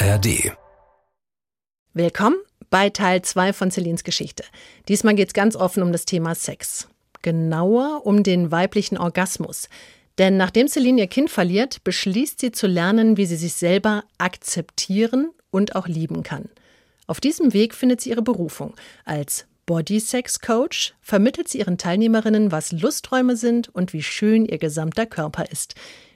ARD. 0.00 0.52
Willkommen 1.92 2.36
bei 2.70 2.88
Teil 2.88 3.22
2 3.22 3.52
von 3.52 3.72
Celines 3.72 4.04
Geschichte. 4.04 4.44
Diesmal 4.86 5.16
geht 5.16 5.28
es 5.28 5.34
ganz 5.34 5.56
offen 5.56 5.82
um 5.82 5.90
das 5.90 6.04
Thema 6.04 6.36
Sex. 6.36 6.86
Genauer 7.22 8.06
um 8.06 8.22
den 8.22 8.52
weiblichen 8.52 8.96
Orgasmus. 8.96 9.68
Denn 10.16 10.36
nachdem 10.36 10.68
Celine 10.68 11.00
ihr 11.00 11.06
Kind 11.08 11.30
verliert, 11.30 11.82
beschließt 11.82 12.38
sie 12.38 12.52
zu 12.52 12.68
lernen, 12.68 13.16
wie 13.16 13.26
sie 13.26 13.34
sich 13.34 13.54
selber 13.54 14.04
akzeptieren 14.18 15.32
und 15.50 15.74
auch 15.74 15.88
lieben 15.88 16.22
kann. 16.22 16.48
Auf 17.08 17.18
diesem 17.18 17.52
Weg 17.52 17.74
findet 17.74 18.00
sie 18.00 18.10
ihre 18.10 18.22
Berufung. 18.22 18.76
Als 19.04 19.46
Body 19.66 19.98
Sex 19.98 20.38
Coach 20.40 20.94
vermittelt 21.00 21.48
sie 21.48 21.58
ihren 21.58 21.76
Teilnehmerinnen, 21.76 22.52
was 22.52 22.70
Lusträume 22.70 23.36
sind 23.36 23.68
und 23.74 23.92
wie 23.92 24.04
schön 24.04 24.46
ihr 24.46 24.58
gesamter 24.58 25.06
Körper 25.06 25.50
ist, 25.50 25.74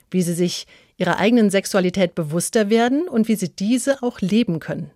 wie 0.09 0.21
sie 0.21 0.33
sich 0.33 0.67
ihrer 1.03 1.17
eigenen 1.17 1.49
Sexualität 1.49 2.15
bewusster 2.15 2.69
werden 2.69 3.09
und 3.09 3.27
wie 3.27 3.35
sie 3.35 3.49
diese 3.49 4.01
auch 4.01 4.21
leben 4.21 4.59
können. 4.59 4.89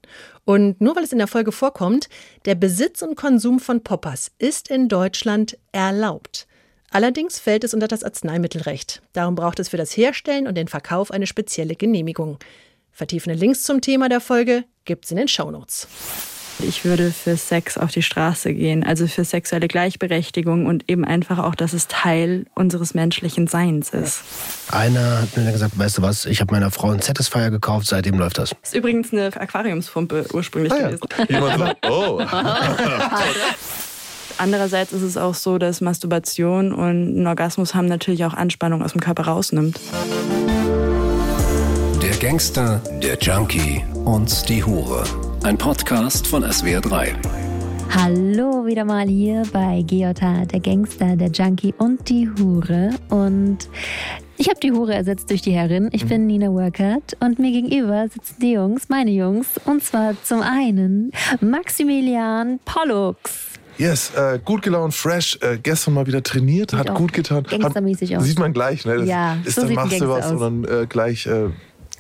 Und 0.46 0.80
nur 0.80 0.96
weil 0.96 1.04
es 1.04 1.12
in 1.12 1.18
der 1.18 1.28
Folge 1.28 1.52
vorkommt, 1.52 2.08
der 2.46 2.56
Besitz 2.56 3.02
und 3.02 3.16
Konsum 3.16 3.60
von 3.60 3.84
Poppers 3.84 4.32
ist 4.40 4.70
in 4.70 4.88
Deutschland 4.88 5.58
erlaubt. 5.74 6.48
Allerdings 6.92 7.40
fällt 7.40 7.66
es 7.66 7.74
unter 7.74 7.90
das 7.90 8.06
Arzneimittelrecht. 8.06 9.02
Darum 9.12 9.36
braucht 9.36 9.60
es 9.60 9.68
für 9.68 9.76
das 9.76 9.98
Herstellen 9.98 10.48
und 10.48 10.56
den 10.56 10.70
Verkauf 10.70 11.12
eine 11.12 11.28
spezielle 11.28 11.76
Genehmigung. 11.76 12.40
Vertiefende 12.94 13.38
Links 13.38 13.64
zum 13.64 13.82
Thema 13.82 14.08
der 14.08 14.22
Folge 14.22 14.64
gibt's 14.86 15.12
in 15.12 15.18
den 15.18 15.28
Shownotes. 15.28 16.37
Ich 16.60 16.86
würde 16.86 17.12
für 17.12 17.38
Sex 17.38 17.78
auf 17.78 17.92
die 17.92 18.02
Straße 18.02 18.54
gehen, 18.54 18.84
also 18.84 19.06
für 19.08 19.24
sexuelle 19.24 19.68
Gleichberechtigung 19.68 20.66
und 20.66 20.90
eben 20.90 21.06
einfach 21.06 21.38
auch, 21.38 21.54
dass 21.54 21.74
es 21.74 21.88
Teil 21.88 22.46
unseres 22.56 22.94
menschlichen 22.94 23.48
Seins 23.48 23.90
ist. 23.92 24.22
Einer 24.72 25.22
hat 25.22 25.38
mir 25.38 25.52
gesagt, 25.52 25.78
weißt 25.78 26.00
du 26.00 26.02
was, 26.02 26.26
ich 26.26 26.42
habe 26.42 26.52
meiner 26.54 26.72
Frau 26.72 26.90
ein 26.90 27.02
Satisfier 27.02 27.52
gekauft, 27.52 27.88
seitdem 27.88 28.18
läuft 28.18 28.40
das. 28.40 28.50
Das 28.50 28.72
ist 28.72 28.76
übrigens 28.76 29.14
eine 29.14 29.28
Aquariumspumpe 29.28 30.26
ursprünglich 30.34 30.74
Ah 30.74 30.80
ja. 30.80 30.88
gewesen. 30.90 31.02
Jemand 31.30 31.60
sagt, 31.60 31.88
oh. 31.90 32.22
Andererseits 34.40 34.94
ist 34.94 35.02
es 35.02 35.18
auch 35.18 35.34
so, 35.34 35.58
dass 35.58 35.82
Masturbation 35.82 36.72
und 36.72 37.22
ein 37.22 37.28
Orgasmus 37.28 37.74
haben 37.74 37.88
natürlich 37.88 38.24
auch 38.26 38.34
Anspannung 38.34 38.84
aus 38.84 38.92
dem 38.92 39.02
Körper 39.02 39.24
rausnimmt. 39.24 39.80
Der 42.02 42.16
Gangster, 42.18 42.82
der 43.02 43.18
Junkie 43.20 43.84
und 44.06 44.48
die 44.48 44.64
Hure. 44.64 45.04
Ein 45.48 45.58
Podcast 45.58 46.28
von 46.28 46.44
SWR3. 46.44 47.14
Hallo 47.96 48.66
wieder 48.66 48.84
mal 48.84 49.08
hier 49.08 49.44
bei 49.54 49.82
GJ, 49.82 50.12
der 50.12 50.60
Gangster, 50.60 51.16
der 51.16 51.30
Junkie 51.30 51.74
und 51.78 52.10
die 52.10 52.30
Hure. 52.38 52.90
Und 53.08 53.60
ich 54.36 54.50
habe 54.50 54.60
die 54.62 54.74
Hure 54.74 54.94
ersetzt 54.94 55.30
durch 55.30 55.42
die 55.42 55.54
Herrin. 55.54 55.88
Ich 55.94 56.06
bin 56.06 56.28
Nina 56.28 56.48
Workert 56.48 57.16
und 57.22 57.40
mir 57.40 57.54
gegenüber 57.54 58.10
sitzen 58.10 58.36
die 58.42 58.52
Jungs, 58.52 58.90
meine 58.90 59.12
Jungs. 59.12 59.48
Und 59.64 59.82
zwar 59.86 60.22
zum 60.22 60.42
einen 60.42 61.14
Maximilian 61.40 62.60
Pollux. 62.66 63.54
Yes, 63.78 64.12
äh, 64.18 64.40
gut 64.44 64.64
gelaunt, 64.64 64.94
fresh. 64.94 65.40
Äh, 65.42 65.60
gestern 65.64 65.94
mal 65.94 66.06
wieder 66.08 66.22
trainiert, 66.22 66.74
hat 66.74 66.90
auch 66.90 66.96
gut 66.96 67.14
getan. 67.14 67.44
gangstermäßig 67.44 68.12
hat, 68.16 68.20
aus. 68.20 68.26
Sieht 68.26 68.38
man 68.40 68.52
gleich, 68.52 68.86
ne? 68.86 68.98
Das 68.98 69.08
Ja, 69.08 69.38
ist, 69.46 69.56
so 69.56 69.62
dann 69.62 69.70
sieht 69.70 69.78
ein 69.78 69.86
machst 69.86 70.02
du 70.02 70.10
was 70.10 70.26
aus. 70.26 70.32
und 70.34 70.66
dann 70.68 70.82
äh, 70.82 70.86
gleich 70.88 71.26
äh, 71.26 71.52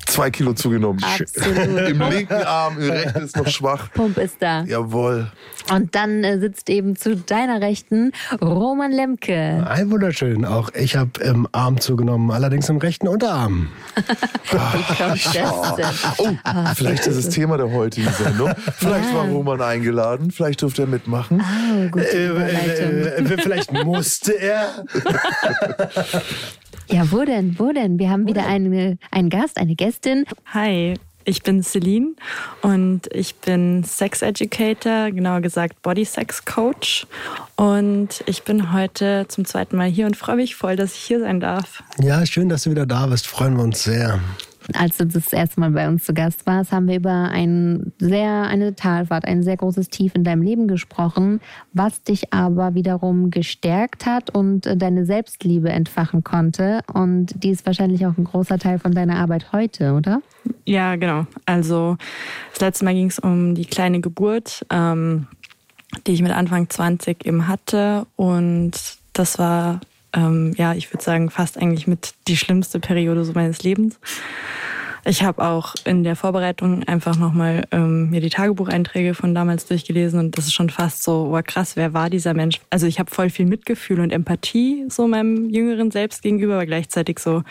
zwei 0.07 0.31
Kilo 0.31 0.53
zugenommen. 0.53 0.99
Absolut. 1.03 1.89
Im 1.89 1.99
linken 2.09 2.33
Arm, 2.43 2.79
im 2.81 2.89
rechten 2.89 3.19
ist 3.23 3.35
noch 3.37 3.47
schwach. 3.47 3.91
Pump 3.93 4.17
ist 4.17 4.37
da. 4.39 4.63
Jawohl. 4.63 5.31
Und 5.71 5.93
dann 5.95 6.23
äh, 6.23 6.39
sitzt 6.39 6.69
eben 6.69 6.95
zu 6.95 7.15
deiner 7.15 7.59
Rechten 7.61 8.11
Roman 8.41 8.91
Lemke. 8.91 9.65
Ein 9.69 9.91
wunderschön. 9.91 10.45
Auch 10.45 10.69
ich 10.73 10.95
habe 10.95 11.11
im 11.21 11.47
Arm 11.51 11.79
zugenommen, 11.81 12.31
allerdings 12.31 12.69
im 12.69 12.77
rechten 12.77 13.07
Unterarm. 13.07 13.69
Das 14.49 15.31
denn? 15.33 15.45
Oh, 16.17 16.29
vielleicht 16.75 17.05
ist 17.07 17.17
das 17.25 17.29
Thema 17.33 17.57
der 17.57 17.71
heutigen 17.71 18.09
Sendung. 18.13 18.51
Vielleicht 18.77 19.13
war 19.13 19.25
Roman 19.25 19.61
eingeladen, 19.61 20.31
vielleicht 20.31 20.61
durfte 20.61 20.83
er 20.83 20.87
mitmachen. 20.87 21.41
Oh, 21.41 21.89
gute 21.89 22.05
Äh, 22.07 22.27
Überleitung. 22.29 22.91
äh, 22.91 23.33
äh, 23.33 23.37
vielleicht 23.41 23.73
musste 23.73 24.31
er. 24.33 24.83
Ja, 26.89 27.11
wo 27.11 27.25
denn? 27.25 27.59
Wo 27.59 27.71
denn? 27.73 27.99
Wir 27.99 28.09
haben 28.09 28.27
wieder 28.27 28.45
eine, 28.45 28.97
einen 29.11 29.29
Gast, 29.29 29.57
eine 29.57 29.75
Gästin. 29.75 30.25
Hi, 30.53 30.93
ich 31.25 31.43
bin 31.43 31.61
Celine 31.61 32.13
und 32.61 33.13
ich 33.13 33.35
bin 33.35 33.83
Sex 33.83 34.21
Educator, 34.21 35.11
genauer 35.11 35.41
gesagt 35.41 35.81
Body 35.81 36.05
Sex 36.05 36.45
Coach. 36.45 37.05
Und 37.57 38.23
ich 38.25 38.43
bin 38.43 38.71
heute 38.71 39.25
zum 39.27 39.43
zweiten 39.43 39.75
Mal 39.75 39.89
hier 39.89 40.05
und 40.05 40.15
freue 40.15 40.37
mich 40.37 40.55
voll, 40.55 40.77
dass 40.77 40.93
ich 40.93 41.01
hier 41.01 41.19
sein 41.19 41.41
darf. 41.41 41.83
Ja, 42.01 42.25
schön, 42.25 42.47
dass 42.47 42.63
du 42.63 42.71
wieder 42.71 42.85
da 42.85 43.07
bist. 43.07 43.27
Freuen 43.27 43.57
wir 43.57 43.63
uns 43.63 43.83
sehr. 43.83 44.21
Als 44.73 44.97
du 44.97 45.05
das 45.05 45.31
erste 45.31 45.59
Mal 45.59 45.71
bei 45.71 45.87
uns 45.87 46.03
zu 46.03 46.13
Gast 46.13 46.45
warst, 46.45 46.71
haben 46.71 46.87
wir 46.87 46.97
über 46.97 47.29
ein 47.29 47.93
sehr, 47.99 48.43
eine 48.43 48.75
Talfahrt, 48.75 49.25
ein 49.25 49.41
sehr 49.41 49.55
großes 49.55 49.89
Tief 49.89 50.13
in 50.13 50.23
deinem 50.23 50.41
Leben 50.41 50.67
gesprochen, 50.67 51.39
was 51.73 52.03
dich 52.03 52.33
aber 52.33 52.73
wiederum 52.73 53.31
gestärkt 53.31 54.05
hat 54.05 54.29
und 54.29 54.65
äh, 54.65 54.75
deine 54.75 55.05
Selbstliebe 55.05 55.69
entfachen 55.69 56.23
konnte. 56.23 56.81
Und 56.93 57.43
die 57.43 57.51
ist 57.51 57.65
wahrscheinlich 57.65 58.05
auch 58.05 58.17
ein 58.17 58.25
großer 58.25 58.59
Teil 58.59 58.79
von 58.79 58.91
deiner 58.91 59.17
Arbeit 59.17 59.53
heute, 59.53 59.93
oder? 59.93 60.21
Ja, 60.65 60.95
genau. 60.97 61.25
Also 61.45 61.97
das 62.51 62.61
letzte 62.61 62.85
Mal 62.85 62.93
ging 62.93 63.07
es 63.07 63.19
um 63.19 63.55
die 63.55 63.65
kleine 63.65 64.01
Geburt, 64.01 64.65
ähm, 64.69 65.27
die 66.05 66.11
ich 66.11 66.21
mit 66.21 66.31
Anfang 66.31 66.69
20 66.69 67.25
eben 67.25 67.47
hatte. 67.47 68.05
Und 68.15 68.73
das 69.13 69.39
war, 69.39 69.79
ähm, 70.17 70.53
ja, 70.57 70.73
ich 70.73 70.91
würde 70.91 71.03
sagen, 71.03 71.29
fast 71.29 71.57
eigentlich 71.57 71.87
mit 71.87 72.15
die 72.27 72.37
schlimmste 72.37 72.79
Periode 72.79 73.23
so 73.23 73.33
meines 73.33 73.61
Lebens. 73.63 73.99
Ich 75.09 75.23
habe 75.23 75.41
auch 75.41 75.73
in 75.85 76.03
der 76.03 76.17
Vorbereitung 76.17 76.83
einfach 76.83 77.15
nochmal 77.15 77.63
ähm, 77.71 78.09
mir 78.09 78.19
die 78.19 78.29
Tagebucheinträge 78.29 79.13
von 79.13 79.33
damals 79.33 79.65
durchgelesen 79.65 80.19
und 80.19 80.37
das 80.37 80.47
ist 80.47 80.53
schon 80.53 80.69
fast 80.69 81.01
so, 81.01 81.33
oh 81.33 81.41
krass, 81.41 81.77
wer 81.77 81.93
war 81.93 82.09
dieser 82.09 82.33
Mensch? 82.33 82.59
Also 82.71 82.87
ich 82.87 82.99
habe 82.99 83.09
voll 83.09 83.29
viel 83.29 83.45
Mitgefühl 83.45 84.01
und 84.01 84.11
Empathie 84.11 84.83
so 84.89 85.07
meinem 85.07 85.49
jüngeren 85.49 85.91
Selbst 85.91 86.23
gegenüber, 86.23 86.55
aber 86.55 86.65
gleichzeitig 86.65 87.19
so, 87.19 87.43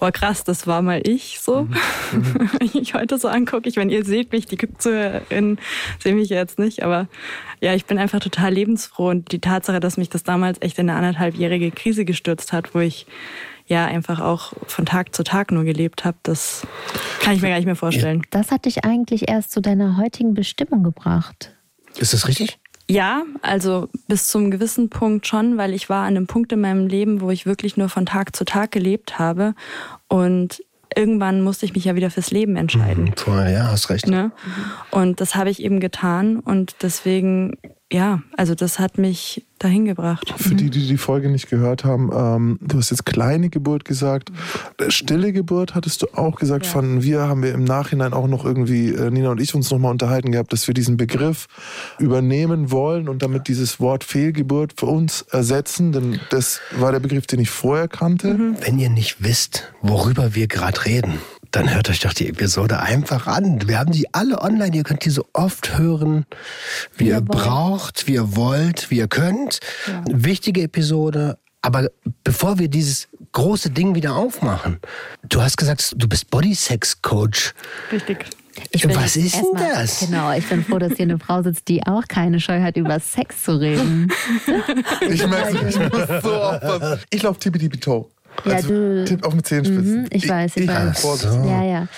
oh 0.00 0.10
krass, 0.12 0.42
das 0.42 0.66
war 0.66 0.82
mal 0.82 1.06
ich 1.06 1.38
so. 1.40 1.68
Wenn 2.10 2.66
ich 2.66 2.74
mich 2.74 2.94
heute 2.94 3.16
so 3.16 3.28
angucke, 3.28 3.68
ich 3.68 3.76
meine, 3.76 3.92
ihr 3.92 4.04
seht 4.04 4.32
mich, 4.32 4.46
die 4.46 4.58
Zuhörerinnen 4.76 5.60
sehen 6.00 6.16
mich 6.16 6.30
jetzt 6.30 6.58
nicht, 6.58 6.82
aber 6.82 7.06
ja, 7.60 7.74
ich 7.74 7.84
bin 7.84 7.96
einfach 7.96 8.18
total 8.18 8.52
lebensfroh 8.52 9.10
und 9.10 9.30
die 9.30 9.40
Tatsache, 9.40 9.78
dass 9.78 9.96
mich 9.96 10.08
das 10.08 10.24
damals 10.24 10.60
echt 10.62 10.80
in 10.80 10.90
eine 10.90 10.98
anderthalbjährige 10.98 11.70
Krise 11.70 12.04
gestürzt 12.04 12.52
hat, 12.52 12.74
wo 12.74 12.80
ich 12.80 13.06
ja 13.66 13.86
einfach 13.86 14.20
auch 14.20 14.52
von 14.66 14.86
Tag 14.86 15.14
zu 15.14 15.24
Tag 15.24 15.50
nur 15.50 15.64
gelebt 15.64 16.04
habe, 16.04 16.16
das 16.22 16.66
kann 17.20 17.34
ich 17.34 17.42
mir 17.42 17.48
gar 17.48 17.56
nicht 17.56 17.66
mehr 17.66 17.76
vorstellen. 17.76 18.22
Das 18.30 18.50
hat 18.50 18.66
dich 18.66 18.84
eigentlich 18.84 19.28
erst 19.28 19.52
zu 19.52 19.60
deiner 19.60 19.96
heutigen 19.96 20.34
Bestimmung 20.34 20.82
gebracht. 20.82 21.54
Ist 21.96 22.12
das 22.12 22.28
richtig? 22.28 22.58
Ja, 22.88 23.22
also 23.40 23.88
bis 24.08 24.28
zum 24.28 24.50
gewissen 24.50 24.90
Punkt 24.90 25.26
schon, 25.26 25.56
weil 25.56 25.72
ich 25.72 25.88
war 25.88 26.02
an 26.02 26.16
einem 26.16 26.26
Punkt 26.26 26.52
in 26.52 26.60
meinem 26.60 26.86
Leben, 26.86 27.22
wo 27.22 27.30
ich 27.30 27.46
wirklich 27.46 27.78
nur 27.78 27.88
von 27.88 28.04
Tag 28.04 28.36
zu 28.36 28.44
Tag 28.44 28.72
gelebt 28.72 29.18
habe 29.18 29.54
und 30.08 30.62
irgendwann 30.94 31.40
musste 31.40 31.64
ich 31.64 31.74
mich 31.74 31.84
ja 31.84 31.94
wieder 31.94 32.10
fürs 32.10 32.30
Leben 32.30 32.56
entscheiden. 32.56 33.12
Vorher, 33.16 33.50
ja, 33.50 33.70
hast 33.70 33.88
recht. 33.90 34.06
Ne? 34.06 34.32
Und 34.90 35.20
das 35.20 35.34
habe 35.34 35.50
ich 35.50 35.62
eben 35.62 35.80
getan 35.80 36.38
und 36.40 36.76
deswegen, 36.82 37.56
ja, 37.92 38.22
also 38.36 38.54
das 38.54 38.78
hat 38.78 38.98
mich 38.98 39.44
dahin 39.58 39.84
gebracht. 39.84 40.34
Für 40.36 40.54
die, 40.54 40.68
die 40.68 40.86
die 40.86 40.96
Folge 40.96 41.28
nicht 41.28 41.48
gehört 41.48 41.84
haben, 41.84 42.10
ähm, 42.12 42.58
du 42.60 42.78
hast 42.78 42.90
jetzt 42.90 43.06
kleine 43.06 43.50
Geburt 43.50 43.84
gesagt. 43.84 44.32
Stille 44.88 45.32
Geburt 45.32 45.74
hattest 45.74 46.02
du 46.02 46.06
auch 46.14 46.36
gesagt. 46.36 46.66
Ja. 46.66 46.72
Fanden 46.72 47.02
wir, 47.02 47.22
haben 47.22 47.42
wir 47.42 47.52
im 47.52 47.64
Nachhinein 47.64 48.12
auch 48.12 48.26
noch 48.26 48.44
irgendwie, 48.44 48.88
äh, 48.88 49.10
Nina 49.10 49.30
und 49.30 49.40
ich, 49.40 49.54
uns 49.54 49.70
nochmal 49.70 49.92
unterhalten 49.92 50.32
gehabt, 50.32 50.52
dass 50.52 50.66
wir 50.66 50.74
diesen 50.74 50.96
Begriff 50.96 51.46
übernehmen 51.98 52.70
wollen 52.70 53.08
und 53.08 53.22
damit 53.22 53.48
dieses 53.48 53.78
Wort 53.80 54.02
Fehlgeburt 54.02 54.74
für 54.76 54.86
uns 54.86 55.22
ersetzen. 55.22 55.92
Denn 55.92 56.20
das 56.30 56.60
war 56.76 56.90
der 56.90 57.00
Begriff, 57.00 57.26
den 57.26 57.40
ich 57.40 57.50
vorher 57.50 57.88
kannte. 57.88 58.54
Wenn 58.60 58.78
ihr 58.78 58.90
nicht 58.90 59.22
wisst, 59.22 59.72
worüber 59.82 60.34
wir 60.34 60.48
gerade 60.48 60.84
reden, 60.84 61.18
dann 61.54 61.72
hört 61.72 61.88
euch 61.88 62.00
doch 62.00 62.12
die 62.12 62.28
Episode 62.28 62.80
einfach 62.80 63.28
an. 63.28 63.68
Wir 63.68 63.78
haben 63.78 63.92
die 63.92 64.12
alle 64.12 64.42
online. 64.42 64.74
Ihr 64.74 64.82
könnt 64.82 65.04
die 65.04 65.10
so 65.10 65.24
oft 65.32 65.78
hören, 65.78 66.26
wie 66.96 67.08
ihr 67.08 67.20
braucht, 67.20 68.08
wie 68.08 68.14
ihr 68.14 68.34
wollt, 68.34 68.90
wie 68.90 68.98
ihr 68.98 69.06
könnt. 69.06 69.60
Wichtige 70.06 70.62
Episode. 70.62 71.38
Aber 71.62 71.88
bevor 72.24 72.58
wir 72.58 72.68
dieses 72.68 73.08
große 73.32 73.70
Ding 73.70 73.94
wieder 73.94 74.16
aufmachen, 74.16 74.80
du 75.28 75.42
hast 75.42 75.56
gesagt, 75.56 75.94
du 75.96 76.08
bist 76.08 76.30
Bodysex-Coach. 76.30 77.54
Richtig. 77.92 78.26
Ich 78.70 78.82
bin 78.82 78.96
Was 78.96 79.16
ist 79.16 79.36
denn 79.36 79.44
das? 79.56 80.00
Genau, 80.00 80.32
ich 80.32 80.48
bin 80.48 80.64
froh, 80.64 80.78
dass 80.78 80.94
hier 80.94 81.04
eine 81.04 81.18
Frau 81.18 81.42
sitzt, 81.42 81.68
die 81.68 81.84
auch 81.86 82.06
keine 82.08 82.40
Scheu 82.40 82.62
hat, 82.62 82.76
über 82.76 83.00
Sex 83.00 83.44
zu 83.44 83.60
reden. 83.60 84.12
Ich 85.08 85.26
merke, 85.26 85.68
ich 85.68 85.78
muss 85.78 86.22
so 86.22 86.34
aufpassen. 86.34 87.00
Ich 87.10 87.22
laufe 87.22 87.40
tippity-toe. 87.40 88.06
Ja, 88.44 88.52
Also, 88.56 88.68
du- 88.68 89.04
Tipp 89.04 89.24
auf 89.24 89.34
mit 89.34 89.46
Zehenspitzen. 89.46 90.02
Mhm, 90.02 90.06
ich 90.10 90.28
weiß, 90.28 90.56
ich 90.56 90.68
weiß. 90.68 91.00
Vorsicht. 91.00 91.32
So. 91.32 91.38
Ja, 91.48 91.62
ja. 91.64 91.88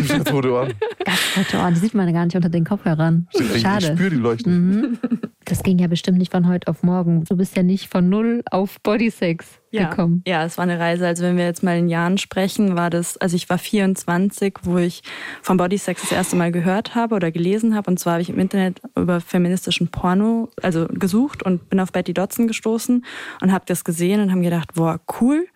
Ich. 0.00 0.08
Ganz 0.08 0.30
rote 0.32 0.50
Ohren, 0.52 1.74
die 1.74 1.80
sieht 1.80 1.94
man 1.94 2.12
gar 2.12 2.24
nicht 2.24 2.36
unter 2.36 2.48
den 2.48 2.64
Kopfhörern. 2.64 3.26
Ich, 3.32 3.54
ich 3.56 3.62
Schade. 3.62 3.92
spüre 3.94 4.10
die 4.10 4.16
Leuchten. 4.16 4.98
Das 5.44 5.62
ging 5.62 5.78
ja 5.78 5.88
bestimmt 5.88 6.18
nicht 6.18 6.32
von 6.32 6.48
heute 6.48 6.68
auf 6.68 6.82
morgen. 6.82 7.24
Du 7.24 7.36
bist 7.36 7.56
ja 7.56 7.62
nicht 7.62 7.88
von 7.88 8.08
null 8.08 8.42
auf 8.50 8.80
Bodysex 8.80 9.60
ja. 9.70 9.88
gekommen. 9.88 10.22
Ja, 10.26 10.44
es 10.44 10.56
war 10.58 10.62
eine 10.62 10.78
Reise. 10.78 11.06
Also 11.06 11.24
wenn 11.24 11.36
wir 11.36 11.44
jetzt 11.44 11.62
mal 11.62 11.78
in 11.78 11.88
Jahren 11.88 12.18
sprechen, 12.18 12.76
war 12.76 12.90
das, 12.90 13.16
also 13.16 13.36
ich 13.36 13.48
war 13.50 13.58
24, 13.58 14.58
wo 14.62 14.78
ich 14.78 15.02
von 15.40 15.56
Bodysex 15.56 16.02
das 16.02 16.12
erste 16.12 16.36
Mal 16.36 16.52
gehört 16.52 16.94
habe 16.94 17.14
oder 17.14 17.30
gelesen 17.30 17.74
habe. 17.74 17.90
Und 17.90 17.98
zwar 17.98 18.14
habe 18.14 18.22
ich 18.22 18.30
im 18.30 18.38
Internet 18.38 18.80
über 18.96 19.20
feministischen 19.20 19.88
Porno, 19.88 20.50
also 20.62 20.86
gesucht 20.88 21.42
und 21.42 21.68
bin 21.68 21.80
auf 21.80 21.92
Betty 21.92 22.14
Dodson 22.14 22.46
gestoßen 22.46 23.04
und 23.40 23.52
habe 23.52 23.64
das 23.66 23.84
gesehen 23.84 24.20
und 24.20 24.30
habe 24.30 24.42
gedacht, 24.42 24.74
boah, 24.74 25.00
cool. 25.20 25.46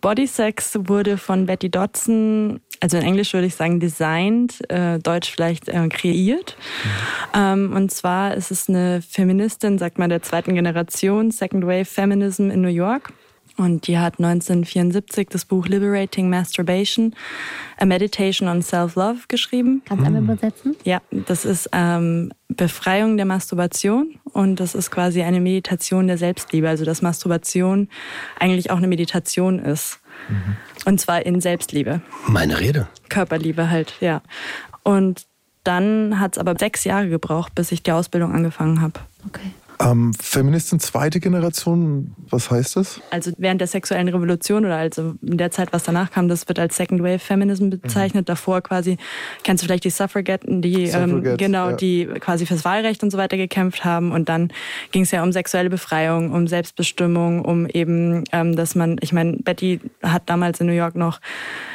Bodysex 0.00 0.78
wurde 0.84 1.16
von 1.16 1.46
Betty 1.46 1.70
Dodson, 1.70 2.60
also 2.80 2.96
in 2.96 3.02
Englisch 3.02 3.32
würde 3.32 3.46
ich 3.46 3.54
sagen 3.54 3.80
designed, 3.80 4.68
äh, 4.70 4.98
Deutsch 4.98 5.30
vielleicht 5.30 5.68
äh, 5.68 5.88
kreiert. 5.88 6.56
Mhm. 6.84 6.88
Ähm, 7.34 7.72
und 7.74 7.90
zwar 7.90 8.34
ist 8.34 8.50
es 8.50 8.68
eine 8.68 9.02
Feministin, 9.02 9.78
sagt 9.78 9.98
man, 9.98 10.10
der 10.10 10.22
zweiten 10.22 10.54
Generation, 10.54 11.30
Second 11.30 11.66
Wave 11.66 11.84
Feminism 11.84 12.50
in 12.50 12.60
New 12.60 12.68
York. 12.68 13.12
Und 13.56 13.86
die 13.86 13.98
hat 13.98 14.18
1974 14.18 15.28
das 15.30 15.46
Buch 15.46 15.66
Liberating 15.66 16.28
Masturbation, 16.28 17.14
A 17.78 17.86
Meditation 17.86 18.48
on 18.48 18.60
Self-Love 18.60 19.20
geschrieben. 19.28 19.80
Kannst 19.86 20.02
du 20.02 20.06
einmal 20.06 20.20
hm. 20.20 20.30
übersetzen? 20.30 20.76
Ja, 20.84 21.00
das 21.10 21.46
ist 21.46 21.70
ähm, 21.72 22.32
Befreiung 22.48 23.16
der 23.16 23.24
Masturbation 23.24 24.18
und 24.24 24.60
das 24.60 24.74
ist 24.74 24.90
quasi 24.90 25.22
eine 25.22 25.40
Meditation 25.40 26.06
der 26.06 26.18
Selbstliebe. 26.18 26.68
Also 26.68 26.84
dass 26.84 27.00
Masturbation 27.00 27.88
eigentlich 28.38 28.70
auch 28.70 28.76
eine 28.76 28.88
Meditation 28.88 29.58
ist. 29.58 30.00
Mhm. 30.28 30.56
Und 30.84 31.00
zwar 31.00 31.24
in 31.24 31.40
Selbstliebe. 31.40 32.00
Meine 32.26 32.60
Rede. 32.60 32.88
Körperliebe 33.08 33.70
halt, 33.70 33.94
ja. 34.00 34.22
Und 34.82 35.26
dann 35.64 36.20
hat 36.20 36.36
es 36.36 36.38
aber 36.38 36.54
sechs 36.58 36.84
Jahre 36.84 37.08
gebraucht, 37.08 37.54
bis 37.54 37.72
ich 37.72 37.82
die 37.82 37.92
Ausbildung 37.92 38.32
angefangen 38.32 38.80
habe. 38.80 39.00
Okay. 39.26 39.50
Ähm, 39.80 40.12
Feministin 40.14 40.80
zweite 40.80 41.20
Generation, 41.20 42.14
was 42.30 42.50
heißt 42.50 42.76
das? 42.76 43.00
Also 43.10 43.32
während 43.36 43.60
der 43.60 43.68
sexuellen 43.68 44.08
Revolution 44.08 44.64
oder 44.64 44.76
also 44.76 45.14
in 45.22 45.38
der 45.38 45.50
Zeit, 45.50 45.72
was 45.72 45.84
danach 45.84 46.10
kam, 46.10 46.28
das 46.28 46.48
wird 46.48 46.58
als 46.58 46.76
Second 46.76 47.02
Wave 47.02 47.18
Feminism 47.18 47.68
bezeichnet. 47.70 48.22
Mhm. 48.22 48.26
Davor 48.26 48.60
quasi, 48.62 48.96
kennst 49.42 49.62
du 49.62 49.66
vielleicht 49.66 49.84
die 49.84 49.90
Suffragetten, 49.90 50.62
die 50.62 50.84
ähm, 50.84 51.36
genau, 51.36 51.70
ja. 51.70 51.76
die 51.76 52.06
quasi 52.20 52.46
fürs 52.46 52.64
Wahlrecht 52.64 53.02
und 53.02 53.10
so 53.10 53.18
weiter 53.18 53.36
gekämpft 53.36 53.84
haben. 53.84 54.12
Und 54.12 54.28
dann 54.28 54.52
ging 54.92 55.02
es 55.02 55.10
ja 55.10 55.22
um 55.22 55.32
sexuelle 55.32 55.68
Befreiung, 55.68 56.32
um 56.32 56.46
Selbstbestimmung, 56.46 57.44
um 57.44 57.66
eben, 57.66 58.24
ähm, 58.32 58.56
dass 58.56 58.74
man, 58.74 58.96
ich 59.00 59.12
meine, 59.12 59.36
Betty 59.38 59.80
hat 60.02 60.28
damals 60.30 60.60
in 60.60 60.66
New 60.66 60.72
York 60.72 60.94
noch 60.94 61.20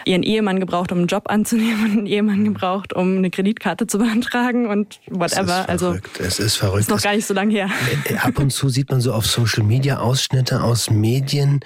ihren 0.05 0.23
Ehemann 0.23 0.59
gebraucht, 0.59 0.91
um 0.91 0.99
einen 0.99 1.07
Job 1.07 1.29
anzunehmen 1.29 1.85
und 1.85 1.91
einen 1.91 2.05
Ehemann 2.07 2.45
gebraucht, 2.45 2.93
um 2.93 3.17
eine 3.17 3.29
Kreditkarte 3.29 3.85
zu 3.87 3.99
beantragen 3.99 4.67
und 4.67 4.99
whatever. 5.07 5.29
Es 5.29 5.35
ist 5.35 5.69
also 5.69 5.95
es 6.19 6.39
ist 6.39 6.55
verrückt. 6.55 6.81
Ist 6.81 6.89
noch 6.89 7.01
gar 7.01 7.15
nicht 7.15 7.27
so 7.27 7.33
lange 7.33 7.53
her. 7.53 7.69
Äh, 8.05 8.15
ab 8.15 8.39
und 8.39 8.51
zu 8.51 8.69
sieht 8.69 8.89
man 8.89 9.01
so 9.01 9.13
auf 9.13 9.25
Social 9.25 9.63
Media 9.63 9.99
Ausschnitte 9.99 10.63
aus 10.63 10.89
Medien 10.89 11.59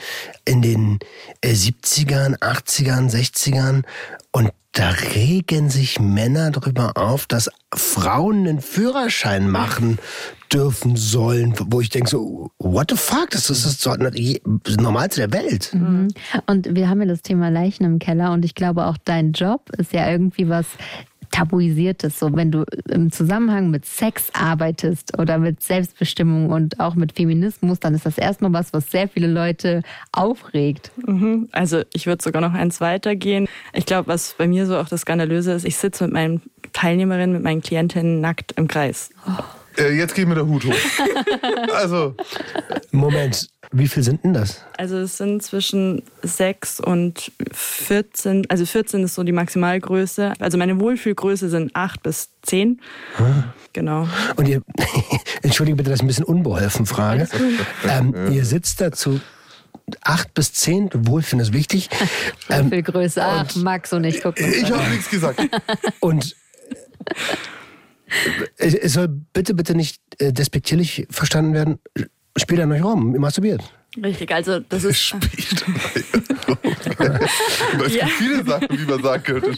in 0.46 0.62
den 0.62 1.00
70ern, 1.44 2.36
äh, 2.36 2.46
80ern, 2.46 3.10
60ern 3.10 3.84
und 4.32 4.52
da 4.72 4.90
regen 4.90 5.70
sich 5.70 6.02
Männer 6.02 6.52
darüber 6.52 6.98
auf, 6.98 7.28
dass 7.28 7.50
Frauen 7.74 8.46
einen 8.46 8.60
Führerschein 8.60 9.50
machen 9.50 10.00
dürfen 10.52 10.98
sollen, 10.98 11.54
wo 11.68 11.80
ich 11.80 11.90
denke 11.90 12.10
so, 12.10 12.52
what 12.60 12.92
the 12.92 12.98
fuck, 12.98 13.30
das 13.32 13.50
ist 13.50 13.86
das 13.86 14.78
Normalste 14.78 15.28
der 15.28 15.34
Welt. 15.34 15.74
Mhm. 15.74 16.10
Und 16.46 16.76
wir 16.76 16.90
haben 16.90 17.00
ja 17.02 17.08
das 17.08 17.22
Thema 17.22 17.50
Leichen 17.50 17.86
im 17.86 18.00
Keller 18.00 18.34
und 18.34 18.44
ich 18.44 18.54
glaube 18.54 18.86
auch 18.86 18.98
dein 19.06 19.32
Job 19.32 19.70
ist 19.78 19.94
ja 19.94 20.10
irgendwie 20.10 20.50
was 20.50 20.66
Tabuisiertes. 21.36 22.18
So, 22.18 22.34
wenn 22.34 22.50
du 22.50 22.64
im 22.90 23.12
Zusammenhang 23.12 23.70
mit 23.70 23.86
Sex 23.86 24.30
arbeitest 24.32 25.20
oder 25.20 25.38
mit 25.38 25.62
Selbstbestimmung 25.62 26.50
und 26.50 26.80
auch 26.80 26.96
mit 26.96 27.12
Feminismus, 27.12 27.82
dann 27.82 27.94
ist 27.94 28.06
das 28.06 28.18
erstmal 28.18 28.54
was, 28.54 28.72
was 28.72 28.90
sehr 28.90 29.10
viele 29.10 29.28
Leute 29.28 29.82
aufregt. 30.14 30.92
Mhm. 31.06 31.50
Also 31.52 31.82
ich 31.92 32.08
würde 32.08 32.24
sogar 32.24 32.42
noch 32.42 32.54
eins 32.54 32.80
weitergehen. 32.80 33.50
Ich 33.74 33.86
glaube, 33.86 34.08
was 34.08 34.36
bei 34.38 34.48
mir 34.48 34.66
so 34.66 34.78
auch 34.78 34.88
das 34.88 35.02
Skandalöse 35.02 35.52
ist, 35.52 35.66
ich 35.66 35.76
sitze 35.76 36.06
mit 36.06 36.14
meinen 36.14 36.42
Teilnehmerinnen, 36.72 37.34
mit 37.34 37.44
meinen 37.44 37.62
Klientinnen 37.62 38.22
nackt 38.22 38.54
im 38.54 38.70
Kreis. 38.70 39.10
Oh. 39.28 39.44
Äh, 39.78 39.98
jetzt 39.98 40.16
geht 40.16 40.28
mir 40.28 40.36
der 40.36 40.48
Hut 40.48 40.64
hoch. 40.66 40.74
also. 41.76 42.16
Moment, 42.92 43.50
wie 43.72 43.88
viel 43.88 44.04
sind 44.04 44.24
denn 44.24 44.34
das? 44.34 44.62
Also 44.78 44.98
es 44.98 45.18
sind 45.18 45.44
zwischen 45.44 46.04
6 46.24 46.80
und 46.80 47.32
14, 47.52 48.46
also 48.50 48.66
14 48.66 49.04
ist 49.04 49.16
so 49.16 49.24
die 49.24 49.32
Maximalgröße. 49.32 50.34
Also 50.40 50.58
meine 50.58 50.80
Wohlfühlgröße 50.80 51.50
sind 51.50 51.76
8 51.76 52.04
bis 52.04 52.30
10. 52.44 52.82
Ah. 53.18 53.54
Genau. 53.74 54.08
Und 54.38 54.48
ihr, 54.48 54.62
entschuldige 55.42 55.76
bitte, 55.76 55.90
das 55.90 56.00
ist 56.00 56.04
ein 56.04 56.08
bisschen 56.08 56.24
unbeholfen 56.24 56.86
Frage. 56.86 57.28
Ähm, 57.88 58.32
ihr 58.32 58.46
sitzt 58.46 58.80
dazu 58.80 59.20
acht 60.02 60.34
bis 60.34 60.54
zehn, 60.54 60.90
Wohlfühlen 60.94 61.42
ist 61.42 61.54
wichtig. 61.54 61.90
Ähm, 62.48 62.66
Wohlfühlgröße, 62.66 63.24
ach, 63.24 63.56
Max 63.56 63.92
und 63.92 64.04
ich 64.04 64.22
gucken. 64.22 64.54
Ich 64.54 64.72
habe 64.72 64.88
nichts 64.92 65.10
gesagt. 65.10 65.42
Und 66.00 66.36
es 68.58 68.94
soll 68.94 69.08
bitte, 69.08 69.56
bitte 69.56 69.74
nicht 69.74 70.00
äh, 70.20 70.32
despektierlich 70.32 71.08
verstanden 71.10 71.56
werden. 71.56 71.80
Spielt 72.38 72.62
an 72.62 72.72
euch 72.72 72.84
rum, 72.84 73.14
masturbiert. 73.18 73.62
Richtig, 74.04 74.32
also 74.34 74.60
das 74.60 74.84
ist. 74.84 75.00
Spielt 75.00 75.66
Es 77.86 77.94
gibt 77.94 78.10
viele 78.18 78.44
Sachen, 78.44 78.68
wie 78.70 78.86
man 78.86 79.02
sagen 79.02 79.24
könnte. 79.24 79.58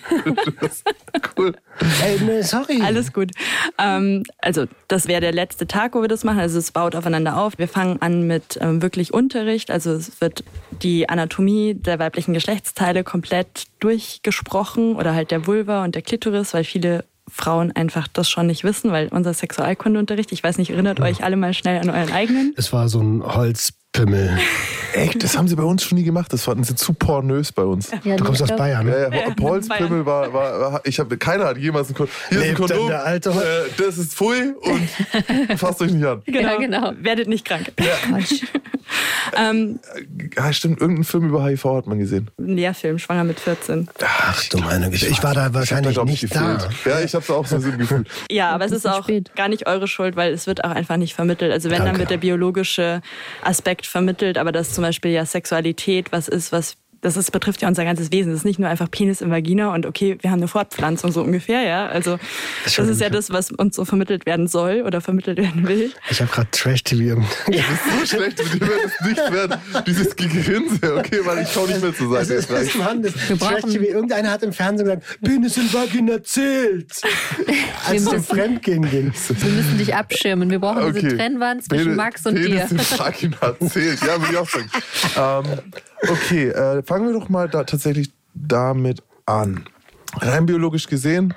cool. 1.38 1.56
Hey, 2.00 2.20
nee, 2.24 2.42
sorry. 2.42 2.82
Alles 2.82 3.14
gut. 3.14 3.32
Ähm, 3.80 4.24
also, 4.40 4.66
das 4.88 5.08
wäre 5.08 5.22
der 5.22 5.32
letzte 5.32 5.68
Tag, 5.68 5.96
wo 5.96 6.02
wir 6.02 6.08
das 6.08 6.24
machen. 6.24 6.40
Also, 6.40 6.60
es 6.60 6.72
baut 6.72 6.96
aufeinander 6.96 7.38
auf. 7.38 7.58
Wir 7.58 7.68
fangen 7.68 8.02
an 8.02 8.28
mit 8.28 8.58
ähm, 8.62 8.82
wirklich 8.82 9.14
Unterricht. 9.14 9.72
Also, 9.72 9.92
es 9.94 10.22
wird 10.22 10.44
die 10.84 11.10
Anatomie 11.10 11.74
der 11.74 12.00
weiblichen 12.00 12.34
Geschlechtsteile 12.34 13.04
komplett 13.04 13.66
durchgesprochen 13.80 14.96
oder 14.96 15.14
halt 15.16 15.32
der 15.32 15.48
Vulva 15.48 15.84
und 15.84 15.96
der 15.96 16.04
Klitoris, 16.04 16.54
weil 16.54 16.64
viele 16.64 17.06
Frauen 17.38 17.72
einfach 17.76 18.08
das 18.08 18.30
schon 18.30 18.48
nicht 18.48 18.64
wissen, 18.64 18.92
weil 18.92 19.08
unser 19.10 19.34
Sexualkundeunterricht, 19.34 20.32
ich 20.32 20.44
weiß 20.44 20.58
nicht, 20.58 20.72
erinnert 20.72 21.00
euch 21.00 21.24
alle 21.24 21.38
mal 21.38 21.54
schnell 21.54 21.80
an 21.80 21.90
euren 21.90 22.12
eigenen? 22.12 22.54
Es 22.58 22.74
war 22.74 22.90
so 22.90 23.00
ein 23.00 23.24
Holzpimmel. 23.24 24.38
Echt? 24.94 25.24
Das 25.24 25.38
haben 25.38 25.48
sie 25.48 25.56
bei 25.56 25.64
uns 25.64 25.84
schon 25.84 25.98
nie 25.98 26.04
gemacht. 26.04 26.34
Das 26.34 26.44
fanden 26.44 26.64
sie 26.64 26.74
zu 26.74 26.94
pornös 26.94 27.52
bei 27.52 27.64
uns. 27.64 27.92
Ja, 28.04 28.16
du 28.16 28.24
kommst 28.24 28.42
aus 28.42 28.56
Bayern, 28.56 28.86
ne? 28.86 29.10
Ja, 29.12 29.28
ja. 29.28 29.36
Holzpimmel 29.40 30.06
war, 30.06 30.34
war, 30.34 30.60
war, 30.60 30.82
ich 30.86 31.00
habe, 31.00 31.18
keiner 31.18 31.46
hat 31.46 31.58
jemals 31.58 31.90
ein 31.90 31.94
Kondom. 31.96 32.16
Hier 32.30 32.42
ist 32.42 32.50
ein 32.50 32.56
Kondom. 32.56 32.88
Der 32.88 33.06
alte 33.06 33.30
äh, 33.30 33.70
das 33.78 33.98
ist 34.00 34.16
Pfui 34.16 34.54
und 34.60 35.58
fasst 35.60 35.82
euch 35.82 35.92
nicht 35.92 36.06
an. 36.06 36.24
Genau, 36.26 36.40
ja, 36.40 36.58
genau. 36.58 36.94
Werdet 37.00 37.28
nicht 37.28 37.46
krank. 37.46 37.72
Ja. 37.80 38.18
ähm, 39.38 39.80
ja, 40.36 40.54
stimmt, 40.54 40.82
irgendein 40.82 41.04
Film 41.04 41.30
über 41.30 41.46
HIV 41.46 41.66
hat 41.66 41.88
man 41.88 42.00
gesehen. 42.00 42.30
Ein 42.38 42.56
Lehrfilm, 42.56 43.00
schwanger 43.00 43.24
mit 43.24 43.40
14. 43.40 43.90
Ach 44.04 44.44
du 44.50 44.58
meine 44.60 44.90
Güte. 44.90 45.08
Ich 45.08 45.24
war 45.24 45.34
da 45.34 45.54
wahrscheinlich 45.54 45.96
da, 45.96 46.06
nicht 46.06 46.36
da. 46.36 46.70
Ja, 46.86 47.00
ich 47.02 47.14
habe 47.14 47.24
es 47.24 47.30
auch 47.30 47.46
so 47.46 47.60
gefühlt. 47.60 48.08
Ja, 48.32 48.52
aber 48.52 48.66
es 48.66 48.72
ist 48.72 48.88
auch 48.88 49.10
gar 49.36 49.48
nicht 49.48 49.68
eure 49.68 49.88
Schuld, 49.88 50.16
weil 50.16 50.34
es 50.34 50.48
wird 50.48 50.64
auch 50.64 50.72
einfach 50.72 50.98
nicht 50.98 51.14
vermittelt. 51.14 51.52
Also 51.52 51.70
wenn, 51.70 51.80
Danke. 51.80 51.92
dann 51.92 52.00
wird 52.00 52.10
der 52.10 52.18
biologische 52.18 53.02
Aspekt 53.44 53.86
vermittelt, 53.86 54.38
aber 54.38 54.52
dass 54.52 54.74
zum 54.74 54.84
Beispiel 54.84 55.12
ja 55.12 55.26
Sexualität 55.26 56.12
was 56.12 56.28
ist, 56.28 56.52
was 56.52 56.78
das 57.02 57.18
ist, 57.18 57.32
betrifft 57.32 57.62
ja 57.62 57.68
unser 57.68 57.84
ganzes 57.84 58.12
Wesen. 58.12 58.32
Das 58.32 58.42
ist 58.42 58.46
nicht 58.46 58.60
nur 58.60 58.70
einfach 58.70 58.90
Penis 58.90 59.22
im 59.22 59.32
Vagina 59.32 59.74
und 59.74 59.86
okay, 59.86 60.18
wir 60.22 60.32
haben 60.32 60.40
eine 60.40 60.48
Fortpflanzung 60.48 61.12
so 61.12 61.22
ungefähr, 61.22 61.62
ja. 61.62 61.88
Also 61.88 62.18
das, 62.64 62.76
das 62.76 62.90
ist 62.90 63.02
ja 63.02 63.10
das, 63.10 63.32
was 63.32 63.52
uns 63.52 63.76
so 63.76 63.86
vermittelt 63.86 64.26
werden 64.26 64.48
soll 64.48 64.84
oder 64.86 65.02
vermittelt 65.02 65.38
werden 65.38 65.68
will. 65.68 65.92
Ich 66.10 66.22
habe 66.22 66.32
gerade 66.32 66.50
Trash-TV. 66.52 67.18
Das 67.48 67.56
ist 67.56 68.12
so 68.12 68.18
schlecht, 68.18 68.38
mit 68.38 68.54
dir 68.54 68.68
wird 68.68 68.86
es 68.86 69.08
nicht 69.08 69.32
werden. 69.32 69.58
Dieses 69.86 70.16
Gegrinse, 70.16 70.96
okay, 70.98 71.20
weil 71.24 71.44
ich 71.44 71.50
schau 71.52 71.66
nicht 71.66 71.82
mehr 71.82 71.94
zur 71.94 72.12
Seite. 72.12 72.36
Das 72.36 72.64
ist, 72.64 72.76
Mann, 72.76 73.02
das 73.02 73.14
Trash-TV. 73.14 73.84
Irgendeiner 73.84 74.32
hat 74.32 74.44
im 74.44 74.54
Fernsehen 74.54 74.86
gesagt, 74.86 75.22
Penis 75.24 75.58
in 75.58 75.74
Vagina 75.74 76.24
zählt. 76.24 76.92
Als 77.88 78.02
es 78.02 78.08
um 78.08 78.24
Fremdgehen 78.24 78.90
ging. 78.90 79.14
Wir 79.14 79.52
müssen 79.52 79.78
dich 79.78 79.96
abschirmen. 79.96 80.50
Wir 80.50 80.60
brauchen 80.60 80.84
okay. 80.84 81.00
diese 81.02 81.18
Trennwand 81.18 81.64
zwischen 81.64 81.84
Penis, 81.84 81.98
Max 81.98 82.26
und 82.26 82.36
Penis 82.36 82.50
dir. 82.50 82.66
Penis 82.68 82.92
in 82.92 83.00
Vagina 83.00 83.56
zählt. 83.70 84.02
Ja, 84.02 84.20
würde 84.20 84.32
ich 84.32 84.38
auch 84.38 84.50
sagen. 84.50 84.70
Ähm, 85.18 85.44
Okay, 86.04 86.50
äh, 86.50 86.84
fangen 86.84 87.08
wir 87.08 87.14
doch 87.14 87.30
mal 87.30 87.50
da 87.50 87.64
tatsächlich 87.64 88.12
damit 88.34 89.04
an. 89.26 89.66
Rein 90.16 90.46
biologisch 90.46 90.88
gesehen, 90.88 91.34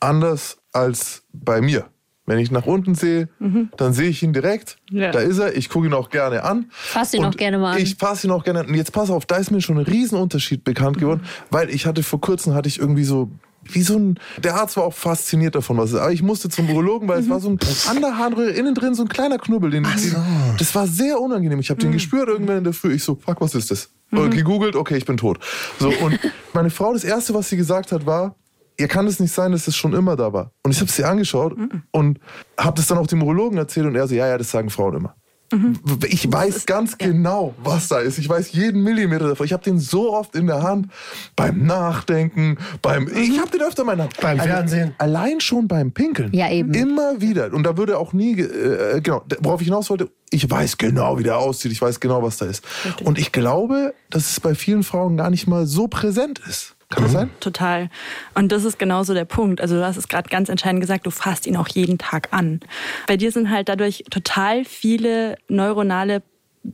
anders 0.00 0.58
als 0.72 1.22
bei 1.32 1.60
mir. 1.60 1.86
Wenn 2.24 2.38
ich 2.38 2.52
nach 2.52 2.66
unten 2.66 2.94
sehe, 2.94 3.28
mhm. 3.40 3.70
dann 3.76 3.92
sehe 3.92 4.08
ich 4.08 4.22
ihn 4.22 4.32
direkt. 4.32 4.78
Ja. 4.90 5.10
Da 5.10 5.18
ist 5.18 5.38
er. 5.38 5.56
Ich 5.56 5.68
gucke 5.68 5.88
ihn 5.88 5.92
auch 5.92 6.08
gerne 6.08 6.44
an. 6.44 6.66
Fass 6.70 7.12
ihn 7.14 7.24
auch 7.24 7.36
gerne 7.36 7.58
mal 7.58 7.72
an. 7.72 7.78
Ich 7.78 7.96
fasse 7.96 8.28
ihn 8.28 8.30
auch 8.30 8.44
gerne 8.44 8.60
an. 8.60 8.66
Und 8.66 8.74
jetzt 8.74 8.92
pass 8.92 9.10
auf, 9.10 9.26
da 9.26 9.36
ist 9.36 9.50
mir 9.50 9.60
schon 9.60 9.76
ein 9.78 9.84
Riesenunterschied 9.84 10.62
bekannt 10.62 10.98
geworden, 10.98 11.22
mhm. 11.22 11.46
weil 11.50 11.70
ich 11.70 11.84
hatte 11.84 12.04
vor 12.04 12.20
kurzem 12.20 12.54
hatte 12.54 12.68
ich 12.68 12.78
irgendwie 12.78 13.04
so 13.04 13.30
wie 13.64 13.82
so 13.82 13.96
ein, 13.96 14.18
der 14.38 14.56
Arzt 14.56 14.76
war 14.76 14.84
auch 14.84 14.94
fasziniert 14.94 15.54
davon, 15.54 15.76
was 15.76 15.90
es 15.90 15.94
ist. 15.94 16.00
Aber 16.00 16.12
ich 16.12 16.22
musste 16.22 16.48
zum 16.48 16.68
Urologen, 16.70 17.08
weil 17.08 17.18
mhm. 17.18 17.24
es 17.24 17.30
war 17.30 17.40
so 17.40 17.50
ein 17.50 17.58
an 17.88 18.00
der 18.00 18.18
Harnröhre 18.18 18.50
innen 18.50 18.74
drin 18.74 18.94
so 18.94 19.02
ein 19.02 19.08
kleiner 19.08 19.38
Knubbel. 19.38 19.70
Den, 19.70 19.84
so. 19.84 20.10
den, 20.10 20.16
das 20.58 20.74
war 20.74 20.86
sehr 20.86 21.20
unangenehm. 21.20 21.60
Ich 21.60 21.70
habe 21.70 21.78
mhm. 21.78 21.88
den 21.88 21.92
gespürt 21.92 22.28
irgendwann 22.28 22.58
in 22.58 22.64
der 22.64 22.72
Früh. 22.72 22.94
Ich 22.94 23.04
so, 23.04 23.16
fuck, 23.16 23.40
was 23.40 23.54
ist 23.54 23.70
das? 23.70 23.90
Mhm. 24.20 24.30
Gegoogelt, 24.30 24.76
okay, 24.76 24.96
ich 24.96 25.06
bin 25.06 25.16
tot. 25.16 25.38
So, 25.78 25.88
und 25.88 26.18
meine 26.52 26.70
Frau, 26.70 26.92
das 26.92 27.04
Erste, 27.04 27.34
was 27.34 27.48
sie 27.48 27.56
gesagt 27.56 27.92
hat, 27.92 28.06
war, 28.06 28.36
ja, 28.78 28.86
kann 28.86 29.06
es 29.06 29.20
nicht 29.20 29.32
sein, 29.32 29.52
dass 29.52 29.68
es 29.68 29.76
schon 29.76 29.92
immer 29.92 30.16
da 30.16 30.32
war? 30.32 30.52
Und 30.62 30.72
ich 30.72 30.80
habe 30.80 30.90
es 30.90 31.00
angeschaut 31.02 31.56
mhm. 31.56 31.82
und 31.90 32.20
habe 32.58 32.76
das 32.76 32.86
dann 32.86 32.98
auch 32.98 33.06
dem 33.06 33.22
Urologen 33.22 33.58
erzählt 33.58 33.86
und 33.86 33.94
er 33.94 34.06
so, 34.06 34.14
ja, 34.14 34.26
ja, 34.26 34.38
das 34.38 34.50
sagen 34.50 34.70
Frauen 34.70 34.96
immer. 34.96 35.14
Mhm. 35.52 35.78
Ich 36.08 36.30
weiß 36.30 36.56
ist, 36.56 36.66
ganz 36.66 36.96
ja. 37.00 37.08
genau, 37.08 37.54
was 37.62 37.88
da 37.88 37.98
ist. 37.98 38.18
Ich 38.18 38.28
weiß 38.28 38.52
jeden 38.52 38.82
Millimeter 38.82 39.28
davon. 39.28 39.46
Ich 39.46 39.52
habe 39.52 39.62
den 39.62 39.78
so 39.78 40.12
oft 40.12 40.34
in 40.34 40.46
der 40.46 40.62
Hand 40.62 40.88
beim 41.36 41.64
Nachdenken, 41.66 42.58
beim. 42.80 43.08
Ich 43.08 43.30
mhm. 43.30 43.40
habe 43.40 43.50
den 43.50 43.62
öfter 43.62 43.82
in 43.82 43.86
meiner 43.86 44.04
Hand. 44.04 44.20
Beim 44.20 44.40
Fernsehen. 44.40 44.94
Allein 44.98 45.40
schon 45.40 45.68
beim 45.68 45.92
Pinkeln. 45.92 46.32
Ja, 46.32 46.50
eben. 46.50 46.72
Immer 46.74 47.20
wieder. 47.20 47.52
Und 47.52 47.64
da 47.64 47.76
würde 47.76 47.98
auch 47.98 48.12
nie. 48.12 48.40
Äh, 48.40 49.00
genau, 49.00 49.22
worauf 49.40 49.60
ich 49.60 49.66
hinaus 49.66 49.90
wollte, 49.90 50.10
ich 50.30 50.50
weiß 50.50 50.78
genau, 50.78 51.18
wie 51.18 51.22
der 51.22 51.38
aussieht. 51.38 51.72
Ich 51.72 51.82
weiß 51.82 52.00
genau, 52.00 52.22
was 52.22 52.38
da 52.38 52.46
ist. 52.46 52.64
Richtig. 52.84 53.06
Und 53.06 53.18
ich 53.18 53.32
glaube, 53.32 53.94
dass 54.10 54.30
es 54.30 54.40
bei 54.40 54.54
vielen 54.54 54.82
Frauen 54.82 55.16
gar 55.16 55.30
nicht 55.30 55.46
mal 55.46 55.66
so 55.66 55.88
präsent 55.88 56.40
ist. 56.48 56.74
Kann 56.94 57.04
das 57.04 57.12
sein? 57.12 57.30
Total. 57.40 57.90
Und 58.34 58.52
das 58.52 58.64
ist 58.64 58.78
genauso 58.78 59.14
der 59.14 59.24
Punkt. 59.24 59.60
Also 59.60 59.76
du 59.76 59.84
hast 59.84 59.96
es 59.96 60.08
gerade 60.08 60.28
ganz 60.28 60.48
entscheidend 60.48 60.80
gesagt, 60.80 61.06
du 61.06 61.10
fasst 61.10 61.46
ihn 61.46 61.56
auch 61.56 61.68
jeden 61.68 61.98
Tag 61.98 62.28
an. 62.32 62.60
Bei 63.06 63.16
dir 63.16 63.32
sind 63.32 63.50
halt 63.50 63.68
dadurch 63.68 64.04
total 64.10 64.64
viele 64.64 65.36
neuronale 65.48 66.22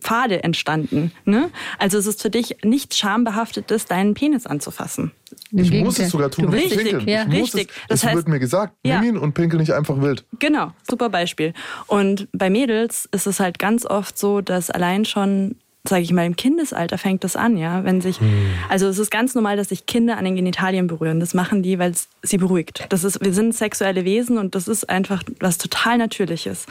Pfade 0.00 0.42
entstanden. 0.44 1.12
Ne? 1.24 1.50
Also 1.78 1.98
es 1.98 2.06
ist 2.06 2.20
für 2.20 2.30
dich 2.30 2.56
nichts 2.62 2.98
schambehaftetes, 2.98 3.86
deinen 3.86 4.14
Penis 4.14 4.46
anzufassen. 4.46 5.12
Ich 5.50 5.72
muss 5.72 5.98
es 5.98 6.10
sogar 6.10 6.30
tun, 6.30 6.46
du 6.46 6.52
willst 6.52 6.76
pinkeln. 6.76 7.08
Ja. 7.08 7.24
Ich 7.26 7.42
Richtig. 7.42 7.70
Es, 7.70 7.88
das 7.88 8.04
heißt, 8.04 8.16
wird 8.16 8.28
mir 8.28 8.38
gesagt, 8.38 8.74
ja. 8.84 9.00
nimm 9.00 9.16
ihn 9.16 9.18
und 9.18 9.32
pinkel 9.32 9.58
nicht 9.58 9.72
einfach 9.72 10.00
wild. 10.00 10.24
Genau, 10.38 10.72
super 10.88 11.08
Beispiel. 11.08 11.54
Und 11.86 12.28
bei 12.32 12.50
Mädels 12.50 13.08
ist 13.12 13.26
es 13.26 13.40
halt 13.40 13.58
ganz 13.58 13.86
oft 13.86 14.18
so, 14.18 14.40
dass 14.40 14.70
allein 14.70 15.04
schon 15.04 15.56
sage 15.84 16.02
ich 16.02 16.12
mal, 16.12 16.26
im 16.26 16.36
Kindesalter 16.36 16.98
fängt 16.98 17.24
das 17.24 17.36
an, 17.36 17.56
ja. 17.56 17.84
Wenn 17.84 18.00
sich, 18.00 18.20
hm. 18.20 18.28
also 18.68 18.88
es 18.88 18.98
ist 18.98 19.10
ganz 19.10 19.34
normal, 19.34 19.56
dass 19.56 19.68
sich 19.68 19.86
Kinder 19.86 20.18
an 20.18 20.24
den 20.24 20.36
Genitalien 20.36 20.86
berühren. 20.86 21.20
Das 21.20 21.34
machen 21.34 21.62
die, 21.62 21.78
weil 21.78 21.92
es 21.92 22.08
sie 22.22 22.38
beruhigt. 22.38 22.86
Das 22.90 23.04
ist, 23.04 23.24
wir 23.24 23.32
sind 23.32 23.54
sexuelle 23.54 24.04
Wesen 24.04 24.38
und 24.38 24.54
das 24.54 24.68
ist 24.68 24.88
einfach 24.90 25.22
was 25.40 25.58
total 25.58 25.98
Natürliches. 25.98 26.66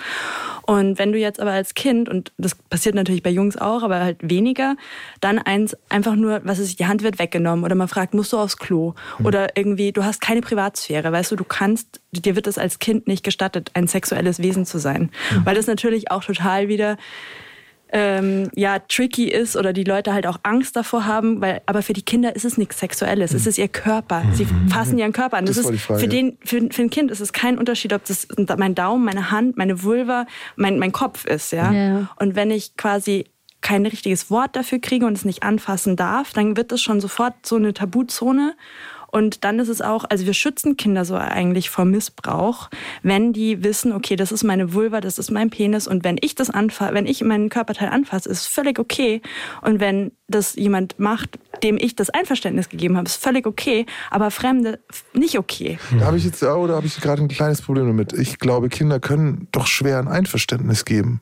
Und 0.63 0.99
wenn 0.99 1.11
du 1.11 1.17
jetzt 1.17 1.39
aber 1.39 1.51
als 1.51 1.73
Kind, 1.73 2.09
und 2.09 2.31
das 2.37 2.53
passiert 2.55 2.95
natürlich 2.95 3.23
bei 3.23 3.29
Jungs 3.29 3.57
auch, 3.57 3.83
aber 3.83 4.01
halt 4.01 4.17
weniger, 4.21 4.75
dann 5.21 5.39
eins 5.39 5.75
einfach 5.89 6.15
nur, 6.15 6.41
was 6.43 6.59
ist, 6.59 6.79
die 6.79 6.85
Hand 6.85 7.03
wird 7.03 7.19
weggenommen 7.19 7.63
oder 7.63 7.75
man 7.75 7.87
fragt, 7.87 8.13
musst 8.13 8.33
du 8.33 8.37
aufs 8.37 8.57
Klo? 8.57 8.93
Hm. 9.17 9.25
Oder 9.25 9.57
irgendwie, 9.57 9.91
du 9.93 10.03
hast 10.03 10.21
keine 10.21 10.41
Privatsphäre, 10.41 11.11
weißt 11.11 11.31
du, 11.31 11.35
du 11.37 11.45
kannst, 11.45 12.01
dir 12.11 12.35
wird 12.35 12.47
es 12.47 12.57
als 12.57 12.79
Kind 12.79 13.07
nicht 13.07 13.23
gestattet, 13.23 13.71
ein 13.73 13.87
sexuelles 13.87 14.39
Wesen 14.39 14.65
zu 14.65 14.77
sein. 14.77 15.09
Hm. 15.29 15.45
Weil 15.45 15.55
das 15.55 15.67
natürlich 15.67 16.11
auch 16.11 16.23
total 16.23 16.67
wieder 16.67 16.97
ähm, 17.91 18.49
ja 18.55 18.79
tricky 18.79 19.27
ist 19.29 19.55
oder 19.55 19.73
die 19.73 19.83
Leute 19.83 20.13
halt 20.13 20.27
auch 20.27 20.39
Angst 20.43 20.75
davor 20.75 21.05
haben, 21.05 21.41
weil 21.41 21.61
aber 21.65 21.81
für 21.81 21.93
die 21.93 22.01
Kinder 22.01 22.35
ist 22.35 22.45
es 22.45 22.57
nichts 22.57 22.79
Sexuelles, 22.79 23.33
es 23.33 23.45
ist 23.45 23.57
ihr 23.57 23.67
Körper. 23.67 24.23
Sie 24.33 24.45
mhm. 24.45 24.69
fassen 24.69 24.97
ihren 24.97 25.13
Körper 25.13 25.37
an. 25.37 25.45
Das, 25.45 25.55
das 25.55 25.69
ist 25.69 25.81
für 25.81 26.07
den 26.07 26.37
für, 26.43 26.69
für 26.71 26.81
ein 26.81 26.89
Kind 26.89 27.11
ist 27.11 27.21
es 27.21 27.33
kein 27.33 27.57
Unterschied, 27.57 27.93
ob 27.93 28.03
das 28.05 28.27
mein 28.57 28.75
Daumen, 28.75 29.05
meine 29.05 29.31
Hand, 29.31 29.57
meine 29.57 29.83
Vulva, 29.83 30.25
mein 30.55 30.79
mein 30.79 30.91
Kopf 30.91 31.25
ist, 31.25 31.51
ja. 31.51 31.71
ja. 31.71 32.09
Und 32.17 32.35
wenn 32.35 32.51
ich 32.51 32.75
quasi 32.77 33.25
kein 33.61 33.85
richtiges 33.85 34.29
Wort 34.29 34.55
dafür 34.55 34.79
kriege 34.79 35.05
und 35.05 35.17
es 35.17 35.25
nicht 35.25 35.43
anfassen 35.43 35.95
darf, 35.95 36.31
dann 36.33 36.55
wird 36.55 36.71
es 36.71 36.81
schon 36.81 37.01
sofort 37.01 37.33
so 37.45 37.55
eine 37.55 37.73
Tabuzone 37.73 38.55
und 39.11 39.43
dann 39.43 39.59
ist 39.59 39.69
es 39.69 39.81
auch, 39.81 40.05
also 40.09 40.25
wir 40.25 40.33
schützen 40.33 40.77
Kinder 40.77 41.05
so 41.05 41.15
eigentlich 41.15 41.69
vor 41.69 41.85
Missbrauch, 41.85 42.69
wenn 43.03 43.33
die 43.33 43.63
wissen, 43.63 43.93
okay, 43.93 44.15
das 44.15 44.31
ist 44.31 44.43
meine 44.43 44.73
Vulva, 44.73 45.01
das 45.01 45.17
ist 45.17 45.31
mein 45.31 45.49
Penis 45.49 45.87
und 45.87 46.03
wenn 46.03 46.17
ich 46.21 46.35
das 46.35 46.49
anfasse, 46.49 46.93
wenn 46.93 47.05
ich 47.05 47.23
meinen 47.23 47.49
Körperteil 47.49 47.89
anfasse, 47.89 48.29
ist 48.29 48.47
völlig 48.47 48.79
okay. 48.79 49.21
Und 49.61 49.79
wenn 49.79 50.11
das 50.27 50.55
jemand 50.55 50.99
macht, 50.99 51.39
dem 51.63 51.77
ich 51.77 51.95
das 51.95 52.09
Einverständnis 52.09 52.69
gegeben 52.69 52.97
habe, 52.97 53.07
ist 53.07 53.21
völlig 53.21 53.47
okay, 53.47 53.85
aber 54.11 54.31
Fremde 54.31 54.79
nicht 55.13 55.37
okay. 55.37 55.79
Da 55.97 56.05
habe 56.05 56.17
ich 56.17 56.25
jetzt, 56.25 56.43
oder 56.43 56.75
habe 56.75 56.87
ich 56.87 56.99
gerade 56.99 57.21
ein 57.21 57.27
kleines 57.27 57.61
Problem 57.61 57.87
damit. 57.87 58.13
Ich 58.13 58.39
glaube, 58.39 58.69
Kinder 58.69 58.99
können 58.99 59.47
doch 59.51 59.67
schwer 59.67 59.99
ein 59.99 60.07
Einverständnis 60.07 60.85
geben. 60.85 61.21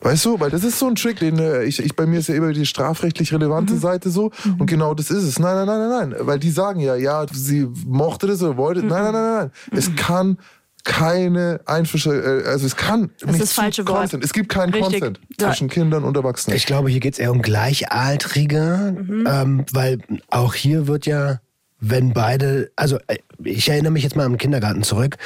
Weißt 0.00 0.24
du, 0.24 0.40
weil 0.40 0.50
das 0.50 0.64
ist 0.64 0.78
so 0.78 0.86
ein 0.86 0.94
Trick, 0.94 1.18
den 1.18 1.38
äh, 1.38 1.64
ich, 1.64 1.78
ich 1.78 1.94
bei 1.96 2.06
mir 2.06 2.20
ist 2.20 2.28
ja 2.28 2.34
immer 2.34 2.52
die 2.52 2.66
strafrechtlich 2.66 3.32
relevante 3.32 3.74
mhm. 3.74 3.80
Seite 3.80 4.10
so 4.10 4.30
mhm. 4.44 4.60
und 4.60 4.66
genau 4.66 4.94
das 4.94 5.10
ist 5.10 5.24
es. 5.24 5.38
Nein, 5.38 5.54
nein, 5.54 5.66
nein, 5.66 5.88
nein, 5.88 6.08
nein, 6.10 6.26
weil 6.26 6.38
die 6.38 6.50
sagen 6.50 6.80
ja, 6.80 6.96
ja, 6.96 7.26
sie 7.32 7.68
mochte 7.86 8.26
das 8.26 8.42
oder 8.42 8.56
wollte. 8.56 8.82
Mhm. 8.82 8.88
Nein, 8.88 9.02
nein, 9.04 9.12
nein, 9.12 9.22
nein, 9.22 9.50
nein. 9.70 9.78
Es 9.78 9.90
mhm. 9.90 9.96
kann 9.96 10.38
keine 10.84 11.60
Einfische, 11.66 12.10
äh, 12.10 12.48
also 12.48 12.66
es 12.66 12.76
kann 12.76 13.10
das 13.20 13.32
nicht 13.32 13.42
ist 13.42 13.52
falsche 13.52 13.84
Content. 13.84 14.14
Wort. 14.14 14.24
Es 14.24 14.32
gibt 14.32 14.48
keinen 14.48 14.72
Richtig. 14.72 15.00
Content 15.00 15.20
zwischen 15.38 15.68
Kindern 15.68 16.04
und 16.04 16.16
Erwachsenen. 16.16 16.56
Ich 16.56 16.66
glaube, 16.66 16.88
hier 16.88 17.00
geht 17.00 17.14
es 17.14 17.18
eher 17.18 17.30
um 17.30 17.42
Gleichaltrige, 17.42 18.96
mhm. 18.98 19.28
ähm, 19.28 19.66
weil 19.72 19.98
auch 20.30 20.54
hier 20.54 20.86
wird 20.86 21.06
ja, 21.06 21.40
wenn 21.80 22.14
beide, 22.14 22.70
also 22.76 22.98
äh, 23.06 23.18
ich 23.44 23.68
erinnere 23.68 23.92
mich 23.92 24.02
jetzt 24.02 24.16
mal 24.16 24.24
am 24.24 24.38
Kindergarten 24.38 24.82
zurück, 24.82 25.16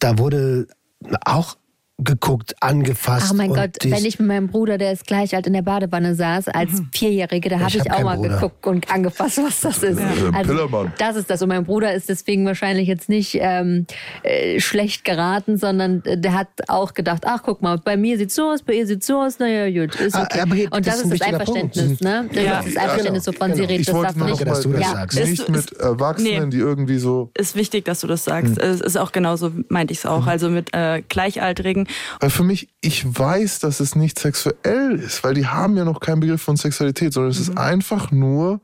da 0.00 0.18
wurde 0.18 0.66
auch 1.24 1.56
geguckt, 2.00 2.54
angefasst. 2.60 3.30
Oh 3.32 3.34
mein 3.34 3.52
Gott, 3.52 3.76
wenn 3.82 4.04
ich 4.04 4.20
mit 4.20 4.28
meinem 4.28 4.46
Bruder, 4.46 4.78
der 4.78 4.92
ist 4.92 5.04
gleich 5.04 5.34
alt 5.34 5.48
in 5.48 5.52
der 5.52 5.62
Badewanne 5.62 6.14
saß, 6.14 6.46
als 6.46 6.70
mhm. 6.70 6.90
Vierjährige, 6.92 7.48
da 7.48 7.58
habe 7.58 7.70
ich, 7.70 7.76
ich 7.76 7.90
hab 7.90 7.98
auch 7.98 8.04
mal 8.04 8.16
Bruder. 8.16 8.34
geguckt 8.36 8.66
und 8.68 8.88
angefasst, 8.92 9.40
was 9.42 9.60
das 9.60 9.82
ist. 9.82 9.98
Ja. 9.98 10.30
Also, 10.32 10.88
das 10.96 11.16
ist 11.16 11.28
das. 11.28 11.42
Und 11.42 11.48
mein 11.48 11.64
Bruder 11.64 11.92
ist 11.92 12.08
deswegen 12.08 12.46
wahrscheinlich 12.46 12.86
jetzt 12.86 13.08
nicht 13.08 13.36
ähm, 13.40 13.86
äh, 14.22 14.60
schlecht 14.60 15.04
geraten, 15.04 15.56
sondern 15.56 16.04
äh, 16.04 16.16
der 16.16 16.34
hat 16.34 16.48
auch 16.68 16.94
gedacht, 16.94 17.24
ach 17.26 17.42
guck 17.42 17.62
mal, 17.62 17.78
bei 17.78 17.96
mir 17.96 18.16
sieht's 18.16 18.36
so 18.36 18.50
aus, 18.50 18.62
bei 18.62 18.74
ihr 18.74 18.86
sieht's 18.86 19.08
so 19.08 19.20
aus, 19.20 19.40
naja 19.40 19.68
gut. 19.68 19.96
Ist 19.96 20.14
ah, 20.14 20.22
okay. 20.22 20.68
Ah, 20.70 20.76
und 20.76 20.86
das, 20.86 21.02
das 21.02 21.10
ist 21.10 21.20
das 21.20 21.28
Einverständnis, 21.28 22.00
ne? 22.00 22.28
Das 22.32 22.44
ja. 22.44 22.60
ist 22.60 22.76
das 22.76 22.82
Einverständnis, 22.84 23.26
ja, 23.26 23.32
genau. 23.32 23.40
wovon 23.40 23.52
genau. 23.52 23.56
sie 23.56 23.62
redet. 23.62 23.80
Ich 23.80 23.86
das 23.86 24.02
darf 24.02 24.16
nicht, 24.16 24.46
dass 24.46 24.60
du 24.60 24.72
das 24.72 24.80
ja. 24.82 24.90
sagst. 24.92 25.18
Nicht 25.18 25.48
mit 25.48 25.72
Erwachsenen, 25.72 26.44
nee. 26.44 26.50
die 26.50 26.58
irgendwie 26.58 26.98
so... 26.98 27.30
Ist 27.34 27.56
wichtig, 27.56 27.86
dass 27.86 28.00
du 28.00 28.06
das 28.06 28.22
sagst. 28.22 28.62
Hm. 28.62 28.70
Es 28.70 28.80
ist 28.80 28.96
auch 28.96 29.10
genauso, 29.10 29.50
meinte 29.68 29.92
ich 29.92 29.98
es 29.98 30.06
auch. 30.06 30.22
Hm. 30.22 30.28
Also 30.28 30.48
mit 30.48 30.72
äh, 30.74 31.02
Gleichaltrigen. 31.08 31.87
Weil 32.20 32.30
für 32.30 32.44
mich 32.44 32.68
ich 32.80 33.04
weiß, 33.06 33.60
dass 33.60 33.80
es 33.80 33.94
nicht 33.94 34.18
sexuell 34.18 34.98
ist, 34.98 35.24
weil 35.24 35.34
die 35.34 35.46
haben 35.46 35.76
ja 35.76 35.84
noch 35.84 36.00
keinen 36.00 36.20
Begriff 36.20 36.42
von 36.42 36.56
Sexualität, 36.56 37.12
sondern 37.12 37.30
es 37.30 37.38
mhm. 37.38 37.52
ist 37.52 37.58
einfach 37.58 38.10
nur 38.10 38.60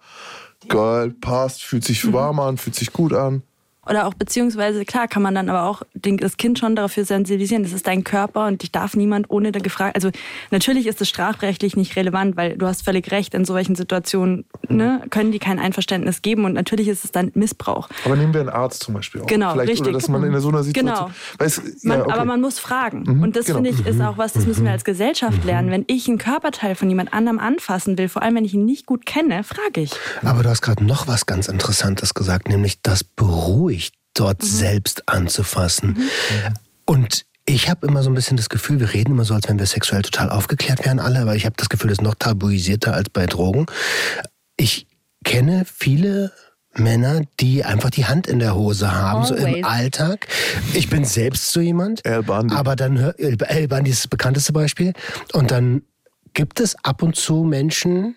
geil, 0.69 1.11
passt, 1.21 1.63
fühlt 1.63 1.85
sich 1.85 2.05
mhm. 2.05 2.13
warm 2.13 2.41
an, 2.41 2.57
fühlt 2.57 2.77
sich 2.77 2.93
gut 2.93 3.13
an. 3.13 3.43
Oder 3.89 4.07
auch 4.07 4.15
beziehungsweise, 4.15 4.85
klar, 4.85 5.09
kann 5.09 5.23
man 5.23 5.35
dann 5.35 5.49
aber 5.49 5.65
auch 5.65 5.83
das 5.95 6.37
Kind 6.37 6.59
schon 6.59 6.77
dafür 6.77 7.05
sensibilisieren, 7.05 7.63
das 7.63 7.73
ist 7.73 7.87
dein 7.87 8.05
Körper 8.05 8.47
und 8.47 8.63
dich 8.63 8.73
darf 8.73 8.97
niemand 8.97 9.31
ohne 9.31 9.53
da 9.53 9.61
gefragt. 9.61 9.97
Also 9.97 10.11
natürlich 10.51 10.87
ist 10.87 11.01
es 11.01 11.09
strafrechtlich 11.09 11.77
nicht 11.77 11.97
relevant, 11.97 12.37
weil 12.37 12.57
du 12.57 12.67
hast 12.67 12.85
völlig 12.85 13.11
recht, 13.11 13.35
in 13.35 13.45
solchen 13.45 13.75
Situationen 13.75 14.45
ne, 14.69 15.03
können 15.11 15.33
die 15.33 15.39
kein 15.39 15.59
Einverständnis 15.59 16.23
geben 16.23 16.45
und 16.45 16.55
natürlich 16.55 16.89
ist 16.89 17.05
es 17.05 17.13
dann 17.13 17.31
Missbrauch. 17.35 17.89
Aber 18.05 18.17
nehmen 18.17 18.33
wir 18.33 18.41
einen 18.41 18.51
Arzt 18.51 18.83
zum 18.83 18.95
Beispiel 18.95 19.23
auch. 19.23 19.27
Genau, 19.27 19.53
Vielleicht, 19.53 19.71
richtig. 19.71 19.89
Oder 19.89 19.99
dass 19.99 20.09
man 20.09 20.23
in 20.25 20.41
so 20.41 20.49
einer 20.49 20.63
Situation. 20.63 20.97
Genau. 20.97 21.11
Weiß, 21.39 21.63
ja, 21.83 22.01
okay. 22.01 22.13
Aber 22.13 22.25
man 22.25 22.41
muss 22.41 22.59
fragen. 22.59 23.05
Mhm, 23.07 23.23
und 23.23 23.37
das 23.37 23.47
genau. 23.47 23.59
finde 23.59 23.71
ich 23.71 23.87
ist 23.87 24.01
auch 24.01 24.19
was, 24.19 24.33
das 24.33 24.47
müssen 24.47 24.65
wir 24.65 24.73
als 24.73 24.85
Gesellschaft 24.85 25.43
mhm. 25.43 25.47
lernen. 25.47 25.71
Wenn 25.71 25.85
ich 25.87 26.09
einen 26.09 26.19
Körperteil 26.19 26.75
von 26.75 26.89
jemand 26.89 27.13
anderem 27.13 27.39
anfassen 27.39 27.99
will, 27.99 28.09
vor 28.09 28.23
allem 28.23 28.37
wenn 28.37 28.45
ich 28.45 28.55
ihn 28.55 28.65
nicht 28.65 28.87
gut 28.87 29.07
kenne, 29.07 29.45
frage 29.45 29.83
ich. 29.83 29.93
Aber 30.23 30.43
du 30.43 30.49
hast 30.49 30.63
gerade 30.63 30.85
noch 30.85 31.07
was 31.07 31.27
ganz 31.27 31.49
Interessantes 31.49 32.15
gesagt, 32.15 32.49
nämlich 32.49 32.81
das 32.83 33.05
beruhigt 33.05 33.74
dort 34.15 34.43
mhm. 34.43 34.47
selbst 34.47 35.09
anzufassen. 35.09 35.91
Mhm. 35.91 36.55
Und 36.87 37.27
ich 37.47 37.69
habe 37.69 37.87
immer 37.87 38.03
so 38.03 38.11
ein 38.11 38.15
bisschen 38.15 38.37
das 38.37 38.49
Gefühl, 38.49 38.81
wir 38.81 38.93
reden 38.95 39.13
immer 39.13 39.25
so, 39.25 39.35
als 39.35 39.49
wenn 39.49 39.59
wir 39.59 39.67
sexuell 39.67 40.03
total 40.03 40.31
aufgeklärt 40.31 40.85
wären 40.85 40.99
alle, 40.99 41.21
aber 41.21 41.37
ich 41.37 41.45
habe 41.45 41.57
das 41.59 41.69
Gefühl, 41.69 41.89
das 41.89 41.99
ist 41.99 42.05
noch 42.05 42.15
tabuisierter 42.15 42.95
als 42.95 43.11
bei 43.11 43.27
Drogen. 43.27 43.67
Ich 44.57 44.87
kenne 45.25 45.65
viele 45.67 46.33
Männer, 46.77 47.23
die 47.41 47.65
einfach 47.65 47.91
die 47.91 48.07
Hand 48.07 48.27
in 48.27 48.39
der 48.39 48.55
Hose 48.55 48.93
haben, 48.93 49.25
Always. 49.25 49.41
so 49.41 49.47
im 49.47 49.65
Alltag. 49.65 50.27
Ich 50.73 50.89
bin 50.89 51.05
selbst 51.05 51.51
so 51.51 51.61
jemand. 51.61 52.05
El 52.05 52.23
Bandi. 52.23 52.55
Aber 52.55 52.77
dann 52.77 52.97
El 52.97 53.69
Bandi 53.69 53.91
ist 53.91 54.05
das 54.05 54.09
bekannteste 54.09 54.53
Beispiel. 54.53 54.93
Und 55.33 55.51
dann 55.51 55.83
gibt 56.33 56.61
es 56.61 56.75
ab 56.83 57.03
und 57.03 57.15
zu 57.15 57.45
Menschen, 57.45 58.17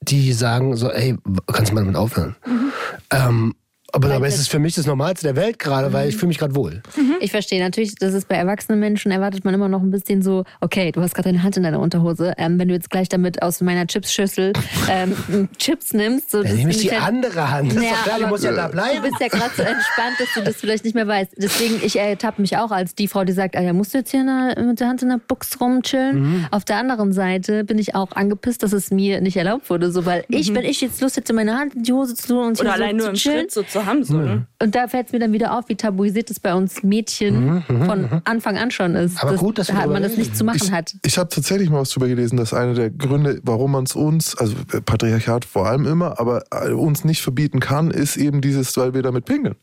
die 0.00 0.32
sagen 0.32 0.76
so, 0.76 0.90
ey, 0.90 1.16
kannst 1.46 1.70
du 1.70 1.74
mal 1.74 1.80
damit 1.80 1.96
aufhören? 1.96 2.36
Mhm. 2.46 2.72
Ähm, 3.10 3.54
aber 3.92 4.08
dabei 4.08 4.28
ist 4.28 4.38
es 4.38 4.48
für 4.48 4.58
mich 4.58 4.74
das 4.74 4.86
Normalste 4.86 5.26
der 5.26 5.36
Welt 5.36 5.58
gerade, 5.58 5.92
weil 5.92 6.08
ich 6.08 6.16
fühle 6.16 6.28
mich 6.28 6.38
gerade 6.38 6.54
wohl. 6.54 6.82
Mhm. 6.96 7.16
Ich 7.20 7.30
verstehe 7.30 7.62
natürlich, 7.62 7.94
das 7.94 8.14
ist 8.14 8.28
bei 8.28 8.34
erwachsenen 8.34 8.80
Menschen, 8.80 9.12
erwartet 9.12 9.44
man 9.44 9.54
immer 9.54 9.68
noch 9.68 9.80
ein 9.80 9.90
bisschen 9.90 10.22
so, 10.22 10.44
okay, 10.60 10.92
du 10.92 11.00
hast 11.00 11.14
gerade 11.14 11.30
deine 11.30 11.42
Hand 11.42 11.56
in 11.56 11.62
deiner 11.62 11.80
Unterhose. 11.80 12.34
Ähm, 12.36 12.58
wenn 12.58 12.68
du 12.68 12.74
jetzt 12.74 12.90
gleich 12.90 13.08
damit 13.08 13.42
aus 13.42 13.60
meiner 13.60 13.86
Chipsschüssel 13.86 14.52
ähm, 14.90 15.48
Chips 15.58 15.92
nimmst. 15.92 16.30
So, 16.30 16.42
Dann 16.42 16.56
nehme 16.56 16.70
ich 16.70 16.78
die 16.78 16.90
halt, 16.90 17.02
andere 17.02 17.50
Hand. 17.50 17.74
Das 17.74 17.82
ja, 17.82 17.90
ist 17.90 17.98
doch 17.98 18.04
klar, 18.04 18.18
die 18.18 18.26
muss 18.26 18.42
ja 18.42 18.52
da 18.52 18.68
bleiben. 18.68 19.02
Du 19.02 19.08
bist 19.08 19.20
ja 19.20 19.28
gerade 19.28 19.52
so 19.56 19.62
entspannt, 19.62 20.16
dass 20.18 20.28
du 20.34 20.42
das 20.42 20.56
vielleicht 20.56 20.84
nicht 20.84 20.94
mehr 20.94 21.06
weißt. 21.06 21.32
Deswegen, 21.36 21.80
ich 21.82 21.96
ertappe 21.98 22.40
mich 22.40 22.56
auch 22.56 22.72
als 22.72 22.94
die 22.94 23.08
Frau, 23.08 23.24
die 23.24 23.32
sagt, 23.32 23.56
ah, 23.56 23.62
ja, 23.62 23.72
musst 23.72 23.94
du 23.94 23.98
jetzt 23.98 24.10
hier 24.10 24.24
der, 24.24 24.62
mit 24.64 24.80
der 24.80 24.88
Hand 24.88 25.02
in 25.02 25.08
der 25.08 25.20
Box 25.26 25.60
rumchillen? 25.60 26.20
Mhm. 26.20 26.46
Auf 26.50 26.64
der 26.64 26.76
anderen 26.76 27.12
Seite 27.12 27.64
bin 27.64 27.78
ich 27.78 27.94
auch 27.94 28.12
angepisst, 28.12 28.62
dass 28.62 28.72
es 28.72 28.90
mir 28.90 29.20
nicht 29.20 29.36
erlaubt 29.36 29.70
wurde. 29.70 29.90
So, 29.90 30.04
weil 30.04 30.24
ich, 30.28 30.50
mhm. 30.50 30.56
wenn 30.56 30.64
ich 30.64 30.80
jetzt 30.80 31.00
Lust 31.00 31.16
hätte, 31.16 31.32
meine 31.32 31.56
Hand 31.56 31.74
in 31.76 31.84
die 31.84 31.92
Hose 31.92 32.14
zu 32.14 32.28
tun 32.28 32.46
und 32.48 32.60
Oder 32.60 32.74
hier 32.74 32.84
allein 32.84 32.98
so 32.98 33.06
nur 33.06 33.14
zu 33.14 33.20
chillen, 33.20 33.38
Schritt 33.40 33.52
so 33.52 33.62
zu 33.62 33.85
haben. 33.86 34.04
So, 34.04 34.16
ne? 34.18 34.46
Und 34.60 34.74
da 34.74 34.88
fällt 34.88 35.06
es 35.06 35.12
mir 35.12 35.18
dann 35.18 35.32
wieder 35.32 35.56
auf, 35.56 35.68
wie 35.68 35.76
tabuisiert 35.76 36.30
es 36.30 36.40
bei 36.40 36.54
uns 36.54 36.82
Mädchen 36.82 37.62
von 37.66 38.22
Anfang 38.24 38.56
an 38.58 38.70
schon 38.70 38.94
ist. 38.94 39.22
Aber 39.22 39.36
gut, 39.36 39.58
dass 39.58 39.72
man 39.72 40.02
das 40.02 40.16
nicht 40.16 40.36
zu 40.36 40.44
machen 40.44 40.60
Ich, 40.62 40.72
hat. 40.72 40.94
ich 41.02 41.18
habe 41.18 41.28
tatsächlich 41.28 41.70
mal 41.70 41.80
was 41.80 41.90
drüber 41.90 42.08
gelesen, 42.08 42.36
dass 42.36 42.52
einer 42.52 42.74
der 42.74 42.90
Gründe, 42.90 43.40
warum 43.44 43.72
man 43.72 43.84
es 43.84 43.94
uns, 43.94 44.36
also 44.36 44.54
Patriarchat 44.84 45.44
vor 45.44 45.66
allem 45.66 45.86
immer, 45.86 46.18
aber 46.20 46.44
äh, 46.50 46.72
uns 46.72 47.04
nicht 47.04 47.22
verbieten 47.22 47.60
kann, 47.60 47.90
ist 47.90 48.16
eben 48.16 48.40
dieses, 48.40 48.76
weil 48.76 48.94
wir 48.94 49.02
damit 49.02 49.24
pingeln. 49.24 49.56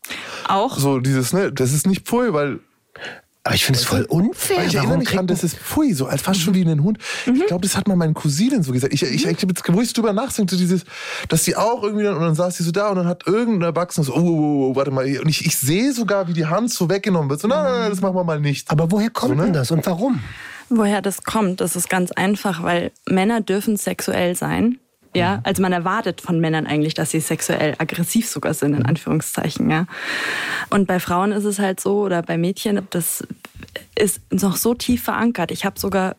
Auch 0.47 0.77
So 0.77 0.99
dieses, 0.99 1.33
ne, 1.33 1.51
das 1.51 1.73
ist 1.73 1.85
nicht 1.87 2.07
pfui, 2.07 2.33
weil 2.33 2.59
Aber 3.45 3.55
ich 3.55 3.65
finde 3.65 3.79
es 3.79 3.85
voll 3.85 4.03
unfair. 4.03 4.57
Weil 4.57 4.67
ich 4.67 4.75
erinnere 4.75 4.99
mich 4.99 5.09
dran, 5.09 5.27
das 5.27 5.43
ist 5.43 5.57
pfui, 5.57 5.93
so 5.93 6.05
als 6.05 6.21
fast 6.21 6.39
schon 6.39 6.53
wie 6.53 6.61
ein 6.63 6.81
Hund. 6.81 6.97
Ich 7.25 7.45
glaube, 7.45 7.61
das 7.61 7.75
hat 7.75 7.89
mal 7.89 7.97
meine 7.97 8.13
Cousine 8.13 8.63
so 8.63 8.71
gesagt. 8.71 8.93
Ich, 8.93 9.03
ich, 9.03 9.25
ich 9.25 9.41
hab 9.41 9.49
jetzt, 9.49 9.63
wo 9.67 9.81
ich 9.81 9.91
drüber 9.91 10.13
nachdenke, 10.13 10.55
so 10.55 10.57
dieses, 10.57 10.85
dass 11.27 11.43
sie 11.43 11.57
auch 11.57 11.83
irgendwie 11.83 12.05
dann, 12.05 12.15
und 12.15 12.21
dann 12.21 12.35
saß 12.35 12.55
sie 12.55 12.63
so 12.63 12.71
da 12.71 12.87
und 12.87 12.95
dann 12.95 13.07
hat 13.07 13.27
irgendein 13.27 13.63
Erwachsener 13.63 14.05
so, 14.05 14.13
oh, 14.13 14.19
oh, 14.19 14.69
oh, 14.71 14.75
warte 14.77 14.91
mal, 14.91 15.05
und 15.19 15.27
ich, 15.27 15.45
ich 15.45 15.57
sehe 15.57 15.91
sogar, 15.91 16.29
wie 16.29 16.33
die 16.33 16.45
Hand 16.45 16.71
so 16.71 16.89
weggenommen 16.89 17.29
wird. 17.29 17.41
So, 17.41 17.49
nein, 17.49 17.63
nein, 17.63 17.79
nein, 17.81 17.89
das 17.89 17.99
machen 17.99 18.15
wir 18.15 18.23
mal 18.23 18.39
nicht. 18.39 18.71
Aber 18.71 18.89
woher 18.91 19.09
kommt 19.09 19.31
So, 19.31 19.35
ne? 19.35 19.43
denn 19.43 19.53
das 19.53 19.71
und 19.71 19.85
warum? 19.85 20.21
Woher 20.69 21.01
das 21.01 21.23
kommt, 21.23 21.59
das 21.59 21.75
ist 21.75 21.89
ganz 21.89 22.13
einfach, 22.13 22.63
weil 22.63 22.91
Männer 23.09 23.41
dürfen 23.41 23.75
sexuell 23.75 24.35
sein. 24.37 24.79
Ja, 25.15 25.41
also 25.43 25.61
man 25.61 25.73
erwartet 25.73 26.21
von 26.21 26.39
Männern 26.39 26.65
eigentlich, 26.65 26.93
dass 26.93 27.11
sie 27.11 27.19
sexuell 27.19 27.75
aggressiv 27.77 28.27
sogar 28.27 28.53
sind, 28.53 28.73
in 28.73 28.85
Anführungszeichen, 28.85 29.69
ja. 29.69 29.85
Und 30.69 30.87
bei 30.87 30.99
Frauen 30.99 31.31
ist 31.31 31.45
es 31.45 31.59
halt 31.59 31.79
so, 31.79 32.01
oder 32.01 32.21
bei 32.21 32.37
Mädchen, 32.37 32.87
das 32.89 33.25
ist 33.95 34.21
noch 34.31 34.55
so 34.55 34.73
tief 34.73 35.03
verankert. 35.03 35.51
Ich 35.51 35.65
habe 35.65 35.79
sogar 35.79 36.15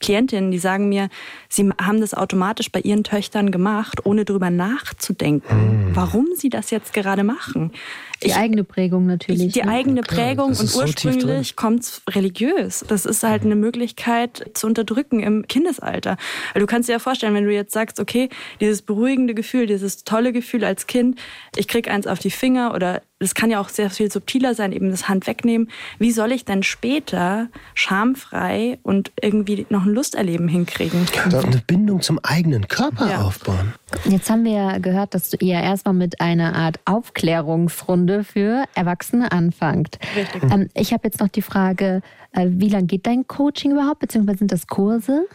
Klientinnen, 0.00 0.50
die 0.50 0.58
sagen 0.58 0.88
mir, 0.88 1.08
sie 1.48 1.68
haben 1.80 2.00
das 2.00 2.14
automatisch 2.14 2.70
bei 2.70 2.80
ihren 2.80 3.02
Töchtern 3.02 3.50
gemacht, 3.50 4.06
ohne 4.06 4.24
drüber 4.24 4.48
nachzudenken, 4.50 5.90
warum 5.92 6.28
sie 6.36 6.50
das 6.50 6.70
jetzt 6.70 6.92
gerade 6.92 7.24
machen. 7.24 7.72
Die 8.22 8.34
eigene 8.34 8.64
Prägung 8.64 9.06
natürlich. 9.06 9.52
Die 9.52 9.62
ne? 9.62 9.68
eigene 9.70 10.02
Prägung 10.02 10.50
das 10.50 10.60
und 10.60 10.66
ist 10.66 10.72
so 10.72 10.80
ursprünglich 10.80 11.56
kommt's 11.56 12.02
religiös. 12.10 12.84
Das 12.88 13.06
ist 13.06 13.22
halt 13.22 13.42
eine 13.42 13.54
Möglichkeit 13.54 14.50
zu 14.54 14.66
unterdrücken 14.66 15.20
im 15.20 15.46
Kindesalter. 15.46 16.16
Weil 16.52 16.60
du 16.60 16.66
kannst 16.66 16.88
dir 16.88 16.94
ja 16.94 16.98
vorstellen, 16.98 17.34
wenn 17.34 17.44
du 17.44 17.52
jetzt 17.52 17.72
sagst, 17.72 18.00
okay, 18.00 18.28
dieses 18.60 18.82
beruhigende 18.82 19.34
Gefühl, 19.34 19.66
dieses 19.66 20.04
tolle 20.04 20.32
Gefühl 20.32 20.64
als 20.64 20.86
Kind, 20.86 21.18
ich 21.56 21.68
krieg 21.68 21.88
eins 21.88 22.06
auf 22.06 22.18
die 22.18 22.30
Finger 22.30 22.74
oder 22.74 23.02
das 23.20 23.34
kann 23.34 23.50
ja 23.50 23.60
auch 23.60 23.68
sehr 23.68 23.90
viel 23.90 24.10
subtiler 24.12 24.54
sein, 24.54 24.72
eben 24.72 24.90
das 24.90 25.08
Hand 25.08 25.26
wegnehmen. 25.26 25.68
Wie 25.98 26.12
soll 26.12 26.30
ich 26.32 26.44
denn 26.44 26.62
später 26.62 27.48
schamfrei 27.74 28.78
und 28.82 29.10
irgendwie 29.20 29.66
noch 29.70 29.84
ein 29.84 29.92
Lusterleben 29.92 30.46
hinkriegen? 30.48 31.06
Eine 31.24 31.62
Bindung 31.66 32.00
zum 32.00 32.18
eigenen 32.22 32.68
Körper 32.68 33.10
Ja. 33.10 33.22
aufbauen. 33.22 33.74
Jetzt 34.04 34.30
haben 34.30 34.44
wir 34.44 34.52
ja 34.52 34.78
gehört, 34.78 35.14
dass 35.14 35.32
ihr 35.40 35.54
erstmal 35.60 35.94
mit 35.94 36.20
einer 36.20 36.54
Art 36.54 36.78
Aufklärungsrunde 36.84 38.24
für 38.24 38.64
Erwachsene 38.74 39.32
anfangt. 39.32 39.98
Richtig. 40.16 40.42
Ähm, 40.52 40.68
ich 40.74 40.92
habe 40.92 41.02
jetzt 41.04 41.20
noch 41.20 41.28
die 41.28 41.42
Frage, 41.42 42.02
wie 42.46 42.68
lang 42.68 42.86
geht 42.86 43.06
dein 43.06 43.26
Coaching 43.26 43.72
überhaupt, 43.72 44.00
beziehungsweise 44.00 44.38
sind 44.38 44.52
das 44.52 44.66
Kurse? 44.66 45.26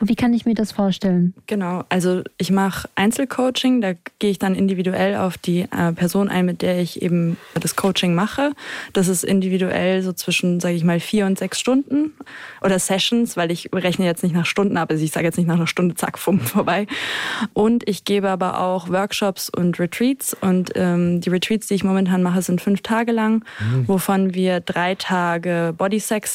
Und 0.00 0.08
wie 0.08 0.14
kann 0.14 0.32
ich 0.32 0.46
mir 0.46 0.54
das 0.54 0.72
vorstellen? 0.72 1.34
Genau, 1.46 1.84
also 1.90 2.22
ich 2.38 2.50
mache 2.50 2.88
Einzelcoaching, 2.94 3.82
da 3.82 3.92
gehe 4.18 4.30
ich 4.30 4.38
dann 4.38 4.54
individuell 4.54 5.14
auf 5.16 5.36
die 5.36 5.60
äh, 5.60 5.92
Person 5.92 6.30
ein, 6.30 6.46
mit 6.46 6.62
der 6.62 6.80
ich 6.80 7.02
eben 7.02 7.36
das 7.52 7.76
Coaching 7.76 8.14
mache. 8.14 8.52
Das 8.94 9.08
ist 9.08 9.24
individuell 9.24 10.02
so 10.02 10.14
zwischen, 10.14 10.58
sage 10.58 10.74
ich 10.74 10.84
mal, 10.84 11.00
vier 11.00 11.26
und 11.26 11.38
sechs 11.38 11.60
Stunden 11.60 12.12
oder 12.62 12.78
Sessions, 12.78 13.36
weil 13.36 13.50
ich 13.50 13.68
rechne 13.74 14.06
jetzt 14.06 14.22
nicht 14.22 14.34
nach 14.34 14.46
Stunden 14.46 14.78
ab, 14.78 14.90
also 14.90 15.04
ich 15.04 15.12
sage 15.12 15.26
jetzt 15.26 15.36
nicht 15.36 15.46
nach 15.46 15.56
einer 15.56 15.66
Stunde, 15.66 15.94
zack, 15.94 16.18
fumm, 16.18 16.40
vorbei. 16.40 16.86
Und 17.52 17.86
ich 17.86 18.06
gebe 18.06 18.30
aber 18.30 18.58
auch 18.60 18.88
Workshops 18.88 19.50
und 19.50 19.78
Retreats 19.78 20.34
und 20.40 20.70
ähm, 20.76 21.20
die 21.20 21.28
Retreats, 21.28 21.66
die 21.66 21.74
ich 21.74 21.84
momentan 21.84 22.22
mache, 22.22 22.40
sind 22.40 22.62
fünf 22.62 22.80
Tage 22.80 23.12
lang, 23.12 23.44
wovon 23.86 24.32
wir 24.32 24.60
drei 24.60 24.94
Tage 24.94 25.74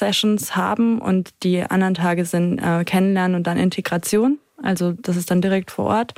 Body-Sex-Sessions 0.05 0.55
haben 0.55 0.99
und 0.99 1.31
die 1.43 1.63
anderen 1.63 1.95
Tage 1.95 2.25
sind 2.25 2.59
äh, 2.59 2.83
Kennenlernen 2.83 3.35
und 3.35 3.47
dann 3.47 3.57
Integration. 3.57 4.39
Also 4.61 4.93
das 4.93 5.17
ist 5.17 5.31
dann 5.31 5.41
direkt 5.41 5.71
vor 5.71 5.85
Ort. 5.85 6.13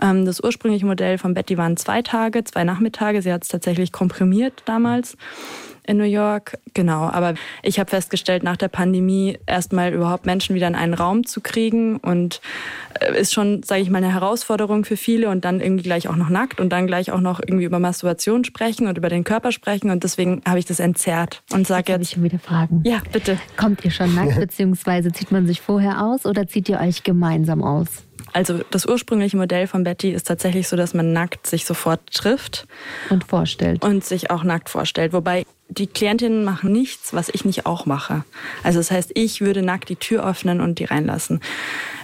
Ähm, 0.00 0.24
das 0.24 0.42
ursprüngliche 0.42 0.86
Modell 0.86 1.18
von 1.18 1.34
Betty 1.34 1.56
waren 1.58 1.76
zwei 1.76 2.02
Tage, 2.02 2.44
zwei 2.44 2.64
Nachmittage. 2.64 3.22
Sie 3.22 3.32
hat 3.32 3.42
es 3.42 3.48
tatsächlich 3.48 3.92
komprimiert 3.92 4.62
damals 4.66 5.16
in 5.86 5.96
New 5.96 6.04
York. 6.04 6.58
Genau, 6.74 7.08
aber 7.08 7.34
ich 7.62 7.78
habe 7.78 7.90
festgestellt, 7.90 8.42
nach 8.42 8.56
der 8.56 8.68
Pandemie 8.68 9.38
erstmal 9.46 9.92
überhaupt 9.92 10.26
Menschen 10.26 10.54
wieder 10.54 10.66
in 10.68 10.74
einen 10.74 10.94
Raum 10.94 11.26
zu 11.26 11.40
kriegen 11.40 11.96
und 11.98 12.40
äh, 13.00 13.18
ist 13.20 13.32
schon, 13.32 13.62
sage 13.62 13.82
ich 13.82 13.90
mal, 13.90 13.98
eine 13.98 14.12
Herausforderung 14.12 14.84
für 14.84 14.96
viele 14.96 15.28
und 15.28 15.44
dann 15.44 15.60
irgendwie 15.60 15.82
gleich 15.82 16.08
auch 16.08 16.16
noch 16.16 16.28
nackt 16.28 16.60
und 16.60 16.70
dann 16.70 16.86
gleich 16.86 17.10
auch 17.12 17.20
noch 17.20 17.40
irgendwie 17.40 17.64
über 17.64 17.78
Masturbation 17.78 18.44
sprechen 18.44 18.86
und 18.86 18.96
über 18.98 19.08
den 19.08 19.24
Körper 19.24 19.52
sprechen 19.52 19.90
und 19.90 20.04
deswegen 20.04 20.42
habe 20.46 20.58
ich 20.58 20.64
das 20.66 20.80
entzerrt 20.80 21.42
und 21.52 21.66
sage 21.66 21.92
Habe 21.92 22.02
ich 22.02 22.08
jetzt, 22.10 22.14
schon 22.14 22.24
wieder 22.24 22.38
Fragen. 22.38 22.82
ja, 22.84 23.00
bitte. 23.12 23.38
Kommt 23.56 23.84
ihr 23.84 23.90
schon 23.90 24.14
nackt, 24.14 24.36
beziehungsweise 24.40 25.12
zieht 25.12 25.32
man 25.32 25.46
sich 25.46 25.60
vorher 25.60 26.02
aus 26.04 26.26
oder 26.26 26.46
zieht 26.46 26.68
ihr 26.68 26.78
euch 26.80 27.02
gemeinsam 27.02 27.62
aus? 27.62 27.88
Also 28.34 28.60
das 28.70 28.86
ursprüngliche 28.86 29.36
Modell 29.36 29.66
von 29.66 29.84
Betty 29.84 30.10
ist 30.10 30.26
tatsächlich 30.26 30.66
so, 30.68 30.76
dass 30.76 30.94
man 30.94 31.12
nackt 31.12 31.46
sich 31.46 31.66
sofort 31.66 32.00
trifft 32.14 32.66
Und 33.10 33.24
vorstellt. 33.24 33.84
und 33.84 34.04
sich 34.04 34.30
auch 34.30 34.42
nackt 34.42 34.70
vorstellt. 34.70 35.12
Wobei 35.12 35.44
die 35.78 35.86
Klientinnen 35.86 36.44
machen 36.44 36.72
nichts, 36.72 37.12
was 37.14 37.28
ich 37.28 37.44
nicht 37.44 37.66
auch 37.66 37.86
mache. 37.86 38.24
Also 38.62 38.78
das 38.78 38.90
heißt, 38.90 39.12
ich 39.14 39.40
würde 39.40 39.62
nackt 39.62 39.88
die 39.88 39.96
Tür 39.96 40.26
öffnen 40.26 40.60
und 40.60 40.78
die 40.78 40.84
reinlassen. 40.84 41.40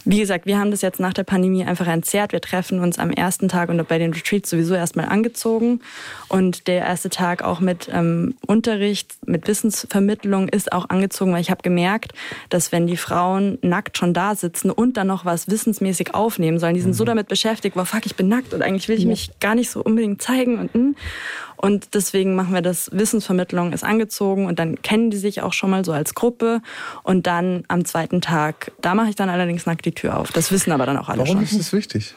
Wie 0.04 0.20
gesagt, 0.20 0.46
wir 0.46 0.58
haben 0.58 0.70
das 0.70 0.80
jetzt 0.80 1.00
nach 1.00 1.12
der 1.12 1.24
Pandemie 1.24 1.64
einfach 1.64 1.86
entzerrt. 1.86 2.32
Wir 2.32 2.40
treffen 2.40 2.80
uns 2.80 2.98
am 2.98 3.10
ersten 3.10 3.48
Tag 3.48 3.68
und 3.68 3.86
bei 3.88 3.98
den 3.98 4.14
Retreats 4.14 4.48
sowieso 4.48 4.74
erstmal 4.74 5.06
angezogen. 5.06 5.80
Und 6.28 6.66
der 6.66 6.78
erste 6.78 7.10
Tag 7.10 7.42
auch 7.42 7.60
mit 7.60 7.90
ähm, 7.92 8.34
Unterricht, 8.46 9.16
mit 9.26 9.46
Wissensvermittlung 9.46 10.48
ist 10.48 10.72
auch 10.72 10.88
angezogen, 10.88 11.32
weil 11.32 11.42
ich 11.42 11.50
habe 11.50 11.60
gemerkt, 11.62 12.12
dass 12.48 12.72
wenn 12.72 12.86
die 12.86 12.96
Frauen 12.96 13.58
nackt 13.60 13.98
schon 13.98 14.14
da 14.14 14.34
sitzen 14.34 14.70
und 14.70 14.96
dann 14.96 15.08
noch 15.08 15.26
was 15.26 15.48
wissensmäßig 15.48 16.14
aufnehmen 16.14 16.58
sollen, 16.58 16.74
die 16.74 16.80
sind 16.80 16.94
so 16.94 17.04
damit 17.04 17.28
beschäftigt, 17.28 17.76
wow, 17.76 17.86
fuck, 17.86 18.06
ich 18.06 18.16
bin 18.16 18.28
nackt 18.28 18.54
und 18.54 18.62
eigentlich 18.62 18.88
will 18.88 18.96
ich 18.96 19.04
mich 19.04 19.30
gar 19.40 19.54
nicht 19.54 19.70
so 19.70 19.82
unbedingt 19.82 20.22
zeigen 20.22 20.58
und 20.58 20.74
mm. 20.74 20.94
Und 21.60 21.94
deswegen 21.94 22.34
machen 22.34 22.54
wir 22.54 22.62
das 22.62 22.90
Wissensvermittlung 22.92 23.72
ist 23.72 23.84
angezogen 23.84 24.46
und 24.46 24.58
dann 24.58 24.80
kennen 24.82 25.10
die 25.10 25.16
sich 25.16 25.42
auch 25.42 25.52
schon 25.52 25.70
mal 25.70 25.84
so 25.84 25.92
als 25.92 26.14
Gruppe 26.14 26.62
und 27.02 27.26
dann 27.26 27.64
am 27.68 27.84
zweiten 27.84 28.20
Tag, 28.20 28.72
da 28.80 28.94
mache 28.94 29.10
ich 29.10 29.16
dann 29.16 29.28
allerdings 29.28 29.66
nackt 29.66 29.84
die 29.84 29.92
Tür 29.92 30.18
auf. 30.18 30.32
Das 30.32 30.50
wissen 30.52 30.72
aber 30.72 30.86
dann 30.86 30.96
auch 30.96 31.08
alle 31.08 31.20
Warum 31.20 31.36
schon. 31.36 31.44
ist 31.44 31.58
das 31.58 31.72
wichtig? 31.72 32.14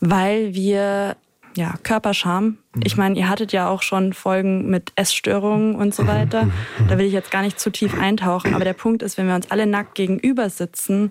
Weil 0.00 0.54
wir 0.54 1.16
ja, 1.56 1.74
Körperscham. 1.82 2.58
Ich 2.84 2.96
meine, 2.96 3.18
ihr 3.18 3.28
hattet 3.28 3.52
ja 3.52 3.68
auch 3.68 3.82
schon 3.82 4.12
Folgen 4.12 4.70
mit 4.70 4.92
Essstörungen 4.94 5.74
und 5.74 5.94
so 5.94 6.06
weiter. 6.06 6.48
Da 6.88 6.98
will 6.98 7.06
ich 7.06 7.12
jetzt 7.12 7.30
gar 7.30 7.42
nicht 7.42 7.58
zu 7.58 7.70
tief 7.70 7.98
eintauchen. 7.98 8.54
Aber 8.54 8.64
der 8.64 8.72
Punkt 8.72 9.02
ist, 9.02 9.18
wenn 9.18 9.26
wir 9.26 9.34
uns 9.34 9.50
alle 9.50 9.66
nackt 9.66 9.94
gegenüber 9.94 10.48
sitzen, 10.48 11.10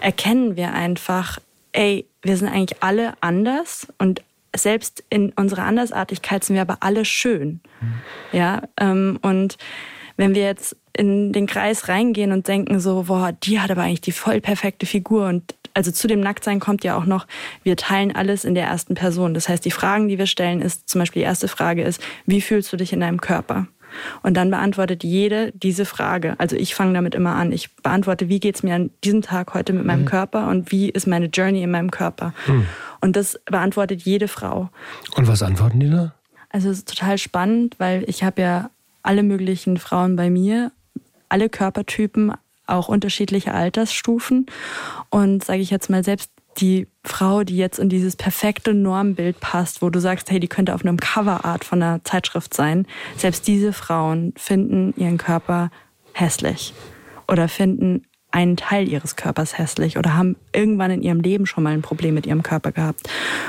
erkennen 0.00 0.56
wir 0.56 0.72
einfach, 0.72 1.38
ey, 1.72 2.06
wir 2.22 2.36
sind 2.36 2.48
eigentlich 2.48 2.82
alle 2.82 3.14
anders 3.20 3.86
und 3.98 4.22
selbst 4.58 5.04
in 5.10 5.32
unserer 5.32 5.64
Andersartigkeit 5.64 6.44
sind 6.44 6.54
wir 6.54 6.62
aber 6.62 6.78
alle 6.80 7.04
schön. 7.04 7.60
Ja, 8.32 8.62
ähm, 8.78 9.18
und 9.22 9.56
wenn 10.16 10.34
wir 10.34 10.42
jetzt 10.42 10.76
in 10.96 11.32
den 11.32 11.46
Kreis 11.46 11.88
reingehen 11.88 12.32
und 12.32 12.48
denken 12.48 12.80
so, 12.80 13.04
boah, 13.04 13.32
die 13.32 13.60
hat 13.60 13.70
aber 13.70 13.82
eigentlich 13.82 14.00
die 14.00 14.12
voll 14.12 14.40
perfekte 14.40 14.86
Figur 14.86 15.26
und 15.26 15.54
also 15.74 15.90
zu 15.90 16.08
dem 16.08 16.20
Nacktsein 16.20 16.58
kommt 16.58 16.84
ja 16.84 16.96
auch 16.96 17.04
noch, 17.04 17.26
wir 17.62 17.76
teilen 17.76 18.16
alles 18.16 18.46
in 18.46 18.54
der 18.54 18.66
ersten 18.66 18.94
Person. 18.94 19.34
Das 19.34 19.50
heißt, 19.50 19.62
die 19.62 19.70
Fragen, 19.70 20.08
die 20.08 20.18
wir 20.18 20.26
stellen, 20.26 20.62
ist 20.62 20.88
zum 20.88 21.00
Beispiel 21.00 21.20
die 21.20 21.26
erste 21.26 21.48
Frage 21.48 21.82
ist, 21.82 22.00
wie 22.24 22.40
fühlst 22.40 22.72
du 22.72 22.78
dich 22.78 22.94
in 22.94 23.00
deinem 23.00 23.20
Körper? 23.20 23.66
Und 24.22 24.34
dann 24.34 24.50
beantwortet 24.50 25.04
jede 25.04 25.52
diese 25.52 25.84
Frage. 25.84 26.34
Also 26.38 26.56
ich 26.56 26.74
fange 26.74 26.94
damit 26.94 27.14
immer 27.14 27.34
an. 27.34 27.52
Ich 27.52 27.74
beantworte, 27.76 28.28
wie 28.28 28.40
geht's 28.40 28.62
mir 28.62 28.74
an 28.74 28.90
diesem 29.04 29.22
Tag 29.22 29.54
heute 29.54 29.72
mit 29.72 29.84
meinem 29.84 30.04
Körper 30.04 30.48
und 30.48 30.72
wie 30.72 30.88
ist 30.88 31.06
meine 31.06 31.26
Journey 31.26 31.62
in 31.62 31.70
meinem 31.70 31.90
Körper? 31.90 32.32
Und 33.00 33.16
das 33.16 33.38
beantwortet 33.44 34.02
jede 34.02 34.28
Frau. 34.28 34.70
Und 35.14 35.28
was 35.28 35.42
antworten 35.42 35.80
die 35.80 35.90
da? 35.90 36.14
Also 36.50 36.70
es 36.70 36.78
ist 36.78 36.88
total 36.88 37.18
spannend, 37.18 37.76
weil 37.78 38.04
ich 38.06 38.24
habe 38.24 38.40
ja 38.40 38.70
alle 39.02 39.22
möglichen 39.22 39.76
Frauen 39.76 40.16
bei 40.16 40.30
mir, 40.30 40.72
alle 41.28 41.48
Körpertypen, 41.48 42.32
auch 42.66 42.88
unterschiedliche 42.88 43.54
Altersstufen. 43.54 44.46
Und 45.10 45.44
sage 45.44 45.60
ich 45.60 45.70
jetzt 45.70 45.90
mal, 45.90 46.02
selbst 46.02 46.30
die 46.58 46.88
Frau, 47.04 47.44
die 47.44 47.56
jetzt 47.56 47.78
in 47.78 47.88
dieses 47.88 48.16
perfekte 48.16 48.74
Normbild 48.74 49.40
passt, 49.40 49.82
wo 49.82 49.90
du 49.90 50.00
sagst, 50.00 50.30
hey, 50.30 50.40
die 50.40 50.48
könnte 50.48 50.74
auf 50.74 50.82
einem 50.82 50.98
Coverart 50.98 51.64
von 51.64 51.82
einer 51.82 52.02
Zeitschrift 52.04 52.54
sein, 52.54 52.86
selbst 53.16 53.46
diese 53.46 53.72
Frauen 53.72 54.32
finden 54.36 54.94
ihren 54.96 55.18
Körper 55.18 55.70
hässlich 56.12 56.72
oder 57.28 57.48
finden 57.48 58.06
einen 58.30 58.56
Teil 58.56 58.88
ihres 58.88 59.16
Körpers 59.16 59.56
hässlich 59.56 59.98
oder 59.98 60.14
haben 60.14 60.36
irgendwann 60.52 60.90
in 60.90 61.02
ihrem 61.02 61.20
Leben 61.20 61.46
schon 61.46 61.64
mal 61.64 61.72
ein 61.72 61.82
Problem 61.82 62.14
mit 62.14 62.26
ihrem 62.26 62.42
Körper 62.42 62.72
gehabt. 62.72 63.08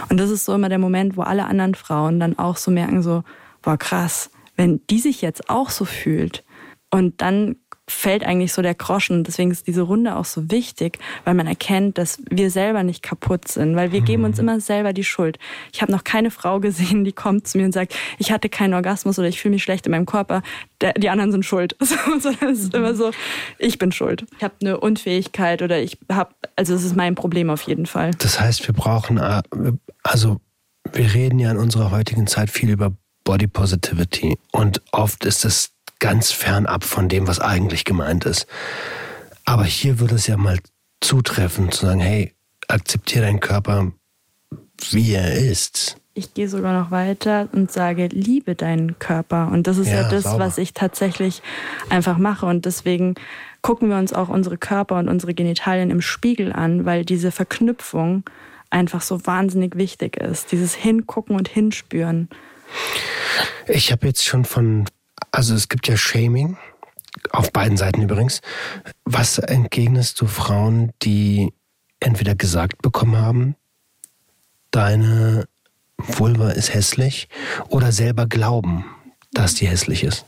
Und 0.09 0.17
das 0.17 0.29
ist 0.29 0.45
so 0.45 0.53
immer 0.53 0.69
der 0.69 0.79
Moment, 0.79 1.17
wo 1.17 1.23
alle 1.23 1.45
anderen 1.45 1.75
Frauen 1.75 2.19
dann 2.19 2.37
auch 2.37 2.57
so 2.57 2.71
merken, 2.71 3.01
so, 3.01 3.23
boah, 3.61 3.77
krass, 3.77 4.29
wenn 4.55 4.81
die 4.89 4.99
sich 4.99 5.21
jetzt 5.21 5.49
auch 5.49 5.69
so 5.69 5.83
fühlt 5.83 6.43
und 6.89 7.21
dann 7.21 7.57
fällt 7.89 8.25
eigentlich 8.25 8.51
so 8.51 8.61
der 8.61 8.75
Groschen. 8.75 9.23
Deswegen 9.23 9.49
ist 9.49 9.65
diese 9.65 9.81
Runde 9.81 10.17
auch 10.17 10.25
so 10.25 10.51
wichtig, 10.51 10.99
weil 11.23 11.33
man 11.33 11.47
erkennt, 11.47 11.97
dass 11.97 12.19
wir 12.29 12.51
selber 12.51 12.83
nicht 12.83 13.01
kaputt 13.01 13.47
sind, 13.47 13.75
weil 13.75 13.91
wir 13.91 14.01
geben 14.01 14.25
uns 14.25 14.37
mhm. 14.37 14.43
immer 14.43 14.59
selber 14.59 14.91
die 14.91 15.05
Schuld. 15.05 15.39
Ich 15.71 15.81
habe 15.81 15.91
noch 15.91 16.03
keine 16.03 16.29
Frau 16.29 16.59
gesehen, 16.59 17.05
die 17.05 17.13
kommt 17.13 17.47
zu 17.47 17.57
mir 17.57 17.65
und 17.65 17.71
sagt, 17.71 17.95
ich 18.17 18.31
hatte 18.31 18.49
keinen 18.49 18.73
Orgasmus 18.73 19.17
oder 19.17 19.29
ich 19.29 19.41
fühle 19.41 19.53
mich 19.53 19.63
schlecht 19.63 19.85
in 19.85 19.91
meinem 19.91 20.05
Körper. 20.05 20.43
Der, 20.81 20.93
die 20.93 21.09
anderen 21.09 21.31
sind 21.31 21.45
schuld. 21.45 21.75
So, 22.19 22.31
das 22.31 22.59
ist 22.59 22.73
immer 22.73 22.95
so, 22.95 23.11
ich 23.59 23.77
bin 23.77 23.91
schuld. 23.91 24.25
Ich 24.37 24.43
habe 24.43 24.55
eine 24.61 24.79
Unfähigkeit 24.79 25.61
oder 25.61 25.79
ich 25.79 25.99
habe, 26.11 26.31
also 26.55 26.73
es 26.73 26.83
ist 26.83 26.95
mein 26.95 27.15
Problem 27.15 27.49
auf 27.49 27.61
jeden 27.61 27.85
Fall. 27.85 28.11
Das 28.17 28.39
heißt, 28.39 28.67
wir 28.67 28.73
brauchen, 28.73 29.17
äh, 29.17 29.43
also 30.03 30.39
wir 30.93 31.13
reden 31.13 31.37
ja 31.37 31.51
in 31.51 31.57
unserer 31.57 31.91
heutigen 31.91 32.25
Zeit 32.25 32.49
viel 32.49 32.69
über 32.69 32.93
Body 33.23 33.47
Positivity 33.47 34.37
und 34.51 34.81
oft 34.91 35.25
ist 35.25 35.45
es 35.45 35.76
ganz 35.99 36.31
fernab 36.31 36.83
von 36.83 37.09
dem, 37.09 37.27
was 37.27 37.39
eigentlich 37.39 37.85
gemeint 37.85 38.25
ist. 38.25 38.47
Aber 39.45 39.63
hier 39.63 39.99
würde 39.99 40.15
es 40.15 40.27
ja 40.27 40.37
mal 40.37 40.59
zutreffen, 41.01 41.71
zu 41.71 41.85
sagen, 41.85 41.99
hey, 41.99 42.33
akzeptiere 42.67 43.25
deinen 43.25 43.39
Körper, 43.39 43.91
wie 44.91 45.13
er 45.13 45.33
ist. 45.33 45.97
Ich 46.13 46.33
gehe 46.33 46.49
sogar 46.49 46.79
noch 46.79 46.89
weiter 46.89 47.47
und 47.51 47.71
sage, 47.71 48.07
liebe 48.07 48.55
deinen 48.55 48.97
Körper. 48.97 49.49
Und 49.51 49.67
das 49.67 49.77
ist 49.77 49.87
ja, 49.87 50.01
ja 50.01 50.09
das, 50.09 50.23
sauber. 50.23 50.45
was 50.45 50.57
ich 50.57 50.73
tatsächlich 50.73 51.43
einfach 51.89 52.17
mache. 52.17 52.47
Und 52.47 52.65
deswegen 52.65 53.15
gucken 53.61 53.89
wir 53.89 53.97
uns 53.97 54.13
auch 54.13 54.29
unsere 54.29 54.57
Körper 54.57 54.97
und 54.97 55.09
unsere 55.09 55.33
Genitalien 55.33 55.91
im 55.91 56.01
Spiegel 56.01 56.51
an, 56.51 56.85
weil 56.85 57.05
diese 57.05 57.31
Verknüpfung 57.31 58.23
einfach 58.69 59.01
so 59.01 59.25
wahnsinnig 59.25 59.75
wichtig 59.75 60.17
ist. 60.17 60.51
Dieses 60.51 60.73
Hingucken 60.73 61.35
und 61.35 61.47
Hinspüren. 61.47 62.29
Ich 63.67 63.91
habe 63.91 64.07
jetzt 64.07 64.25
schon 64.25 64.43
von 64.43 64.85
also 65.37 65.53
es 65.53 65.69
gibt 65.69 65.87
ja 65.87 65.95
Shaming, 65.95 66.57
auf 67.29 67.51
beiden 67.53 67.77
Seiten 67.77 68.01
übrigens. 68.01 68.41
Was 69.05 69.37
entgegnest 69.37 70.19
du 70.19 70.25
Frauen, 70.25 70.93
die 71.03 71.53
entweder 71.99 72.33
gesagt 72.33 72.81
bekommen 72.81 73.17
haben, 73.17 73.55
deine 74.71 75.47
Vulva 75.97 76.49
ist 76.49 76.73
hässlich, 76.73 77.29
oder 77.69 77.91
selber 77.91 78.25
glauben, 78.25 78.85
dass 79.31 79.53
die 79.53 79.67
hässlich 79.67 80.03
ist? 80.03 80.25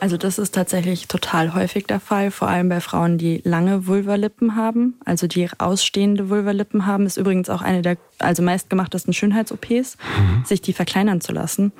Also 0.00 0.16
das 0.16 0.38
ist 0.38 0.56
tatsächlich 0.56 1.06
total 1.06 1.54
häufig 1.54 1.86
der 1.86 2.00
Fall, 2.00 2.32
vor 2.32 2.48
allem 2.48 2.68
bei 2.68 2.80
Frauen, 2.80 3.16
die 3.16 3.40
lange 3.44 3.86
Vulvalippen 3.86 4.56
haben, 4.56 4.94
also 5.04 5.28
die 5.28 5.48
ausstehende 5.58 6.30
Vulvalippen 6.30 6.84
haben, 6.84 7.06
ist 7.06 7.16
übrigens 7.16 7.48
auch 7.48 7.62
eine 7.62 7.82
der 7.82 7.96
also 8.18 8.42
meistgemachtesten 8.42 9.12
Schönheits-OPs, 9.12 9.96
mhm. 10.18 10.44
sich 10.44 10.60
die 10.62 10.72
verkleinern 10.72 11.20
zu 11.20 11.30
lassen. 11.30 11.70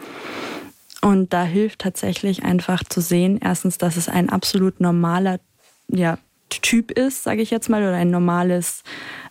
Und 1.01 1.33
da 1.33 1.45
hilft 1.45 1.81
tatsächlich 1.81 2.43
einfach 2.43 2.83
zu 2.85 3.01
sehen, 3.01 3.39
erstens, 3.43 3.79
dass 3.79 3.97
es 3.97 4.09
ein 4.09 4.31
absolut 4.31 4.81
normaler 4.81 5.39
ja, 5.89 6.19
Typ 6.49 6.91
ist, 6.91 7.23
sage 7.23 7.43
ich 7.43 7.51
jetzt 7.51 7.69
mal, 7.69 7.83
oder 7.83 7.95
ein 7.95 8.11
normales, 8.11 8.83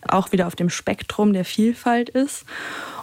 auch 0.08 0.32
wieder 0.32 0.46
auf 0.46 0.56
dem 0.56 0.70
Spektrum 0.70 1.32
der 1.32 1.44
Vielfalt 1.44 2.08
ist. 2.08 2.44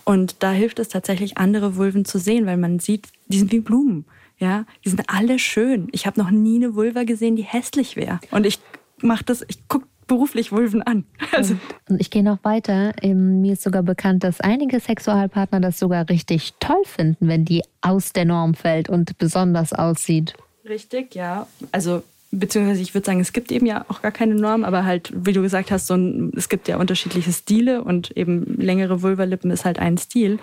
Und 0.03 0.43
da 0.43 0.51
hilft 0.51 0.79
es 0.79 0.89
tatsächlich, 0.89 1.37
andere 1.37 1.75
Vulven 1.75 2.05
zu 2.05 2.19
sehen, 2.19 2.45
weil 2.45 2.57
man 2.57 2.79
sieht, 2.79 3.07
die 3.27 3.39
sind 3.39 3.51
wie 3.51 3.59
Blumen. 3.59 4.05
Ja, 4.37 4.65
die 4.83 4.89
sind 4.89 5.03
alle 5.07 5.39
schön. 5.39 5.87
Ich 5.91 6.05
habe 6.05 6.19
noch 6.19 6.29
nie 6.29 6.57
eine 6.57 6.75
Vulva 6.75 7.03
gesehen, 7.03 7.35
die 7.35 7.43
hässlich 7.43 7.95
wäre. 7.95 8.19
Und 8.31 8.45
ich 8.45 8.59
mache 9.01 9.23
das, 9.23 9.45
ich 9.47 9.67
gucke 9.67 9.87
beruflich 10.07 10.51
Vulven 10.51 10.81
an. 10.81 11.05
Also. 11.31 11.55
Und 11.89 11.99
ich 11.99 12.09
gehe 12.11 12.23
noch 12.23 12.43
weiter. 12.43 12.93
Mir 13.03 13.53
ist 13.53 13.63
sogar 13.63 13.83
bekannt, 13.83 14.23
dass 14.23 14.39
einige 14.39 14.79
Sexualpartner 14.79 15.59
das 15.59 15.79
sogar 15.79 16.07
richtig 16.09 16.53
toll 16.59 16.81
finden, 16.85 17.27
wenn 17.27 17.43
die 17.43 17.61
aus 17.81 18.13
der 18.13 18.25
Norm 18.25 18.53
fällt 18.53 18.87
und 18.89 19.17
besonders 19.17 19.73
aussieht. 19.73 20.33
Richtig, 20.67 21.13
ja. 21.13 21.47
Also 21.71 22.03
beziehungsweise 22.39 22.81
ich 22.81 22.93
würde 22.93 23.05
sagen, 23.05 23.19
es 23.19 23.33
gibt 23.33 23.51
eben 23.51 23.65
ja 23.65 23.85
auch 23.87 24.01
gar 24.01 24.11
keine 24.11 24.35
Norm, 24.35 24.63
aber 24.63 24.85
halt, 24.85 25.11
wie 25.15 25.33
du 25.33 25.41
gesagt 25.41 25.71
hast, 25.71 25.87
so 25.87 25.95
ein, 25.95 26.31
es 26.35 26.49
gibt 26.49 26.67
ja 26.67 26.77
unterschiedliche 26.77 27.31
Stile 27.31 27.83
und 27.83 28.15
eben 28.17 28.57
längere 28.59 29.01
Vulvalippen 29.01 29.51
ist 29.51 29.65
halt 29.65 29.79
ein 29.79 29.97
Stil. 29.97 30.39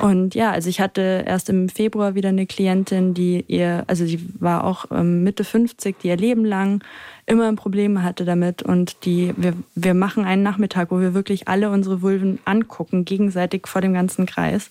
Und 0.00 0.34
ja, 0.34 0.50
also 0.50 0.68
ich 0.68 0.80
hatte 0.80 1.24
erst 1.26 1.48
im 1.48 1.68
Februar 1.68 2.14
wieder 2.14 2.30
eine 2.30 2.46
Klientin, 2.46 3.14
die 3.14 3.44
ihr, 3.48 3.84
also 3.86 4.04
sie 4.04 4.20
war 4.38 4.64
auch 4.64 4.86
ähm, 4.90 5.24
Mitte 5.24 5.44
50, 5.44 5.98
die 5.98 6.08
ihr 6.08 6.16
Leben 6.16 6.44
lang 6.44 6.82
immer 7.26 7.48
ein 7.48 7.56
Problem 7.56 8.02
hatte 8.02 8.24
damit 8.24 8.62
und 8.62 9.04
die, 9.04 9.32
wir, 9.36 9.54
wir 9.74 9.94
machen 9.94 10.24
einen 10.24 10.42
Nachmittag, 10.42 10.90
wo 10.90 11.00
wir 11.00 11.14
wirklich 11.14 11.48
alle 11.48 11.70
unsere 11.70 12.02
Vulven 12.02 12.38
angucken, 12.44 13.04
gegenseitig 13.04 13.66
vor 13.66 13.80
dem 13.80 13.94
ganzen 13.94 14.26
Kreis. 14.26 14.70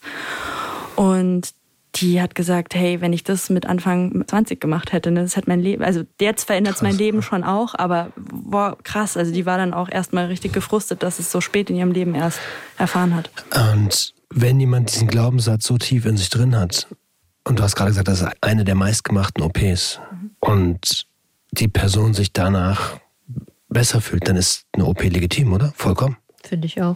Und 0.95 1.53
die 1.95 2.21
hat 2.21 2.33
gesagt, 2.33 2.73
hey, 2.73 3.01
wenn 3.01 3.13
ich 3.13 3.23
das 3.23 3.49
mit 3.49 3.65
Anfang 3.65 4.23
20 4.27 4.59
gemacht 4.59 4.93
hätte, 4.93 5.11
ne, 5.11 5.21
das 5.21 5.37
hat 5.37 5.47
mein 5.47 5.59
Leben, 5.59 5.83
also 5.83 6.03
jetzt 6.19 6.45
verändert 6.45 6.75
es 6.75 6.81
mein 6.81 6.95
Leben 6.95 7.21
schon 7.21 7.43
auch, 7.43 7.75
aber 7.75 8.11
boah, 8.15 8.77
krass, 8.83 9.15
also 9.15 9.31
die 9.31 9.45
war 9.45 9.57
dann 9.57 9.73
auch 9.73 9.89
erstmal 9.89 10.25
richtig 10.25 10.53
gefrustet, 10.53 11.03
dass 11.03 11.19
es 11.19 11.31
so 11.31 11.39
spät 11.39 11.69
in 11.69 11.75
ihrem 11.75 11.91
Leben 11.91 12.15
erst 12.15 12.39
erfahren 12.77 13.15
hat. 13.15 13.29
Und 13.75 14.13
wenn 14.29 14.59
jemand 14.59 14.91
diesen 14.91 15.07
Glaubenssatz 15.07 15.65
so 15.65 15.77
tief 15.77 16.05
in 16.05 16.17
sich 16.17 16.29
drin 16.29 16.55
hat, 16.55 16.87
und 17.43 17.59
du 17.59 17.63
hast 17.63 17.75
gerade 17.75 17.91
gesagt, 17.91 18.07
das 18.07 18.21
ist 18.21 18.27
eine 18.41 18.63
der 18.63 18.75
meistgemachten 18.75 19.43
OPs, 19.43 19.99
mhm. 20.11 20.31
und 20.39 21.07
die 21.51 21.67
Person 21.67 22.13
sich 22.13 22.33
danach 22.33 22.97
besser 23.69 24.01
fühlt, 24.01 24.27
dann 24.27 24.35
ist 24.35 24.65
eine 24.73 24.85
OP 24.85 25.03
legitim, 25.03 25.53
oder? 25.53 25.73
Vollkommen. 25.75 26.17
Finde 26.43 26.65
ich 26.65 26.81
auch. 26.81 26.95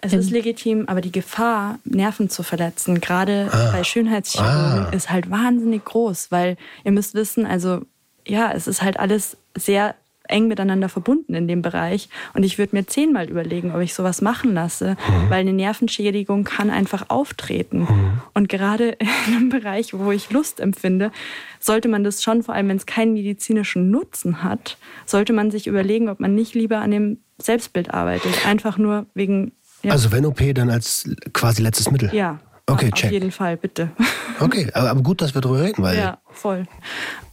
Es 0.00 0.12
ist 0.12 0.30
legitim, 0.30 0.84
aber 0.88 1.00
die 1.00 1.12
Gefahr, 1.12 1.78
Nerven 1.84 2.28
zu 2.28 2.42
verletzen, 2.42 3.00
gerade 3.00 3.48
ah. 3.50 3.72
bei 3.72 3.82
Schönheitschirurgen, 3.82 4.86
ah. 4.86 4.90
ist 4.92 5.10
halt 5.10 5.30
wahnsinnig 5.30 5.84
groß, 5.84 6.30
weil 6.30 6.56
ihr 6.84 6.92
müsst 6.92 7.14
wissen, 7.14 7.46
also 7.46 7.80
ja, 8.26 8.52
es 8.52 8.66
ist 8.66 8.82
halt 8.82 8.98
alles 8.98 9.36
sehr 9.56 9.94
eng 10.28 10.48
miteinander 10.48 10.88
verbunden 10.88 11.34
in 11.34 11.48
dem 11.48 11.62
Bereich. 11.62 12.08
Und 12.34 12.42
ich 12.42 12.58
würde 12.58 12.76
mir 12.76 12.86
zehnmal 12.86 13.28
überlegen, 13.28 13.72
ob 13.74 13.80
ich 13.80 13.94
sowas 13.94 14.22
machen 14.22 14.54
lasse, 14.54 14.96
mhm. 15.08 15.30
weil 15.30 15.40
eine 15.40 15.52
Nervenschädigung 15.52 16.44
kann 16.44 16.70
einfach 16.70 17.10
auftreten. 17.10 17.80
Mhm. 17.80 18.20
Und 18.34 18.48
gerade 18.48 18.90
in 18.98 19.34
einem 19.34 19.48
Bereich, 19.48 19.94
wo 19.94 20.10
ich 20.10 20.30
Lust 20.30 20.60
empfinde, 20.60 21.12
sollte 21.60 21.88
man 21.88 22.04
das 22.04 22.22
schon, 22.22 22.42
vor 22.42 22.54
allem 22.54 22.68
wenn 22.68 22.76
es 22.76 22.86
keinen 22.86 23.14
medizinischen 23.14 23.90
Nutzen 23.90 24.42
hat, 24.42 24.76
sollte 25.04 25.32
man 25.32 25.50
sich 25.50 25.66
überlegen, 25.66 26.08
ob 26.08 26.20
man 26.20 26.34
nicht 26.34 26.54
lieber 26.54 26.78
an 26.78 26.90
dem 26.90 27.18
Selbstbild 27.38 27.92
arbeitet. 27.92 28.46
Einfach 28.46 28.78
nur 28.78 29.06
wegen. 29.14 29.52
Ja. 29.86 29.92
Also 29.92 30.12
wenn 30.12 30.26
OP, 30.26 30.40
dann 30.54 30.70
als 30.70 31.08
quasi 31.32 31.62
letztes 31.62 31.90
Mittel. 31.90 32.12
Ja. 32.12 32.40
Okay, 32.66 32.90
check. 32.90 33.06
Auf 33.06 33.12
jeden 33.12 33.30
Fall, 33.30 33.56
bitte. 33.56 33.90
Okay, 34.38 34.70
aber 34.74 35.00
gut, 35.00 35.22
dass 35.22 35.34
wir 35.34 35.40
darüber 35.40 35.62
reden, 35.62 35.82
weil. 35.82 35.96
Ja, 35.96 36.18
voll. 36.28 36.66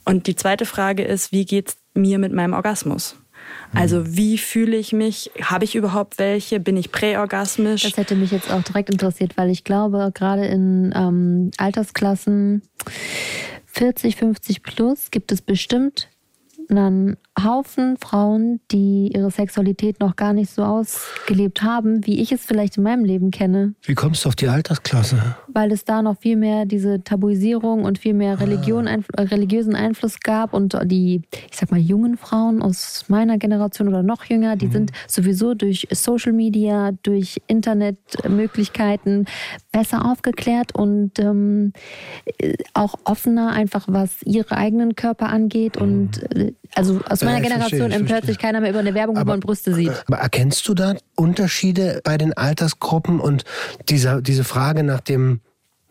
Und 0.06 0.28
die 0.28 0.38
zweite 0.38 0.66
Frage 0.66 1.04
ist, 1.04 1.34
wie 1.34 1.44
geht's 1.44 1.76
mir 1.94 2.18
mit 2.18 2.32
meinem 2.32 2.54
Orgasmus? 2.54 3.18
Also 3.74 4.00
mhm. 4.00 4.16
wie 4.16 4.38
fühle 4.38 4.78
ich 4.78 4.94
mich? 4.94 5.32
Habe 5.42 5.66
ich 5.66 5.76
überhaupt 5.76 6.18
welche? 6.18 6.62
Bin 6.62 6.78
ich 6.78 6.94
präorgasmisch? 6.94 7.82
Das 7.82 7.98
hätte 7.98 8.16
mich 8.16 8.32
jetzt 8.32 8.50
auch 8.50 8.63
direkt 8.63 8.89
interessiert, 8.89 9.36
weil 9.36 9.50
ich 9.50 9.66
glaube, 9.66 10.12
gerade 10.13 10.46
in 10.46 10.94
ähm, 10.96 11.52
Altersklassen 11.58 12.62
40, 13.66 14.16
50 14.16 14.63
plus 14.63 15.12
gibt 15.12 15.34
es 15.34 15.42
bestimmt 15.42 16.08
einen 16.70 17.18
Haufen 17.41 17.98
Frauen, 17.98 18.60
die 18.72 19.12
ihre 19.13 19.32
Sexualität 19.32 20.00
noch 20.00 20.15
gar 20.15 20.34
nicht 20.34 20.52
so 20.52 20.63
ausgelebt 20.63 21.63
haben, 21.63 22.06
wie 22.06 22.22
ich 22.22 22.32
es 22.32 22.46
vielleicht 22.46 22.78
in 22.78 22.84
meinem 22.84 23.04
Leben 23.04 23.32
kenne. 23.32 23.74
Wie 23.82 23.96
kommst 23.96 24.24
du 24.24 24.30
auf 24.30 24.36
die 24.36 24.48
Altersklasse? 24.48 25.36
Weil 25.48 25.72
es 25.72 25.84
da 25.84 26.04
noch 26.04 26.19
viel 26.19 26.36
mehr 26.36 26.65
diese 26.65 27.04
Tabuisierung 27.04 27.86
und 27.86 27.98
viel 27.98 28.13
mehr 28.13 28.39
Religion, 28.39 28.88
ah. 28.88 29.00
äh, 29.17 29.22
religiösen 29.22 29.76
Einfluss 29.76 30.19
gab 30.19 30.54
und 30.54 30.78
die, 30.84 31.24
ich 31.50 31.58
sag 31.58 31.72
mal, 31.72 31.80
jungen 31.80 32.17
Frauen 32.17 32.62
aus 32.62 33.06
meiner 33.08 33.39
Generation 33.39 33.88
oder 33.88 34.04
noch 34.04 34.26
jünger, 34.26 34.56
die 34.56 34.67
mhm. 34.67 34.72
sind 34.72 34.91
sowieso 35.08 35.56
durch 35.56 35.88
Social 35.91 36.34
Media, 36.34 36.91
durch 37.02 37.41
Internetmöglichkeiten 37.48 39.26
besser 39.72 40.06
aufgeklärt 40.06 40.76
und 40.76 41.17
ähm, 41.17 41.74
auch 42.76 42.96
offener, 43.06 43.52
einfach 43.52 43.86
was 43.88 44.22
ihre 44.22 44.56
eigenen 44.56 44.96
Körper 44.96 45.30
angeht 45.30 45.78
mhm. 45.78 45.82
und 45.82 46.36
äh, 46.36 46.54
also 46.75 47.01
aus 47.07 47.21
meiner 47.21 47.38
ja, 47.38 47.43
Generation 47.43 47.79
verstehe, 47.79 47.99
empört 47.99 48.25
sich 48.25 48.38
keiner 48.38 48.59
mehr 48.62 48.71
über 48.71 48.79
eine 48.79 48.93
Werbung, 48.93 49.15
wo 49.15 49.23
man 49.23 49.39
Brüste 49.39 49.73
sieht. 49.73 49.91
Aber 50.07 50.17
erkennst 50.17 50.67
du 50.67 50.73
da 50.73 50.95
Unterschiede 51.15 52.01
bei 52.03 52.17
den 52.17 52.33
Altersgruppen 52.33 53.19
und 53.19 53.43
dieser, 53.89 54.21
diese 54.21 54.43
Frage 54.43 54.83
nach 54.83 55.01
dem, 55.01 55.41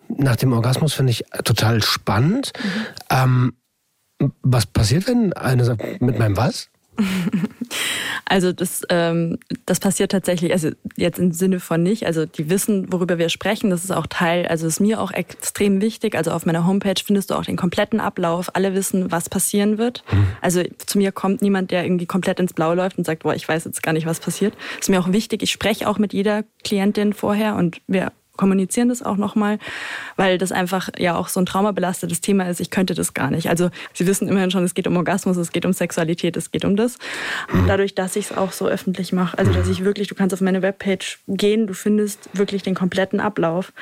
nach 0.09 0.37
dem 0.37 0.53
Orgasmus 0.53 0.93
finde 0.93 1.13
ich 1.13 1.25
total 1.45 1.83
spannend. 1.83 2.53
Mhm. 2.63 2.71
Ähm, 3.11 3.53
was 4.43 4.67
passiert, 4.67 5.07
wenn 5.09 5.33
einer 5.33 5.65
sagt, 5.65 6.01
mit 6.01 6.19
meinem 6.19 6.37
was? 6.37 6.69
Also 8.33 8.53
das, 8.53 8.83
ähm, 8.89 9.39
das 9.67 9.79
passiert 9.79 10.13
tatsächlich, 10.13 10.53
also 10.53 10.71
jetzt 10.97 11.19
im 11.19 11.33
Sinne 11.33 11.61
von 11.61 11.83
nicht, 11.83 12.07
also 12.07 12.25
die 12.25 12.49
wissen, 12.49 12.91
worüber 12.91 13.19
wir 13.19 13.29
sprechen, 13.29 13.69
das 13.69 13.85
ist 13.85 13.91
auch 13.91 14.07
Teil, 14.07 14.47
also 14.47 14.67
ist 14.67 14.81
mir 14.81 15.03
auch 15.03 15.11
extrem 15.11 15.83
wichtig, 15.83 16.15
also 16.15 16.31
auf 16.31 16.47
meiner 16.47 16.67
Homepage 16.67 16.95
findest 17.05 17.31
du 17.31 17.35
auch 17.35 17.45
den 17.45 17.57
kompletten 17.57 18.01
Ablauf, 18.01 18.55
alle 18.55 18.75
wissen, 18.75 19.11
was 19.13 19.29
passieren 19.29 19.77
wird. 19.77 20.03
Mhm. 20.11 20.27
Also 20.41 20.63
zu 20.87 20.97
mir 20.97 21.13
kommt 21.13 21.43
niemand, 21.43 21.71
der 21.71 21.85
irgendwie 21.85 22.07
komplett 22.07 22.41
ins 22.41 22.55
Blau 22.55 22.73
läuft 22.73 22.97
und 22.97 23.05
sagt, 23.05 23.23
boah, 23.23 23.35
ich 23.35 23.47
weiß 23.47 23.65
jetzt 23.67 23.83
gar 23.83 23.93
nicht, 23.93 24.07
was 24.07 24.21
passiert. 24.21 24.55
Ist 24.81 24.89
mir 24.89 25.01
auch 25.01 25.13
wichtig, 25.13 25.43
ich 25.43 25.51
spreche 25.51 25.89
auch 25.89 25.99
mit 25.99 26.15
jeder 26.15 26.45
Klientin 26.65 27.13
vorher 27.13 27.57
und 27.57 27.83
wir 27.87 28.13
kommunizieren 28.37 28.89
das 28.89 29.03
auch 29.03 29.17
nochmal, 29.17 29.59
weil 30.17 30.39
das 30.39 30.53
einfach 30.53 30.89
ja 30.99 31.17
auch 31.17 31.29
so 31.29 31.41
ein 31.41 31.47
traumabelastetes 31.47 32.21
Thema 32.21 32.49
ist. 32.49 32.61
Ich 32.61 32.71
könnte 32.71 32.95
das 32.95 33.15
gar 33.15 33.31
nicht. 33.31 33.49
Also 33.49 33.71
Sie 33.93 34.07
wissen 34.07 34.29
immerhin 34.29 34.51
schon, 34.51 34.65
es 34.65 34.75
geht 34.75 34.87
um 34.87 34.97
Orgasmus, 34.97 35.37
es 35.37 35.53
geht 35.53 35.67
um 35.67 35.73
Sexualität, 35.73 36.37
es 36.37 36.51
geht 36.51 36.65
um 36.65 36.77
das. 36.77 36.99
Dadurch, 37.67 37.95
dass 37.95 38.17
ich 38.17 38.31
es 38.31 38.37
auch 38.37 38.53
so 38.53 38.67
öffentlich 38.67 39.13
mache, 39.13 39.39
also 39.39 39.53
dass 39.53 39.69
ich 39.69 39.85
wirklich, 39.85 40.09
du 40.09 40.15
kannst 40.15 40.33
auf 40.33 40.41
meine 40.41 40.63
Webpage 40.63 41.21
gehen, 41.29 41.67
du 41.67 41.75
findest 41.75 42.31
wirklich 42.33 42.63
den 42.63 42.75
kompletten 42.75 43.21
Ablauf. 43.21 43.73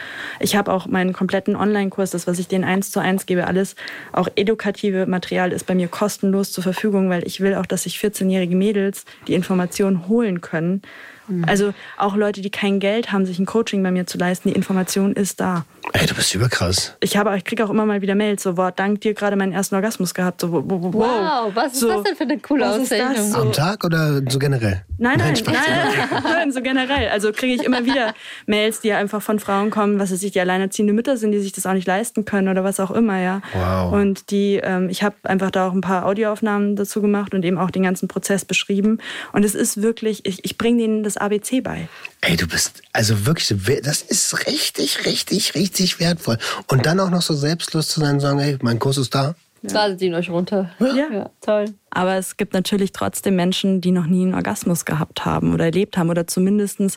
Ich 0.40 0.56
habe 0.56 0.72
auch 0.72 0.86
meinen 0.86 1.12
kompletten 1.12 1.54
Online-Kurs, 1.54 2.10
das, 2.10 2.26
was 2.26 2.38
ich 2.38 2.48
denen 2.48 2.64
eins 2.64 2.90
zu 2.90 3.00
eins 3.00 3.26
gebe, 3.26 3.46
alles, 3.46 3.76
auch 4.12 4.28
edukative 4.34 5.06
Material 5.06 5.52
ist 5.52 5.66
bei 5.66 5.74
mir 5.74 5.88
kostenlos 5.88 6.52
zur 6.52 6.64
Verfügung, 6.64 7.08
weil 7.08 7.26
ich 7.26 7.40
will 7.40 7.54
auch, 7.54 7.66
dass 7.66 7.84
sich 7.84 7.98
14-jährige 7.98 8.56
Mädels 8.56 9.04
die 9.28 9.34
Informationen 9.34 10.08
holen 10.08 10.40
können 10.40 10.82
Mhm. 11.30 11.44
Also 11.46 11.72
auch 11.96 12.16
Leute, 12.16 12.40
die 12.40 12.50
kein 12.50 12.80
Geld 12.80 13.12
haben, 13.12 13.26
sich 13.26 13.38
ein 13.38 13.46
Coaching 13.46 13.82
bei 13.82 13.90
mir 13.90 14.06
zu 14.06 14.18
leisten, 14.18 14.48
die 14.48 14.54
Information 14.54 15.12
ist 15.12 15.40
da. 15.40 15.64
Ey, 15.92 16.06
du 16.06 16.14
bist 16.14 16.34
überkrass. 16.34 16.96
Ich 17.00 17.16
habe, 17.16 17.36
ich 17.36 17.44
kriege 17.44 17.64
auch 17.64 17.70
immer 17.70 17.86
mal 17.86 18.00
wieder 18.02 18.14
Mails, 18.14 18.42
so, 18.42 18.56
wow, 18.56 18.70
dank 18.74 19.00
dir 19.00 19.14
gerade 19.14 19.36
meinen 19.36 19.52
ersten 19.52 19.74
Orgasmus 19.74 20.14
gehabt. 20.14 20.40
So, 20.40 20.52
wow, 20.52 20.64
wow, 20.66 20.94
wow 20.94 21.52
was 21.54 21.72
ist 21.72 21.80
so, 21.80 21.88
das 21.88 22.02
denn 22.04 22.16
für 22.16 22.24
eine 22.24 22.38
coole 22.38 22.70
Auszeichnung? 22.70 23.30
So. 23.30 23.38
Am 23.38 23.52
Tag 23.52 23.84
oder 23.84 24.20
so 24.28 24.38
generell? 24.38 24.84
Nein, 24.98 25.18
nein, 25.18 25.34
nein, 25.44 25.54
nein, 25.54 26.22
nein, 26.22 26.52
so 26.52 26.60
generell. 26.62 27.08
Also 27.08 27.32
kriege 27.32 27.54
ich 27.54 27.64
immer 27.64 27.84
wieder 27.84 28.14
Mails, 28.46 28.80
die 28.80 28.92
einfach 28.92 29.22
von 29.22 29.38
Frauen 29.38 29.70
kommen, 29.70 29.98
was 29.98 30.10
es 30.10 30.20
sich 30.20 30.32
die 30.32 30.40
alleinerziehende 30.40 30.92
Mütter 30.92 31.16
sind, 31.16 31.32
die 31.32 31.40
sich 31.40 31.52
das 31.52 31.66
auch 31.66 31.72
nicht 31.72 31.86
leisten 31.86 32.24
können 32.24 32.48
oder 32.48 32.62
was 32.62 32.78
auch 32.80 32.90
immer, 32.90 33.18
ja. 33.18 33.40
Wow. 33.52 33.92
Und 33.92 34.30
die, 34.30 34.60
ähm, 34.62 34.88
ich 34.90 35.02
habe 35.02 35.16
einfach 35.24 35.50
da 35.50 35.68
auch 35.68 35.72
ein 35.72 35.80
paar 35.80 36.06
Audioaufnahmen 36.06 36.76
dazu 36.76 37.00
gemacht 37.00 37.34
und 37.34 37.44
eben 37.44 37.58
auch 37.58 37.70
den 37.70 37.82
ganzen 37.82 38.08
Prozess 38.08 38.44
beschrieben. 38.44 38.98
Und 39.32 39.44
es 39.44 39.54
ist 39.54 39.82
wirklich, 39.82 40.26
ich, 40.26 40.44
ich 40.44 40.58
bringe 40.58 40.78
denen 40.78 41.02
das 41.02 41.16
ABC 41.20 41.60
bei. 41.60 41.88
Ey, 42.20 42.36
du 42.36 42.46
bist 42.46 42.82
also 42.92 43.26
wirklich, 43.26 43.48
das 43.82 44.02
ist 44.02 44.46
richtig, 44.46 45.06
richtig, 45.06 45.54
richtig 45.54 46.00
wertvoll. 46.00 46.38
Und 46.66 46.86
dann 46.86 47.00
auch 47.00 47.10
noch 47.10 47.22
so 47.22 47.34
selbstlos 47.34 47.88
zu 47.88 48.00
sein 48.00 48.14
und 48.14 48.20
sagen, 48.20 48.38
ey, 48.40 48.58
mein 48.62 48.78
Kurs 48.78 48.98
ist 48.98 49.14
da. 49.14 49.34
Ja. 49.62 49.72
Ladet 49.72 50.00
ihn 50.00 50.14
euch 50.14 50.30
runter. 50.30 50.70
Ja. 50.78 51.10
ja. 51.10 51.30
toll. 51.40 51.66
Aber 51.90 52.14
es 52.14 52.36
gibt 52.36 52.54
natürlich 52.54 52.92
trotzdem 52.92 53.36
Menschen, 53.36 53.80
die 53.80 53.90
noch 53.90 54.06
nie 54.06 54.22
einen 54.22 54.34
Orgasmus 54.34 54.84
gehabt 54.84 55.24
haben 55.24 55.52
oder 55.52 55.66
erlebt 55.66 55.98
haben 55.98 56.08
oder 56.08 56.26
zumindestens 56.26 56.96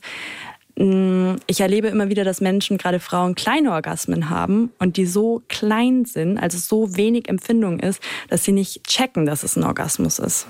mm, 0.78 1.36
ich 1.48 1.60
erlebe 1.60 1.88
immer 1.88 2.10
wieder, 2.10 2.24
dass 2.24 2.40
Menschen, 2.40 2.78
gerade 2.78 3.00
Frauen, 3.00 3.36
kleine 3.36 3.72
Orgasmen 3.72 4.30
haben 4.30 4.72
und 4.80 4.96
die 4.96 5.06
so 5.06 5.42
klein 5.50 6.06
sind, 6.06 6.38
also 6.38 6.58
so 6.58 6.96
wenig 6.96 7.28
Empfindung 7.28 7.80
ist, 7.80 8.02
dass 8.30 8.46
sie 8.46 8.54
nicht 8.54 8.86
checken, 8.86 9.26
dass 9.26 9.44
es 9.44 9.58
ein 9.58 9.64
Orgasmus 9.64 10.20
ist. 10.20 10.48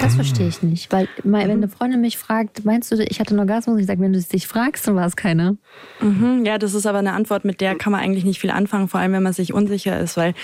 Das 0.00 0.14
verstehe 0.14 0.48
ich 0.48 0.62
nicht. 0.62 0.92
Weil, 0.92 1.08
wenn 1.22 1.50
eine 1.50 1.68
Freundin 1.68 2.00
mich 2.00 2.18
fragt, 2.18 2.64
meinst 2.64 2.92
du, 2.92 3.02
ich 3.02 3.20
hatte 3.20 3.30
einen 3.30 3.40
Orgasmus? 3.40 3.80
Ich 3.80 3.86
sage, 3.86 4.00
wenn 4.00 4.12
du 4.12 4.18
es 4.18 4.28
dich 4.28 4.46
fragst, 4.46 4.86
dann 4.86 4.96
war 4.96 5.06
es 5.06 5.16
keiner. 5.16 5.56
Mhm, 6.00 6.44
ja, 6.44 6.58
das 6.58 6.74
ist 6.74 6.86
aber 6.86 6.98
eine 6.98 7.12
Antwort, 7.12 7.44
mit 7.44 7.60
der 7.60 7.74
kann 7.76 7.92
man 7.92 8.00
eigentlich 8.00 8.24
nicht 8.24 8.40
viel 8.40 8.50
anfangen, 8.50 8.88
vor 8.88 9.00
allem 9.00 9.12
wenn 9.12 9.22
man 9.22 9.32
sich 9.32 9.52
unsicher 9.52 9.98
ist, 9.98 10.16
weil 10.16 10.34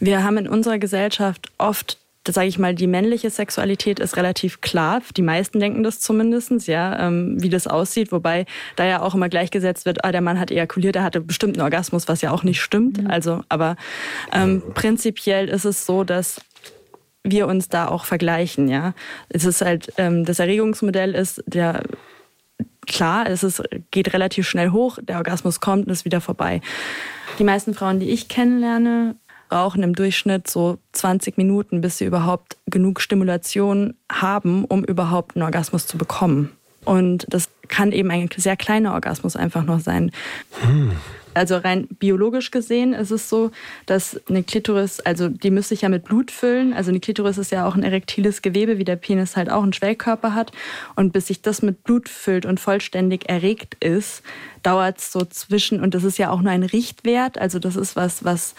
wir 0.00 0.24
haben 0.24 0.36
in 0.38 0.48
unserer 0.48 0.78
Gesellschaft 0.78 1.50
oft 1.58 1.98
das 2.28 2.34
sage 2.34 2.48
ich 2.48 2.58
mal, 2.58 2.74
die 2.74 2.86
männliche 2.86 3.30
Sexualität 3.30 3.98
ist 4.00 4.18
relativ 4.18 4.60
klar. 4.60 5.00
Die 5.16 5.22
meisten 5.22 5.60
denken 5.60 5.82
das 5.82 6.00
zumindestens, 6.00 6.66
ja, 6.66 7.06
ähm, 7.06 7.42
wie 7.42 7.48
das 7.48 7.66
aussieht. 7.66 8.12
Wobei 8.12 8.44
da 8.76 8.84
ja 8.84 9.00
auch 9.00 9.14
immer 9.14 9.30
gleichgesetzt 9.30 9.86
wird, 9.86 10.04
ah, 10.04 10.12
der 10.12 10.20
Mann 10.20 10.38
hat 10.38 10.50
ejakuliert, 10.50 10.96
er 10.96 11.04
hatte 11.04 11.22
bestimmt 11.22 11.56
einen 11.56 11.62
Orgasmus, 11.62 12.06
was 12.06 12.20
ja 12.20 12.30
auch 12.30 12.42
nicht 12.42 12.60
stimmt. 12.60 13.08
Also, 13.08 13.42
aber 13.48 13.76
ähm, 14.30 14.62
prinzipiell 14.74 15.48
ist 15.48 15.64
es 15.64 15.86
so, 15.86 16.04
dass 16.04 16.42
wir 17.30 17.46
uns 17.46 17.68
da 17.68 17.88
auch 17.88 18.04
vergleichen. 18.04 18.68
Ja, 18.68 18.94
es 19.28 19.44
ist 19.44 19.60
halt 19.60 19.92
ähm, 19.96 20.24
das 20.24 20.38
Erregungsmodell 20.38 21.14
ist 21.14 21.42
der 21.46 21.82
klar, 22.86 23.28
es 23.28 23.42
ist, 23.42 23.62
geht 23.90 24.12
relativ 24.14 24.48
schnell 24.48 24.70
hoch, 24.70 24.98
der 25.02 25.18
Orgasmus 25.18 25.60
kommt 25.60 25.86
und 25.86 25.92
ist 25.92 26.04
wieder 26.04 26.20
vorbei. 26.20 26.60
Die 27.38 27.44
meisten 27.44 27.74
Frauen, 27.74 28.00
die 28.00 28.10
ich 28.10 28.28
kennenlerne, 28.28 29.14
brauchen 29.48 29.82
im 29.82 29.94
Durchschnitt 29.94 30.48
so 30.48 30.78
20 30.92 31.38
Minuten, 31.38 31.80
bis 31.80 31.98
sie 31.98 32.04
überhaupt 32.04 32.56
genug 32.66 33.00
Stimulation 33.00 33.94
haben, 34.10 34.64
um 34.64 34.84
überhaupt 34.84 35.36
einen 35.36 35.44
Orgasmus 35.44 35.86
zu 35.86 35.96
bekommen. 35.96 36.50
Und 36.84 37.26
das 37.28 37.48
kann 37.68 37.92
eben 37.92 38.10
ein 38.10 38.28
sehr 38.36 38.56
kleiner 38.56 38.94
Orgasmus 38.94 39.36
einfach 39.36 39.64
noch 39.64 39.80
sein. 39.80 40.10
Hm. 40.62 40.92
Also 41.38 41.56
rein 41.56 41.88
biologisch 41.98 42.50
gesehen 42.50 42.92
ist 42.92 43.10
es 43.10 43.28
so, 43.28 43.50
dass 43.86 44.20
eine 44.28 44.42
Klitoris, 44.42 45.00
also 45.00 45.28
die 45.28 45.50
müsste 45.50 45.70
sich 45.70 45.82
ja 45.82 45.88
mit 45.88 46.04
Blut 46.04 46.30
füllen. 46.30 46.72
Also 46.72 46.90
eine 46.90 47.00
Klitoris 47.00 47.38
ist 47.38 47.52
ja 47.52 47.66
auch 47.66 47.74
ein 47.74 47.82
erektiles 47.82 48.42
Gewebe, 48.42 48.78
wie 48.78 48.84
der 48.84 48.96
Penis 48.96 49.36
halt 49.36 49.50
auch 49.50 49.62
einen 49.62 49.72
Schwellkörper 49.72 50.34
hat. 50.34 50.52
Und 50.96 51.12
bis 51.12 51.28
sich 51.28 51.42
das 51.42 51.62
mit 51.62 51.84
Blut 51.84 52.08
füllt 52.08 52.46
und 52.46 52.60
vollständig 52.60 53.28
erregt 53.28 53.76
ist, 53.82 54.22
dauert 54.62 54.98
es 54.98 55.12
so 55.12 55.24
zwischen, 55.24 55.80
und 55.80 55.94
das 55.94 56.04
ist 56.04 56.18
ja 56.18 56.30
auch 56.30 56.40
nur 56.40 56.52
ein 56.52 56.62
Richtwert, 56.62 57.38
also 57.38 57.58
das 57.58 57.76
ist 57.76 57.96
was, 57.96 58.24
was 58.24 58.54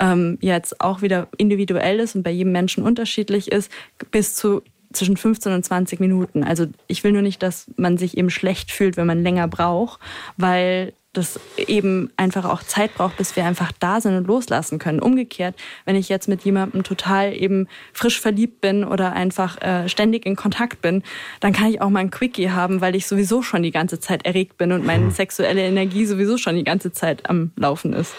ähm, 0.00 0.38
jetzt 0.40 0.80
auch 0.80 1.02
wieder 1.02 1.28
individuell 1.36 2.00
ist 2.00 2.16
und 2.16 2.22
bei 2.22 2.30
jedem 2.30 2.52
Menschen 2.52 2.84
unterschiedlich 2.84 3.52
ist, 3.52 3.70
bis 4.10 4.34
zu 4.34 4.62
zwischen 4.92 5.16
15 5.16 5.52
und 5.52 5.64
20 5.64 6.00
Minuten. 6.00 6.44
Also 6.44 6.66
ich 6.86 7.02
will 7.04 7.12
nur 7.12 7.22
nicht, 7.22 7.42
dass 7.42 7.70
man 7.76 7.98
sich 7.98 8.16
eben 8.16 8.30
schlecht 8.30 8.70
fühlt, 8.70 8.96
wenn 8.96 9.06
man 9.06 9.22
länger 9.22 9.48
braucht, 9.48 10.00
weil 10.36 10.92
das 11.14 11.40
eben 11.56 12.10
einfach 12.16 12.44
auch 12.44 12.62
Zeit 12.62 12.94
braucht, 12.94 13.16
bis 13.16 13.36
wir 13.36 13.44
einfach 13.44 13.72
da 13.78 14.00
sind 14.00 14.16
und 14.16 14.26
loslassen 14.26 14.78
können. 14.78 15.00
Umgekehrt, 15.00 15.54
wenn 15.84 15.96
ich 15.96 16.08
jetzt 16.08 16.28
mit 16.28 16.42
jemandem 16.42 16.82
total 16.82 17.32
eben 17.34 17.68
frisch 17.92 18.20
verliebt 18.20 18.60
bin 18.60 18.84
oder 18.84 19.12
einfach 19.12 19.60
äh, 19.62 19.88
ständig 19.88 20.26
in 20.26 20.36
Kontakt 20.36 20.82
bin, 20.82 21.02
dann 21.40 21.52
kann 21.52 21.68
ich 21.68 21.80
auch 21.80 21.88
mal 21.88 22.00
ein 22.00 22.10
Quickie 22.10 22.50
haben, 22.50 22.80
weil 22.80 22.94
ich 22.94 23.06
sowieso 23.06 23.42
schon 23.42 23.62
die 23.62 23.70
ganze 23.70 24.00
Zeit 24.00 24.26
erregt 24.26 24.58
bin 24.58 24.72
und 24.72 24.84
meine 24.84 25.10
sexuelle 25.10 25.62
Energie 25.62 26.04
sowieso 26.04 26.36
schon 26.36 26.56
die 26.56 26.64
ganze 26.64 26.92
Zeit 26.92 27.28
am 27.30 27.52
Laufen 27.56 27.92
ist. 27.92 28.14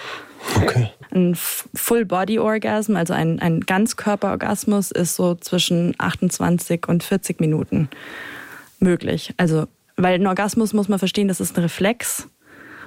Okay. 0.56 0.90
Ein 1.12 1.36
Full-Body-Orgasm, 1.36 2.96
also 2.96 3.14
ein, 3.14 3.40
ein 3.40 3.62
Ganzkörper-Orgasmus, 3.62 4.92
ist 4.92 5.16
so 5.16 5.36
zwischen 5.36 5.96
28 5.98 6.88
und 6.88 7.04
40 7.04 7.40
Minuten 7.40 7.90
möglich. 8.80 9.34
Also, 9.38 9.66
weil 9.98 10.16
ein 10.16 10.28
Orgasmus 10.28 10.74
muss 10.74 10.88
man 10.88 11.00
verstehen, 11.00 11.28
das 11.28 11.40
ist 11.40 11.58
ein 11.58 11.62
Reflex 11.62 12.28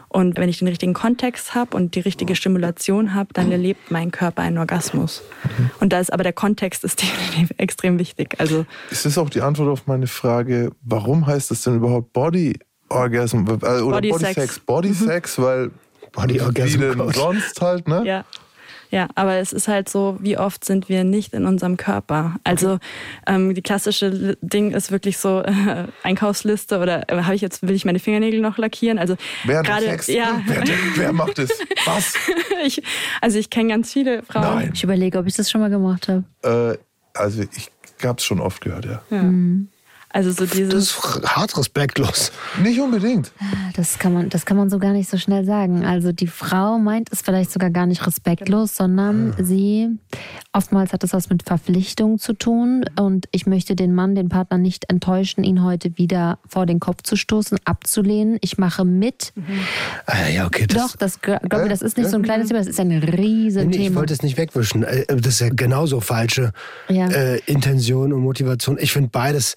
und 0.09 0.39
wenn 0.39 0.49
ich 0.49 0.59
den 0.59 0.69
richtigen 0.69 0.95
Kontext 0.95 1.55
habe 1.55 1.77
und 1.77 1.95
die 1.95 2.01
richtige 2.01 2.35
Stimulation 2.35 3.15
habe, 3.15 3.29
dann 3.35 3.53
erlebt 3.53 3.91
mein 3.91 4.11
Körper 4.11 4.43
einen 4.43 4.59
Orgasmus. 4.59 5.23
Mhm. 5.45 5.71
Und 5.81 5.93
da 5.93 6.01
ist 6.01 6.13
aber 6.13 6.23
der 6.23 6.33
Kontext 6.33 6.85
ist 6.85 7.03
definitiv 7.03 7.55
extrem 7.59 7.99
wichtig. 7.99 8.37
Also 8.39 8.65
ist 8.91 9.05
das 9.05 9.19
auch 9.19 9.31
die 9.31 9.43
Antwort 9.43 9.69
auf 9.69 9.87
meine 9.87 10.07
Frage, 10.07 10.73
warum 10.83 11.27
heißt 11.27 11.51
das 11.51 11.63
denn 11.63 11.77
überhaupt 11.77 12.13
Body 12.13 12.59
Orgasm 12.89 13.45
äh, 13.47 13.51
oder 13.51 13.97
Body, 13.97 14.11
Body 14.11 14.25
Sex? 14.25 14.35
Sex? 14.35 14.61
Body 14.61 14.89
mhm. 14.89 14.95
Sex, 14.95 15.39
weil 15.39 15.71
Body 16.13 16.41
Orgasm 16.41 16.75
wie 16.75 16.79
denn 16.79 17.13
sonst 17.13 17.61
halt, 17.61 17.87
ne? 17.87 18.03
Ja. 18.05 18.25
Ja, 18.91 19.09
aber 19.15 19.37
es 19.37 19.53
ist 19.53 19.69
halt 19.69 19.89
so, 19.89 20.17
wie 20.21 20.39
oft 20.39 20.65
sind 20.65 20.89
wir 20.89 21.05
nicht 21.05 21.35
in 21.35 21.47
unserem 21.47 21.77
Körper? 21.77 22.37
Also 22.45 22.79
ähm, 23.27 23.55
die 23.55 23.63
klassische 23.63 24.37
Ding 24.41 24.73
ist 24.73 24.91
wirklich 24.91 25.19
so 25.19 25.43
äh, 25.43 25.87
Einkaufsliste 26.03 26.79
oder 26.79 27.09
äh, 27.11 27.23
habe 27.23 27.35
ich 27.35 27.43
jetzt 27.43 27.67
will 27.67 27.75
ich 27.75 27.85
meine 27.85 27.99
Fingernägel 27.99 28.41
noch 28.41 28.57
lackieren? 28.57 28.99
Also 28.99 29.17
gerade 29.45 29.99
ja. 30.07 30.43
Wer, 30.47 30.65
wer, 30.95 31.13
macht 31.13 31.39
es? 31.39 31.51
Was? 31.85 32.15
ich, 32.65 32.83
also 33.21 33.39
ich 33.39 33.51
kenne 33.51 33.69
ganz 33.71 33.93
viele 33.93 34.23
Frauen. 34.23 34.57
Nein. 34.57 34.71
Ich 34.75 34.85
überlege, 34.85 35.19
ob 35.19 35.27
ich 35.27 35.35
das 35.35 35.51
schon 35.51 35.61
mal 35.61 35.71
gemacht 35.71 36.09
habe. 36.09 36.25
Äh, 36.43 36.79
also 37.19 37.43
ich 37.43 37.71
habe 38.05 38.19
es 38.19 38.25
schon 38.25 38.41
oft 38.41 38.61
gehört, 38.61 38.87
ja. 38.87 39.03
ja. 39.11 39.23
Mhm. 39.23 39.69
Also 40.11 40.33
so 40.33 40.47
dieses. 40.47 40.71
Das 40.71 40.83
ist 40.85 41.37
hart 41.37 41.57
respektlos. 41.59 42.33
Nicht 42.63 42.81
unbedingt. 42.81 43.31
Das 43.75 43.99
kann 43.99 44.15
man, 44.15 44.31
das 44.31 44.47
kann 44.47 44.57
man 44.57 44.71
so 44.71 44.79
gar 44.79 44.93
nicht 44.93 45.09
so 45.09 45.19
schnell 45.19 45.45
sagen. 45.45 45.85
Also 45.85 46.13
die 46.13 46.27
Frau 46.27 46.79
meint 46.79 47.09
es 47.13 47.21
vielleicht 47.21 47.53
sogar 47.53 47.71
gar 47.71 47.87
nicht 47.87 48.07
respektlos, 48.07 48.75
sondern 48.75 49.35
ja. 49.39 49.45
sie 49.45 49.89
oftmals 50.53 50.93
hat 50.93 51.05
es 51.05 51.13
was 51.13 51.29
mit 51.29 51.43
Verpflichtung 51.43 52.19
zu 52.19 52.33
tun 52.33 52.85
und 52.99 53.29
ich 53.33 53.47
möchte 53.47 53.77
den 53.77 53.95
Mann, 53.95 54.15
den 54.15 54.31
Partner 54.31 54.57
nicht 54.57 54.89
enttäuschen, 54.89 55.45
ihn 55.45 55.63
heute 55.63 55.99
wieder 55.99 56.39
vor 56.49 56.65
den 56.65 56.81
Kopf 56.81 57.03
zu 57.03 57.17
stoßen, 57.17 57.59
abzulehnen. 57.65 58.39
Ich 58.41 58.57
mache 58.57 58.87
mit. 58.87 59.33
Mhm. 59.35 59.45
Ah, 60.07 60.29
ja, 60.29 60.47
okay. 60.47 60.67
Das 60.67 60.93
Doch, 60.93 60.97
das 60.97 61.21
glaube 61.21 61.65
ich, 61.65 61.69
das 61.69 61.83
ist 61.83 61.99
nicht 61.99 62.09
so 62.09 62.17
ein 62.17 62.23
kleines 62.23 62.49
Thema, 62.49 62.61
das 62.61 62.69
ist 62.69 62.81
ein 62.81 62.93
riesen 62.93 63.69
nee, 63.69 63.77
Thema. 63.77 63.89
Ich 63.91 63.95
wollte 63.95 64.15
es 64.15 64.23
nicht 64.23 64.39
wegwischen. 64.39 64.85
Äh, 64.85 65.05
das 65.07 65.35
ist 65.35 65.41
ja 65.41 65.51
genauso 65.51 66.01
falsche 66.01 66.53
ja. 66.89 67.09
Äh, 67.09 67.41
Intention 67.47 68.13
und 68.13 68.23
Motivation. 68.23 68.79
Ich 68.81 68.93
finde 68.93 69.11
beides 69.13 69.55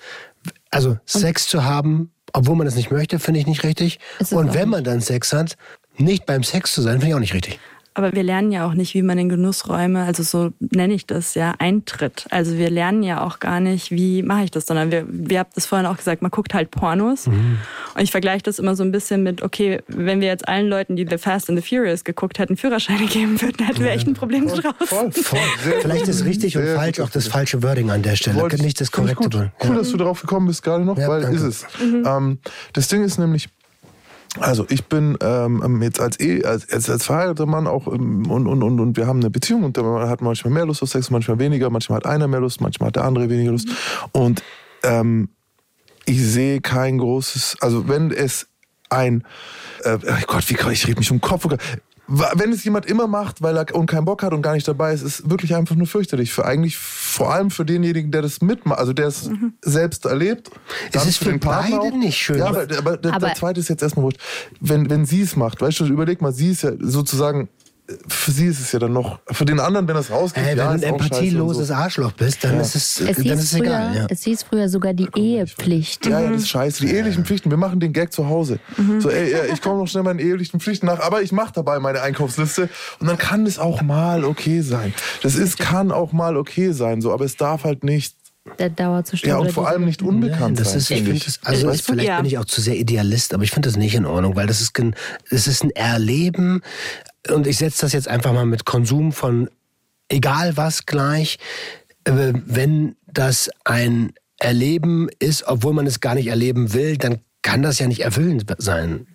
also 0.72 0.98
Sex 1.06 1.48
zu 1.48 1.64
haben, 1.64 2.12
obwohl 2.34 2.56
man 2.56 2.68
es 2.68 2.76
nicht 2.76 2.92
möchte, 2.92 3.20
finde 3.20 3.40
ich 3.40 3.48
nicht 3.48 3.64
richtig. 3.64 4.00
Und 4.32 4.54
wenn 4.54 4.70
man 4.70 4.84
dann 4.84 5.02
Sex 5.02 5.34
hat, 5.34 5.58
nicht 5.98 6.26
beim 6.26 6.44
Sex 6.44 6.74
zu 6.74 6.82
sein, 6.82 6.94
finde 6.94 7.08
ich 7.08 7.16
auch 7.16 7.20
nicht 7.20 7.34
richtig. 7.34 7.60
Aber 7.94 8.14
wir 8.14 8.24
lernen 8.24 8.54
ja 8.54 8.66
auch 8.66 8.74
nicht, 8.74 8.94
wie 8.94 9.02
man 9.02 9.18
in 9.18 9.28
Genussräume, 9.28 10.04
also 10.04 10.24
so 10.24 10.54
nenne 10.60 10.94
ich 10.94 11.06
das 11.08 11.36
ja, 11.36 11.56
eintritt. 11.60 12.26
Also 12.30 12.58
wir 12.58 12.70
lernen 12.70 13.04
ja 13.04 13.22
auch 13.22 13.40
gar 13.40 13.60
nicht, 13.60 13.92
wie 13.92 14.24
mache 14.24 14.46
ich 14.46 14.52
das, 14.52 14.66
sondern 14.66 14.92
wir, 14.92 15.06
wir 15.10 15.40
haben 15.40 15.50
das 15.56 15.66
vorhin 15.66 15.86
auch 15.86 15.98
gesagt, 15.98 16.22
man 16.22 16.32
guckt 16.32 16.54
halt 16.54 16.72
Pornos. 16.72 17.28
Mhm. 17.28 17.58
Und 17.96 18.02
ich 18.02 18.12
vergleiche 18.12 18.44
das 18.44 18.60
immer 18.60 18.76
so 18.76 18.84
ein 18.84 18.92
bisschen 18.92 19.24
mit, 19.24 19.42
okay, 19.42 19.82
wenn 19.88 20.22
wir 20.22 20.28
jetzt 20.28 20.48
allen 20.48 20.68
Leuten, 20.68 20.96
die 20.96 21.06
The 21.10 21.18
Fast 21.18 21.50
and 21.50 21.62
the 21.62 21.68
Furious 21.68 22.04
geguckt 22.04 22.40
hätten, 22.40 22.58
Führerscheine 22.58 23.06
geben 23.08 23.42
würden, 23.42 23.66
hätten 23.66 23.84
wir 23.84 23.92
echt 23.92 24.08
ein 24.08 24.14
Problem 24.14 24.48
voll, 24.48 24.62
draußen. 24.62 24.88
Voll, 24.88 25.12
voll. 25.12 25.40
Vielleicht 25.82 26.08
ist 26.08 26.26
richtig 26.26 26.58
und 26.58 26.66
falsch 26.68 27.00
auch 27.00 27.10
das 27.10 27.28
falsche 27.28 27.64
Wording 27.64 27.90
an 27.92 28.02
der 28.02 28.16
Stelle. 28.16 28.40
Wollte 28.40 28.62
nicht 28.62 28.80
das 28.80 28.92
korrekte. 28.92 29.30
Cool, 29.32 29.52
cool, 29.70 29.76
dass 29.76 29.92
du 29.92 29.98
darauf 29.98 30.22
gekommen 30.22 30.48
bist 30.48 30.64
gerade 30.64 30.84
noch, 30.86 30.98
ja, 30.98 31.08
weil 31.08 31.22
danke. 31.22 31.38
ist 31.38 31.44
es. 31.44 31.66
Mhm. 31.82 32.04
Ähm, 32.06 32.40
das 32.74 32.88
Ding 32.88 33.04
ist 33.04 33.18
nämlich, 33.18 33.50
Also 34.40 34.66
ich 34.70 34.86
bin 34.86 35.18
ähm, 35.22 35.82
jetzt 35.82 36.00
als, 36.00 36.20
e 36.20 36.44
als, 36.44 36.70
als, 36.72 36.90
als 36.90 37.06
verheirateter 37.06 37.46
Mann 37.46 37.68
auch 37.68 37.88
ähm, 37.88 38.30
und, 38.30 38.48
und, 38.48 38.64
und, 38.64 38.80
und 38.80 38.98
wir 38.98 39.08
haben 39.08 39.20
eine 39.20 39.30
Beziehung 39.30 39.64
und 39.64 39.76
man 39.78 40.08
hat 40.08 40.22
manchmal 40.22 40.54
mehr 40.54 40.66
Lust 40.66 40.82
auf 40.84 40.90
Sex, 40.90 41.10
manchmal 41.10 41.40
weniger, 41.40 41.70
manchmal 41.70 41.98
hat 41.98 42.06
einer 42.06 42.28
mehr 42.28 42.40
Lust, 42.40 42.62
manchmal 42.62 42.88
hat 42.88 42.96
der 42.96 43.04
andere 43.04 43.30
weniger 43.30 43.52
Lust. 43.52 43.68
Und 44.14 44.42
ähm, 44.84 45.30
ich 46.12 46.22
sehe 46.22 46.60
kein 46.60 46.98
großes, 46.98 47.58
also 47.62 47.88
wenn 47.88 48.12
es 48.12 48.48
ein, 48.90 49.24
äh, 49.84 49.98
oh 50.04 50.14
Gott, 50.28 50.50
wie 50.50 50.56
kann 50.56 50.74
ich 50.74 50.86
rede 50.86 51.00
mich 51.00 51.10
um 51.10 51.22
Kopf. 51.22 51.48
Wenn 52.08 52.52
es 52.52 52.66
jemand 52.66 52.86
immer 52.88 53.08
macht, 53.08 53.42
weil 53.42 53.56
er 53.56 53.74
und 53.74 53.86
keinen 53.86 54.04
Bock 54.04 54.22
hat 54.22 54.34
und 54.34 54.42
gar 54.42 54.54
nicht 54.54 54.68
dabei 54.68 54.94
ist, 54.94 55.02
ist 55.02 55.30
wirklich 55.30 55.56
einfach 55.56 55.76
nur 55.76 55.88
fürchterlich. 55.88 56.34
Für 56.34 56.44
eigentlich 56.44 56.76
vor 56.78 57.34
allem 57.34 57.50
für 57.50 57.64
denjenigen, 57.64 58.12
der 58.12 58.22
das 58.22 58.42
mitmacht, 58.42 58.80
also 58.80 58.92
der 58.92 59.08
es 59.08 59.30
mhm. 59.30 59.54
selbst 59.62 60.06
erlebt. 60.06 60.52
Es 60.92 61.06
ist 61.06 61.20
für, 61.20 61.30
den 61.30 61.40
Partner 61.40 61.78
beide 61.78 61.94
auch. 61.94 61.98
nicht 61.98 62.18
schön. 62.18 62.40
Ja, 62.40 62.48
aber, 62.48 62.68
aber, 62.78 62.98
der, 62.98 63.14
aber 63.14 63.28
der 63.28 63.36
zweite 63.36 63.62
ist 63.62 63.70
jetzt 63.70 63.82
erstmal 63.82 64.04
wurscht. 64.04 64.20
Wenn, 64.60 64.90
wenn 64.90 65.06
sie 65.06 65.22
es 65.22 65.38
macht, 65.38 65.62
weißt 65.62 65.80
du, 65.80 65.86
überleg 65.86 66.22
mal, 66.22 66.34
sie 66.34 66.52
ist 66.52 66.64
ja 66.64 66.74
sozusagen 66.80 67.48
für 68.08 68.32
sie 68.32 68.48
ist 68.48 68.60
es 68.60 68.72
ja 68.72 68.80
dann 68.80 68.94
noch, 68.94 69.20
für 69.28 69.46
den 69.46 69.60
anderen, 69.60 69.88
wenn 69.88 69.96
das 69.96 70.10
rausgeht, 70.10 70.44
hey, 70.44 70.58
ja, 70.58 70.72
wenn 70.72 70.82
du 70.82 70.88
ein 70.88 70.94
empathieloses 70.94 71.68
so. 71.68 71.74
Arschloch 71.74 72.12
bist, 72.14 72.44
dann 72.44 72.56
ja. 72.56 72.62
ist 72.62 72.76
es, 72.76 73.02
es, 73.02 73.18
dann 73.18 73.26
ist 73.26 73.44
es 73.44 73.52
früher, 73.52 73.62
egal. 73.62 73.96
Ja. 73.96 74.06
Es 74.10 74.24
hieß 74.24 74.44
früher 74.44 74.70
sogar 74.70 74.94
die 74.94 75.08
Ehepflicht. 75.16 76.06
Ja, 76.06 76.22
ja, 76.22 76.32
das 76.32 76.44
ist 76.44 76.50
scheiße. 76.50 76.86
Die 76.86 76.94
ehelichen 76.94 77.26
Pflichten, 77.26 77.50
wir 77.50 77.58
machen 77.58 77.80
den 77.80 77.94
Gag 77.94 78.12
zu 78.14 78.28
Hause. 78.28 78.60
Mhm. 78.78 79.02
So, 79.02 79.10
ey, 79.10 79.52
ich 79.54 79.62
komme 79.62 79.80
noch 79.80 79.88
schnell 79.88 80.04
meinen 80.04 80.20
ehelichen 80.20 80.60
Pflichten 80.60 80.86
nach, 80.86 81.00
aber 81.00 81.22
ich 81.22 81.32
mache 81.32 81.54
dabei 81.54 81.80
meine 81.80 82.02
Einkaufsliste 82.02 82.70
und 83.00 83.08
dann 83.08 83.18
kann 83.18 83.46
es 83.46 83.60
auch 83.60 83.82
mal 83.82 84.24
okay 84.24 84.62
sein. 84.62 84.94
Das 85.24 85.36
ist, 85.36 85.60
kann 85.60 85.92
auch 85.92 86.12
mal 86.12 86.38
okay 86.38 86.72
sein, 86.72 87.02
so, 87.02 87.14
aber 87.14 87.26
es 87.26 87.38
darf 87.38 87.64
halt 87.64 87.84
nicht 87.84 88.16
der 88.58 88.70
Dauer 88.70 89.04
zu 89.04 89.16
Ja, 89.18 89.38
und 89.38 89.52
vor 89.52 89.68
allem 89.68 89.86
nicht 89.86 90.02
unbekannt 90.02 90.42
Nein, 90.42 90.56
das 90.56 90.72
sein. 90.72 90.80
Ist, 90.80 91.08
ich 91.08 91.26
das, 91.26 91.40
also 91.44 91.72
ich, 91.72 91.84
vielleicht 91.84 92.08
ja. 92.08 92.18
bin 92.18 92.26
ich 92.26 92.38
auch 92.40 92.46
zu 92.46 92.60
sehr 92.60 92.76
Idealist, 92.76 93.34
aber 93.34 93.44
ich 93.44 93.52
finde 93.52 93.70
das 93.70 93.78
nicht 93.78 93.94
in 93.94 94.06
Ordnung, 94.06 94.36
weil 94.36 94.48
das 94.48 94.62
ist, 94.62 94.74
das 95.30 95.48
ist 95.48 95.64
ein 95.64 95.70
Erleben 95.72 96.62
und 97.30 97.48
ich 97.48 97.58
setze 97.58 97.82
das 97.82 97.94
jetzt 97.94 98.08
einfach 98.08 98.34
mal 98.34 98.46
mit 98.46 98.66
Konsum 98.66 99.12
von 99.12 99.50
egal 100.10 100.58
was 100.58 100.86
gleich, 100.86 101.38
äh, 102.04 102.34
wenn 102.34 102.96
das 103.08 103.50
ein 103.64 104.14
Erleben 104.38 105.08
ist, 105.20 105.48
obwohl 105.48 105.74
man 105.74 105.86
es 105.86 106.00
gar 106.00 106.16
nicht 106.16 106.28
erleben 106.28 106.74
will, 106.74 106.98
dann 106.98 107.20
kann 107.44 107.62
das 107.64 107.80
ja 107.80 107.88
nicht 107.88 108.02
erfüllend 108.02 108.46
sein. 108.58 109.08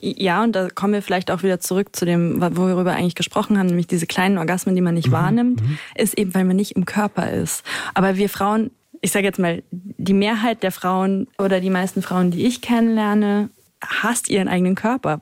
Ja, 0.00 0.42
und 0.42 0.52
da 0.54 0.68
kommen 0.68 0.94
wir 0.94 1.02
vielleicht 1.02 1.30
auch 1.30 1.42
wieder 1.42 1.60
zurück 1.60 1.94
zu 1.94 2.04
dem, 2.04 2.40
worüber 2.40 2.84
wir 2.84 2.92
eigentlich 2.92 3.14
gesprochen 3.14 3.58
haben, 3.58 3.66
nämlich 3.66 3.86
diese 3.86 4.06
kleinen 4.06 4.38
Orgasmen, 4.38 4.74
die 4.74 4.80
man 4.80 4.94
nicht 4.94 5.08
mhm. 5.08 5.12
wahrnimmt, 5.12 5.62
mhm. 5.62 5.78
ist 5.94 6.18
eben, 6.18 6.34
weil 6.34 6.44
man 6.44 6.56
nicht 6.56 6.72
im 6.72 6.86
Körper 6.86 7.30
ist. 7.30 7.64
Aber 7.94 8.16
wir 8.16 8.28
Frauen, 8.28 8.70
ich 9.00 9.12
sage 9.12 9.26
jetzt 9.26 9.38
mal, 9.38 9.62
die 9.70 10.12
Mehrheit 10.12 10.62
der 10.62 10.72
Frauen 10.72 11.28
oder 11.38 11.60
die 11.60 11.70
meisten 11.70 12.02
Frauen, 12.02 12.30
die 12.30 12.46
ich 12.46 12.62
kennenlerne, 12.62 13.50
hasst 13.80 14.28
ihren 14.28 14.48
eigenen 14.48 14.74
Körper 14.74 15.20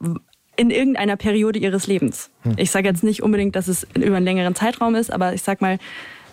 in 0.60 0.70
irgendeiner 0.70 1.16
Periode 1.16 1.58
ihres 1.58 1.86
Lebens. 1.86 2.28
Hm. 2.42 2.52
Ich 2.58 2.70
sage 2.70 2.86
jetzt 2.86 3.02
nicht 3.02 3.22
unbedingt, 3.22 3.56
dass 3.56 3.66
es 3.66 3.86
über 3.94 4.16
einen 4.16 4.26
längeren 4.26 4.54
Zeitraum 4.54 4.94
ist, 4.94 5.10
aber 5.10 5.32
ich 5.32 5.40
sag 5.40 5.62
mal, 5.62 5.78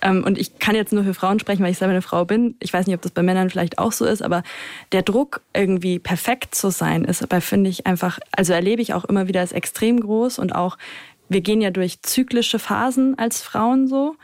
ähm, 0.02 0.26
und 0.26 0.38
ich 0.38 0.60
kann 0.60 0.76
jetzt 0.76 0.92
nur 0.92 1.06
für 1.06 1.14
Frauen 1.14 1.40
sprechen, 1.40 1.64
weil 1.64 1.72
ich 1.72 1.78
selber 1.78 1.94
eine 1.94 2.02
Frau 2.02 2.26
bin. 2.26 2.56
Ich 2.60 2.74
weiß 2.74 2.88
nicht, 2.88 2.96
ob 2.96 3.02
das 3.02 3.14
bei 3.14 3.24
Männern 3.24 3.50
vielleicht 3.50 3.80
auch 3.80 3.94
so 3.94 4.04
ist, 4.04 4.22
aber 4.22 4.44
der 4.92 5.02
Druck, 5.02 5.40
irgendwie 5.54 5.98
perfekt 5.98 6.56
zu 6.56 6.72
sein, 6.72 7.06
ist 7.06 7.22
dabei, 7.22 7.40
finde 7.40 7.70
ich 7.70 7.88
einfach, 7.88 8.20
also 8.34 8.52
erlebe 8.52 8.82
ich 8.82 8.94
auch 8.94 9.06
immer 9.06 9.30
wieder 9.30 9.40
als 9.40 9.54
extrem 9.54 10.02
groß 10.02 10.40
und 10.40 10.54
auch, 10.54 10.78
wir 11.30 11.40
gehen 11.40 11.62
ja 11.62 11.72
durch 11.72 12.02
zyklische 12.02 12.60
Phasen 12.60 13.18
als 13.18 13.42
Frauen 13.42 13.88
so. 13.88 14.18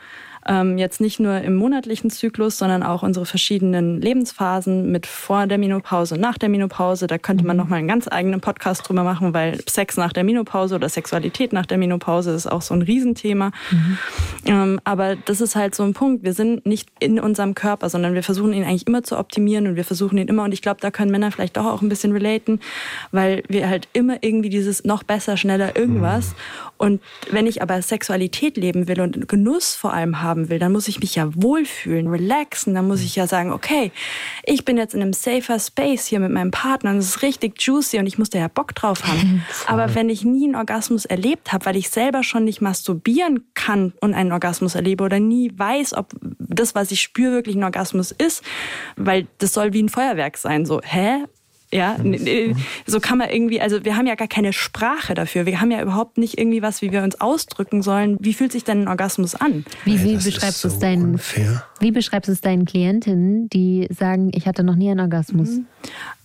Ähm, 0.46 0.78
jetzt 0.78 1.00
nicht 1.00 1.20
nur 1.20 1.40
im 1.40 1.54
monatlichen 1.54 2.10
Zyklus, 2.10 2.58
sondern 2.58 2.82
auch 2.82 3.02
unsere 3.02 3.26
verschiedenen 3.26 4.00
Lebensphasen 4.00 4.90
mit 4.90 5.06
vor 5.06 5.46
der 5.46 5.58
Menopause, 5.58 6.18
nach 6.18 6.38
der 6.38 6.48
Menopause. 6.48 7.06
Da 7.06 7.18
könnte 7.18 7.46
man 7.46 7.56
mhm. 7.56 7.62
nochmal 7.62 7.78
einen 7.78 7.88
ganz 7.88 8.08
eigenen 8.08 8.40
Podcast 8.40 8.88
drüber 8.88 9.04
machen, 9.04 9.32
weil 9.34 9.60
Sex 9.68 9.96
nach 9.96 10.12
der 10.12 10.24
Menopause 10.24 10.74
oder 10.74 10.88
Sexualität 10.88 11.52
nach 11.52 11.66
der 11.66 11.78
Menopause 11.78 12.32
ist 12.32 12.46
auch 12.46 12.62
so 12.62 12.74
ein 12.74 12.82
Riesenthema. 12.82 13.52
Mhm. 13.70 13.98
Ähm, 14.46 14.80
aber 14.84 15.16
das 15.16 15.40
ist 15.40 15.56
halt 15.56 15.74
so 15.74 15.82
ein 15.82 15.94
Punkt. 15.94 16.24
Wir 16.24 16.34
sind 16.34 16.66
nicht 16.66 16.88
in 17.00 17.18
unserem 17.18 17.54
Körper, 17.54 17.88
sondern 17.88 18.14
wir 18.14 18.22
versuchen 18.22 18.52
ihn 18.52 18.64
eigentlich 18.64 18.86
immer 18.86 19.02
zu 19.02 19.18
optimieren 19.18 19.66
und 19.66 19.76
wir 19.76 19.84
versuchen 19.84 20.18
ihn 20.18 20.28
immer, 20.28 20.44
und 20.44 20.52
ich 20.52 20.62
glaube, 20.62 20.80
da 20.80 20.90
können 20.90 21.10
Männer 21.10 21.30
vielleicht 21.30 21.56
doch 21.56 21.66
auch 21.66 21.82
ein 21.82 21.88
bisschen 21.88 22.12
relaten, 22.12 22.60
weil 23.12 23.42
wir 23.48 23.68
halt 23.68 23.88
immer 23.92 24.18
irgendwie 24.20 24.50
dieses 24.50 24.84
noch 24.84 25.02
besser, 25.02 25.36
schneller 25.36 25.76
irgendwas. 25.76 26.28
Mhm. 26.28 26.34
Und 26.76 27.00
wenn 27.30 27.46
ich 27.46 27.62
aber 27.62 27.80
Sexualität 27.80 28.56
leben 28.56 28.88
will 28.88 29.00
und 29.00 29.28
Genuss 29.28 29.74
vor 29.74 29.94
allem 29.94 30.20
haben 30.34 30.48
will, 30.48 30.58
dann 30.58 30.72
muss 30.72 30.88
ich 30.88 31.00
mich 31.00 31.14
ja 31.14 31.30
wohlfühlen, 31.34 32.08
relaxen. 32.08 32.74
Dann 32.74 32.88
muss 32.88 33.02
ich 33.02 33.14
ja 33.14 33.26
sagen, 33.26 33.52
okay, 33.52 33.92
ich 34.42 34.64
bin 34.64 34.76
jetzt 34.76 34.94
in 34.94 35.00
einem 35.00 35.12
safer 35.12 35.58
Space 35.60 36.06
hier 36.06 36.18
mit 36.18 36.32
meinem 36.32 36.50
Partner 36.50 36.90
und 36.90 36.98
es 36.98 37.06
ist 37.06 37.22
richtig 37.22 37.62
juicy 37.62 37.98
und 37.98 38.06
ich 38.06 38.18
muss 38.18 38.30
da 38.30 38.40
ja 38.40 38.48
Bock 38.48 38.74
drauf 38.74 39.04
haben. 39.04 39.44
aber 39.66 39.94
wenn 39.94 40.08
ich 40.08 40.24
nie 40.24 40.44
einen 40.44 40.56
Orgasmus 40.56 41.04
erlebt 41.04 41.52
habe, 41.52 41.66
weil 41.66 41.76
ich 41.76 41.90
selber 41.90 42.24
schon 42.24 42.44
nicht 42.44 42.60
masturbieren 42.60 43.44
kann 43.54 43.92
und 44.00 44.14
einen 44.14 44.32
Orgasmus 44.32 44.74
erlebe 44.74 45.04
oder 45.04 45.20
nie 45.20 45.52
weiß, 45.56 45.94
ob 45.94 46.12
das, 46.20 46.74
was 46.74 46.90
ich 46.90 47.00
spüre, 47.00 47.32
wirklich 47.32 47.56
ein 47.56 47.64
Orgasmus 47.64 48.10
ist, 48.10 48.42
weil 48.96 49.28
das 49.38 49.52
soll 49.52 49.72
wie 49.72 49.82
ein 49.82 49.88
Feuerwerk 49.88 50.36
sein. 50.36 50.66
So, 50.66 50.80
hä? 50.82 51.24
Ja, 51.74 51.96
so 52.86 53.00
kann 53.00 53.18
man 53.18 53.30
irgendwie, 53.30 53.60
also 53.60 53.84
wir 53.84 53.96
haben 53.96 54.06
ja 54.06 54.14
gar 54.14 54.28
keine 54.28 54.52
Sprache 54.52 55.14
dafür. 55.14 55.44
Wir 55.44 55.60
haben 55.60 55.72
ja 55.72 55.82
überhaupt 55.82 56.18
nicht 56.18 56.38
irgendwie 56.38 56.62
was, 56.62 56.82
wie 56.82 56.92
wir 56.92 57.02
uns 57.02 57.20
ausdrücken 57.20 57.82
sollen. 57.82 58.16
Wie 58.20 58.32
fühlt 58.32 58.52
sich 58.52 58.62
denn 58.62 58.82
ein 58.82 58.88
Orgasmus 58.88 59.34
an? 59.34 59.64
Wie, 59.84 60.00
wie 60.04 60.16
beschreibst 60.16 60.62
du 60.62 60.68
es 60.68 60.78
deinen, 60.78 61.18
wie 61.80 61.90
beschreibst 61.90 62.28
du 62.28 62.32
es 62.32 62.40
deinen 62.40 62.64
Klientinnen, 62.64 63.48
die 63.48 63.88
sagen, 63.90 64.30
ich 64.34 64.46
hatte 64.46 64.62
noch 64.62 64.76
nie 64.76 64.88
einen 64.88 65.00
Orgasmus? 65.00 65.48
Mhm. 65.50 65.66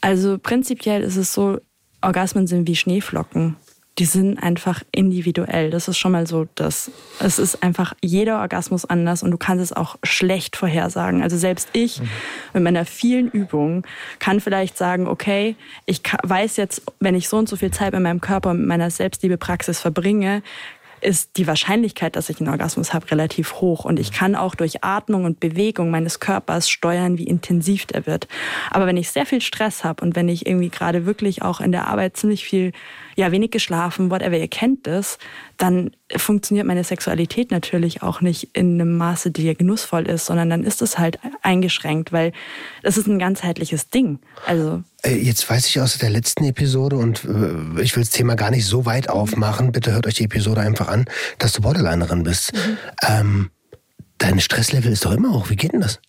Also 0.01 0.37
prinzipiell 0.37 1.01
ist 1.01 1.15
es 1.15 1.33
so, 1.33 1.57
Orgasmen 2.01 2.45
sind 2.45 2.67
wie 2.67 2.75
Schneeflocken 2.75 3.55
die 3.99 4.05
sind 4.05 4.41
einfach 4.41 4.81
individuell. 4.93 5.69
Das 5.71 5.89
ist 5.89 5.97
schon 5.97 6.13
mal 6.13 6.25
so, 6.25 6.47
dass 6.55 6.89
es 7.19 7.37
ist 7.37 7.61
einfach 7.61 7.93
jeder 8.01 8.39
Orgasmus 8.39 8.85
anders 8.85 9.23
und 9.23 9.31
du 9.31 9.37
kannst 9.37 9.61
es 9.61 9.73
auch 9.73 9.97
schlecht 10.03 10.55
vorhersagen. 10.55 11.21
Also 11.21 11.37
selbst 11.37 11.69
ich 11.73 11.99
mhm. 11.99 12.09
mit 12.53 12.63
meiner 12.63 12.85
vielen 12.85 13.29
Übung 13.29 13.85
kann 14.19 14.39
vielleicht 14.39 14.77
sagen, 14.77 15.05
okay, 15.05 15.57
ich 15.85 16.01
weiß 16.23 16.55
jetzt, 16.55 16.81
wenn 17.01 17.13
ich 17.13 17.27
so 17.27 17.37
und 17.37 17.49
so 17.49 17.57
viel 17.57 17.71
Zeit 17.71 17.91
mit 17.91 18.01
meinem 18.01 18.21
Körper 18.21 18.51
und 18.51 18.59
mit 18.59 18.67
meiner 18.67 18.89
Selbstliebepraxis 18.89 19.81
verbringe, 19.81 20.43
ist 21.01 21.37
die 21.37 21.47
Wahrscheinlichkeit, 21.47 22.15
dass 22.15 22.29
ich 22.29 22.39
einen 22.39 22.49
Orgasmus 22.49 22.93
habe, 22.93 23.09
relativ 23.11 23.55
hoch. 23.55 23.85
Und 23.85 23.99
ich 23.99 24.11
kann 24.11 24.35
auch 24.35 24.55
durch 24.55 24.83
Atmung 24.83 25.25
und 25.25 25.39
Bewegung 25.39 25.91
meines 25.91 26.19
Körpers 26.19 26.69
steuern, 26.69 27.17
wie 27.17 27.25
intensiv 27.25 27.85
der 27.85 28.05
wird. 28.05 28.27
Aber 28.71 28.85
wenn 28.85 28.97
ich 28.97 29.09
sehr 29.11 29.25
viel 29.25 29.41
Stress 29.41 29.83
habe 29.83 30.03
und 30.03 30.15
wenn 30.15 30.29
ich 30.29 30.45
irgendwie 30.45 30.69
gerade 30.69 31.05
wirklich 31.05 31.41
auch 31.41 31.61
in 31.61 31.71
der 31.71 31.87
Arbeit 31.87 32.17
ziemlich 32.17 32.43
viel 32.43 32.71
ja, 33.19 33.33
wenig 33.33 33.51
geschlafen, 33.51 34.09
whatever, 34.09 34.37
ihr 34.37 34.47
kennt 34.47 34.87
das, 34.87 35.17
dann 35.57 35.91
funktioniert 36.15 36.65
meine 36.65 36.85
Sexualität 36.85 37.51
natürlich 37.51 38.01
auch 38.01 38.21
nicht 38.21 38.51
in 38.53 38.79
einem 38.79 38.95
Maße, 38.95 39.29
die 39.29 39.53
genussvoll 39.55 40.07
ist, 40.07 40.25
sondern 40.25 40.49
dann 40.49 40.63
ist 40.63 40.81
es 40.81 40.97
halt 40.97 41.19
eingeschränkt, 41.41 42.13
weil 42.13 42.31
es 42.81 42.95
ist 42.95 43.07
ein 43.07 43.19
ganzheitliches 43.19 43.89
Ding. 43.89 44.19
Also 44.45 44.83
äh, 45.03 45.15
Jetzt 45.15 45.49
weiß 45.49 45.67
ich 45.67 45.81
aus 45.81 45.97
der 45.97 46.09
letzten 46.09 46.45
Episode 46.45 46.95
und 46.95 47.25
äh, 47.25 47.81
ich 47.81 47.93
will 47.97 48.03
das 48.03 48.11
Thema 48.11 48.35
gar 48.35 48.51
nicht 48.51 48.65
so 48.65 48.85
weit 48.85 49.09
aufmachen. 49.09 49.73
Bitte 49.73 49.91
hört 49.91 50.07
euch 50.07 50.13
die 50.13 50.23
Episode 50.23 50.61
einfach 50.61 50.87
an, 50.87 51.03
dass 51.39 51.51
du 51.51 51.61
Borderlinerin 51.61 52.23
bist. 52.23 52.53
Mhm. 52.53 52.77
Ähm, 53.05 53.49
dein 54.17 54.39
Stresslevel 54.39 54.93
ist 54.93 55.03
doch 55.03 55.11
immer 55.11 55.33
hoch. 55.33 55.49
Wie 55.49 55.57
geht 55.57 55.73
denn 55.73 55.81
das? 55.81 55.99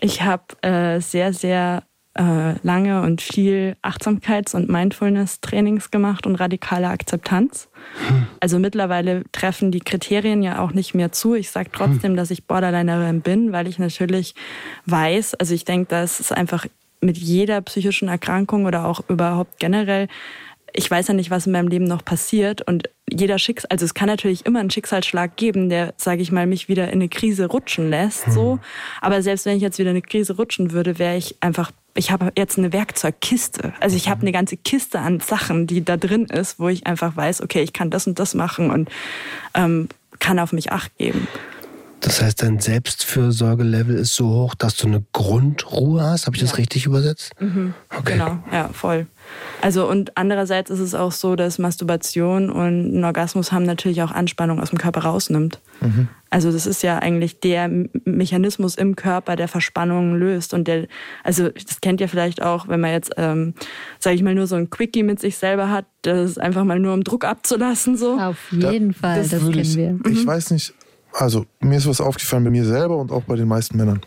Ich 0.00 0.22
habe 0.22 0.44
äh, 0.62 1.00
sehr, 1.00 1.32
sehr 1.32 1.82
äh, 2.14 2.54
lange 2.62 3.02
und 3.02 3.22
viel 3.22 3.76
Achtsamkeits- 3.82 4.54
und 4.54 4.68
Mindfulness-Trainings 4.68 5.90
gemacht 5.90 6.26
und 6.26 6.36
radikale 6.36 6.88
Akzeptanz. 6.88 7.68
Hm. 8.08 8.26
Also 8.40 8.58
mittlerweile 8.58 9.24
treffen 9.32 9.70
die 9.70 9.80
Kriterien 9.80 10.42
ja 10.42 10.60
auch 10.60 10.72
nicht 10.72 10.94
mehr 10.94 11.12
zu. 11.12 11.34
Ich 11.34 11.50
sage 11.50 11.70
trotzdem, 11.72 12.12
hm. 12.12 12.16
dass 12.16 12.30
ich 12.30 12.44
Borderlinerin 12.44 13.22
bin, 13.22 13.52
weil 13.52 13.66
ich 13.66 13.78
natürlich 13.78 14.34
weiß, 14.86 15.34
also 15.34 15.54
ich 15.54 15.64
denke, 15.64 15.86
das 15.88 16.20
ist 16.20 16.32
einfach 16.32 16.66
mit 17.00 17.18
jeder 17.18 17.60
psychischen 17.62 18.08
Erkrankung 18.08 18.66
oder 18.66 18.86
auch 18.86 19.00
überhaupt 19.08 19.58
generell 19.58 20.08
ich 20.74 20.90
weiß 20.90 21.08
ja 21.08 21.14
nicht, 21.14 21.30
was 21.30 21.46
in 21.46 21.52
meinem 21.52 21.68
Leben 21.68 21.84
noch 21.84 22.04
passiert 22.04 22.62
und 22.62 22.88
jeder 23.10 23.38
Schicksal, 23.38 23.68
also 23.70 23.84
es 23.84 23.94
kann 23.94 24.08
natürlich 24.08 24.46
immer 24.46 24.60
einen 24.60 24.70
Schicksalsschlag 24.70 25.36
geben, 25.36 25.68
der, 25.68 25.92
sage 25.96 26.22
ich 26.22 26.32
mal, 26.32 26.46
mich 26.46 26.68
wieder 26.68 26.86
in 26.86 26.94
eine 26.94 27.08
Krise 27.08 27.46
rutschen 27.46 27.90
lässt, 27.90 28.32
so. 28.32 28.52
Hm. 28.52 28.60
Aber 29.00 29.22
selbst 29.22 29.44
wenn 29.44 29.56
ich 29.56 29.62
jetzt 29.62 29.78
wieder 29.78 29.90
in 29.90 29.96
eine 29.96 30.02
Krise 30.02 30.36
rutschen 30.36 30.72
würde, 30.72 30.98
wäre 30.98 31.16
ich 31.16 31.36
einfach 31.40 31.72
ich 31.94 32.10
habe 32.10 32.32
jetzt 32.36 32.58
eine 32.58 32.72
Werkzeugkiste. 32.72 33.74
Also 33.80 33.96
ich 33.96 34.08
habe 34.08 34.22
eine 34.22 34.32
ganze 34.32 34.56
Kiste 34.56 34.98
an 34.98 35.20
Sachen, 35.20 35.66
die 35.66 35.84
da 35.84 35.96
drin 35.96 36.24
ist, 36.24 36.58
wo 36.58 36.68
ich 36.68 36.86
einfach 36.86 37.16
weiß, 37.16 37.42
okay, 37.42 37.62
ich 37.62 37.72
kann 37.72 37.90
das 37.90 38.06
und 38.06 38.18
das 38.18 38.34
machen 38.34 38.70
und 38.70 38.88
ähm, 39.54 39.88
kann 40.18 40.38
auf 40.38 40.52
mich 40.52 40.72
acht 40.72 40.96
geben. 40.96 41.28
Das 42.00 42.20
heißt, 42.20 42.42
dein 42.42 42.58
Selbstfürsorgelevel 42.58 43.94
ist 43.94 44.16
so 44.16 44.28
hoch, 44.28 44.54
dass 44.56 44.76
du 44.76 44.88
eine 44.88 45.04
Grundruhe 45.12 46.02
hast. 46.02 46.26
Habe 46.26 46.34
ich 46.36 46.42
ja. 46.42 46.48
das 46.48 46.58
richtig 46.58 46.86
übersetzt? 46.86 47.30
Mhm. 47.38 47.74
Okay. 47.96 48.14
Genau, 48.14 48.42
ja, 48.50 48.68
voll. 48.72 49.06
Also 49.60 49.88
und 49.88 50.16
andererseits 50.16 50.70
ist 50.70 50.80
es 50.80 50.94
auch 50.94 51.12
so, 51.12 51.36
dass 51.36 51.58
Masturbation 51.58 52.50
und 52.50 52.98
ein 52.98 53.04
Orgasmus 53.04 53.52
haben 53.52 53.64
natürlich 53.64 54.02
auch 54.02 54.10
Anspannung 54.10 54.60
aus 54.60 54.70
dem 54.70 54.78
Körper 54.78 55.02
rausnimmt. 55.02 55.60
Mhm. 55.80 56.08
Also 56.30 56.50
das 56.50 56.66
ist 56.66 56.82
ja 56.82 56.98
eigentlich 56.98 57.40
der 57.40 57.70
Mechanismus 58.04 58.74
im 58.74 58.96
Körper, 58.96 59.36
der 59.36 59.48
Verspannungen 59.48 60.18
löst 60.18 60.54
und 60.54 60.66
der, 60.66 60.86
also 61.22 61.50
das 61.50 61.80
kennt 61.80 62.00
ihr 62.00 62.08
vielleicht 62.08 62.42
auch, 62.42 62.68
wenn 62.68 62.80
man 62.80 62.90
jetzt, 62.90 63.12
ähm, 63.18 63.54
sage 63.98 64.16
ich 64.16 64.22
mal, 64.22 64.34
nur 64.34 64.46
so 64.46 64.56
ein 64.56 64.70
Quickie 64.70 65.02
mit 65.02 65.20
sich 65.20 65.36
selber 65.36 65.70
hat, 65.70 65.84
das 66.02 66.30
ist 66.30 66.40
einfach 66.40 66.64
mal 66.64 66.78
nur 66.78 66.94
um 66.94 67.04
Druck 67.04 67.24
abzulassen 67.24 67.96
so. 67.96 68.18
Auf 68.18 68.50
jeden 68.50 68.92
da, 68.92 68.98
Fall, 68.98 69.18
das, 69.18 69.28
das 69.28 69.40
kennen 69.42 69.58
ich, 69.58 69.76
wir. 69.76 69.98
Ich 70.10 70.24
mhm. 70.24 70.26
weiß 70.26 70.50
nicht, 70.52 70.74
also 71.12 71.44
mir 71.60 71.76
ist 71.76 71.86
was 71.86 72.00
aufgefallen 72.00 72.44
bei 72.44 72.50
mir 72.50 72.64
selber 72.64 72.96
und 72.96 73.12
auch 73.12 73.22
bei 73.22 73.36
den 73.36 73.48
meisten 73.48 73.76
Männern 73.76 74.00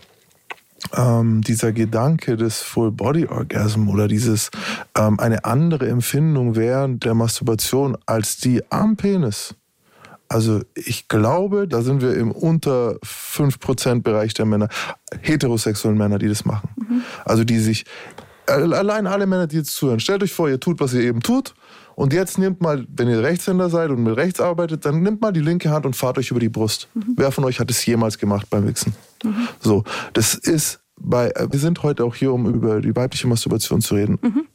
ähm, 0.95 1.41
dieser 1.41 1.71
Gedanke 1.71 2.37
des 2.37 2.61
Full-Body-Orgasm 2.61 3.89
oder 3.89 4.07
dieses 4.07 4.49
ähm, 4.97 5.19
eine 5.19 5.45
andere 5.45 5.87
Empfindung 5.87 6.55
während 6.55 7.05
der 7.05 7.13
Masturbation 7.13 7.97
als 8.05 8.37
die 8.37 8.61
am 8.71 8.95
Penis. 8.95 9.55
Also 10.27 10.61
ich 10.73 11.07
glaube, 11.07 11.67
da 11.67 11.81
sind 11.81 12.01
wir 12.01 12.15
im 12.15 12.31
unter 12.31 12.97
5% 13.03 14.01
Bereich 14.01 14.33
der 14.33 14.45
Männer, 14.45 14.69
heterosexuellen 15.21 15.97
Männer, 15.97 16.17
die 16.17 16.27
das 16.27 16.45
machen. 16.45 16.69
Mhm. 16.75 17.01
Also 17.25 17.43
die 17.43 17.59
sich, 17.59 17.85
allein 18.47 19.05
alle 19.05 19.27
Männer, 19.27 19.47
die 19.47 19.57
jetzt 19.57 19.75
zuhören, 19.75 19.99
stellt 19.99 20.23
euch 20.23 20.33
vor, 20.33 20.49
ihr 20.49 20.59
tut, 20.59 20.79
was 20.79 20.93
ihr 20.93 21.01
eben 21.01 21.21
tut 21.21 21.53
und 21.95 22.11
jetzt 22.11 22.37
nehmt 22.37 22.61
mal, 22.61 22.85
wenn 22.89 23.07
ihr 23.07 23.23
Rechtshänder 23.23 23.69
seid 23.69 23.89
und 23.89 24.03
mit 24.03 24.17
rechts 24.17 24.41
arbeitet, 24.41 24.85
dann 24.85 25.01
nehmt 25.01 25.21
mal 25.21 25.31
die 25.31 25.39
linke 25.39 25.69
Hand 25.69 25.85
und 25.85 25.95
fahrt 25.95 26.17
euch 26.17 26.29
über 26.31 26.39
die 26.39 26.49
Brust. 26.49 26.89
Mhm. 26.93 27.13
Wer 27.15 27.31
von 27.31 27.43
euch 27.45 27.59
hat 27.59 27.71
es 27.71 27.85
jemals 27.85 28.17
gemacht 28.17 28.47
beim 28.49 28.67
Wichsen? 28.67 28.93
Mhm. 29.23 29.47
So, 29.59 29.83
das 30.13 30.33
ist 30.35 30.81
bei, 30.99 31.29
äh, 31.31 31.47
wir 31.51 31.59
sind 31.59 31.83
heute 31.83 32.03
auch 32.03 32.15
hier, 32.15 32.33
um 32.33 32.45
über 32.47 32.81
die 32.81 32.95
weibliche 32.95 33.27
Masturbation 33.27 33.81
zu 33.81 33.95
reden. 33.95 34.19
Mhm. 34.21 34.45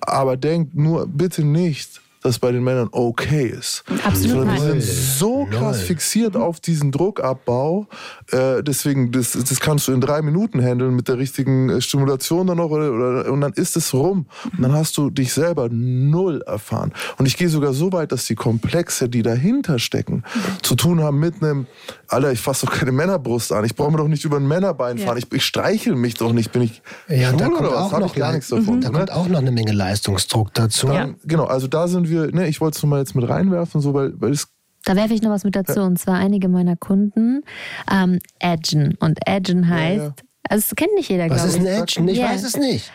Aber 0.00 0.36
denkt 0.36 0.74
nur 0.74 1.06
bitte 1.06 1.44
nicht, 1.44 2.00
das 2.22 2.38
bei 2.38 2.52
den 2.52 2.62
Männern 2.62 2.88
okay 2.92 3.46
ist. 3.46 3.84
Absolut 4.04 4.46
nicht. 4.46 4.62
Die 4.62 4.80
sind 4.80 4.82
so 4.82 5.46
krass 5.46 5.78
Null. 5.78 5.86
fixiert 5.86 6.36
auf 6.36 6.60
diesen 6.60 6.92
Druckabbau. 6.92 7.86
Äh, 8.30 8.62
deswegen, 8.62 9.10
das, 9.10 9.32
das 9.32 9.60
kannst 9.60 9.88
du 9.88 9.92
in 9.92 10.00
drei 10.00 10.22
Minuten 10.22 10.62
handeln 10.62 10.94
mit 10.94 11.08
der 11.08 11.18
richtigen 11.18 11.68
äh, 11.68 11.80
Stimulation 11.80 12.46
dann 12.46 12.58
noch 12.58 12.70
oder, 12.70 12.92
oder, 12.92 13.32
und 13.32 13.40
dann 13.40 13.52
ist 13.52 13.76
es 13.76 13.92
rum. 13.92 14.26
Und 14.56 14.62
dann 14.62 14.72
hast 14.72 14.96
du 14.96 15.10
dich 15.10 15.32
selber 15.32 15.68
null 15.70 16.42
erfahren. 16.42 16.92
Und 17.18 17.26
ich 17.26 17.36
gehe 17.36 17.48
sogar 17.48 17.72
so 17.72 17.92
weit, 17.92 18.12
dass 18.12 18.26
die 18.26 18.36
Komplexe, 18.36 19.08
die 19.08 19.22
dahinter 19.22 19.78
stecken, 19.78 20.24
zu 20.62 20.76
tun 20.76 21.02
haben 21.02 21.18
mit 21.18 21.42
einem, 21.42 21.66
Alter, 22.06 22.32
ich 22.32 22.40
fasse 22.40 22.66
doch 22.66 22.72
keine 22.72 22.92
Männerbrust 22.92 23.52
an. 23.52 23.64
Ich 23.64 23.74
brauche 23.74 23.90
mir 23.90 23.98
doch 23.98 24.08
nicht 24.08 24.24
über 24.24 24.36
ein 24.36 24.46
Männerbein 24.46 24.98
fahren. 24.98 25.18
Ja. 25.18 25.24
Ich, 25.24 25.32
ich 25.32 25.44
streichel 25.44 25.96
mich 25.96 26.14
doch 26.14 26.32
nicht. 26.32 26.52
Bin 26.52 26.62
ich 26.62 26.82
ja, 27.08 27.32
da 27.32 27.48
kommt 27.48 27.68
auch 27.68 27.98
noch 27.98 28.14
gar 28.14 28.32
nichts 28.32 28.48
davon. 28.48 28.80
Da 28.80 28.90
ne? 28.90 28.98
kommt 28.98 29.12
auch 29.12 29.28
noch 29.28 29.40
eine 29.40 29.50
Menge 29.50 29.72
Leistungsdruck 29.72 30.54
dazu. 30.54 30.86
Dann, 30.86 30.94
ja. 30.94 31.14
Genau, 31.24 31.44
also 31.44 31.66
da 31.66 31.88
sind 31.88 32.08
wir 32.08 32.11
wir, 32.12 32.32
ne, 32.32 32.48
ich 32.48 32.60
wollte 32.60 32.76
es 32.76 32.82
mal 32.84 32.98
jetzt 32.98 33.14
mit 33.14 33.28
reinwerfen, 33.28 33.80
so, 33.80 33.94
weil, 33.94 34.12
weil 34.20 34.32
es 34.32 34.48
da 34.84 34.96
werfe 34.96 35.14
ich 35.14 35.22
noch 35.22 35.30
was 35.30 35.44
mit 35.44 35.54
dazu. 35.54 35.80
Und 35.80 35.98
zwar 35.98 36.16
einige 36.16 36.48
meiner 36.48 36.76
Kunden 36.76 37.42
ähm, 37.90 38.18
edgen. 38.40 38.96
Und 39.00 39.20
edgen 39.26 39.68
heißt, 39.68 39.98
ja, 39.98 40.04
ja. 40.06 40.14
also 40.48 40.64
es 40.68 40.74
kennt 40.74 40.94
nicht 40.94 41.08
jeder, 41.08 41.26
glaube 41.26 41.40
ich. 41.40 41.44
Was 41.44 41.54
ist 41.54 41.60
ein 41.60 41.66
Edgen? 41.66 42.08
Ich 42.08 42.18
yeah. 42.18 42.30
weiß 42.30 42.42
es 42.42 42.56
nicht. 42.56 42.92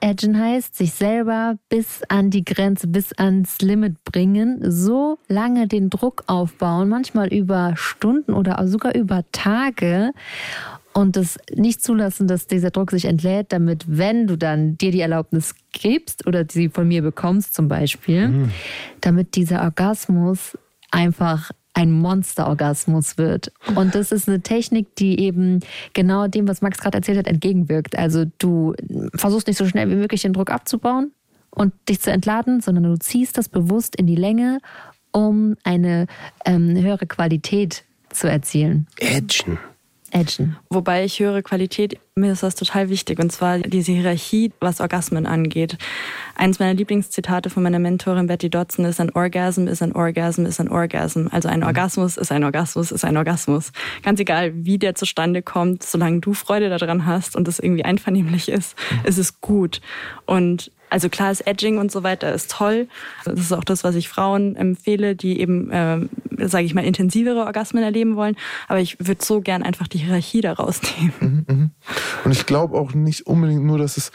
Edgen 0.00 0.40
heißt, 0.40 0.74
sich 0.74 0.92
selber 0.92 1.56
bis 1.68 2.02
an 2.08 2.30
die 2.30 2.44
Grenze, 2.44 2.88
bis 2.88 3.12
ans 3.12 3.60
Limit 3.60 4.02
bringen, 4.04 4.60
so 4.68 5.18
lange 5.28 5.68
den 5.68 5.88
Druck 5.88 6.24
aufbauen, 6.26 6.88
manchmal 6.88 7.28
über 7.28 7.74
Stunden 7.76 8.32
oder 8.32 8.66
sogar 8.66 8.94
über 8.94 9.22
Tage 9.30 10.12
und 10.92 11.16
das 11.16 11.38
nicht 11.54 11.82
zulassen, 11.82 12.26
dass 12.26 12.46
dieser 12.46 12.70
Druck 12.70 12.90
sich 12.90 13.04
entlädt, 13.04 13.52
damit, 13.52 13.84
wenn 13.86 14.26
du 14.26 14.36
dann 14.36 14.76
dir 14.76 14.90
die 14.90 15.00
Erlaubnis 15.00 15.54
gibst 15.72 16.26
oder 16.26 16.44
sie 16.50 16.68
von 16.68 16.88
mir 16.88 17.02
bekommst 17.02 17.54
zum 17.54 17.68
Beispiel, 17.68 18.28
mhm. 18.28 18.50
damit 19.00 19.36
dieser 19.36 19.62
Orgasmus 19.62 20.58
einfach 20.90 21.52
ein 21.74 21.92
Monsterorgasmus 21.92 23.16
wird. 23.16 23.52
Und 23.76 23.94
das 23.94 24.10
ist 24.10 24.28
eine 24.28 24.40
Technik, 24.40 24.96
die 24.96 25.20
eben 25.20 25.60
genau 25.92 26.26
dem, 26.26 26.48
was 26.48 26.62
Max 26.62 26.78
gerade 26.78 26.98
erzählt 26.98 27.18
hat, 27.18 27.28
entgegenwirkt. 27.28 27.96
Also 27.96 28.24
du 28.38 28.74
versuchst 29.14 29.46
nicht 29.46 29.56
so 29.56 29.66
schnell 29.66 29.88
wie 29.88 29.94
möglich 29.94 30.22
den 30.22 30.32
Druck 30.32 30.50
abzubauen 30.50 31.12
und 31.50 31.72
dich 31.88 32.00
zu 32.00 32.10
entladen, 32.10 32.60
sondern 32.60 32.84
du 32.84 32.98
ziehst 32.98 33.38
das 33.38 33.48
bewusst 33.48 33.94
in 33.94 34.08
die 34.08 34.16
Länge, 34.16 34.58
um 35.12 35.56
eine 35.62 36.06
ähm, 36.44 36.76
höhere 36.76 37.06
Qualität 37.06 37.84
zu 38.10 38.28
erzielen. 38.28 38.88
Edgen. 38.98 39.58
Edgen. 40.10 40.56
Wobei 40.70 41.04
ich 41.04 41.20
höre 41.20 41.42
Qualität, 41.42 41.98
mir 42.14 42.32
ist 42.32 42.42
das 42.42 42.54
total 42.54 42.88
wichtig, 42.88 43.18
und 43.18 43.30
zwar 43.30 43.58
diese 43.58 43.92
Hierarchie, 43.92 44.52
was 44.60 44.80
Orgasmen 44.80 45.26
angeht. 45.26 45.78
Eins 46.34 46.58
meiner 46.58 46.74
Lieblingszitate 46.74 47.50
von 47.50 47.62
meiner 47.62 47.78
Mentorin 47.78 48.26
Betty 48.26 48.50
Dodson 48.50 48.84
ist, 48.84 49.00
ein 49.00 49.14
Orgasm 49.14 49.66
ist 49.66 49.82
ein 49.82 49.92
Orgasm 49.92 50.44
ist 50.44 50.60
ein 50.60 50.68
Orgasm. 50.68 51.26
Also 51.30 51.48
ein 51.48 51.64
Orgasmus 51.64 52.16
ist 52.16 52.32
ein 52.32 52.44
Orgasmus 52.44 52.92
ist 52.92 53.04
ein 53.04 53.16
Orgasmus. 53.16 53.72
Ganz 54.02 54.20
egal, 54.20 54.52
wie 54.54 54.78
der 54.78 54.94
zustande 54.94 55.42
kommt, 55.42 55.82
solange 55.82 56.20
du 56.20 56.34
Freude 56.34 56.68
daran 56.68 57.06
hast 57.06 57.36
und 57.36 57.48
es 57.48 57.58
irgendwie 57.58 57.84
einvernehmlich 57.84 58.48
ist, 58.48 58.76
ist 59.04 59.18
es 59.18 59.40
gut. 59.40 59.80
Und 60.26 60.70
also 60.90 61.08
klar 61.08 61.30
ist 61.30 61.46
Edging 61.46 61.78
und 61.78 61.90
so 61.90 62.02
weiter 62.02 62.32
ist 62.32 62.50
toll. 62.50 62.88
Das 63.24 63.38
ist 63.40 63.52
auch 63.52 63.64
das, 63.64 63.84
was 63.84 63.94
ich 63.94 64.08
Frauen 64.08 64.56
empfehle, 64.56 65.16
die 65.16 65.40
eben, 65.40 65.70
äh, 65.70 66.00
sage 66.46 66.64
ich 66.64 66.74
mal, 66.74 66.84
intensivere 66.84 67.44
Orgasmen 67.44 67.82
erleben 67.82 68.16
wollen. 68.16 68.36
Aber 68.68 68.80
ich 68.80 68.98
würde 68.98 69.24
so 69.24 69.40
gern 69.40 69.62
einfach 69.62 69.88
die 69.88 69.98
Hierarchie 69.98 70.40
daraus 70.40 70.80
nehmen. 70.82 71.44
Mhm, 71.48 71.54
mhm. 71.54 71.70
Und 72.24 72.32
ich 72.32 72.46
glaube 72.46 72.76
auch 72.76 72.92
nicht 72.92 73.26
unbedingt 73.26 73.64
nur, 73.64 73.78
dass 73.78 73.96
es 73.96 74.12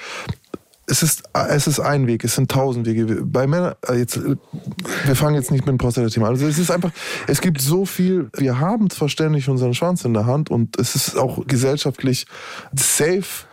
es 0.88 1.02
ist, 1.02 1.24
es 1.34 1.68
ist 1.68 1.80
ein 1.80 2.06
Weg, 2.08 2.24
es 2.24 2.36
sind 2.36 2.52
tausend 2.52 2.86
Wege. 2.86 3.24
Bei 3.26 3.48
Männern, 3.48 3.74
äh, 3.88 3.96
jetzt, 3.96 4.20
wir 4.24 5.16
fangen 5.16 5.36
jetzt 5.36 5.52
nicht 5.52 5.66
mit 5.66 5.72
dem 5.72 5.78
Prostata-Thema 5.78 6.28
an. 6.28 6.34
Also 6.34 6.46
es 6.46 6.60
ist 6.60 6.70
einfach, 6.70 6.92
es 7.28 7.42
gibt 7.42 7.60
so 7.60 7.86
viel, 7.86 8.30
wir 8.38 8.60
haben 8.60 8.90
zwar 8.90 9.10
ständig 9.10 9.50
unseren 9.50 9.74
Schwanz 9.74 10.06
in 10.06 10.14
der 10.14 10.26
Hand 10.26 10.52
und 10.52 10.78
es 10.78 10.96
ist 10.96 11.18
auch 11.18 11.48
gesellschaftlich 11.48 12.28
safe 12.76 13.48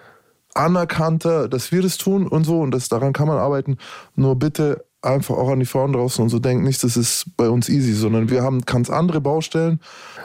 anerkannter, 0.55 1.49
dass 1.49 1.73
wir 1.73 1.83
das 1.83 1.99
tun 1.99 2.27
und 2.27 2.45
so 2.45 2.61
und 2.61 2.71
das, 2.71 2.89
daran 2.89 3.13
kann 3.13 3.29
man 3.29 3.39
arbeiten. 3.39 3.79
Nur 4.17 4.37
bitte 4.37 4.85
einfach 5.03 5.37
auch 5.37 5.51
an 5.51 5.59
die 5.59 5.67
Frauen 5.67 5.93
draußen 5.93 6.23
und 6.23 6.29
so 6.29 6.39
denkt 6.39 6.65
nicht, 6.65 6.83
das 6.85 6.97
ist 6.97 7.27
bei 7.37 7.49
uns 7.49 7.69
easy, 7.69 7.93
sondern 7.93 8.31
wir 8.31 8.43
haben 8.43 8.61
ganz 8.63 8.89
andere 8.89 9.21
Baustellen. 9.21 9.81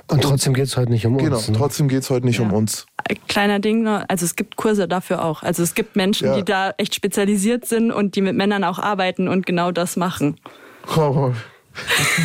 Und 0.07 0.21
trotzdem 0.21 0.53
geht 0.53 0.65
es 0.65 0.77
heute 0.77 0.91
nicht 0.91 1.05
um 1.05 1.17
genau, 1.17 1.37
uns. 1.37 1.47
Genau, 1.47 1.57
trotzdem 1.57 1.87
geht 1.87 2.03
es 2.03 2.09
heute 2.09 2.25
nicht 2.25 2.39
ja. 2.39 2.45
um 2.45 2.53
uns. 2.53 2.85
Kleiner 3.27 3.59
Ding, 3.59 3.87
also 3.87 4.23
es 4.23 4.35
gibt 4.35 4.55
Kurse 4.55 4.87
dafür 4.87 5.25
auch. 5.25 5.41
Also 5.41 5.63
es 5.63 5.73
gibt 5.73 5.95
Menschen, 5.95 6.27
ja. 6.27 6.35
die 6.35 6.45
da 6.45 6.73
echt 6.77 6.93
spezialisiert 6.93 7.65
sind 7.65 7.91
und 7.91 8.15
die 8.15 8.21
mit 8.21 8.35
Männern 8.35 8.63
auch 8.63 8.79
arbeiten 8.79 9.27
und 9.27 9.45
genau 9.45 9.71
das 9.71 9.97
machen. 9.97 10.39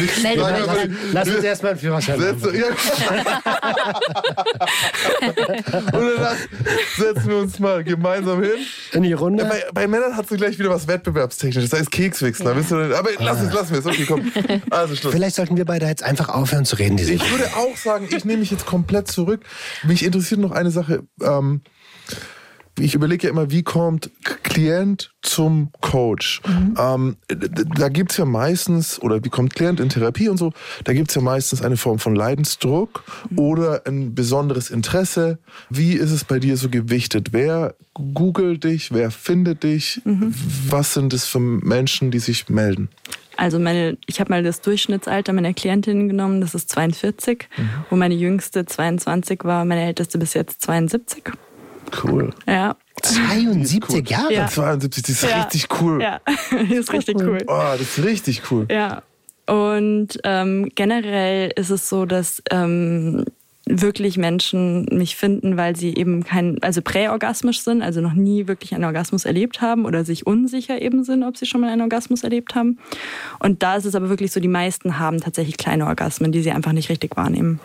Nicht 0.00 0.36
lass, 0.36 0.88
lass 1.12 1.28
uns 1.28 1.44
erstmal 1.44 1.72
einen 1.72 1.80
Führerschein 1.80 2.18
machen. 2.18 2.54
Ja. 2.54 2.66
Und 5.92 6.18
dann 6.18 6.36
setzen 6.96 7.28
wir 7.28 7.36
uns 7.38 7.58
mal 7.58 7.84
gemeinsam 7.84 8.42
hin. 8.42 8.52
In 8.92 9.02
die 9.02 9.12
Runde. 9.12 9.44
Bei, 9.44 9.64
bei, 9.72 9.86
Männern 9.86 10.16
hat 10.16 10.30
du 10.30 10.36
gleich 10.36 10.58
wieder 10.58 10.70
was 10.70 10.88
Wettbewerbstechnisches. 10.88 11.70
Das 11.70 11.80
heißt 11.80 11.90
Kekswichsler. 11.90 12.56
Ja. 12.56 12.98
Aber 12.98 13.10
lass 13.18 13.40
es, 13.42 13.52
lassen 13.52 13.72
wir 13.72 13.78
es. 13.80 13.86
Okay, 13.86 14.06
komm. 14.06 14.32
Also 14.70 14.96
Schluss. 14.96 15.12
Vielleicht 15.12 15.36
sollten 15.36 15.56
wir 15.56 15.64
beide 15.64 15.86
jetzt 15.86 16.02
einfach 16.02 16.28
aufhören 16.28 16.64
zu 16.64 16.76
reden. 16.76 16.98
ich 16.98 17.30
würde 17.30 17.46
auch 17.56 17.76
sagen, 17.76 18.08
ich 18.10 18.24
nehme 18.24 18.40
mich 18.40 18.50
jetzt 18.50 18.66
komplett 18.66 19.08
zurück. 19.08 19.44
Mich 19.84 20.04
interessiert 20.04 20.40
noch 20.40 20.52
eine 20.52 20.70
Sache. 20.70 21.04
Ähm, 21.20 21.62
ich 22.82 22.94
überlege 22.94 23.26
ja 23.26 23.32
immer, 23.32 23.50
wie 23.50 23.62
kommt 23.62 24.10
Klient 24.42 25.12
zum 25.22 25.70
Coach? 25.80 26.42
Mhm. 26.46 26.76
Ähm, 26.78 27.16
da 27.76 27.88
gibt's 27.88 28.16
ja 28.16 28.24
meistens, 28.24 29.00
oder 29.00 29.24
wie 29.24 29.28
kommt 29.28 29.54
Klient 29.54 29.80
in 29.80 29.88
Therapie 29.88 30.28
und 30.28 30.36
so, 30.36 30.52
da 30.84 30.92
gibt's 30.92 31.14
ja 31.14 31.22
meistens 31.22 31.62
eine 31.62 31.76
Form 31.76 31.98
von 31.98 32.14
Leidensdruck 32.14 33.04
mhm. 33.30 33.38
oder 33.38 33.82
ein 33.86 34.14
besonderes 34.14 34.70
Interesse. 34.70 35.38
Wie 35.70 35.92
ist 35.94 36.10
es 36.10 36.24
bei 36.24 36.38
dir 36.38 36.56
so 36.56 36.68
gewichtet? 36.68 37.32
Wer 37.32 37.74
googelt 37.94 38.64
dich? 38.64 38.92
Wer 38.92 39.10
findet 39.10 39.62
dich? 39.62 40.02
Mhm. 40.04 40.34
Was 40.68 40.94
sind 40.94 41.12
es 41.12 41.26
für 41.26 41.40
Menschen, 41.40 42.10
die 42.10 42.18
sich 42.18 42.48
melden? 42.48 42.88
Also 43.36 43.58
meine, 43.58 43.96
ich 44.06 44.20
habe 44.20 44.30
mal 44.30 44.42
das 44.42 44.60
Durchschnittsalter 44.60 45.32
meiner 45.32 45.54
Klientinnen 45.54 46.08
genommen, 46.08 46.40
das 46.40 46.54
ist 46.54 46.68
42, 46.68 47.48
mhm. 47.56 47.68
wo 47.90 47.96
meine 47.96 48.14
jüngste 48.14 48.66
22 48.66 49.44
war, 49.44 49.64
meine 49.64 49.84
älteste 49.86 50.18
bis 50.18 50.34
jetzt 50.34 50.60
72. 50.62 51.32
Cool. 52.02 52.30
Ja. 52.46 52.76
72 53.02 53.90
cool. 53.90 54.02
Jahre? 54.06 54.32
Ja. 54.32 54.46
72, 54.46 55.02
das 55.02 55.10
ist 55.10 55.30
ja. 55.30 55.42
richtig 55.42 55.68
cool. 55.80 56.02
Ja, 56.02 56.20
das 56.50 56.70
ist 56.70 56.92
richtig 56.92 57.16
cool. 57.20 57.38
Oh, 57.46 57.72
das 57.72 57.98
ist 57.98 58.04
richtig 58.04 58.42
cool. 58.50 58.66
Ja. 58.70 59.02
Und 59.46 60.18
ähm, 60.24 60.68
generell 60.74 61.52
ist 61.56 61.70
es 61.70 61.88
so, 61.88 62.06
dass 62.06 62.42
ähm, 62.50 63.24
wirklich 63.66 64.16
Menschen 64.16 64.86
mich 64.90 65.16
finden, 65.16 65.56
weil 65.56 65.76
sie 65.76 65.94
eben 65.94 66.24
kein, 66.24 66.62
also 66.62 66.82
präorgasmisch 66.82 67.60
sind, 67.60 67.82
also 67.82 68.00
noch 68.00 68.12
nie 68.12 68.48
wirklich 68.48 68.74
einen 68.74 68.84
Orgasmus 68.84 69.24
erlebt 69.24 69.60
haben 69.60 69.84
oder 69.84 70.04
sich 70.04 70.26
unsicher 70.26 70.80
eben 70.82 71.04
sind, 71.04 71.22
ob 71.22 71.36
sie 71.36 71.46
schon 71.46 71.60
mal 71.60 71.70
einen 71.70 71.82
Orgasmus 71.82 72.24
erlebt 72.24 72.54
haben. 72.54 72.78
Und 73.38 73.62
da 73.62 73.76
ist 73.76 73.84
es 73.84 73.94
aber 73.94 74.08
wirklich 74.08 74.32
so, 74.32 74.40
die 74.40 74.48
meisten 74.48 74.98
haben 74.98 75.20
tatsächlich 75.20 75.56
kleine 75.56 75.86
Orgasmen, 75.86 76.32
die 76.32 76.42
sie 76.42 76.50
einfach 76.50 76.72
nicht 76.72 76.88
richtig 76.88 77.16
wahrnehmen. 77.16 77.60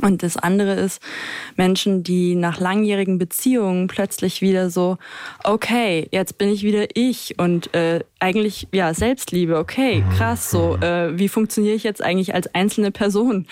Und 0.00 0.22
das 0.22 0.38
andere 0.38 0.72
ist 0.72 1.02
Menschen, 1.56 2.02
die 2.02 2.34
nach 2.34 2.58
langjährigen 2.58 3.18
Beziehungen 3.18 3.88
plötzlich 3.88 4.40
wieder 4.40 4.70
so, 4.70 4.96
okay, 5.44 6.08
jetzt 6.10 6.38
bin 6.38 6.48
ich 6.48 6.62
wieder 6.62 6.86
ich 6.94 7.38
und 7.38 7.74
äh, 7.74 8.00
eigentlich 8.22 8.68
ja 8.72 8.94
Selbstliebe, 8.94 9.58
okay, 9.58 10.04
krass, 10.16 10.50
so 10.50 10.76
äh, 10.76 11.18
wie 11.18 11.28
funktioniere 11.28 11.74
ich 11.74 11.82
jetzt 11.82 12.02
eigentlich 12.02 12.34
als 12.34 12.54
einzelne 12.54 12.90
Person? 12.90 13.46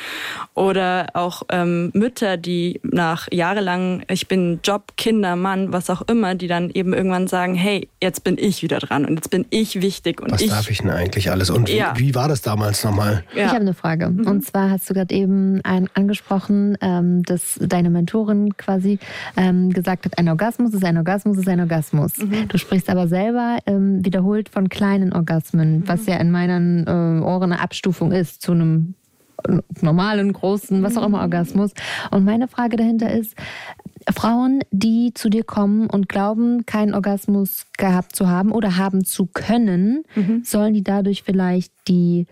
Oder 0.55 1.09
auch 1.15 1.43
ähm, 1.51 1.91
Mütter, 1.95 2.37
die 2.37 2.81
nach 2.83 3.29
jahrelang, 3.33 4.03
ich 4.09 4.29
bin 4.29 4.61
Job, 4.63 4.93
Kinder, 4.97 5.37
Mann, 5.37 5.73
was 5.73 5.91
auch 5.91 6.03
immer, 6.03 6.35
die 6.35 6.47
dann 6.47 6.71
eben 6.71 6.93
irgendwann 6.95 7.27
sagen, 7.27 7.55
hey, 7.55 7.89
jetzt 8.01 8.25
bin 8.25 8.37
ich 8.39 8.63
wieder 8.63 8.79
dran 8.79 9.05
und 9.05 9.17
jetzt 9.17 9.31
bin 9.31 9.45
ich 9.51 9.81
wichtig 9.83 10.21
und 10.21 10.33
Was 10.33 10.41
ich. 10.43 10.51
darf 10.51 10.71
ich 10.71 10.79
denn 10.79 10.91
eigentlich 10.91 11.31
alles? 11.31 11.51
Und 11.51 11.69
wie, 11.69 11.77
Ja. 11.77 11.95
wie 11.97 12.15
war 12.15 12.29
das 12.29 12.43
damals 12.43 12.85
nochmal? 12.85 13.25
Ja. 13.35 13.47
Ich 13.47 13.51
habe 13.51 13.61
eine 13.61 13.75
Frage. 13.75 14.07
Und 14.07 14.45
zwar 14.45 14.71
hast 14.71 14.89
du 14.89 14.95
gerade 14.95 15.15
eben 15.15 15.61
ein, 15.65 15.89
angesprochen, 15.95 16.77
ähm, 16.81 17.23
dass 17.25 17.59
deine 17.61 17.91
Mentorin 17.91 18.57
quasi 18.57 18.99
ähm, 19.37 19.71
gesagt 19.73 20.05
hat, 20.05 20.19
ein 20.19 20.29
Orgasmus 20.29 20.75
ist 20.75 20.85
ein 20.85 20.97
Orgasmus 20.97 21.39
ist 21.39 21.49
ein 21.49 21.61
Orgasmus. 21.61 22.13
Du 22.49 22.59
sprichst 22.59 22.89
aber 22.89 23.09
selber 23.09 23.59
ähm, 23.67 24.05
wiederholt 24.05 24.49
von 24.49 24.60
kleinen 24.69 25.13
Orgasmen, 25.13 25.85
was 25.87 26.07
ja 26.07 26.17
in 26.17 26.31
meinen 26.31 26.87
äh, 26.87 27.25
Ohren 27.25 27.53
eine 27.53 27.61
Abstufung 27.61 28.13
ist 28.13 28.43
zu 28.43 28.53
einem 28.53 28.95
normalen, 29.81 30.33
großen, 30.33 30.83
was 30.83 30.97
auch 30.97 31.07
immer 31.07 31.21
Orgasmus. 31.21 31.73
Und 32.11 32.25
meine 32.25 32.49
Frage 32.49 32.77
dahinter 32.77 33.11
ist, 33.11 33.35
Frauen, 34.13 34.61
die 34.71 35.13
zu 35.15 35.29
dir 35.29 35.45
kommen 35.45 35.89
und 35.89 36.09
glauben, 36.09 36.67
keinen 36.67 36.95
Orgasmus 36.95 37.67
gehabt 37.77 38.17
zu 38.17 38.29
haben 38.29 38.53
oder 38.53 38.77
haben 38.77 39.05
zu 39.05 39.27
können, 39.27 40.05
sollen 40.43 40.75
die 40.75 40.85
dadurch 40.85 41.23
vielleicht 41.23 41.73
die, 41.89 42.27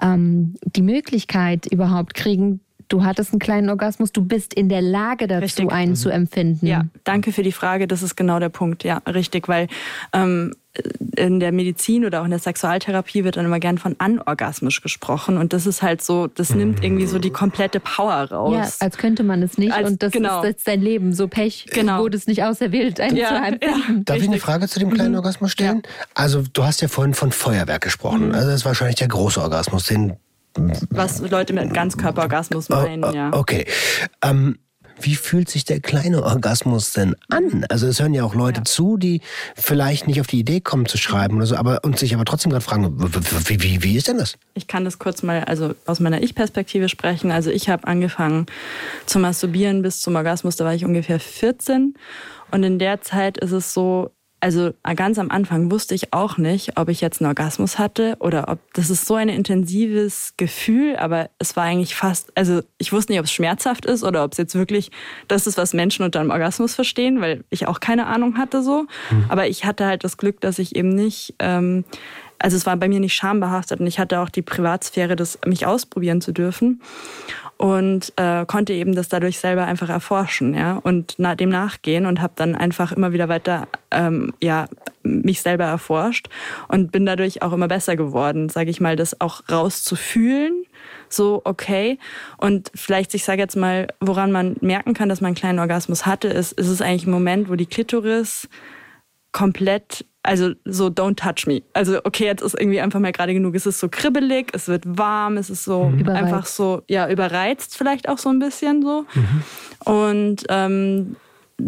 ähm, 0.00 0.54
die 0.64 0.82
Möglichkeit 0.82 1.66
überhaupt 1.66 2.14
kriegen, 2.14 2.60
du 2.88 3.04
hattest 3.04 3.32
einen 3.32 3.40
kleinen 3.40 3.70
Orgasmus, 3.70 4.12
du 4.12 4.22
bist 4.22 4.52
in 4.52 4.68
der 4.68 4.82
Lage 4.82 5.26
dazu, 5.26 5.42
Richtig. 5.42 5.72
einen 5.72 5.96
zu 5.96 6.10
empfinden. 6.10 6.66
Ja, 6.66 6.84
danke 7.04 7.32
für 7.32 7.42
die 7.42 7.52
Frage. 7.52 7.86
Das 7.86 8.02
ist 8.02 8.16
genau 8.16 8.38
der 8.38 8.48
Punkt. 8.48 8.84
Ja, 8.84 8.98
richtig, 9.06 9.48
weil 9.48 9.68
ähm, 10.12 10.54
in 11.16 11.40
der 11.40 11.50
Medizin 11.50 12.04
oder 12.04 12.20
auch 12.20 12.24
in 12.24 12.30
der 12.30 12.38
Sexualtherapie 12.38 13.24
wird 13.24 13.36
dann 13.36 13.44
immer 13.44 13.58
gern 13.58 13.76
von 13.76 13.96
anorgasmisch 13.98 14.80
gesprochen 14.82 15.36
und 15.36 15.52
das 15.52 15.66
ist 15.66 15.82
halt 15.82 16.00
so, 16.00 16.28
das 16.28 16.54
nimmt 16.54 16.84
irgendwie 16.84 17.06
so 17.06 17.18
die 17.18 17.30
komplette 17.30 17.80
Power 17.80 18.28
Ja, 18.30 18.36
raus. 18.36 18.76
als 18.80 18.96
könnte 18.96 19.24
man 19.24 19.42
es 19.42 19.58
nicht 19.58 19.72
Als- 19.72 19.90
und 19.90 20.02
das 20.02 20.12
genau. 20.12 20.42
ist 20.42 20.46
jetzt 20.46 20.68
dein 20.68 20.80
Leben. 20.80 21.12
So 21.12 21.26
Pech 21.26 21.66
Genau. 21.72 21.98
wurde 21.98 22.16
es 22.16 22.28
nicht 22.28 22.44
auserwählt, 22.44 23.00
einen 23.00 23.16
Ja, 23.16 23.28
zu 23.28 23.34
empfinden. 23.34 24.04
Darf 24.04 24.16
ich 24.18 24.28
eine. 24.28 24.38
Frage 24.38 24.68
zu 24.68 24.78
dem 24.78 24.90
kleinen 24.90 25.16
Orgasmus 25.16 25.50
stellen? 25.50 25.82
Also 26.14 26.42
du 26.52 26.62
hast 26.64 26.80
ja 26.82 26.88
vorhin 26.88 27.14
von 27.14 27.32
Feuerwerk 27.32 27.82
gesprochen. 27.82 28.32
Also 28.32 28.46
das 28.46 28.60
ist 28.60 28.64
wahrscheinlich 28.64 28.96
der 28.96 29.08
große 29.08 29.40
Orgasmus, 29.40 29.86
den 29.86 30.14
was 30.90 31.20
Leute 31.30 31.52
mit 31.52 31.74
Ganzkörperorgasmus 31.74 32.70
Oh, 32.70 32.74
meinen, 32.76 33.04
oh, 33.04 33.10
ja. 33.12 33.30
Okay. 33.32 33.66
Ähm, 34.22 34.58
wie 35.02 35.14
fühlt 35.14 35.48
sich 35.48 35.64
der 35.64 35.80
kleine 35.80 36.22
Orgasmus 36.22 36.92
denn 36.92 37.16
an? 37.28 37.64
Also 37.68 37.86
es 37.86 38.00
hören 38.00 38.14
ja 38.14 38.24
auch 38.24 38.34
Leute 38.34 38.60
Ja. 38.60 38.64
zu, 38.64 38.96
die 38.96 39.20
vielleicht 39.56 40.06
nicht 40.06 40.20
auf 40.20 40.26
die 40.26 40.38
Idee 40.40 40.60
kommen 40.60 40.86
zu 40.86 40.98
schreiben 40.98 41.36
oder 41.36 41.46
so, 41.46 41.56
aber 41.56 41.80
und 41.84 41.98
sich 41.98 42.14
aber 42.14 42.24
trotzdem 42.24 42.50
gerade 42.50 42.64
fragen, 42.64 42.94
wie, 43.48 43.62
wie, 43.62 43.82
wie 43.82 43.96
ist 43.96 44.08
denn 44.08 44.18
das? 44.18 44.34
Ich 44.54 44.66
kann 44.66 44.84
das 44.84 44.98
kurz 44.98 45.22
mal 45.22 45.44
also 45.44 45.74
aus 45.86 46.00
meiner 46.00 46.22
Ich-Perspektive 46.22 46.88
sprechen. 46.88 47.30
Also 47.30 47.50
ich 47.50 47.68
habe 47.68 47.86
angefangen 47.86 48.46
zu 49.06 49.18
masturbieren 49.18 49.82
bis 49.82 50.00
zum 50.00 50.16
Orgasmus, 50.16 50.56
da 50.56 50.64
war 50.64 50.74
ich 50.74 50.84
ungefähr 50.84 51.20
14. 51.20 51.94
Und 52.50 52.62
in 52.64 52.78
der 52.78 53.00
Zeit 53.00 53.38
ist 53.38 53.52
es 53.52 53.72
so, 53.72 54.10
also 54.40 54.72
ganz 54.96 55.18
am 55.18 55.30
Anfang 55.30 55.70
wusste 55.70 55.94
ich 55.94 56.12
auch 56.12 56.38
nicht, 56.38 56.76
ob 56.76 56.88
ich 56.88 57.00
jetzt 57.00 57.20
einen 57.20 57.28
Orgasmus 57.28 57.78
hatte 57.78 58.16
oder 58.20 58.48
ob 58.48 58.58
das 58.72 58.90
ist 58.90 59.06
so 59.06 59.14
ein 59.14 59.28
intensives 59.28 60.34
Gefühl, 60.36 60.96
aber 60.96 61.30
es 61.38 61.56
war 61.56 61.64
eigentlich 61.64 61.94
fast, 61.94 62.32
also 62.34 62.62
ich 62.78 62.92
wusste 62.92 63.12
nicht, 63.12 63.20
ob 63.20 63.26
es 63.26 63.32
schmerzhaft 63.32 63.84
ist 63.84 64.02
oder 64.02 64.24
ob 64.24 64.32
es 64.32 64.38
jetzt 64.38 64.54
wirklich 64.54 64.90
das 65.28 65.46
ist, 65.46 65.58
was 65.58 65.74
Menschen 65.74 66.04
unter 66.04 66.20
einem 66.20 66.30
Orgasmus 66.30 66.74
verstehen, 66.74 67.20
weil 67.20 67.44
ich 67.50 67.68
auch 67.68 67.80
keine 67.80 68.06
Ahnung 68.06 68.38
hatte 68.38 68.62
so. 68.62 68.86
Aber 69.28 69.46
ich 69.46 69.64
hatte 69.64 69.86
halt 69.86 70.04
das 70.04 70.16
Glück, 70.16 70.40
dass 70.40 70.58
ich 70.58 70.74
eben 70.74 70.88
nicht 70.88 71.34
ähm, 71.38 71.84
also 72.42 72.56
es 72.56 72.64
war 72.64 72.76
bei 72.76 72.88
mir 72.88 73.00
nicht 73.00 73.14
schambehaftet 73.14 73.80
und 73.80 73.86
ich 73.86 73.98
hatte 73.98 74.20
auch 74.20 74.30
die 74.30 74.40
Privatsphäre, 74.40 75.14
das 75.14 75.38
mich 75.44 75.66
ausprobieren 75.66 76.22
zu 76.22 76.32
dürfen 76.32 76.80
und 77.60 78.14
äh, 78.16 78.46
konnte 78.46 78.72
eben 78.72 78.94
das 78.94 79.10
dadurch 79.10 79.38
selber 79.38 79.66
einfach 79.66 79.90
erforschen, 79.90 80.54
ja 80.54 80.78
und 80.78 81.16
na, 81.18 81.34
dem 81.34 81.50
nachgehen 81.50 82.06
und 82.06 82.22
habe 82.22 82.32
dann 82.34 82.54
einfach 82.54 82.90
immer 82.90 83.12
wieder 83.12 83.28
weiter 83.28 83.68
ähm, 83.90 84.32
ja 84.40 84.66
mich 85.02 85.42
selber 85.42 85.64
erforscht 85.64 86.30
und 86.68 86.90
bin 86.90 87.04
dadurch 87.04 87.42
auch 87.42 87.52
immer 87.52 87.68
besser 87.68 87.96
geworden, 87.96 88.48
sage 88.48 88.70
ich 88.70 88.80
mal, 88.80 88.96
das 88.96 89.20
auch 89.20 89.42
rauszufühlen. 89.50 90.64
So, 91.10 91.42
okay. 91.44 91.98
Und 92.38 92.70
vielleicht, 92.74 93.14
ich 93.14 93.24
sage 93.24 93.42
jetzt 93.42 93.56
mal, 93.56 93.88
woran 94.00 94.32
man 94.32 94.56
merken 94.62 94.94
kann, 94.94 95.10
dass 95.10 95.20
man 95.20 95.28
einen 95.28 95.34
kleinen 95.34 95.58
Orgasmus 95.58 96.06
hatte, 96.06 96.28
ist, 96.28 96.52
ist 96.52 96.68
es 96.68 96.80
eigentlich 96.80 97.06
ein 97.06 97.10
Moment, 97.10 97.50
wo 97.50 97.56
die 97.56 97.66
Klitoris 97.66 98.48
komplett, 99.32 100.06
also 100.22 100.52
so 100.64 100.88
don't 100.88 101.16
touch 101.16 101.46
me. 101.46 101.62
Also 101.72 102.00
okay, 102.04 102.24
jetzt 102.24 102.42
ist 102.42 102.54
irgendwie 102.58 102.80
einfach 102.80 103.00
mal 103.00 103.12
gerade 103.12 103.32
genug. 103.32 103.54
Es 103.54 103.66
ist 103.66 103.80
so 103.80 103.88
kribbelig, 103.88 104.48
es 104.52 104.68
wird 104.68 104.84
warm, 104.86 105.36
es 105.36 105.50
ist 105.50 105.64
so 105.64 105.92
Überreizt. 105.96 106.22
einfach 106.22 106.46
so, 106.46 106.82
ja, 106.88 107.08
überreizt 107.08 107.76
vielleicht 107.76 108.08
auch 108.08 108.18
so 108.18 108.28
ein 108.28 108.38
bisschen 108.38 108.82
so. 108.82 109.06
Und 109.84 110.44
ähm, 110.48 111.16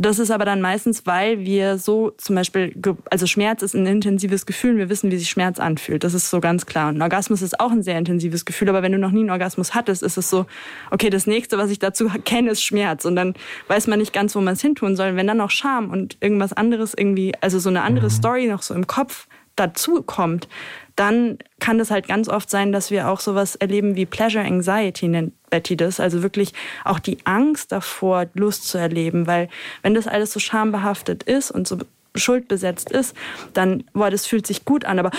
das 0.00 0.18
ist 0.18 0.30
aber 0.30 0.44
dann 0.44 0.60
meistens, 0.60 1.06
weil 1.06 1.40
wir 1.40 1.78
so 1.78 2.10
zum 2.16 2.36
Beispiel, 2.36 2.74
also 3.10 3.26
Schmerz 3.26 3.62
ist 3.62 3.74
ein 3.74 3.86
intensives 3.86 4.46
Gefühl 4.46 4.72
und 4.72 4.78
wir 4.78 4.88
wissen, 4.88 5.10
wie 5.10 5.16
sich 5.16 5.28
Schmerz 5.28 5.60
anfühlt. 5.60 6.04
Das 6.04 6.14
ist 6.14 6.30
so 6.30 6.40
ganz 6.40 6.66
klar. 6.66 6.88
Und 6.88 6.96
ein 6.96 7.02
Orgasmus 7.02 7.42
ist 7.42 7.60
auch 7.60 7.70
ein 7.70 7.82
sehr 7.82 7.98
intensives 7.98 8.44
Gefühl, 8.44 8.68
aber 8.68 8.82
wenn 8.82 8.92
du 8.92 8.98
noch 8.98 9.10
nie 9.10 9.20
einen 9.20 9.30
Orgasmus 9.30 9.74
hattest, 9.74 10.02
ist 10.02 10.16
es 10.16 10.30
so, 10.30 10.46
okay, 10.90 11.10
das 11.10 11.26
nächste, 11.26 11.58
was 11.58 11.70
ich 11.70 11.78
dazu 11.78 12.08
kenne, 12.24 12.50
ist 12.50 12.62
Schmerz. 12.62 13.04
Und 13.04 13.16
dann 13.16 13.34
weiß 13.68 13.86
man 13.86 13.98
nicht 13.98 14.12
ganz, 14.12 14.34
wo 14.34 14.40
man 14.40 14.54
es 14.54 14.62
hintun 14.62 14.96
soll. 14.96 15.16
Wenn 15.16 15.26
dann 15.26 15.38
noch 15.38 15.50
Scham 15.50 15.90
und 15.90 16.16
irgendwas 16.20 16.52
anderes 16.52 16.94
irgendwie, 16.94 17.32
also 17.40 17.58
so 17.58 17.68
eine 17.68 17.82
andere 17.82 18.10
Story 18.10 18.46
noch 18.46 18.62
so 18.62 18.74
im 18.74 18.86
Kopf 18.86 19.26
dazu 19.56 20.02
kommt, 20.02 20.48
dann 20.96 21.38
kann 21.60 21.78
es 21.80 21.90
halt 21.90 22.08
ganz 22.08 22.28
oft 22.28 22.48
sein, 22.48 22.72
dass 22.72 22.90
wir 22.90 23.08
auch 23.08 23.20
sowas 23.20 23.56
erleben 23.56 23.96
wie 23.96 24.06
Pleasure 24.06 24.44
Anxiety, 24.44 25.08
nennt 25.08 25.34
Betty 25.52 25.76
das. 25.76 26.00
Also 26.00 26.22
wirklich 26.22 26.52
auch 26.84 26.98
die 26.98 27.18
Angst 27.24 27.70
davor, 27.70 28.26
Lust 28.34 28.66
zu 28.66 28.78
erleben. 28.78 29.26
Weil 29.26 29.48
wenn 29.82 29.94
das 29.94 30.08
alles 30.08 30.32
so 30.32 30.40
schambehaftet 30.40 31.22
ist 31.22 31.50
und 31.52 31.68
so 31.68 31.78
schuldbesetzt 32.14 32.90
ist, 32.90 33.14
dann, 33.52 33.84
boah, 33.92 34.10
das 34.10 34.26
fühlt 34.26 34.46
sich 34.46 34.64
gut 34.64 34.84
an, 34.84 34.98
aber 34.98 35.10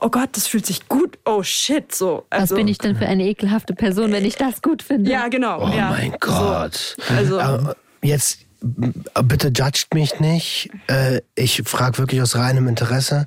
oh 0.00 0.08
Gott, 0.08 0.30
das 0.32 0.46
fühlt 0.46 0.66
sich 0.66 0.88
gut, 0.88 1.18
oh 1.24 1.42
shit, 1.42 1.94
so. 1.94 2.26
Was 2.30 2.40
Also, 2.40 2.56
bin 2.56 2.66
ich 2.68 2.78
denn 2.78 2.96
für 2.96 3.06
eine 3.06 3.24
ekelhafte 3.24 3.74
Person, 3.74 4.10
wenn 4.12 4.24
ich 4.24 4.36
das 4.36 4.60
gut 4.62 4.82
finde? 4.82 5.10
Ja, 5.10 5.28
genau. 5.28 5.64
Oh 5.64 5.76
ja. 5.76 5.90
mein 5.90 6.14
Gott. 6.18 6.96
So, 7.08 7.38
also, 7.38 7.72
jetzt 8.02 8.40
bitte 8.60 9.52
judgt 9.54 9.94
mich 9.94 10.18
nicht. 10.20 10.70
Äh, 10.88 11.20
Ich 11.36 11.62
frage 11.64 11.98
wirklich 11.98 12.20
aus 12.20 12.34
reinem 12.36 12.66
Interesse. 12.66 13.26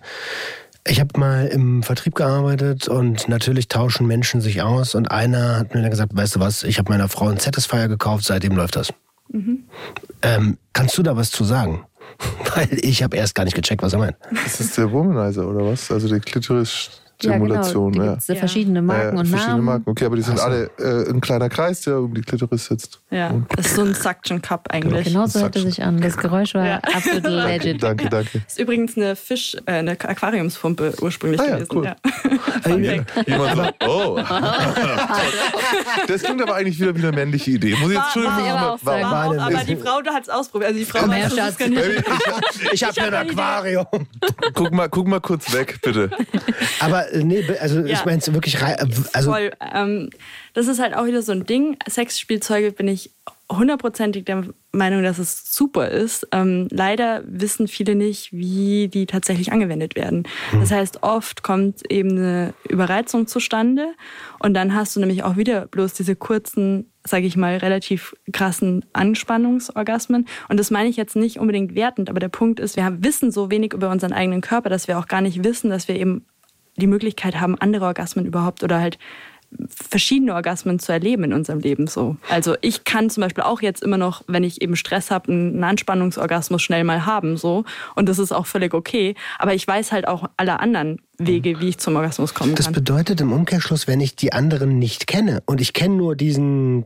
Ich 0.85 0.99
habe 0.99 1.17
mal 1.17 1.47
im 1.47 1.81
Vertrieb 1.81 2.15
gearbeitet 2.15 2.87
und 2.89 3.29
natürlich 3.29 3.69
tauschen 3.69 4.05
Menschen 4.05 4.41
sich 4.41 4.61
aus. 4.61 4.95
Und 4.95 5.11
einer 5.11 5.57
hat 5.57 5.73
mir 5.73 5.81
dann 5.81 5.91
gesagt, 5.91 6.15
weißt 6.15 6.35
du 6.35 6.39
was, 6.41 6.63
ich 6.63 6.77
habe 6.77 6.91
meiner 6.91 7.07
Frau 7.07 7.27
einen 7.27 7.39
Satisfier 7.39 7.87
gekauft, 7.87 8.25
seitdem 8.25 8.55
läuft 8.55 8.75
das. 8.75 8.93
Ähm, 10.21 10.57
kannst 10.73 10.97
du 10.97 11.03
da 11.03 11.15
was 11.15 11.31
zu 11.31 11.43
sagen? 11.45 11.85
Weil 12.55 12.67
ich 12.81 13.01
habe 13.01 13.15
erst 13.15 13.33
gar 13.35 13.45
nicht 13.45 13.55
gecheckt, 13.55 13.81
was 13.81 13.93
er 13.93 13.99
meint. 13.99 14.17
Das 14.43 14.59
ist 14.59 14.77
der 14.77 14.91
Womanizer 14.91 15.47
oder 15.47 15.65
was? 15.65 15.89
Also 15.89 16.13
die 16.13 16.19
Klitoris-Stimulation. 17.31 17.93
Ja, 17.93 17.99
genau. 18.01 18.11
gibt's 18.13 18.27
ja 18.27 18.35
verschiedene 18.35 18.81
Marken 18.81 19.13
Ja, 19.15 19.19
und 19.19 19.25
verschiedene 19.27 19.55
Namen. 19.55 19.65
Marken. 19.65 19.89
Okay, 19.89 20.05
aber 20.05 20.15
die 20.15 20.21
sind 20.21 20.39
alle 20.39 20.69
äh, 20.79 21.09
ein 21.09 21.21
kleiner 21.21 21.49
Kreis, 21.49 21.81
der 21.81 21.99
um 21.99 22.13
die 22.13 22.21
Klitoris 22.21 22.65
sitzt. 22.65 22.99
ja, 23.11 23.31
das 23.55 23.67
ist 23.67 23.75
so 23.75 23.81
ein 23.83 23.93
Suction 23.93 24.41
Cup 24.41 24.67
eigentlich. 24.71 25.05
Genau 25.07 25.25
so 25.27 25.39
hört 25.41 25.55
sich 25.55 25.81
an. 25.83 25.99
Das 26.01 26.17
Geräusch 26.17 26.53
war 26.53 26.65
Ja. 26.65 26.77
absolut 26.79 27.23
legit. 27.23 27.81
Danke, 27.83 28.09
danke. 28.09 28.41
Ist 28.47 28.59
übrigens 28.59 28.97
eine 28.97 29.15
Fisch, 29.15 29.55
äh, 29.65 29.71
eine 29.73 29.91
Aquariumspumpe 29.91 30.93
ursprünglich 31.01 31.39
Ah 31.41 31.45
ja, 31.47 31.55
gewesen. 31.55 31.69
cool. 31.75 31.85
Ja. 31.85 31.95
Jemand 33.27 33.55
sagt, 33.57 33.83
oh. 33.87 34.19
das 36.07 36.23
klingt 36.23 36.41
aber 36.41 36.55
eigentlich 36.55 36.79
wieder 36.79 36.95
wie 36.95 37.01
eine 37.01 37.11
männliche 37.11 37.51
Idee. 37.51 37.75
Muss 37.75 37.89
ich 37.91 37.95
jetzt 37.97 37.97
War- 37.97 38.05
Entschuldigung, 38.15 38.45
war 38.45 38.79
war-. 38.81 39.01
War 39.01 39.25
auch, 39.25 39.29
Meine- 39.35 39.41
aber 39.57 39.63
die 39.65 39.75
Frau 39.75 39.99
hat 40.13 40.23
es 40.23 40.29
ausprobiert. 40.29 40.69
Also 40.69 40.79
die 40.79 40.85
Frau 40.85 41.07
dass 41.07 41.59
es 41.59 41.67
ich, 42.71 42.73
Ich 42.73 42.83
habe 42.83 43.01
ein 43.01 43.13
Aquarium. 43.29 43.85
guck, 44.53 44.71
mal, 44.71 44.89
guck 44.89 45.07
mal 45.07 45.19
kurz 45.21 45.53
weg, 45.53 45.79
bitte. 45.81 46.09
Aber 46.79 47.12
nee, 47.13 47.43
also 47.59 47.79
Ja. 47.81 47.93
ich 47.93 48.05
meine 48.05 48.17
es 48.19 48.33
wirklich 48.33 48.55
äh, 48.61 48.75
also 49.13 49.31
Voll. 49.31 49.51
Ähm, 49.73 50.09
das 50.53 50.67
ist 50.67 50.79
halt 50.79 50.95
auch 50.95 51.05
wieder 51.05 51.21
so 51.21 51.31
ein 51.31 51.45
Ding. 51.45 51.77
Sexspielzeuge 51.89 52.71
bin 52.71 52.87
ich 52.87 53.11
hundertprozentig 53.51 54.25
der 54.25 54.45
Meinung, 54.71 55.03
dass 55.03 55.19
es 55.19 55.53
super 55.53 55.89
ist. 55.89 56.27
Ähm, 56.31 56.67
leider 56.71 57.23
wissen 57.27 57.67
viele 57.67 57.93
nicht, 57.93 58.31
wie 58.31 58.87
die 58.87 59.05
tatsächlich 59.05 59.51
angewendet 59.51 59.95
werden. 59.95 60.23
Das 60.59 60.71
heißt, 60.71 61.03
oft 61.03 61.43
kommt 61.43 61.81
eben 61.91 62.11
eine 62.17 62.53
Überreizung 62.67 63.27
zustande 63.27 63.93
und 64.39 64.53
dann 64.55 64.73
hast 64.73 64.95
du 64.95 64.99
nämlich 65.01 65.23
auch 65.23 65.37
wieder 65.37 65.67
bloß 65.67 65.93
diese 65.93 66.15
kurzen, 66.15 66.89
sage 67.05 67.27
ich 67.27 67.35
mal, 67.37 67.57
relativ 67.57 68.15
krassen 68.31 68.85
Anspannungsorgasmen. 68.93 70.27
Und 70.49 70.59
das 70.59 70.71
meine 70.71 70.89
ich 70.89 70.95
jetzt 70.97 71.15
nicht 71.15 71.39
unbedingt 71.39 71.75
wertend, 71.75 72.09
aber 72.09 72.19
der 72.19 72.29
Punkt 72.29 72.59
ist, 72.59 72.75
wir 72.75 72.85
haben- 72.85 73.03
wissen 73.03 73.31
so 73.31 73.51
wenig 73.51 73.73
über 73.73 73.89
unseren 73.89 74.13
eigenen 74.13 74.41
Körper, 74.41 74.69
dass 74.69 74.87
wir 74.87 74.97
auch 74.97 75.07
gar 75.07 75.21
nicht 75.21 75.43
wissen, 75.43 75.69
dass 75.69 75.87
wir 75.87 75.95
eben 75.95 76.25
die 76.77 76.87
Möglichkeit 76.87 77.39
haben, 77.39 77.57
andere 77.59 77.85
Orgasmen 77.85 78.25
überhaupt 78.25 78.63
oder 78.63 78.79
halt 78.79 78.97
verschiedene 79.67 80.33
Orgasmen 80.33 80.79
zu 80.79 80.91
erleben 80.91 81.25
in 81.25 81.33
unserem 81.33 81.59
Leben 81.59 81.85
so. 81.87 82.17
Also 82.29 82.55
ich 82.61 82.85
kann 82.85 83.11
zum 83.11 83.21
Beispiel 83.21 83.43
auch 83.43 83.61
jetzt 83.61 83.83
immer 83.83 83.97
noch, 83.97 84.23
wenn 84.27 84.43
ich 84.43 84.61
eben 84.61 84.75
Stress 84.75 85.11
habe, 85.11 85.31
einen 85.31 85.63
Anspannungsorgasmus 85.63 86.61
schnell 86.61 86.83
mal 86.83 87.05
haben 87.05 87.37
so 87.37 87.63
und 87.95 88.09
das 88.09 88.19
ist 88.19 88.31
auch 88.31 88.47
völlig 88.47 88.73
okay. 88.73 89.15
Aber 89.37 89.53
ich 89.53 89.67
weiß 89.67 89.91
halt 89.91 90.07
auch 90.07 90.27
alle 90.37 90.59
anderen 90.59 91.01
Wege, 91.19 91.59
wie 91.59 91.69
ich 91.69 91.77
zum 91.77 91.95
Orgasmus 91.95 92.33
kommen 92.33 92.55
Das 92.55 92.65
kann. 92.65 92.73
bedeutet 92.73 93.21
im 93.21 93.31
Umkehrschluss, 93.31 93.87
wenn 93.87 94.01
ich 94.01 94.15
die 94.15 94.33
anderen 94.33 94.79
nicht 94.79 95.05
kenne 95.05 95.43
und 95.45 95.61
ich 95.61 95.73
kenne 95.73 95.95
nur 95.95 96.15
diesen, 96.15 96.85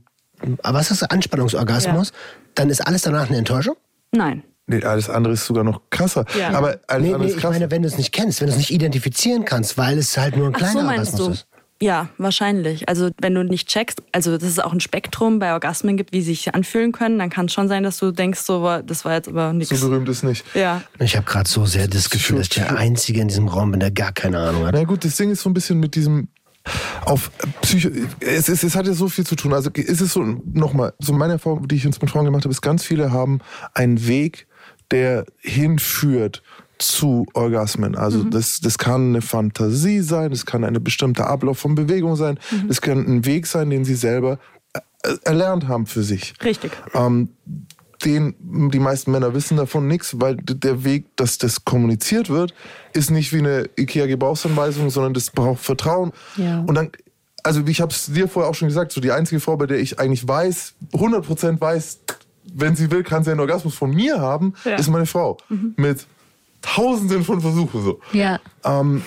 was 0.61 0.91
ist 0.91 1.03
das, 1.03 1.09
Anspannungsorgasmus, 1.09 2.11
dann 2.55 2.69
ist 2.69 2.81
alles 2.85 3.03
danach 3.03 3.29
eine 3.29 3.38
Enttäuschung? 3.38 3.75
Nein. 4.11 4.43
Nee, 4.68 4.84
alles 4.84 5.09
andere 5.09 5.34
ist 5.34 5.45
sogar 5.45 5.63
noch 5.63 5.82
krasser. 5.89 6.26
Ja. 6.38 6.49
Aber 6.49 6.80
alles 6.88 7.07
Nee, 7.07 7.13
andere 7.13 7.24
nee, 7.24 7.32
ist 7.32 7.38
ich 7.38 7.43
meine, 7.43 7.72
wenn 7.72 7.82
du 7.82 7.88
es 7.88 7.97
nicht 7.97 8.11
kennst, 8.11 8.41
wenn 8.41 8.47
du 8.47 8.51
es 8.53 8.57
nicht 8.57 8.72
identifizieren 8.72 9.45
kannst, 9.45 9.78
weil 9.78 9.97
es 9.97 10.18
halt 10.18 10.36
nur 10.36 10.47
ein 10.47 10.53
Ach 10.55 10.59
kleiner 10.59 10.82
so 10.82 10.88
Orgasmus 10.88 11.26
du? 11.26 11.32
ist. 11.32 11.47
Ja, 11.80 12.09
wahrscheinlich. 12.18 12.89
Also 12.89 13.11
wenn 13.22 13.36
du 13.36 13.43
nicht 13.43 13.70
checkst, 13.70 14.01
also 14.11 14.38
dass 14.38 14.49
es 14.49 14.59
auch 14.59 14.74
ein 14.74 14.80
Spektrum 14.80 15.38
bei 15.39 15.53
Orgasmen 15.53 15.95
gibt, 15.95 16.11
wie 16.11 16.22
sie 16.22 16.34
sich 16.34 16.53
anfühlen 16.55 16.91
können, 16.91 17.20
dann 17.20 17.30
kann 17.30 17.45
es 17.45 17.53
schon 17.53 17.68
sein, 17.68 17.84
dass 17.84 17.97
du 17.99 18.11
denkst, 18.11 18.39
so, 18.41 18.82
das 18.84 19.05
war 19.05 19.13
jetzt 19.13 19.28
aber 19.30 19.53
nichts. 19.53 19.80
so 19.80 19.88
berühmt 19.88 20.09
ist 20.09 20.24
nicht. 20.24 20.43
Ja. 20.55 20.82
Ich 20.99 21.15
habe 21.15 21.26
gerade 21.26 21.47
so 21.47 21.65
sehr 21.65 21.88
das 21.88 22.09
Gefühl, 22.09 22.38
dass 22.38 22.47
ich 22.47 22.55
der 22.55 22.76
Einzige 22.76 23.22
in 23.22 23.28
diesem 23.28 23.47
Raum 23.47 23.72
bin, 23.72 23.80
der 23.80 23.91
gar 23.91 24.11
keine 24.11 24.39
Ahnung 24.39 24.65
hat. 24.65 24.74
Na 24.74 24.84
gut, 24.86 25.05
das 25.05 25.18
Ding 25.18 25.30
ist 25.30 25.41
so 25.43 25.49
ein 25.49 25.53
bisschen 25.53 25.80
mit 25.80 25.93
diesem 25.95 26.30
auf 27.05 27.32
Psycho. 27.61 27.89
Es, 28.20 28.49
es, 28.49 28.63
es 28.63 28.76
hat 28.76 28.88
ja 28.88 28.93
so 28.93 29.07
viel 29.07 29.26
zu 29.26 29.36
tun. 29.36 29.53
Also 29.53 29.70
ist 29.70 30.01
es 30.01 30.13
so 30.13 30.24
nochmal 30.24 30.93
so 30.99 31.13
meine 31.13 31.34
Erfahrung, 31.34 31.68
die 31.68 31.76
ich 31.76 31.84
jetzt 31.84 32.01
mit 32.01 32.09
Frauen 32.11 32.26
gemacht 32.26 32.43
habe, 32.43 32.51
ist 32.51 32.61
ganz 32.61 32.84
viele 32.84 33.11
haben 33.11 33.39
einen 33.74 34.07
Weg, 34.07 34.46
der 34.91 35.25
hinführt 35.39 36.43
zu 36.79 37.25
Orgasmen. 37.33 37.95
Also 37.95 38.23
das, 38.23 38.59
das 38.59 38.77
kann 38.77 39.09
eine 39.09 39.21
Fantasie 39.21 40.01
sein, 40.01 40.29
das 40.29 40.45
kann 40.45 40.63
ein 40.63 40.83
bestimmter 40.83 41.27
Ablauf 41.27 41.57
von 41.59 41.75
Bewegung 41.75 42.15
sein, 42.15 42.39
das 42.67 42.81
kann 42.81 43.05
ein 43.05 43.25
Weg 43.25 43.47
sein, 43.47 43.69
den 43.69 43.85
sie 43.85 43.95
selber 43.95 44.39
äh, 44.73 44.79
erlernt 45.23 45.67
haben 45.67 45.85
für 45.85 46.03
sich. 46.03 46.33
Richtig. 46.43 46.71
Ähm, 46.93 47.29
den, 48.05 48.35
die 48.71 48.79
meisten 48.79 49.11
Männer 49.11 49.33
wissen 49.33 49.57
davon 49.57 49.88
nichts, 49.88 50.19
weil 50.19 50.35
der 50.35 50.83
Weg, 50.83 51.05
dass 51.15 51.38
das 51.38 51.65
kommuniziert 51.65 52.29
wird, 52.29 52.53
ist 52.93 53.09
nicht 53.09 53.33
wie 53.33 53.39
eine 53.39 53.69
IKEA-Gebrauchsanweisung, 53.77 54.89
sondern 54.89 55.13
das 55.13 55.31
braucht 55.31 55.63
Vertrauen. 55.63 56.11
Ja. 56.35 56.59
Und 56.59 56.75
dann, 56.75 56.91
also 57.43 57.65
wie 57.65 57.71
ich 57.71 57.81
habe 57.81 57.91
es 57.91 58.05
dir 58.05 58.27
vorher 58.27 58.51
auch 58.51 58.55
schon 58.55 58.67
gesagt, 58.67 58.91
so 58.91 59.01
die 59.01 59.11
einzige 59.11 59.39
Frau, 59.39 59.57
bei 59.57 59.65
der 59.65 59.79
ich 59.79 59.99
eigentlich 59.99 60.27
weiß, 60.27 60.75
100% 60.93 61.59
weiß, 61.59 61.99
wenn 62.53 62.75
sie 62.75 62.89
will, 62.91 63.03
kann 63.03 63.23
sie 63.23 63.31
einen 63.31 63.39
Orgasmus 63.39 63.75
von 63.75 63.91
mir 63.91 64.19
haben, 64.19 64.53
Ja. 64.65 64.75
ist 64.75 64.89
meine 64.89 65.05
Frau. 65.05 65.37
Mit 65.75 66.05
tausenden 66.61 67.23
von 67.23 67.41
Versuchen 67.41 67.83
so. 67.83 67.99
Ja. 68.13 68.39
Ähm, 68.63 69.01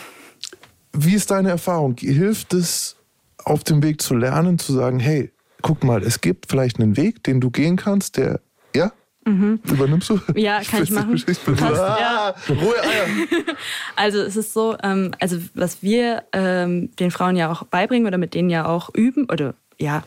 wie 0.93 1.15
ist 1.15 1.31
deine 1.31 1.51
Erfahrung? 1.51 1.97
Hilft 1.99 2.53
es 2.55 2.97
auf 3.45 3.65
dem 3.65 3.83
Weg 3.83 4.01
zu 4.03 4.15
lernen, 4.15 4.59
zu 4.59 4.73
sagen, 4.73 4.99
hey, 5.01 5.31
guck 5.63 5.85
mal, 5.85 6.03
es 6.03 6.21
gibt 6.21 6.47
vielleicht 6.51 6.79
einen 6.81 6.97
Weg, 6.97 7.23
den 7.25 7.41
du 7.41 7.51
gehen 7.51 7.77
kannst, 7.77 8.17
der, 8.17 8.41
ja? 8.75 8.93
Übernimmst 9.27 10.09
du? 10.11 10.15
Mhm. 10.15 10.23
Ja, 10.37 10.61
kann 10.69 10.83
ich 10.83 10.91
machen. 10.91 11.15
Ich 11.15 11.39
bin, 11.41 11.55
Passt, 11.55 11.79
ah, 11.81 12.35
rohe 12.49 12.81
Eier. 12.83 13.07
Also 13.95 14.19
es 14.19 14.35
ist 14.35 14.53
so, 14.53 14.77
ähm, 14.83 15.13
also 15.21 15.37
was 15.55 15.83
wir 15.83 16.25
ähm, 16.33 16.91
den 16.97 17.11
Frauen 17.13 17.37
ja 17.37 17.53
auch 17.53 17.63
beibringen 17.65 18.09
oder 18.09 18.19
mit 18.19 18.35
denen 18.35 18.51
ja 18.51 18.67
auch 18.67 18.93
üben 18.93 19.27
oder 19.31 19.55
ja 19.79 20.03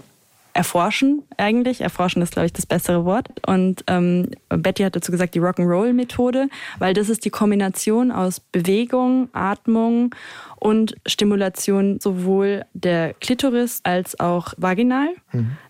erforschen 0.54 1.24
eigentlich. 1.38 1.82
Erforschen 1.82 2.22
ist, 2.22 2.34
glaube 2.34 2.46
ich, 2.46 2.54
das 2.54 2.66
bessere 2.66 3.06
Wort. 3.06 3.28
Und 3.48 3.84
ähm, 3.88 4.30
Betty 4.50 4.84
hat 4.84 4.96
dazu 4.96 5.12
gesagt, 5.12 5.36
die 5.36 5.42
Rock'n'Roll-Methode, 5.42 6.48
weil 6.80 6.94
das 6.94 7.10
ist 7.10 7.26
die 7.26 7.30
Kombination 7.30 8.12
aus 8.12 8.40
Bewegung, 8.40 9.30
Atmung 9.34 10.14
und 10.60 10.96
Stimulation 11.06 12.00
sowohl 12.00 12.66
der 12.74 13.14
Klitoris 13.16 13.82
als 13.84 14.20
auch 14.20 14.54
vaginal. 14.58 15.10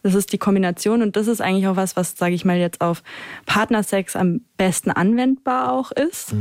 Das 0.03 0.13
ist 0.13 0.33
die 0.33 0.37
Kombination 0.37 1.01
und 1.01 1.15
das 1.15 1.27
ist 1.27 1.41
eigentlich 1.41 1.67
auch 1.67 1.77
was, 1.77 1.95
was, 1.95 2.15
sage 2.17 2.35
ich 2.35 2.45
mal, 2.45 2.57
jetzt 2.57 2.81
auf 2.81 3.01
Partnersex 3.45 4.15
am 4.15 4.41
besten 4.57 4.91
anwendbar 4.91 5.71
auch 5.71 5.91
ist. 5.91 6.33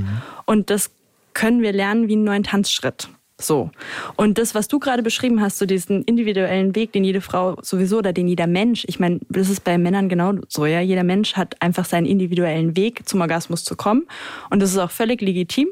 Und 0.47 0.69
das 0.71 0.91
können 1.33 1.63
wir 1.63 1.73
lernen 1.73 2.09
wie 2.09 2.15
einen 2.15 2.25
neuen 2.25 2.43
Tanzschritt. 2.43 3.09
So. 3.43 3.71
Und 4.17 4.39
das, 4.39 4.55
was 4.55 4.69
du 4.69 4.79
gerade 4.79 5.03
beschrieben 5.03 5.41
hast, 5.41 5.59
so 5.59 5.67
diesen 5.67 6.03
individuellen 6.05 6.75
Weg, 6.75 6.93
den 6.93 7.05
jede 7.05 7.21
Frau 7.21 7.57
sowieso 7.63 7.99
oder 7.99 8.13
den 8.13 8.29
jeder 8.29 8.47
Mensch, 8.47 8.85
ich 8.87 9.01
meine, 9.01 9.21
das 9.29 9.49
ist 9.49 9.65
bei 9.65 9.79
Männern 9.79 10.09
genau 10.09 10.35
so, 10.49 10.67
ja. 10.67 10.81
Jeder 10.81 11.05
Mensch 11.05 11.35
hat 11.35 11.61
einfach 11.61 11.85
seinen 11.85 12.07
individuellen 12.07 12.77
Weg 12.77 13.09
zum 13.09 13.21
Orgasmus 13.21 13.65
zu 13.65 13.77
kommen. 13.77 14.07
Und 14.51 14.61
das 14.61 14.71
ist 14.71 14.79
auch 14.79 14.91
völlig 14.91 15.21
legitim. 15.21 15.69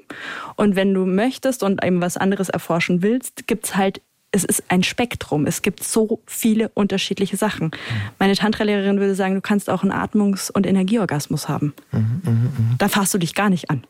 Und 0.57 0.77
wenn 0.77 0.95
du 0.95 1.07
möchtest 1.07 1.63
und 1.63 1.85
eben 1.85 2.01
was 2.01 2.17
anderes 2.17 2.49
erforschen 2.49 3.03
willst, 3.03 3.47
gibt's 3.47 3.77
halt 3.77 4.01
es 4.33 4.45
ist 4.45 4.65
ein 4.69 4.83
Spektrum. 4.83 5.47
Es 5.47 5.63
gibt 5.63 5.83
so 5.83 6.21
viele 6.27 6.69
unterschiedliche 6.71 7.37
Sachen. 7.37 7.73
Meine 8.19 8.37
Tantra-Lehrerin 8.37 9.01
würde 9.01 9.15
sagen, 9.15 9.35
du 9.35 9.41
kannst 9.41 9.69
auch 9.69 9.83
einen 9.83 9.93
Atmungs- 9.93 10.51
und 10.51 10.67
Energieorgasmus 10.67 11.49
haben. 11.49 11.75
Da 12.79 12.89
fasst 12.89 13.13
du 13.13 13.19
dich 13.19 13.35
gar 13.35 13.51
nicht 13.51 13.71
an. 13.71 13.85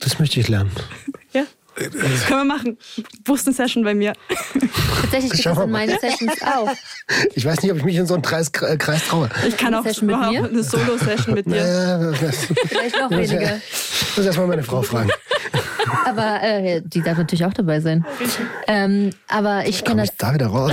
Das 0.00 0.18
möchte 0.18 0.38
ich 0.40 0.48
lernen. 0.48 0.70
Ja. 1.80 1.88
Können 2.26 2.40
wir 2.40 2.44
machen. 2.44 2.78
Buchst 3.24 3.46
eine 3.46 3.54
Session 3.54 3.84
bei 3.84 3.94
mir. 3.94 4.12
Tatsächlich 5.00 5.32
gibt 5.32 5.44
Schauen 5.44 5.58
es 5.58 5.64
in 5.64 5.70
meinen 5.70 5.98
Sessions 5.98 6.42
auch. 6.42 6.70
Ich 7.34 7.44
weiß 7.44 7.62
nicht, 7.62 7.72
ob 7.72 7.78
ich 7.78 7.84
mich 7.84 7.96
in 7.96 8.06
so 8.06 8.14
einen 8.14 8.22
Kreis, 8.22 8.50
äh, 8.60 8.76
Kreis 8.76 9.06
traue. 9.08 9.28
Ich 9.46 9.56
kann 9.56 9.74
auch 9.74 9.84
Session 9.84 10.06
mit 10.06 10.18
mir? 10.18 10.44
eine 10.44 10.62
Solo-Session 10.62 11.34
mit 11.34 11.46
dir. 11.46 12.14
Das, 12.20 12.36
Vielleicht 12.66 13.00
noch 13.00 13.10
weniger. 13.10 13.56
Ich 13.56 14.16
muss 14.16 14.26
erstmal 14.26 14.46
meine 14.46 14.62
Frau 14.62 14.82
fragen. 14.82 15.10
Aber 16.04 16.42
äh, 16.42 16.82
die 16.84 17.02
darf 17.02 17.18
natürlich 17.18 17.44
auch 17.44 17.54
dabei 17.54 17.80
sein. 17.80 18.04
Ähm, 18.66 19.10
aber 19.28 19.66
ich 19.66 19.84
kenne 19.84 20.02
ich 20.02 20.10
das 20.10 20.16
da 20.18 20.34
wieder 20.34 20.46
raus? 20.46 20.72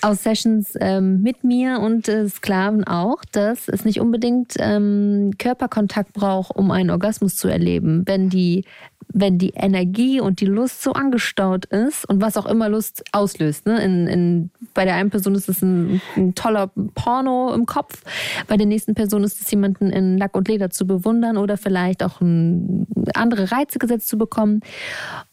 aus 0.00 0.22
Sessions 0.22 0.74
ähm, 0.80 1.22
mit 1.22 1.44
mir 1.44 1.80
und 1.80 2.08
äh, 2.08 2.28
Sklaven 2.28 2.84
auch, 2.84 3.24
dass 3.32 3.68
es 3.68 3.84
nicht 3.84 4.00
unbedingt 4.00 4.54
ähm, 4.58 5.32
Körperkontakt 5.38 6.12
braucht, 6.12 6.54
um 6.54 6.70
einen 6.70 6.90
Orgasmus 6.90 7.36
zu 7.36 7.48
erleben. 7.48 8.02
Wenn 8.06 8.28
die, 8.28 8.64
wenn 9.12 9.38
die 9.38 9.50
Energie 9.50 10.20
und 10.20 10.40
die 10.40 10.46
Lust 10.46 10.82
so 10.82 10.92
angestaut 10.92 11.64
ist 11.66 12.08
und 12.08 12.20
was 12.20 12.36
auch 12.36 12.46
immer 12.46 12.68
Lust 12.68 13.04
auslöst. 13.12 13.66
Ne? 13.66 13.82
In, 13.82 14.06
in, 14.06 14.50
bei 14.74 14.84
der 14.84 14.94
einen 14.94 15.10
Person 15.10 15.34
ist 15.34 15.48
es 15.48 15.62
ein, 15.62 16.00
ein 16.16 16.34
toller 16.34 16.70
Porno 16.94 17.52
im 17.54 17.66
Kopf, 17.66 18.02
bei 18.46 18.56
der 18.56 18.66
nächsten 18.66 18.94
Person 18.94 19.24
ist 19.24 19.40
es 19.40 19.50
jemanden 19.50 19.90
in 19.90 20.18
Lack 20.18 20.36
und 20.36 20.48
Leder 20.48 20.70
zu 20.70 20.86
bewundern 20.86 21.36
oder 21.36 21.56
vielleicht 21.56 22.02
auch 22.02 22.20
ein, 22.20 22.86
andere 23.14 23.50
Reize 23.50 23.78
gesetzt 23.78 24.08
zu 24.08 24.18
bekommen. 24.18 24.60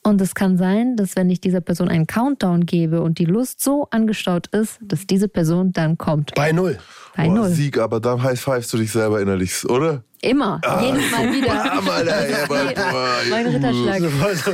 Und 0.03 0.21
es 0.21 0.35
kann 0.35 0.57
sein, 0.57 0.95
dass 0.95 1.15
wenn 1.15 1.29
ich 1.29 1.41
dieser 1.41 1.61
Person 1.61 1.89
einen 1.89 2.07
Countdown 2.07 2.65
gebe 2.65 3.01
und 3.01 3.19
die 3.19 3.25
Lust 3.25 3.61
so 3.61 3.87
angestaut 3.91 4.47
ist, 4.47 4.79
dass 4.81 5.07
diese 5.07 5.27
Person 5.27 5.73
dann 5.73 5.97
kommt. 5.97 6.33
Bei 6.35 6.51
null. 6.51 6.77
Bei 7.15 7.27
Boah, 7.27 7.35
Null. 7.35 7.49
Sieg, 7.49 7.77
aber 7.77 7.99
dann 7.99 8.23
high-fivest 8.23 8.73
du 8.73 8.77
dich 8.77 8.91
selber 8.91 9.21
innerlich, 9.21 9.67
oder? 9.69 10.03
Immer. 10.25 10.59
jedes 10.81 11.11
Mal 11.11 11.31
wieder. 11.33 11.47
Bam, 11.53 11.89
Alter, 11.89 12.29
ja, 12.29 12.43
aber, 12.43 12.73
boah, 12.73 13.09
mein 13.29 13.47
Ritterschlag. 13.47 14.01
Also, 14.23 14.51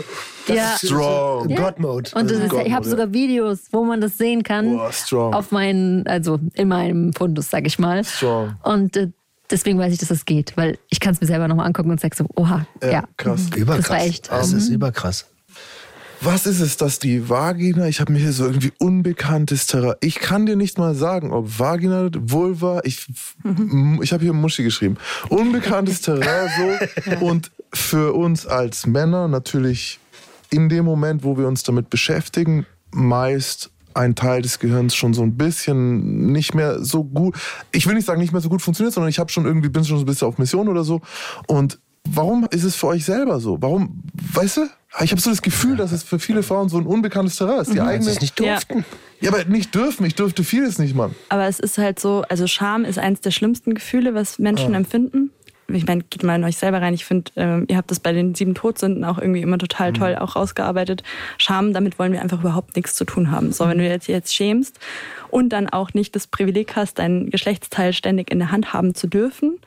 Ja. 0.53 0.75
Strong. 0.77 1.49
Ja. 1.49 1.57
God-Mode. 1.61 2.11
Und 2.15 2.29
das 2.29 2.39
ist, 2.39 2.49
Gott, 2.49 2.65
ich 2.65 2.73
habe 2.73 2.87
sogar 2.87 3.13
Videos, 3.13 3.59
wo 3.71 3.83
man 3.85 4.01
das 4.01 4.17
sehen 4.17 4.43
kann. 4.43 4.77
Boah, 4.77 4.91
strong. 4.91 5.33
Auf 5.33 5.51
meinen, 5.51 6.05
also 6.07 6.39
in 6.55 6.67
meinem 6.67 7.13
Fundus, 7.13 7.49
sag 7.49 7.65
ich 7.65 7.79
mal. 7.79 8.03
Strong. 8.03 8.55
Und 8.63 8.97
äh, 8.97 9.09
deswegen 9.49 9.79
weiß 9.79 9.93
ich, 9.93 9.99
dass 9.99 10.09
das 10.09 10.25
geht, 10.25 10.57
weil 10.57 10.77
ich 10.89 10.99
kann 10.99 11.13
es 11.13 11.21
mir 11.21 11.27
selber 11.27 11.47
nochmal 11.47 11.67
angucken 11.67 11.91
und 11.91 12.01
sag 12.01 12.15
so, 12.15 12.25
oha, 12.35 12.65
ja. 12.83 12.89
Ja, 12.91 13.03
krass. 13.17 13.41
Überkrass. 13.55 13.85
Das 13.85 13.89
war 13.89 14.01
echt. 14.01 14.31
Das 14.31 14.51
ist 14.53 14.69
überkrass. 14.69 15.27
Was 16.23 16.45
ist 16.45 16.59
es, 16.59 16.77
dass 16.77 16.99
die 16.99 17.29
Vagina, 17.29 17.87
ich 17.87 17.99
habe 17.99 18.13
mir 18.13 18.19
hier 18.19 18.31
so 18.31 18.45
irgendwie 18.45 18.71
unbekanntes 18.77 19.65
Terrain. 19.65 19.95
Ich 20.01 20.19
kann 20.19 20.45
dir 20.45 20.55
nicht 20.55 20.77
mal 20.77 20.93
sagen, 20.93 21.31
ob 21.31 21.59
Vagina, 21.59 22.09
Vulva, 22.15 22.81
ich, 22.83 23.07
ich 24.01 24.13
habe 24.13 24.23
hier 24.23 24.33
Muschi 24.33 24.63
geschrieben. 24.63 24.97
Unbekanntes 25.29 26.01
Terrain 26.01 26.49
so. 26.57 27.25
Und 27.25 27.51
für 27.73 28.13
uns 28.13 28.45
als 28.45 28.85
Männer 28.85 29.27
natürlich 29.27 29.99
in 30.51 30.69
dem 30.69 30.85
Moment, 30.85 31.23
wo 31.23 31.39
wir 31.39 31.47
uns 31.47 31.63
damit 31.63 31.89
beschäftigen, 31.89 32.67
meist 32.91 33.71
ein 33.95 34.13
Teil 34.13 34.43
des 34.43 34.59
Gehirns 34.59 34.95
schon 34.95 35.15
so 35.15 35.23
ein 35.23 35.37
bisschen 35.37 36.31
nicht 36.31 36.53
mehr 36.53 36.83
so 36.83 37.03
gut, 37.03 37.35
ich 37.71 37.87
will 37.87 37.95
nicht 37.95 38.05
sagen 38.05 38.21
nicht 38.21 38.31
mehr 38.31 38.41
so 38.41 38.49
gut 38.49 38.61
funktioniert, 38.61 38.93
sondern 38.93 39.09
ich 39.09 39.17
habe 39.17 39.31
schon 39.31 39.45
irgendwie 39.45 39.69
bin 39.69 39.83
schon 39.83 39.97
so 39.97 40.03
ein 40.03 40.05
bisschen 40.05 40.27
auf 40.27 40.37
Mission 40.37 40.67
oder 40.67 40.83
so. 40.83 41.01
Und 41.47 41.79
warum 42.07 42.47
ist 42.51 42.63
es 42.63 42.75
für 42.75 42.87
euch 42.87 43.05
selber 43.05 43.39
so? 43.39 43.59
Warum, 43.59 44.03
weißt 44.33 44.57
du? 44.57 44.61
Ich 45.03 45.11
habe 45.11 45.21
so 45.21 45.29
das 45.29 45.41
Gefühl, 45.41 45.77
dass 45.77 45.91
es 45.93 46.03
für 46.03 46.19
viele 46.19 46.43
Frauen 46.43 46.67
so 46.67 46.77
ein 46.77 46.85
unbekanntes 46.85 47.37
Terrain 47.37 47.61
ist. 47.61 47.69
Die 47.69 47.73
sie 47.73 47.79
eigene, 47.81 48.09
es 48.11 48.19
nicht 48.19 48.37
Ja. 48.39 48.55
durften. 48.55 48.85
ja, 49.21 49.31
aber 49.31 49.45
nicht 49.45 49.73
dürfen. 49.73 50.05
Ich 50.05 50.15
dürfte 50.15 50.43
vieles 50.43 50.79
nicht, 50.79 50.95
Mann. 50.95 51.15
Aber 51.29 51.47
es 51.47 51.59
ist 51.59 51.77
halt 51.77 51.99
so, 51.99 52.23
also 52.27 52.45
Scham 52.45 52.83
ist 52.83 52.99
eins 52.99 53.21
der 53.21 53.31
schlimmsten 53.31 53.73
Gefühle, 53.73 54.13
was 54.13 54.37
Menschen 54.37 54.73
empfinden. 54.73 55.31
Ich 55.73 55.85
meine, 55.85 56.03
geht 56.03 56.23
mal 56.23 56.35
in 56.35 56.43
euch 56.43 56.57
selber 56.57 56.81
rein. 56.81 56.93
Ich 56.93 57.05
finde, 57.05 57.31
äh, 57.35 57.63
ihr 57.67 57.77
habt 57.77 57.91
das 57.91 57.99
bei 57.99 58.11
den 58.13 58.35
sieben 58.35 58.55
Todsünden 58.55 59.03
auch 59.03 59.17
irgendwie 59.17 59.41
immer 59.41 59.57
total 59.57 59.93
toll 59.93 60.15
auch 60.15 60.35
rausgearbeitet. 60.35 61.03
Scham, 61.37 61.73
damit 61.73 61.99
wollen 61.99 62.13
wir 62.13 62.21
einfach 62.21 62.39
überhaupt 62.39 62.75
nichts 62.75 62.95
zu 62.95 63.05
tun 63.05 63.31
haben. 63.31 63.51
So, 63.51 63.67
wenn 63.67 63.77
du 63.77 63.87
jetzt, 63.87 64.07
jetzt 64.07 64.33
schämst 64.33 64.79
und 65.29 65.49
dann 65.49 65.69
auch 65.69 65.93
nicht 65.93 66.15
das 66.15 66.27
Privileg 66.27 66.75
hast, 66.75 66.99
dein 66.99 67.29
Geschlechtsteil 67.29 67.93
ständig 67.93 68.31
in 68.31 68.39
der 68.39 68.51
Hand 68.51 68.73
haben 68.73 68.95
zu 68.95 69.07
dürfen, 69.07 69.59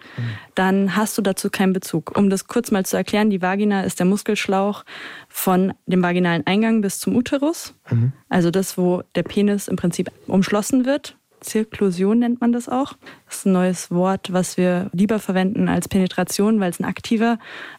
dann 0.55 0.97
hast 0.97 1.17
du 1.19 1.23
dazu 1.23 1.51
keinen 1.51 1.73
Bezug. 1.73 2.17
Um 2.17 2.31
das 2.31 2.47
kurz 2.47 2.71
mal 2.71 2.85
zu 2.85 2.97
erklären, 2.97 3.31
die 3.31 3.43
Vagina 3.43 3.83
ist 3.83 3.99
der 3.99 4.07
Muskelschlauch 4.07 4.85
von 5.29 5.73
dem 5.87 6.03
vaginalen 6.03 6.47
Eingang 6.47 6.81
bis 6.81 7.01
zum 7.01 7.17
Uterus. 7.17 7.75
Also 8.29 8.51
das, 8.51 8.79
wo 8.79 9.03
der 9.15 9.23
Penis 9.23 9.69
im 9.69 9.77
Prinzip 9.77 10.11
umschlossen 10.27 10.85
wird. 10.85 11.17
Zirklusion 11.45 12.19
nennt 12.19 12.41
man 12.41 12.53
das 12.53 12.69
auch. 12.69 12.95
Das 13.27 13.39
ist 13.39 13.47
ein 13.47 13.53
neues 13.53 13.91
Wort, 13.91 14.33
was 14.33 14.57
wir 14.57 14.91
lieber 14.93 15.19
verwenden 15.19 15.69
als 15.69 15.89
Penetration, 15.89 16.59
weil 16.61 16.71
es 16.71 16.81
ein 16.81 16.85
aktiver 16.85 17.39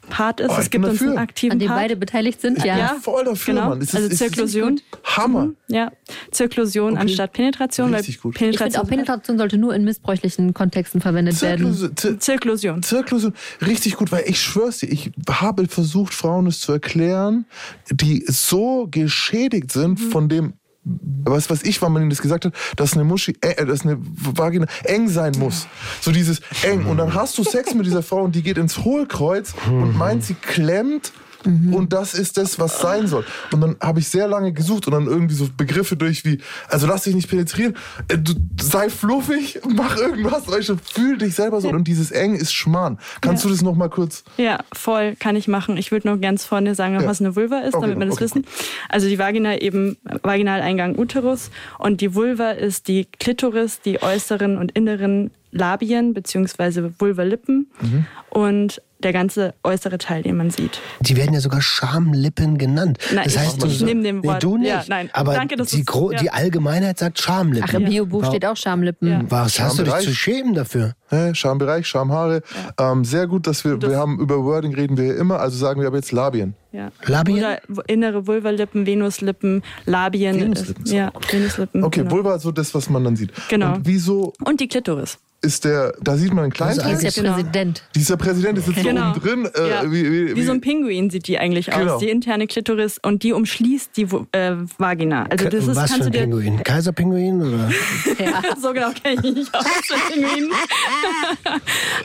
Part 0.09 0.39
ist. 0.39 0.51
Oh, 0.51 0.55
es 0.59 0.69
gibt 0.69 0.85
uns 0.85 0.93
dafür. 0.95 1.07
einen 1.09 1.17
An 1.17 1.23
aktiven 1.23 1.59
dem 1.59 1.67
Part. 1.69 1.79
beide 1.81 1.95
beteiligt 1.95 2.41
sind, 2.41 2.63
ja. 2.63 2.77
Ja. 2.77 2.95
Voll 3.01 3.23
dafür, 3.25 3.53
Genau, 3.55 3.69
Mann. 3.69 3.79
Das 3.79 3.89
ist, 3.89 3.95
also 3.95 4.07
ist- 4.09 4.17
Zirklusion. 4.17 4.81
Hammer. 5.03 5.49
Ja, 5.67 5.91
Zirklusion 6.31 6.93
Okay. 6.93 7.01
anstatt 7.01 7.33
Penetration, 7.33 7.93
Richtig 7.93 8.17
weil 8.17 8.21
gut. 8.21 8.35
Ich 8.35 8.39
finde 8.39 8.57
Penetration 8.57 8.85
auch, 8.85 8.89
Penetration 8.89 9.37
sollte 9.37 9.57
nur 9.57 9.73
in 9.73 9.83
missbräuchlichen 9.83 10.53
Kontexten 10.53 11.01
verwendet 11.01 11.41
werden. 11.41 11.73
Zirklus- 11.73 11.95
Zir 11.95 12.19
Zirklusion. 12.19 12.83
Zirklusion, 12.83 13.33
richtig 13.65 13.95
gut, 13.97 14.11
weil 14.11 14.23
ich 14.27 14.39
schwör's 14.41 14.79
dir, 14.79 14.87
ich 14.91 15.11
habe 15.29 15.67
versucht, 15.67 16.13
Frauen 16.13 16.47
es 16.47 16.59
zu 16.59 16.71
erklären, 16.71 17.45
die 17.91 18.23
so 18.27 18.87
geschädigt 18.89 19.71
sind 19.71 19.99
Mhm. 19.99 20.11
von 20.11 20.29
dem, 20.29 20.53
was 20.85 21.49
weiß 21.49 21.63
ich, 21.63 21.81
wann 21.81 21.91
man 21.91 22.03
ihnen 22.03 22.11
das 22.11 22.21
gesagt 22.21 22.45
hat, 22.45 22.53
dass 22.75 22.93
eine 22.93 23.03
Muschi, 23.03 23.35
äh, 23.41 23.65
dass 23.65 23.81
eine 23.81 23.97
Vagina 23.99 24.67
eng 24.83 25.09
sein 25.09 25.33
muss. 25.37 25.67
So 25.99 26.11
dieses 26.11 26.41
eng. 26.63 26.85
Und 26.85 26.97
dann 26.97 27.13
hast 27.13 27.37
du 27.37 27.43
Sex 27.43 27.73
mit 27.73 27.85
dieser 27.85 28.03
Frau 28.03 28.21
und 28.21 28.35
die 28.35 28.43
geht 28.43 28.57
ins 28.57 28.83
Hohlkreuz 28.83 29.53
und 29.67 29.97
meint, 29.97 30.23
sie 30.23 30.35
klemmt. 30.35 31.11
Und 31.45 31.93
das 31.93 32.13
ist 32.13 32.37
das, 32.37 32.59
was 32.59 32.79
sein 32.81 33.07
soll. 33.07 33.23
Und 33.51 33.61
dann 33.61 33.75
habe 33.81 33.99
ich 33.99 34.07
sehr 34.09 34.27
lange 34.27 34.51
gesucht 34.53 34.87
und 34.87 34.93
dann 34.93 35.05
irgendwie 35.07 35.35
so 35.35 35.47
Begriffe 35.55 35.95
durch 35.95 36.25
wie, 36.25 36.39
also 36.69 36.87
lass 36.87 37.03
dich 37.03 37.15
nicht 37.15 37.29
penetrieren, 37.29 37.75
äh, 38.07 38.17
du, 38.17 38.33
sei 38.61 38.89
fluffig, 38.89 39.59
mach 39.75 39.95
irgendwas, 39.97 40.45
du, 40.45 40.77
fühl 40.83 41.17
dich 41.17 41.35
selber 41.35 41.61
so. 41.61 41.69
Und 41.69 41.85
dieses 41.87 42.11
eng 42.11 42.35
ist 42.35 42.53
Schmarrn. 42.53 42.97
Kannst 43.21 43.43
Ja. 43.43 43.49
du 43.49 43.55
das 43.55 43.63
noch 43.63 43.75
mal 43.75 43.89
kurz? 43.89 44.23
Ja, 44.37 44.59
voll 44.73 45.15
kann 45.19 45.35
ich 45.35 45.47
machen. 45.47 45.77
Ich 45.77 45.91
würde 45.91 46.07
nur 46.07 46.17
ganz 46.17 46.45
vorne 46.45 46.75
sagen, 46.75 46.95
Ja. 46.99 47.05
was 47.05 47.19
eine 47.21 47.35
Vulva 47.35 47.59
ist, 47.59 47.73
Okay, 47.75 47.81
damit 47.81 47.99
wir 47.99 48.05
das 48.05 48.15
okay, 48.15 48.23
wissen. 48.25 48.45
Also 48.89 49.07
die 49.07 49.19
Vagina 49.19 49.57
eben 49.59 49.97
Vaginaleingang 50.23 50.97
Uterus 50.97 51.51
und 51.79 52.01
die 52.01 52.15
Vulva 52.15 52.51
ist 52.51 52.87
die 52.87 53.05
Klitoris, 53.19 53.81
die 53.81 54.01
äußeren 54.01 54.57
und 54.57 54.71
inneren 54.71 55.31
Labien 55.51 56.13
beziehungsweise 56.13 56.93
Vulvalippen 56.99 57.67
Mhm. 57.81 58.05
und 58.29 58.81
der 58.99 59.13
ganze 59.13 59.53
äußere 59.63 59.97
Teil, 59.97 60.23
den 60.23 60.37
man 60.37 60.49
sieht. 60.49 60.79
Die 61.01 61.15
werden 61.17 61.33
ja 61.33 61.39
sogar 61.41 61.61
Schamlippen 61.61 62.57
genannt. 62.57 62.97
Nein, 63.13 63.25
das 63.25 63.33
ich- 63.33 63.39
heißt, 63.39 63.61
du 63.63 63.67
ich 63.67 63.79
so- 63.79 63.85
nehme 63.85 64.01
dem 64.03 64.19
nee, 64.21 64.27
Wort- 64.27 64.41
du 64.43 64.57
nicht. 64.57 64.69
ja, 64.69 64.83
nein. 64.87 65.09
Aber 65.13 65.33
Danke, 65.33 65.55
dass 65.57 65.69
die, 65.69 65.83
Gro 65.83 66.11
ja. 66.11 66.19
die 66.19 66.29
Allgemeinheit 66.31 66.97
sagt 66.99 67.19
Schamlippen. 67.21 67.69
Ach, 67.69 67.73
im 67.73 67.85
Biobuch 67.85 68.25
steht 68.25 68.45
auch 68.45 68.55
Schamlippen. 68.57 69.07
Ja. 69.11 69.21
Was 69.29 69.59
hast 69.59 69.79
du 69.79 69.83
dich 69.83 69.93
zu 69.99 70.13
schämen 70.13 70.53
dafür? 70.53 70.93
Schambereich, 71.33 71.87
Schamhaare. 71.87 72.41
Ähm, 72.79 73.05
sehr 73.05 73.27
gut, 73.27 73.47
dass 73.47 73.63
wir, 73.63 73.77
Das- 73.77 73.89
wir 73.89 73.97
haben 73.97 74.19
über 74.19 74.43
Wording 74.43 74.73
reden 74.73 74.97
wir 74.97 75.05
ja 75.05 75.13
immer, 75.15 75.39
also 75.39 75.57
sagen 75.57 75.79
wir 75.81 75.87
aber 75.87 75.97
jetzt 75.97 76.11
Labien. 76.11 76.55
Ja. 76.71 76.91
Labien? 77.05 77.37
Oder 77.39 77.59
innere 77.87 78.27
Vulvalippen, 78.27 78.85
Venuslippen, 78.85 79.63
Labien. 79.85 80.39
Venuslippen, 80.39 80.83
ist, 80.83 80.91
ja, 80.91 81.11
Venuslippen. 81.31 81.83
Okay, 81.83 82.01
genau. 82.01 82.11
Vulva 82.11 82.35
ist 82.35 82.41
so 82.43 82.51
das, 82.51 82.73
was 82.75 82.89
man 82.89 83.03
dann 83.03 83.15
sieht. 83.15 83.31
Genau. 83.49 83.75
Und 83.75 83.85
wieso 83.87 84.33
Und 84.43 84.59
die 84.59 84.67
Klitoris. 84.67 85.17
ist 85.41 85.63
der, 85.63 85.93
da 86.01 86.17
sieht 86.17 86.33
man 86.33 86.43
einen 86.45 86.53
kleinen 86.53 86.71
ist 86.71 86.77
ist 86.77 86.83
Teil. 86.83 86.97
der 87.01 87.11
Genau. 87.11 87.33
Präsident. 87.35 87.83
Dieser 87.95 88.17
Präsident 88.17 88.57
ist 88.57 88.67
jetzt 88.67 88.83
Genau. 88.83 89.13
so 89.13 89.19
oben 89.21 89.43
drin. 89.43 89.49
Äh, 89.55 89.69
Ja. 89.69 89.83
wie, 89.91 90.11
wie, 90.11 90.35
Wie 90.35 90.43
so 90.43 90.51
ein 90.51 90.59
Pinguin 90.59 91.09
sieht 91.11 91.27
die 91.27 91.37
eigentlich 91.37 91.67
Genau. 91.67 91.93
aus, 91.93 91.99
die 91.99 92.09
interne 92.09 92.47
Klitoris 92.47 92.97
und 93.01 93.23
die 93.23 93.31
umschließt 93.31 93.95
die 93.95 94.07
äh, 94.33 94.55
Vagina. 94.77 95.27
Also 95.29 95.45
das 95.45 95.67
ist, 95.67 95.75
Was 95.75 95.91
für 95.93 95.99
kannst 95.99 96.07
ein 96.07 96.11
Pinguin? 96.29 96.61
Kaiserpinguin? 96.63 97.41
Oder? 97.41 97.69
so 98.61 98.73
genau 98.73 98.89
kenne 98.91 99.21
ich 99.23 99.33
nicht 99.35 99.55
aus 99.55 99.63
Pinguinen. 100.11 100.49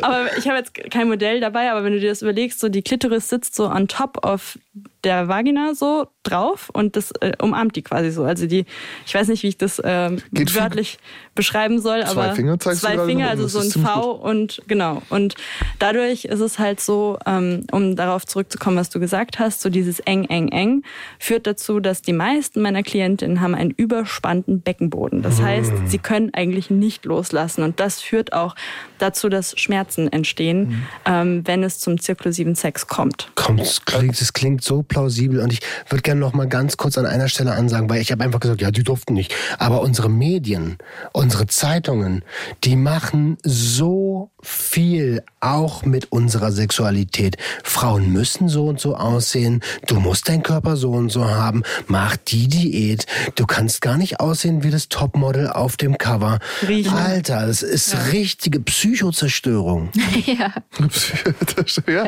Aber 0.02 0.36
ich 0.36 0.46
habe 0.46 0.58
jetzt 0.58 0.74
kein 0.90 1.08
Modell 1.08 1.40
dabei, 1.40 1.70
aber 1.70 1.84
wenn 1.84 1.92
du 1.92 2.00
dir 2.00 2.10
das 2.10 2.22
überlegst, 2.22 2.60
so 2.60 2.68
die 2.68 2.82
Klitoris 2.82 3.28
sitzt 3.28 3.54
so 3.54 3.68
on 3.68 3.88
top 3.88 4.24
of 4.24 4.58
der 5.04 5.28
Vagina 5.28 5.74
so 5.74 6.08
drauf 6.22 6.70
und 6.72 6.96
das 6.96 7.12
äh, 7.20 7.32
umarmt 7.40 7.76
die 7.76 7.82
quasi 7.82 8.10
so. 8.10 8.24
Also 8.24 8.46
die, 8.46 8.66
ich 9.06 9.14
weiß 9.14 9.28
nicht, 9.28 9.42
wie 9.42 9.48
ich 9.48 9.58
das 9.58 9.80
ähm, 9.84 10.20
wörtlich 10.30 10.98
beschreiben 11.34 11.80
soll, 11.80 12.02
Zwei 12.02 12.10
aber 12.10 12.34
Finger 12.34 12.58
zwei 12.58 12.98
Finger, 13.06 13.30
also 13.30 13.48
so 13.48 13.60
ein 13.60 13.70
V 13.70 14.12
und 14.12 14.62
genau. 14.66 15.02
Und 15.08 15.34
dadurch 15.78 16.26
ist 16.26 16.40
es 16.40 16.58
halt 16.58 16.80
so, 16.80 17.18
ähm, 17.26 17.66
um 17.72 17.96
darauf 17.96 18.26
zurückzukommen, 18.26 18.76
was 18.76 18.90
du 18.90 19.00
gesagt 19.00 19.38
hast, 19.38 19.62
so 19.62 19.70
dieses 19.70 20.00
eng, 20.00 20.24
eng, 20.24 20.48
eng 20.48 20.82
führt 21.18 21.46
dazu, 21.46 21.80
dass 21.80 22.02
die 22.02 22.12
meisten 22.12 22.60
meiner 22.60 22.82
Klientinnen 22.82 23.40
haben 23.40 23.54
einen 23.54 23.70
überspannten 23.70 24.60
Beckenboden. 24.60 25.22
Das 25.22 25.40
heißt, 25.40 25.72
sie 25.86 25.98
können 25.98 26.34
eigentlich 26.34 26.70
nicht 26.70 27.04
loslassen 27.04 27.62
und 27.62 27.80
das 27.80 28.00
führt 28.00 28.32
auch 28.32 28.54
dazu, 28.98 29.28
dass 29.28 29.58
Schmerzen 29.58 30.12
entstehen, 30.12 30.86
ähm, 31.06 31.42
wenn 31.46 31.62
es 31.62 31.78
zum 31.78 31.98
zirklusiven 31.98 32.54
Sex 32.54 32.86
kommt. 32.86 33.30
Komm, 33.34 33.56
das 33.56 33.84
klingt, 33.84 34.20
das 34.20 34.32
klingt 34.32 34.62
so 34.62 34.82
plausibel 34.90 35.40
und 35.40 35.54
ich 35.54 35.60
würde 35.88 36.02
gerne 36.02 36.20
noch 36.20 36.34
mal 36.34 36.46
ganz 36.46 36.76
kurz 36.76 36.98
an 36.98 37.06
einer 37.06 37.28
Stelle 37.28 37.52
ansagen, 37.52 37.88
weil 37.88 38.02
ich 38.02 38.12
habe 38.12 38.22
einfach 38.22 38.40
gesagt, 38.40 38.60
ja, 38.60 38.70
die 38.70 38.82
durften 38.82 39.14
nicht. 39.14 39.34
Aber 39.58 39.80
unsere 39.80 40.10
Medien, 40.10 40.76
unsere 41.12 41.46
Zeitungen, 41.46 42.22
die 42.64 42.76
machen 42.76 43.38
so 43.42 44.30
viel 44.42 45.22
auch 45.40 45.84
mit 45.84 46.12
unserer 46.12 46.52
Sexualität. 46.52 47.36
Frauen 47.62 48.12
müssen 48.12 48.48
so 48.48 48.66
und 48.66 48.80
so 48.80 48.96
aussehen, 48.96 49.62
du 49.86 50.00
musst 50.00 50.28
deinen 50.28 50.42
Körper 50.42 50.76
so 50.76 50.90
und 50.90 51.10
so 51.10 51.26
haben, 51.26 51.62
mach 51.86 52.16
die 52.16 52.48
Diät, 52.48 53.06
du 53.36 53.46
kannst 53.46 53.80
gar 53.80 53.96
nicht 53.96 54.20
aussehen 54.20 54.62
wie 54.62 54.70
das 54.70 54.88
Topmodel 54.88 55.48
auf 55.48 55.76
dem 55.76 55.98
Cover. 55.98 56.38
Riechen. 56.66 56.92
Alter, 56.92 57.46
das 57.46 57.62
ist 57.62 58.12
richtige 58.12 58.60
Psychozerstörung. 58.60 59.90
ja. 60.26 60.52
ja. 61.86 62.06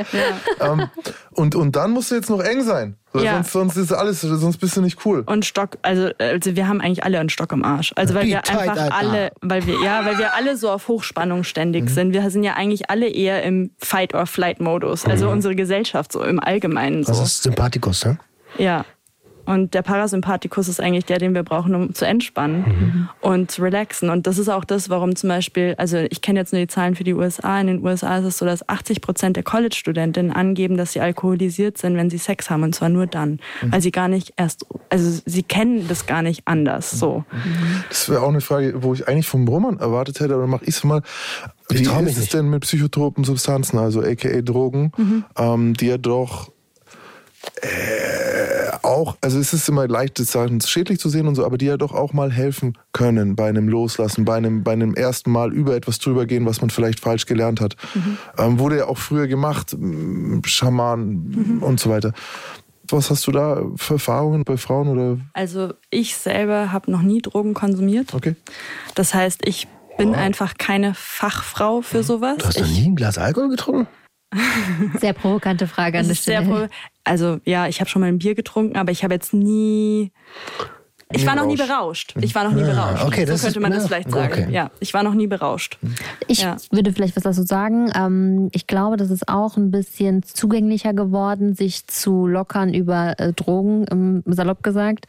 Ähm, 0.60 0.88
und, 1.30 1.54
und 1.54 1.76
dann 1.76 1.92
musst 1.92 2.10
du 2.10 2.16
jetzt 2.16 2.30
noch 2.30 2.40
eng 2.40 2.62
sein. 2.64 2.71
Weil 3.12 3.24
Ja. 3.24 3.34
sonst, 3.34 3.52
sonst 3.52 3.76
ist 3.76 3.92
alles, 3.92 4.20
sonst 4.22 4.56
bist 4.58 4.76
du 4.76 4.80
nicht 4.80 5.04
cool. 5.04 5.22
Und 5.26 5.44
Stock, 5.44 5.76
also, 5.82 6.10
also 6.18 6.56
wir 6.56 6.66
haben 6.68 6.80
eigentlich 6.80 7.04
alle 7.04 7.18
einen 7.18 7.28
Stock 7.28 7.52
im 7.52 7.64
Arsch. 7.64 7.92
Also 7.96 8.14
weil 8.14 8.24
Wie 8.24 8.30
wir 8.30 8.42
tight, 8.42 8.58
einfach 8.70 8.76
Alter. 8.84 8.94
alle, 8.96 9.32
weil 9.42 9.66
wir, 9.66 9.82
ja, 9.82 10.04
weil 10.06 10.18
wir 10.18 10.34
alle 10.34 10.56
so 10.56 10.70
auf 10.70 10.88
Hochspannung 10.88 11.44
ständig 11.44 11.90
sind. 11.90 12.12
Wir 12.12 12.28
sind 12.30 12.42
ja 12.42 12.54
eigentlich 12.54 12.88
alle 12.90 13.08
eher 13.08 13.42
im 13.42 13.70
Fight-or-Flight-Modus. 13.78 15.04
Also 15.06 15.28
unsere 15.28 15.54
Gesellschaft 15.54 16.12
so 16.12 16.22
im 16.22 16.40
Allgemeinen 16.40 17.04
so. 17.04 17.12
Das 17.12 17.22
ist 17.22 17.42
Sympathikus, 17.42 18.04
ne? 18.04 18.18
Ja. 18.58 18.84
Und 19.52 19.74
der 19.74 19.82
Parasympathikus 19.82 20.68
ist 20.68 20.80
eigentlich 20.80 21.04
der, 21.04 21.18
den 21.18 21.34
wir 21.34 21.42
brauchen, 21.42 21.74
um 21.74 21.94
zu 21.94 22.06
entspannen 22.06 23.08
und 23.20 23.50
zu 23.50 23.60
relaxen. 23.62 24.08
Und 24.08 24.26
das 24.26 24.38
ist 24.38 24.48
auch 24.48 24.64
das, 24.64 24.88
warum 24.88 25.14
zum 25.14 25.28
Beispiel, 25.28 25.74
also 25.76 25.98
ich 25.98 26.22
kenne 26.22 26.40
jetzt 26.40 26.54
nur 26.54 26.60
die 26.60 26.68
Zahlen 26.68 26.94
für 26.94 27.04
die 27.04 27.12
USA. 27.12 27.60
In 27.60 27.66
den 27.66 27.84
USA 27.84 28.18
ist 28.18 28.24
es 28.24 28.38
so, 28.38 28.46
dass 28.46 28.66
80 28.66 29.02
Prozent 29.02 29.36
der 29.36 29.42
College-Studentinnen 29.42 30.32
angeben, 30.32 30.78
dass 30.78 30.92
sie 30.92 31.00
alkoholisiert 31.00 31.76
sind, 31.76 31.96
wenn 31.96 32.08
sie 32.08 32.16
Sex 32.16 32.48
haben. 32.48 32.62
Und 32.62 32.74
zwar 32.74 32.88
nur 32.88 33.06
dann. 33.06 33.40
Weil 33.60 33.82
sie 33.82 33.90
gar 33.90 34.08
nicht 34.08 34.32
erst, 34.36 34.64
also 34.88 35.20
sie 35.26 35.42
kennen 35.42 35.86
das 35.86 36.06
gar 36.06 36.22
nicht 36.22 36.42
anders. 36.46 36.90
So. 36.90 37.24
Das 37.90 38.08
wäre 38.08 38.22
auch 38.22 38.30
eine 38.30 38.40
Frage, 38.40 38.82
wo 38.82 38.94
ich 38.94 39.06
eigentlich 39.06 39.26
vom 39.26 39.46
Roman 39.46 39.78
erwartet 39.78 40.20
hätte, 40.20 40.32
aber 40.32 40.46
mache 40.46 40.64
ich 40.64 40.76
es 40.76 40.84
mal. 40.84 41.02
Wie 41.68 41.82
ist 41.82 41.88
es 41.88 42.16
nicht. 42.18 42.34
denn 42.34 42.48
mit 42.48 42.62
psychotropen 42.62 43.24
Substanzen, 43.24 43.78
also 43.78 44.02
aka 44.02 44.40
Drogen, 44.40 44.92
ähm, 45.36 45.74
die 45.74 45.86
ja 45.86 45.98
doch 45.98 46.50
äh, 47.60 48.70
auch, 48.82 49.16
also 49.20 49.38
es 49.38 49.52
ist 49.52 49.68
immer 49.68 49.86
leicht, 49.88 50.18
das 50.18 50.32
Sachen 50.32 50.60
schädlich 50.60 50.98
zu 50.98 51.08
sehen 51.08 51.26
und 51.26 51.34
so, 51.34 51.44
aber 51.44 51.58
die 51.58 51.66
ja 51.66 51.76
doch 51.76 51.92
auch 51.92 52.12
mal 52.12 52.30
helfen 52.30 52.78
können 52.92 53.36
bei 53.36 53.48
einem 53.48 53.68
Loslassen, 53.68 54.24
bei 54.24 54.36
einem, 54.36 54.62
bei 54.62 54.72
einem 54.72 54.94
ersten 54.94 55.30
Mal 55.30 55.52
über 55.52 55.74
etwas 55.74 55.98
drüber 55.98 56.26
gehen, 56.26 56.46
was 56.46 56.60
man 56.60 56.70
vielleicht 56.70 57.00
falsch 57.00 57.26
gelernt 57.26 57.60
hat. 57.60 57.76
Ähm, 58.38 58.58
wurde 58.58 58.78
ja 58.78 58.86
auch 58.86 58.98
früher 58.98 59.26
gemacht, 59.26 59.76
Schaman 60.44 61.58
und 61.60 61.80
so 61.80 61.90
weiter. 61.90 62.12
Was 62.88 63.10
hast 63.10 63.26
du 63.26 63.32
da 63.32 63.62
für 63.76 63.94
Erfahrungen 63.94 64.44
bei 64.44 64.56
Frauen 64.56 64.88
oder? 64.88 65.18
Also 65.32 65.72
ich 65.90 66.16
selber 66.16 66.72
habe 66.72 66.90
noch 66.90 67.02
nie 67.02 67.22
Drogen 67.22 67.54
konsumiert. 67.54 68.12
Okay. 68.12 68.34
Das 68.94 69.14
heißt, 69.14 69.46
ich 69.46 69.68
bin 69.96 70.14
einfach 70.14 70.54
keine 70.58 70.94
Fachfrau 70.94 71.82
für 71.82 72.02
sowas. 72.02 72.38
Du 72.38 72.46
hast 72.46 72.60
noch 72.60 72.68
nie 72.68 72.86
ein 72.86 72.96
Glas 72.96 73.18
Alkohol 73.18 73.50
getrunken? 73.50 73.86
Sehr 75.00 75.12
provokante 75.12 75.66
Frage 75.66 75.98
an 75.98 76.08
Das 76.08 76.24
der 76.24 76.40
ist 76.40 76.46
Stelle. 76.46 76.70
also 77.04 77.38
ja, 77.44 77.66
ich 77.68 77.80
habe 77.80 77.88
schon 77.90 78.00
mal 78.00 78.08
ein 78.08 78.18
Bier 78.18 78.34
getrunken, 78.34 78.76
aber 78.76 78.90
ich 78.92 79.04
habe 79.04 79.14
jetzt 79.14 79.32
nie. 79.34 80.12
Ich 81.14 81.20
Nie 81.22 81.26
war 81.26 81.36
noch 81.36 81.44
nie 81.44 81.56
berauscht. 81.56 82.14
Ich 82.22 82.34
war 82.34 82.44
noch 82.44 82.52
nie 82.54 82.62
Ah, 82.62 82.68
berauscht. 82.94 83.04
okay, 83.04 83.26
so 83.26 83.32
das 83.32 83.42
könnte 83.42 83.58
ist- 83.58 83.62
man 83.62 83.70
das 83.70 83.82
ja, 83.82 83.88
vielleicht 83.88 84.10
sagen. 84.10 84.32
okay. 84.32 84.46
Ja, 84.50 84.70
ich 84.80 84.94
war 84.94 85.02
noch 85.02 85.12
nie 85.12 85.26
berauscht. 85.26 85.76
Ich 86.26 86.40
Ja. 86.40 86.56
würde 86.70 86.90
vielleicht 86.94 87.16
was 87.16 87.24
dazu 87.24 87.42
sagen. 87.42 87.90
Ähm, 87.94 88.48
ich 88.52 88.66
glaube, 88.66 88.96
das 88.96 89.10
ist 89.10 89.28
auch 89.28 89.58
ein 89.58 89.70
bisschen 89.70 90.22
zugänglicher 90.22 90.94
geworden, 90.94 91.54
sich 91.54 91.86
zu 91.86 92.26
lockern 92.26 92.72
über 92.72 93.12
äh, 93.20 93.34
Drogen, 93.34 93.84
ähm, 93.90 94.22
salopp 94.24 94.62
gesagt, 94.62 95.04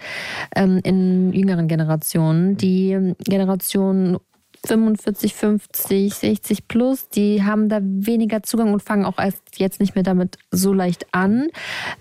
ähm, 0.58 0.82
in 0.84 1.32
jüngeren 1.32 1.70
Generationen. 1.70 2.58
Die 2.58 3.14
Generation 3.24 4.18
45, 4.66 5.34
50, 5.34 6.14
60 6.14 6.68
plus, 6.68 7.10
die 7.10 7.44
haben 7.44 7.70
da 7.70 7.80
weniger 7.82 8.44
Zugang 8.44 8.74
und 8.74 8.82
fangen 8.82 9.06
auch 9.06 9.18
jetzt 9.60 9.80
nicht 9.80 9.96
mehr 9.96 10.04
damit 10.04 10.38
so 10.52 10.74
leicht 10.74 11.08
an. 11.12 11.48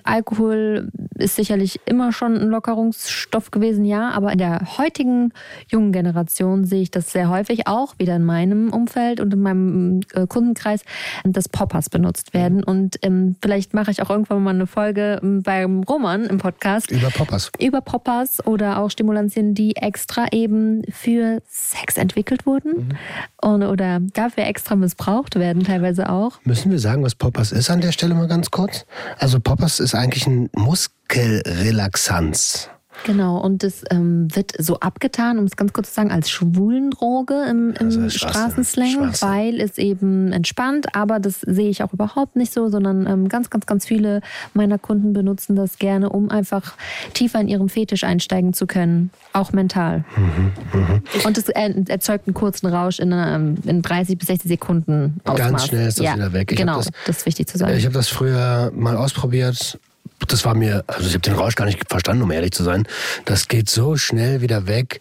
Alkohol 0.05 0.91
ist 1.15 1.37
sicherlich 1.37 1.81
immer 1.87 2.13
schon 2.13 2.37
ein 2.37 2.49
Lockerungsstoff 2.49 3.51
gewesen, 3.51 3.85
ja, 3.85 4.11
aber 4.11 4.33
in 4.33 4.39
der 4.39 4.79
heutigen 4.79 5.33
jungen 5.69 5.93
Generation 5.93 6.65
sehe 6.65 6.83
ich 6.83 6.91
das 6.91 7.13
sehr 7.13 7.29
häufig, 7.29 7.67
auch 7.67 7.95
wieder 7.99 8.17
in 8.17 8.25
meinem 8.25 8.73
Umfeld 8.73 9.21
und 9.21 9.33
in 9.33 9.41
meinem 9.41 10.01
äh, 10.15 10.27
Kundenkreis, 10.27 10.83
dass 11.25 11.49
Poppers 11.49 11.91
benutzt 11.91 12.35
werden. 12.35 12.65
Und 12.65 12.99
ähm, 13.03 13.37
vielleicht 13.43 13.75
mache 13.75 13.91
ich 13.91 14.03
auch 14.03 14.11
irgendwann 14.11 14.43
mal 14.43 14.55
eine 14.55 14.67
Folge 14.67 15.21
ähm, 15.23 15.43
beim 15.43 15.83
Roman 15.83 16.25
im 16.25 16.39
Podcast. 16.39 16.91
Über 16.91 17.11
Poppers. 17.11 17.51
Über 17.61 17.81
Poppers 17.81 18.45
oder 18.47 18.79
auch 18.79 18.91
Stimulantien, 18.91 19.55
die 19.55 19.77
extra 19.77 20.27
eben 20.33 20.83
für 20.91 21.43
Sex 21.49 21.97
entwickelt 21.97 22.47
wurden 22.47 22.89
mhm. 22.89 23.49
und, 23.49 23.63
oder 23.63 24.01
dafür 24.01 24.45
extra 24.47 24.77
missbraucht 24.77 25.37
werden, 25.37 25.65
teilweise 25.65 26.09
auch. 26.11 26.41
Müssen 26.45 26.71
wir 26.71 26.79
sagen, 26.79 27.03
was 27.03 27.15
Poppers 27.15 27.42
ist 27.51 27.71
an 27.71 27.81
der 27.81 27.91
Stelle 27.91 28.15
mal 28.15 28.29
ganz 28.29 28.53
kurz? 28.53 28.87
Also 29.19 29.41
Poppers 29.41 29.81
ist 29.81 29.97
eigentlich 29.97 30.29
ein 30.29 30.49
Muskelrelaxanz. 30.55 32.71
Genau, 33.05 33.39
und 33.39 33.63
das 33.63 33.83
ähm, 33.91 34.35
wird 34.35 34.53
so 34.59 34.79
abgetan, 34.81 35.39
um 35.39 35.45
es 35.45 35.57
ganz 35.57 35.73
kurz 35.73 35.89
zu 35.89 35.95
sagen, 35.95 36.11
als 36.11 36.31
Schwulendroge 36.31 37.45
im, 37.49 37.73
im 37.73 37.87
also 37.87 38.09
Straßenslang, 38.09 39.13
weil 39.21 39.61
es 39.61 39.79
eben 39.79 40.33
entspannt, 40.33 40.95
aber 40.95 41.19
das 41.19 41.41
sehe 41.41 41.69
ich 41.69 41.83
auch 41.83 41.93
überhaupt 41.93 42.37
nicht 42.37 42.53
so, 42.53 42.69
sondern 42.69 43.07
ähm, 43.07 43.29
ganz, 43.29 43.51
ganz, 43.51 43.67
ganz 43.67 43.87
viele 43.87 44.21
meiner 44.55 44.79
Kunden 44.79 45.13
benutzen 45.13 45.57
das 45.57 45.79
gerne, 45.79 46.11
um 46.11 46.31
einfach 46.31 46.75
tiefer 47.15 47.41
in 47.41 47.49
ihren 47.49 47.69
Fetisch 47.69 48.05
einsteigen 48.05 48.53
zu 48.53 48.67
können, 48.67 49.11
auch 49.33 49.53
mental. 49.53 50.05
Mhm, 50.17 50.53
mh. 50.73 51.03
Und 51.27 51.39
es 51.39 51.49
erzeugt 51.49 52.29
einen 52.29 52.35
kurzen 52.35 52.67
Rausch 52.67 52.99
in, 52.99 53.13
ähm, 53.13 53.57
in 53.65 53.83
30 53.83 54.19
bis 54.19 54.29
60 54.29 54.49
Sekunden. 54.49 55.21
Ausmaß. 55.25 55.51
Ganz 55.51 55.67
schnell 55.67 55.89
ist 55.89 55.99
das 55.99 56.07
ja, 56.07 56.15
wieder 56.15 56.33
weg. 56.33 56.53
Ich 56.53 56.59
genau, 56.59 56.77
das, 56.77 56.91
das 57.07 57.19
ist 57.19 57.27
wichtig 57.27 57.49
zu 57.49 57.59
sagen. 57.59 57.77
Ich 57.77 57.85
habe 57.85 57.95
das 57.95 58.09
früher 58.09 58.73
mal 58.75 58.97
ausprobiert 58.97 59.79
das 60.27 60.45
war 60.45 60.55
mir, 60.55 60.85
also 60.87 61.07
ich 61.07 61.15
habe 61.15 61.21
den 61.21 61.35
Rausch 61.35 61.55
gar 61.55 61.65
nicht 61.65 61.79
verstanden, 61.89 62.23
um 62.23 62.31
ehrlich 62.31 62.53
zu 62.53 62.65
sein. 62.65 62.87
Das 63.25 63.49
geht 63.49 63.69
so 63.69 63.97
schnell 63.97 64.41
wieder 64.41 64.67
weg, 64.67 65.01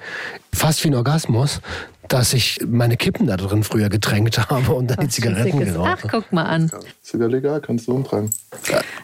fast 0.53 0.83
wie 0.83 0.89
ein 0.89 0.95
Orgasmus 0.95 1.61
dass 2.11 2.33
ich 2.33 2.59
meine 2.67 2.97
Kippen 2.97 3.27
da 3.27 3.37
drin 3.37 3.63
früher 3.63 3.87
getränkt 3.87 4.37
habe 4.49 4.73
und 4.73 4.87
dann 4.87 4.97
Ach, 4.99 5.03
die 5.03 5.09
Zigaretten 5.09 5.59
geraucht 5.59 6.03
Ach, 6.03 6.09
guck 6.11 6.33
mal 6.33 6.43
an. 6.43 6.69
Ist 7.13 7.19
ja 7.19 7.27
legal, 7.27 7.59
kannst 7.59 7.89
du 7.89 7.93
umtragen. 7.93 8.29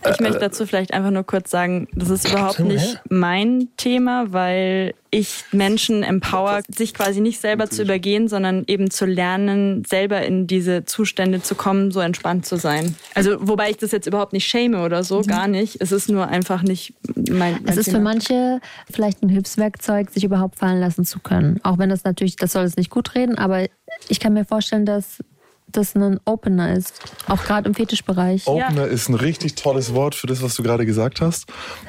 Ich 0.09 0.19
möchte 0.21 0.39
dazu 0.39 0.65
vielleicht 0.65 0.93
einfach 0.93 1.11
nur 1.11 1.25
kurz 1.25 1.51
sagen, 1.51 1.89
das 1.93 2.09
ist 2.09 2.29
überhaupt 2.29 2.59
nicht 2.59 3.01
mein 3.09 3.67
Thema, 3.75 4.31
weil 4.31 4.93
ich 5.11 5.43
Menschen 5.51 6.03
empower, 6.03 6.61
sich 6.69 6.93
quasi 6.93 7.19
nicht 7.19 7.41
selber 7.41 7.69
zu 7.69 7.81
übergehen, 7.81 8.29
sondern 8.29 8.63
eben 8.67 8.91
zu 8.91 9.05
lernen, 9.05 9.83
selber 9.85 10.21
in 10.21 10.47
diese 10.47 10.85
Zustände 10.85 11.41
zu 11.41 11.55
kommen, 11.55 11.91
so 11.91 11.99
entspannt 11.99 12.45
zu 12.45 12.55
sein. 12.55 12.95
Also 13.13 13.35
wobei 13.41 13.71
ich 13.71 13.77
das 13.77 13.91
jetzt 13.91 14.07
überhaupt 14.07 14.31
nicht 14.31 14.47
schäme 14.47 14.83
oder 14.83 15.03
so, 15.03 15.19
mhm. 15.19 15.27
gar 15.27 15.47
nicht. 15.49 15.81
Es 15.81 15.91
ist 15.91 16.09
nur 16.09 16.29
einfach 16.29 16.63
nicht 16.63 16.93
mein, 17.15 17.55
mein 17.55 17.67
Es 17.67 17.75
ist 17.75 17.85
Thema. 17.85 17.97
für 17.97 18.03
manche 18.03 18.61
vielleicht 18.89 19.21
ein 19.21 19.29
Hilfswerkzeug, 19.29 20.11
sich 20.11 20.23
überhaupt 20.23 20.59
fallen 20.59 20.79
lassen 20.79 21.03
zu 21.03 21.19
können. 21.19 21.59
Auch 21.63 21.77
wenn 21.77 21.89
das 21.89 22.05
natürlich, 22.05 22.37
das 22.37 22.53
soll 22.53 22.63
es 22.63 22.77
nicht 22.77 22.89
gut 22.89 23.15
reden, 23.15 23.37
aber 23.37 23.65
ich 24.07 24.21
kann 24.21 24.33
mir 24.33 24.45
vorstellen, 24.45 24.85
dass 24.85 25.19
das 25.67 25.95
ein 25.95 26.19
Opener 26.25 26.73
ist, 26.73 26.99
auch 27.27 27.43
gerade 27.43 27.67
im 27.67 27.75
Fetischbereich. 27.75 28.47
Opener 28.47 28.85
ja. 28.85 28.91
ist 28.91 29.09
ein 29.09 29.15
richtig 29.15 29.55
tolles 29.55 29.93
Wort 29.93 30.15
für 30.15 30.27
das, 30.27 30.41
was 30.41 30.55
du 30.55 30.63
gerade 30.63 30.85
gesagt 30.85 31.21
hast. 31.21 31.45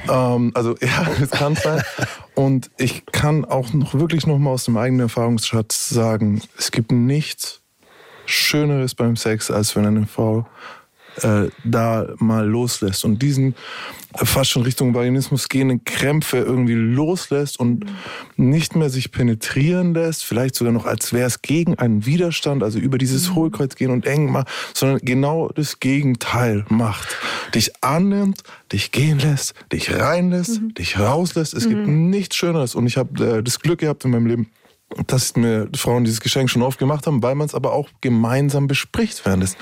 Ähm, 0.09 0.51
also 0.53 0.75
ja, 0.81 1.07
es 1.21 1.31
kann 1.31 1.55
sein. 1.55 1.81
Und 2.35 2.69
ich 2.77 3.05
kann 3.07 3.45
auch 3.45 3.73
noch 3.73 3.93
wirklich 3.93 4.27
noch 4.27 4.37
mal 4.37 4.51
aus 4.51 4.65
dem 4.65 4.77
eigenen 4.77 5.01
Erfahrungsschatz 5.01 5.89
sagen, 5.89 6.41
es 6.57 6.71
gibt 6.71 6.91
nichts 6.91 7.61
Schöneres 8.25 8.95
beim 8.95 9.15
Sex, 9.15 9.49
als 9.49 9.75
wenn 9.75 9.85
eine 9.85 10.05
Frau 10.05 10.45
äh, 11.23 11.49
da 11.63 12.07
mal 12.17 12.47
loslässt 12.47 13.05
und 13.05 13.21
diesen 13.21 13.55
fast 14.15 14.49
schon 14.49 14.63
Richtung 14.63 14.95
Vaginismus 14.95 15.49
gehenden 15.49 15.83
Krämpfe 15.83 16.37
irgendwie 16.37 16.73
loslässt 16.73 17.59
und 17.59 17.85
nicht 18.37 18.75
mehr 18.75 18.89
sich 18.89 19.11
penetrieren 19.11 19.93
lässt, 19.93 20.23
vielleicht 20.23 20.55
sogar 20.55 20.73
noch 20.73 20.85
als 20.85 21.13
wäre 21.13 21.27
es 21.27 21.41
gegen 21.41 21.77
einen 21.77 22.05
Widerstand, 22.05 22.63
also 22.63 22.79
über 22.79 22.97
dieses 22.97 23.29
mhm. 23.29 23.35
Hohlkreuz 23.35 23.75
gehen 23.75 23.91
und 23.91 24.05
eng 24.07 24.31
macht, 24.31 24.47
sondern 24.73 24.99
genau 24.99 25.49
das 25.49 25.79
Gegenteil 25.79 26.65
macht. 26.69 27.17
Dich 27.53 27.71
annimmt, 27.81 28.41
dich 28.73 28.91
gehen 28.91 29.19
lässt, 29.19 29.53
dich 29.71 29.93
reinlässt, 29.95 30.61
mhm. 30.61 30.73
dich 30.73 30.99
rauslässt. 30.99 31.53
Es 31.53 31.65
mhm. 31.65 31.69
gibt 31.69 31.87
nichts 31.87 32.35
Schöneres 32.35 32.73
und 32.73 32.87
ich 32.87 32.97
habe 32.97 33.37
äh, 33.37 33.43
das 33.43 33.59
Glück 33.59 33.79
gehabt 33.79 34.05
in 34.05 34.11
meinem 34.11 34.25
Leben, 34.25 34.49
dass 35.07 35.35
mir 35.35 35.69
Frauen 35.75 36.03
dieses 36.03 36.21
Geschenk 36.21 36.49
schon 36.49 36.61
oft 36.61 36.79
gemacht 36.79 37.07
haben, 37.07 37.21
weil 37.21 37.35
man 37.35 37.47
es 37.47 37.55
aber 37.55 37.73
auch 37.73 37.89
gemeinsam 38.01 38.67
bespricht 38.67 39.25
während 39.25 39.55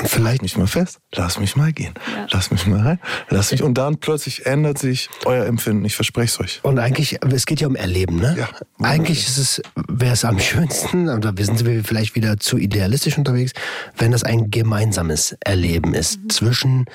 und 0.00 0.08
vielleicht 0.08 0.42
nicht 0.42 0.56
mal 0.56 0.66
fest, 0.66 0.98
lass 1.14 1.38
mich 1.38 1.54
mal 1.54 1.72
gehen. 1.72 1.92
Ja. 2.14 2.26
Lass 2.30 2.50
mich 2.50 2.66
mal 2.66 2.80
rein. 2.80 3.00
Lass 3.28 3.52
mich. 3.52 3.62
Und 3.62 3.74
dann 3.74 3.98
plötzlich 3.98 4.46
ändert 4.46 4.78
sich 4.78 5.10
euer 5.26 5.44
Empfinden. 5.44 5.84
Ich 5.84 5.94
verspreche 5.94 6.26
es 6.26 6.40
euch. 6.40 6.60
Und 6.62 6.78
eigentlich, 6.78 7.18
es 7.22 7.46
geht 7.46 7.60
ja 7.60 7.68
um 7.68 7.76
Erleben, 7.76 8.16
ne? 8.16 8.34
Ja. 8.38 8.48
Eigentlich 8.84 9.26
ist 9.26 9.36
es, 9.36 9.62
wäre 9.88 10.14
es 10.14 10.24
am 10.24 10.38
schönsten, 10.38 11.08
oder 11.08 11.36
wir 11.36 11.44
sind 11.44 11.64
wir 11.64 11.84
vielleicht 11.84 12.14
wieder 12.14 12.38
zu 12.38 12.56
idealistisch 12.56 13.18
unterwegs, 13.18 13.52
wenn 13.98 14.12
das 14.12 14.22
ein 14.22 14.50
gemeinsames 14.50 15.36
Erleben 15.40 15.94
ist. 15.94 16.20
Mhm. 16.20 16.30
Zwischen 16.30 16.86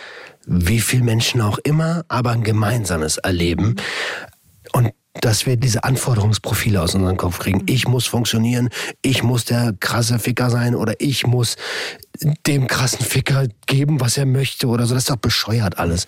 wie 0.48 0.80
viel 0.80 1.04
Menschen 1.04 1.42
auch 1.42 1.60
immer, 1.60 2.04
aber 2.08 2.32
ein 2.32 2.44
gemeinsames 2.44 3.18
Erleben. 3.18 3.76
Und 4.74 4.92
dass 5.22 5.46
wir 5.46 5.58
diese 5.58 5.84
Anforderungsprofile 5.84 6.82
aus 6.82 6.96
unserem 6.96 7.18
Kopf 7.18 7.40
kriegen. 7.40 7.64
Ich 7.68 7.88
muss 7.88 8.06
funktionieren, 8.08 8.70
ich 9.02 9.24
muss 9.24 9.46
der 9.46 9.74
krasse 9.80 10.20
Ficker 10.20 10.50
sein 10.50 10.76
oder 10.76 10.96
ich 11.00 11.26
muss 11.26 11.56
dem 12.46 12.68
krassen 12.68 13.06
Ficker 13.06 13.48
geben, 13.66 14.00
was 14.00 14.18
er 14.18 14.26
möchte 14.26 14.68
oder 14.68 14.86
so. 14.86 14.94
Das 14.94 15.04
ist 15.04 15.10
doch 15.10 15.18
bescheuert 15.18 15.78
alles. 15.78 16.08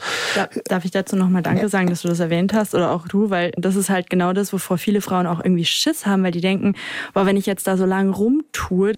Darf 0.65 0.85
ich 0.85 0.91
dazu 0.91 1.15
nochmal 1.15 1.41
Danke 1.41 1.69
sagen, 1.69 1.89
dass 1.89 2.01
du 2.01 2.07
das 2.07 2.19
erwähnt 2.19 2.53
hast 2.53 2.75
oder 2.75 2.91
auch 2.91 3.07
du, 3.07 3.29
weil 3.29 3.51
das 3.57 3.75
ist 3.75 3.89
halt 3.89 4.09
genau 4.09 4.33
das, 4.33 4.53
wovor 4.53 4.77
viele 4.77 5.01
Frauen 5.01 5.27
auch 5.27 5.43
irgendwie 5.43 5.65
Schiss 5.65 6.05
haben, 6.05 6.23
weil 6.23 6.31
die 6.31 6.41
denken, 6.41 6.75
boah, 7.13 7.25
wenn 7.25 7.37
ich 7.37 7.45
jetzt 7.45 7.67
da 7.67 7.77
so 7.77 7.85
lange 7.85 8.11
rumtue, 8.11 8.93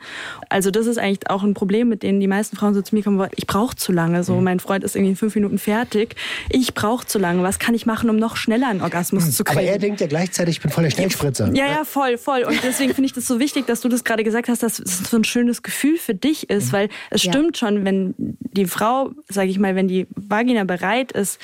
also 0.50 0.72
das 0.72 0.88
ist 0.88 0.98
eigentlich 0.98 1.30
auch 1.30 1.44
ein 1.44 1.54
Problem, 1.54 1.90
mit 1.90 2.04
denen 2.04 2.20
die 2.20 2.28
meisten 2.28 2.56
Frauen 2.56 2.74
so 2.74 2.82
zu 2.82 2.96
mir 2.96 3.04
kommen, 3.04 3.28
ich 3.36 3.48
brauche 3.48 3.76
zu 3.76 3.92
lange, 3.92 4.24
so 4.24 4.36
mhm. 4.36 4.44
mein 4.44 4.60
Freund 4.60 4.84
ist 4.84 4.96
irgendwie 4.96 5.12
in 5.12 5.18
fünf 5.18 5.36
Minuten 5.36 5.58
fertig, 5.58 6.16
ich 6.50 6.74
brauche 6.74 7.06
zu 7.06 7.20
lange, 7.20 7.44
was 7.44 7.60
kann 7.60 7.74
ich 7.74 7.86
machen, 7.86 8.10
um 8.10 8.16
noch 8.16 8.36
schneller 8.36 8.70
einen 8.70 8.82
Orgasmus 8.82 9.26
mhm. 9.26 9.32
zu 9.32 9.44
kriegen? 9.44 9.60
Aber 9.60 9.68
er 9.68 9.78
denkt 9.78 10.02
ja 10.02 10.08
gleichzeitig, 10.08 10.58
ich 10.58 10.62
bin 10.62 10.72
voll 10.72 10.84
der 10.84 10.92
Schnellspritzer. 10.92 11.52
Ja, 11.54 11.68
ja, 11.68 11.84
voll, 11.86 12.18
voll 12.18 12.44
und 12.44 12.64
deswegen 12.64 12.94
finde 12.94 13.08
ich 13.08 13.14
das 13.14 13.28
so 13.28 13.40
wichtig, 13.40 13.68
dass 13.68 13.82
du 13.82 13.90
das 13.90 14.04
gerade 14.04 14.24
gesagt 14.24 14.50
hast, 14.50 14.64
dass 14.64 14.80
es 14.80 15.00
so 15.00 15.18
ein 15.18 15.24
schönes 15.24 15.64
Gefühl 15.64 15.98
für 15.98 16.16
dich 16.16 16.50
ist, 16.50 16.68
mhm. 16.68 16.74
weil 16.74 16.90
es 17.10 17.24
ja. 17.24 17.32
stimmt 17.32 17.58
schon, 17.58 17.86
wenn 17.86 18.14
die 18.18 18.66
Frau, 18.66 19.12
sage 19.28 19.50
ich 19.50 19.60
mal, 19.60 19.76
wenn 19.76 19.88
die 19.88 20.08
Vagina 20.16 20.64
bereit 20.64 21.12
ist, 21.12 21.40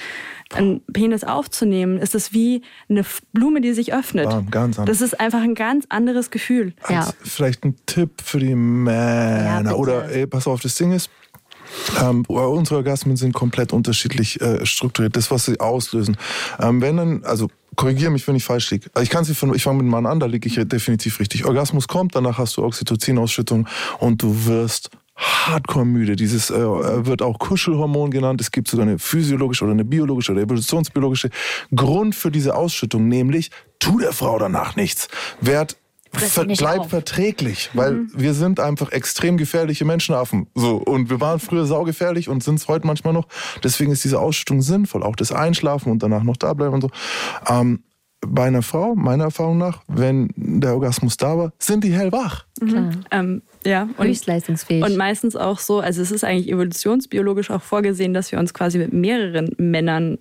einen 0.53 0.82
Penis 0.93 1.24
aufzunehmen, 1.24 1.97
ist 1.97 2.16
es 2.16 2.34
wie 2.34 2.62
eine 2.89 3.03
Blume, 3.34 3.62
die 3.62 3.74
sich 3.74 3.93
öffnet. 3.93 4.32
Ja, 4.32 4.43
ganz 4.49 4.80
anders. 4.80 4.97
Das 4.97 5.08
ist 5.08 5.20
einfach 5.20 5.41
ein 5.41 5.55
ganz 5.55 5.86
anderes 5.89 6.32
Gefühl. 6.32 6.74
Ja. 6.89 7.12
Vielleicht 7.22 7.66
ein 7.66 7.76
Tipp 7.86 8.22
für 8.24 8.39
die 8.39 8.55
Männer. 8.55 9.72
Ja, 9.72 9.74
Oder 9.74 10.10
ey, 10.10 10.28
pass 10.28 10.47
auf, 10.47 10.62
das 10.62 10.76
Ding 10.76 10.93
ist, 10.93 11.10
ähm, 12.01 12.24
unsere 12.28 12.78
Orgasmen 12.78 13.18
sind 13.18 13.34
komplett 13.34 13.74
unterschiedlich 13.74 14.39
äh, 14.41 14.66
strukturiert, 14.66 15.16
das, 15.16 15.32
was 15.32 15.45
sie 15.45 15.60
auslösen. 15.60 16.18
Ähm, 16.60 16.82
wenn 16.82 16.97
dann, 16.97 17.24
also 17.26 17.49
korrigiere 17.76 18.12
mich, 18.12 18.28
wenn 18.28 18.36
ich 18.36 18.43
falsch 18.43 18.72
liege. 18.72 18.89
Ich 19.01 19.10
kann 19.10 19.24
sie 19.24 19.36
von, 19.36 19.53
ich 19.53 19.64
fange 19.64 19.78
mit 19.78 19.84
einem 19.84 19.91
Mann 19.91 20.05
an, 20.05 20.20
da 20.20 20.26
liege 20.26 20.47
ich 20.47 20.55
definitiv 20.68 21.20
richtig. 21.20 21.45
Orgasmus 21.45 21.88
kommt, 21.88 22.16
danach 22.16 22.38
hast 22.38 22.58
du 22.58 22.64
Oxytocin-Ausschüttung 22.64 23.68
und 23.99 24.22
du 24.22 24.45
wirst 24.45 24.89
hardcore 25.18 25.86
müde. 25.86 26.15
Dieses 26.15 26.49
äh, 26.49 26.55
wird 27.05 27.22
auch 27.22 27.39
Kuschelhormon 27.39 28.11
genannt. 28.11 28.39
Es 28.41 28.51
gibt 28.51 28.68
sogar 28.68 28.86
eine 28.86 28.99
physiologische 28.99 29.63
oder 29.63 29.74
eine 29.74 29.86
biologische 29.86 30.32
oder 30.32 30.41
evolutionsbiologische 30.41 31.30
Grund 31.76 32.15
für 32.15 32.32
diese 32.32 32.55
Ausschüttung, 32.55 33.07
nämlich 33.07 33.49
tu 33.80 33.99
der 33.99 34.13
Frau 34.13 34.38
danach 34.39 34.76
nichts. 34.76 35.07
Werd 35.41 35.78
Ver 36.13 36.45
bleibt 36.45 36.80
auf. 36.80 36.89
verträglich, 36.89 37.70
weil 37.74 37.93
mhm. 37.93 38.11
wir 38.15 38.34
sind 38.34 38.59
einfach 38.59 38.91
extrem 38.91 39.38
gefährliche 39.38 39.86
Menschenaffen. 39.86 40.47
So 40.55 40.78
und 40.78 41.09
wir 41.09 41.20
waren 41.20 41.39
früher 41.39 41.65
saugefährlich 41.65 42.30
und 42.30 42.43
sind 42.43 42.55
es 42.55 42.68
heute 42.68 42.88
manchmal 42.88 43.13
noch. 43.13 43.28
Deswegen 43.63 43.91
ist 43.91 44.03
diese 44.03 44.20
Ausschüttung 44.20 44.61
sinnvoll, 44.61 45.03
auch 45.03 45.15
das 45.15 45.32
Einschlafen 45.32 45.91
und 45.91 46.01
danach 46.01 46.24
noch 46.24 46.38
da 46.38 46.53
bleiben 46.53 46.76
und 46.76 46.82
so. 46.82 46.89
Ähm, 47.47 47.84
bei 48.30 48.45
einer 48.45 48.61
Frau, 48.61 48.95
meiner 48.95 49.25
Erfahrung 49.25 49.57
nach, 49.57 49.82
wenn 49.88 50.30
der 50.36 50.73
Orgasmus 50.73 51.17
da 51.17 51.38
war, 51.38 51.53
sind 51.59 51.84
die 51.84 51.93
hellwach. 51.93 52.45
Mhm. 52.61 53.03
Ähm, 53.11 53.41
ja, 53.65 53.89
und, 53.97 54.07
höchstleistungsfähig. 54.07 54.84
Und 54.84 54.95
meistens 54.97 55.36
auch 55.36 55.59
so, 55.59 55.80
also 55.80 56.01
es 56.01 56.11
ist 56.11 56.23
eigentlich 56.23 56.49
evolutionsbiologisch 56.49 57.51
auch 57.51 57.61
vorgesehen, 57.61 58.13
dass 58.13 58.32
wir 58.32 58.39
uns 58.39 58.53
quasi 58.53 58.78
mit 58.78 58.93
mehreren 58.93 59.53
Männern 59.57 60.19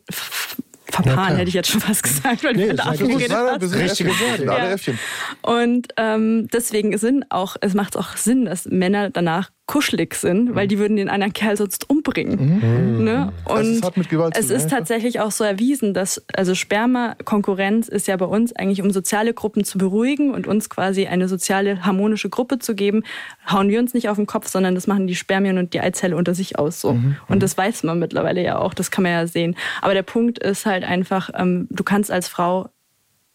verpaaren, 0.90 1.32
ja, 1.32 1.38
hätte 1.38 1.48
ich 1.48 1.54
jetzt 1.54 1.70
schon 1.70 1.80
fast 1.80 2.02
gesagt. 2.02 2.44
Weil 2.44 2.54
nee, 2.54 2.72
das 2.72 3.00
ist 3.00 3.74
richtige 3.74 4.10
Wort, 4.10 4.40
ja. 4.40 4.94
Und 5.42 5.88
ähm, 5.96 6.48
deswegen 6.52 6.96
sind 6.98 7.26
auch, 7.30 7.56
es 7.60 7.74
macht 7.74 7.96
auch 7.96 8.16
Sinn, 8.16 8.44
dass 8.44 8.66
Männer 8.66 9.10
danach 9.10 9.50
kuschelig 9.66 10.14
sind, 10.14 10.54
weil 10.54 10.68
die 10.68 10.78
würden 10.78 10.96
den 10.96 11.08
anderen 11.08 11.32
Kerl 11.32 11.56
sonst 11.56 11.90
umbringen. 11.90 12.96
Mhm. 12.98 13.04
Ne? 13.04 13.32
Also 13.44 13.70
es 13.70 13.76
Und 13.78 13.84
hat 13.84 13.96
mit 13.96 14.08
Gewalt 14.08 14.34
zu 14.34 14.40
es 14.40 14.46
tun, 14.46 14.56
ist 14.56 14.70
tatsächlich 14.70 15.18
auch 15.18 15.32
so 15.32 15.42
erwiesen, 15.42 15.92
dass 15.92 16.24
also 16.34 16.54
Sperma-Konkurrenz 16.54 17.88
ist 17.88 18.06
ja 18.06 18.16
bei 18.16 18.26
uns 18.26 18.54
eigentlich, 18.54 18.80
um 18.80 18.92
soziale 18.92 19.34
Gruppen 19.34 19.64
zu 19.64 19.76
beruhigen 19.78 20.32
und 20.32 20.46
uns 20.46 20.70
quasi 20.70 21.06
eine 21.06 21.28
soziale, 21.28 21.84
harmonische 21.84 22.30
Gruppe 22.30 22.60
zu 22.60 22.76
geben, 22.76 23.02
hauen 23.50 23.68
wir 23.68 23.80
uns 23.80 23.92
nicht 23.92 24.08
auf 24.08 24.16
den 24.16 24.26
Kopf, 24.26 24.48
sondern 24.48 24.76
das 24.76 24.86
machen 24.86 25.08
die 25.08 25.16
Spermien 25.16 25.58
und 25.58 25.74
die 25.74 25.80
Eizelle 25.80 26.16
unter 26.16 26.34
sich 26.34 26.58
aus 26.58 26.80
so. 26.80 26.94
Mhm. 26.94 27.16
Und 27.28 27.42
das 27.42 27.58
weiß 27.58 27.82
man 27.82 27.98
mittlerweile 27.98 28.42
ja 28.44 28.58
auch, 28.58 28.72
das 28.72 28.92
kann 28.92 29.02
man 29.02 29.12
ja 29.12 29.26
sehen. 29.26 29.56
Aber 29.82 29.94
der 29.94 30.02
Punkt 30.04 30.38
ist 30.38 30.64
halt 30.64 30.84
einfach, 30.84 31.30
ähm, 31.34 31.66
du 31.70 31.82
kannst 31.82 32.10
als 32.12 32.28
Frau 32.28 32.68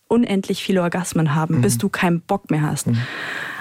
unendlich 0.08 0.64
viele 0.64 0.82
Orgasmen 0.82 1.36
haben, 1.36 1.58
Mhm. 1.58 1.62
bis 1.62 1.78
du 1.78 1.90
keinen 1.90 2.22
Bock 2.22 2.52
mehr 2.52 2.62
hast. 2.62 2.88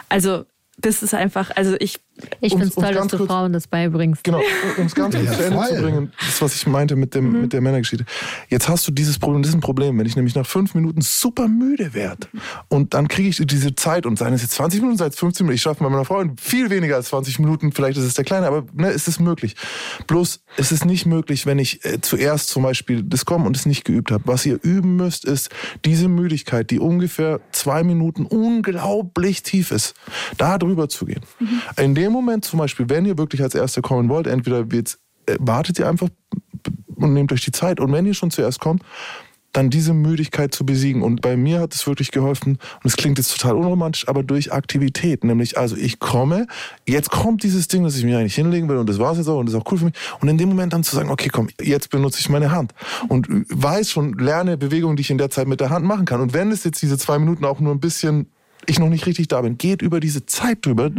Also 0.09 0.45
das 0.79 1.03
ist 1.03 1.15
einfach, 1.15 1.51
also 1.57 1.77
ich 1.79 2.01
Ich 2.41 2.53
finde 2.53 2.67
es 2.67 2.75
toll, 2.75 2.85
dass 2.85 2.95
ganz 2.95 3.11
du 3.13 3.17
kurz- 3.19 3.29
Frauen 3.31 3.53
das 3.53 3.67
beibringst. 3.67 4.25
Genau, 4.25 4.41
um 4.79 4.87
es 4.87 4.95
ganz 4.95 5.15
kurz 5.15 5.27
Ja, 5.27 5.33
zu 5.35 5.43
Ende 5.45 5.67
zu 5.69 5.83
bringen, 5.83 6.13
das, 6.19 6.43
was 6.43 6.55
ich 6.57 6.67
meinte 6.67 6.97
mit, 6.97 7.15
dem, 7.15 7.31
Mhm. 7.33 7.41
mit 7.43 7.53
der 7.53 7.61
Männergeschichte. 7.61 8.05
Jetzt 8.49 8.69
hast 8.69 8.87
du 8.89 8.93
dieses 8.93 9.19
Problem, 9.19 9.43
das 9.43 9.51
ist 9.51 9.57
ein 9.57 9.61
Problem, 9.61 9.99
wenn 9.99 10.07
ich 10.07 10.17
nämlich 10.17 10.35
nach 10.35 10.47
fünf 10.47 10.75
Minuten 10.75 11.01
super 11.01 11.49
müde 11.49 11.95
werde 11.95 12.27
und 12.69 12.95
dann 12.95 13.09
kriege 13.09 13.29
ich 13.29 13.37
diese 13.45 13.75
Zeit 13.75 14.07
und 14.07 14.19
seien 14.19 14.33
es 14.33 14.43
jetzt 14.43 14.53
20 14.55 14.81
Minuten, 14.81 14.99
sei 14.99 15.07
es 15.07 15.17
15 15.17 15.45
Minuten, 15.47 15.55
ich 15.57 15.63
schaffe 15.63 15.83
bei 15.85 15.91
meiner 15.91 16.05
Frau 16.05 16.23
viel 16.41 16.71
weniger 16.71 16.97
als 16.97 17.09
20 17.09 17.39
Minuten, 17.39 17.73
vielleicht 17.73 17.99
ist 17.99 18.05
es 18.05 18.15
der 18.15 18.25
Kleine, 18.25 18.47
aber 18.47 18.65
ne, 18.73 18.89
es 18.91 19.09
ist 19.09 19.21
möglich. 19.21 19.57
Bloß 20.07 20.41
es 20.57 20.73
ist 20.73 20.85
nicht 20.85 21.07
möglich, 21.07 21.47
wenn 21.47 21.59
ich 21.59 21.85
äh, 21.85 22.01
zuerst 22.01 22.49
zum 22.49 22.63
Beispiel 22.63 23.03
das 23.03 23.25
komme 23.25 23.47
und 23.47 23.57
es 23.57 23.67
nicht 23.67 23.85
geübt 23.85 24.11
habe. 24.11 24.25
Was 24.27 24.45
ihr 24.47 24.59
üben 24.63 24.97
müsst, 24.97 25.25
ist 25.25 25.51
diese 25.85 26.09
Müdigkeit, 26.09 26.71
die 26.71 26.79
ungefähr 26.79 27.41
zwei 27.53 27.83
Minuten 27.83 28.27
unglaublich 28.75 29.43
tief 29.43 29.71
ist, 29.71 29.95
da 30.39 30.59
drüber 30.59 30.89
zu 30.89 31.07
gehen. 31.07 31.21
In 31.77 31.95
dem 32.11 32.15
Moment 32.15 32.45
zum 32.45 32.59
Beispiel, 32.59 32.89
wenn 32.89 33.07
ihr 33.07 33.17
wirklich 33.17 33.43
als 33.43 33.55
Erster 33.55 33.83
kommen 33.83 34.09
wollt, 34.09 34.27
entweder 34.27 34.61
äh, 34.61 34.85
wartet 35.39 35.79
ihr 35.79 35.89
einfach 35.89 36.09
und 36.97 37.15
nehmt 37.15 37.33
euch 37.33 37.45
die 37.45 37.53
Zeit. 37.53 37.81
Und 37.81 37.93
wenn 37.93 38.07
ihr 38.07 38.15
schon 38.15 38.31
zuerst 38.31 38.61
kommt, 38.61 38.83
dann 39.53 39.69
diese 39.71 39.95
Müdigkeit 39.95 40.55
zu 40.55 40.65
besiegen. 40.65 41.03
Und 41.03 41.23
bei 41.23 41.37
mir 41.37 41.61
hat 41.61 41.75
es 41.75 41.87
wirklich 41.87 42.13
geholfen, 42.13 42.53
und 42.53 42.85
es 42.85 42.97
klingt 42.97 43.19
jetzt 43.19 43.37
total 43.37 43.57
unromantisch, 43.57 44.07
aber 44.07 44.23
durch 44.23 44.53
Aktivität. 44.53 45.25
Nämlich, 45.25 45.59
also 45.59 45.77
ich 45.77 45.99
komme, 45.99 46.47
jetzt 46.87 47.11
kommt 47.11 47.43
dieses 47.43 47.67
Ding, 47.67 47.83
das 47.83 47.97
ich 47.97 48.05
mir 48.05 48.19
eigentlich 48.19 48.37
hinlegen 48.37 48.69
will, 48.69 48.77
und 48.77 48.89
das 48.89 48.99
war 48.99 49.13
es 49.13 49.19
jetzt 49.19 49.29
auch, 49.29 49.39
und 49.39 49.47
das 49.47 49.55
ist 49.55 49.61
auch 49.61 49.73
cool 49.73 49.79
für 49.79 49.85
mich. 49.87 49.95
Und 50.21 50.29
in 50.29 50.39
dem 50.39 50.51
Moment 50.51 50.73
dann 50.73 50.85
zu 50.85 50.95
sagen, 50.95 51.11
okay, 51.11 51.31
komm, 51.31 51.49
jetzt 51.61 51.91
benutze 51.91 52.21
ich 52.21 52.29
meine 52.29 52.53
Hand. 52.53 52.75
Und 53.09 53.27
weiß 53.29 53.91
schon, 53.91 54.15
lerne 54.19 54.57
Bewegungen, 54.57 54.97
die 54.97 55.01
ich 55.01 55.11
in 55.11 55.19
der 55.19 55.31
Zeit 55.31 55.49
mit 55.49 55.61
der 55.61 55.71
Hand 55.71 55.85
machen 55.85 56.05
kann. 56.05 56.21
Und 56.21 56.33
wenn 56.33 56.53
es 56.53 56.63
jetzt 56.63 56.81
diese 56.81 56.97
zwei 56.97 57.19
Minuten 57.19 57.45
auch 57.45 57.59
nur 57.59 57.75
ein 57.75 57.81
bisschen 57.81 58.27
ich 58.67 58.79
noch 58.79 58.89
nicht 58.89 59.07
richtig 59.07 59.29
da 59.29 59.41
bin, 59.43 59.59
geht 59.59 59.83
über 59.83 60.01
diese 60.01 60.27
Zeit 60.27 60.65
drüber 60.65 60.91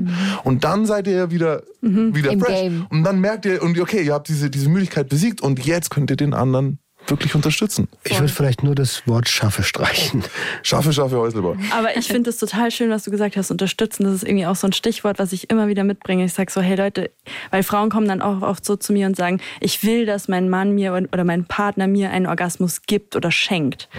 und 0.43 0.63
dann 0.63 0.85
seid 0.85 1.07
ihr 1.07 1.13
ja 1.13 1.31
wieder, 1.31 1.63
wieder 1.81 2.31
Im 2.31 2.39
fresh. 2.39 2.59
Game. 2.59 2.87
Und 2.89 3.03
dann 3.03 3.19
merkt 3.19 3.45
ihr, 3.45 3.61
und 3.61 3.79
okay, 3.79 4.03
ihr 4.03 4.13
habt 4.13 4.27
diese, 4.27 4.49
diese 4.49 4.69
Müdigkeit 4.69 5.09
besiegt 5.09 5.41
und 5.41 5.65
jetzt 5.65 5.89
könnt 5.89 6.09
ihr 6.09 6.17
den 6.17 6.33
anderen 6.33 6.79
wirklich 7.07 7.35
unterstützen. 7.35 7.87
Ich 8.03 8.19
würde 8.19 8.31
vielleicht 8.31 8.63
nur 8.63 8.75
das 8.75 9.07
Wort 9.07 9.27
schaffe 9.27 9.63
streichen. 9.63 10.23
Schaffe, 10.63 10.93
schaffe, 10.93 11.17
Häuselbau. 11.17 11.55
Aber 11.71 11.97
ich 11.97 12.07
finde 12.07 12.29
es 12.29 12.37
total 12.37 12.69
schön, 12.71 12.89
was 12.89 13.03
du 13.03 13.11
gesagt 13.11 13.35
hast, 13.35 13.49
unterstützen. 13.49 14.03
Das 14.03 14.13
ist 14.13 14.23
irgendwie 14.23 14.45
auch 14.45 14.55
so 14.55 14.67
ein 14.67 14.73
Stichwort, 14.73 15.17
was 15.17 15.33
ich 15.33 15.49
immer 15.49 15.67
wieder 15.67 15.83
mitbringe. 15.83 16.25
Ich 16.25 16.33
sage 16.33 16.51
so, 16.51 16.61
hey 16.61 16.75
Leute, 16.75 17.09
weil 17.49 17.63
Frauen 17.63 17.89
kommen 17.89 18.07
dann 18.07 18.21
auch 18.21 18.41
oft 18.41 18.63
so 18.63 18.75
zu 18.75 18.93
mir 18.93 19.07
und 19.07 19.15
sagen, 19.15 19.41
ich 19.59 19.83
will, 19.83 20.05
dass 20.05 20.27
mein 20.27 20.49
Mann 20.49 20.75
mir 20.75 20.93
oder 20.93 21.23
mein 21.23 21.45
Partner 21.45 21.87
mir 21.87 22.11
einen 22.11 22.27
Orgasmus 22.27 22.83
gibt 22.83 23.15
oder 23.15 23.31
schenkt. 23.31 23.89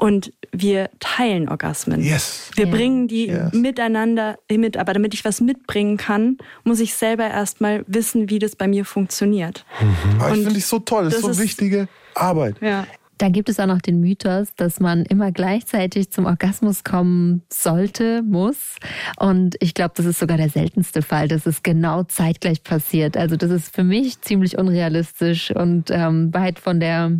Und 0.00 0.32
wir 0.52 0.90
teilen 1.00 1.48
Orgasmen. 1.48 2.00
Yes. 2.00 2.52
Wir 2.54 2.66
Ja. 2.66 2.70
bringen 2.70 3.08
die 3.08 3.26
Yes. 3.26 3.52
miteinander 3.52 4.38
mit, 4.48 4.76
aber 4.76 4.92
damit 4.92 5.12
ich 5.12 5.24
was 5.24 5.40
mitbringen 5.40 5.96
kann, 5.96 6.38
muss 6.62 6.78
ich 6.78 6.94
selber 6.94 7.28
erstmal 7.28 7.84
wissen, 7.88 8.30
wie 8.30 8.38
das 8.38 8.54
bei 8.54 8.68
mir 8.68 8.84
funktioniert. 8.84 9.64
Aber 10.20 10.28
ich 10.30 10.36
Und 10.38 10.42
finde 10.44 10.58
ich 10.58 10.66
so 10.66 10.78
toll, 10.78 11.06
das, 11.06 11.14
ist 11.14 11.24
das 11.26 11.36
so 11.36 11.42
ist- 11.42 11.48
wichtige 11.48 11.88
Arbeit. 12.14 12.54
Ja. 12.60 12.86
Da 13.20 13.28
gibt 13.28 13.48
es 13.48 13.58
auch 13.58 13.66
noch 13.66 13.80
den 13.82 13.98
Mythos, 13.98 14.54
dass 14.54 14.78
man 14.78 15.02
immer 15.02 15.32
gleichzeitig 15.32 16.12
zum 16.12 16.26
Orgasmus 16.26 16.84
kommen 16.84 17.42
sollte, 17.52 18.22
muss. 18.22 18.76
Und 19.18 19.56
ich 19.58 19.74
glaube, 19.74 19.94
das 19.96 20.06
ist 20.06 20.20
sogar 20.20 20.36
der 20.36 20.48
seltenste 20.50 21.02
Fall, 21.02 21.26
dass 21.26 21.44
es 21.44 21.64
genau 21.64 22.04
zeitgleich 22.04 22.62
passiert. 22.62 23.16
Also 23.16 23.34
das 23.34 23.50
ist 23.50 23.74
für 23.74 23.82
mich 23.82 24.20
ziemlich 24.20 24.56
unrealistisch 24.56 25.50
und 25.50 25.90
ähm, 25.90 26.32
weit 26.32 26.60
von 26.60 26.78
der 26.78 27.10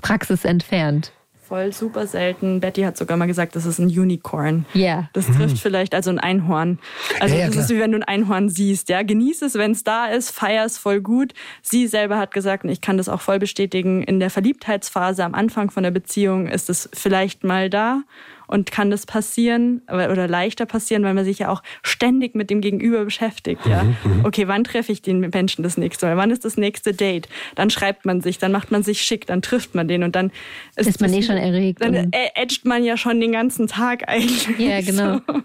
Praxis 0.00 0.44
entfernt. 0.44 1.10
Voll 1.48 1.72
super 1.72 2.06
selten. 2.06 2.60
Betty 2.60 2.82
hat 2.82 2.98
sogar 2.98 3.16
mal 3.16 3.26
gesagt, 3.26 3.56
das 3.56 3.64
ist 3.64 3.78
ein 3.78 3.86
Unicorn. 3.86 4.66
Ja. 4.74 5.08
Das 5.14 5.26
trifft 5.26 5.58
vielleicht 5.58 5.94
also 5.94 6.10
ein 6.10 6.18
Einhorn. 6.18 6.78
Also 7.20 7.34
Ja, 7.34 7.40
ja, 7.40 7.46
das 7.46 7.56
ist 7.56 7.66
klar. 7.68 7.78
wie 7.78 7.82
wenn 7.82 7.92
du 7.92 7.98
ein 7.98 8.04
Einhorn 8.04 8.50
siehst. 8.50 8.90
Ja, 8.90 9.02
genieß 9.02 9.40
es, 9.40 9.54
wenn 9.54 9.70
es 9.72 9.82
da 9.82 10.06
ist, 10.06 10.30
feier 10.30 10.66
es 10.66 10.76
voll 10.76 11.00
gut. 11.00 11.32
Sie 11.62 11.86
selber 11.86 12.18
hat 12.18 12.32
gesagt, 12.32 12.64
und 12.64 12.70
ich 12.70 12.82
kann 12.82 12.98
das 12.98 13.08
auch 13.08 13.22
voll 13.22 13.38
bestätigen, 13.38 14.02
in 14.02 14.20
der 14.20 14.28
Verliebtheitsphase 14.28 15.24
am 15.24 15.34
Anfang 15.34 15.70
von 15.70 15.82
der 15.82 15.90
Beziehung 15.90 16.48
ist 16.48 16.68
es 16.68 16.90
vielleicht 16.92 17.44
mal 17.44 17.70
da 17.70 18.02
und 18.48 18.72
kann 18.72 18.90
das 18.90 19.06
passieren 19.06 19.82
oder 19.88 20.26
leichter 20.26 20.66
passieren, 20.66 21.04
weil 21.04 21.14
man 21.14 21.24
sich 21.24 21.38
ja 21.38 21.48
auch 21.50 21.62
ständig 21.84 22.34
mit 22.34 22.50
dem 22.50 22.60
Gegenüber 22.60 23.04
beschäftigt. 23.04 23.64
Ja, 23.66 23.86
okay, 24.24 24.48
wann 24.48 24.64
treffe 24.64 24.90
ich 24.90 25.00
den 25.02 25.20
Menschen 25.20 25.62
das 25.62 25.76
nächste 25.76 26.06
Mal? 26.06 26.16
Wann 26.16 26.32
ist 26.32 26.44
das 26.44 26.56
nächste 26.56 26.92
Date? 26.92 27.28
Dann 27.54 27.70
schreibt 27.70 28.04
man 28.06 28.20
sich, 28.20 28.38
dann 28.38 28.50
macht 28.50 28.72
man 28.72 28.82
sich 28.82 29.02
schick, 29.02 29.26
dann 29.26 29.40
trifft 29.42 29.76
man 29.76 29.86
den 29.86 30.02
und 30.02 30.16
dann 30.16 30.32
Ist 30.74 31.00
man 31.00 31.10
das- 31.12 31.20
eh 31.20 31.22
schon 31.22 31.36
erregt 31.36 31.80
Dann 31.80 31.94
äh, 31.94 32.08
edgt 32.34 32.64
man 32.64 32.82
ja 32.82 32.96
schon 32.96 33.20
den 33.20 33.30
ganzen 33.32 33.68
Tag 33.68 34.08
eigentlich. 34.08 34.48
Ja, 34.58 34.80
genau. 34.80 35.20
So. 35.26 35.34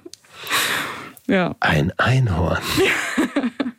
Ja. 1.28 1.56
Ein 1.62 1.94
Einhorn. 1.98 2.58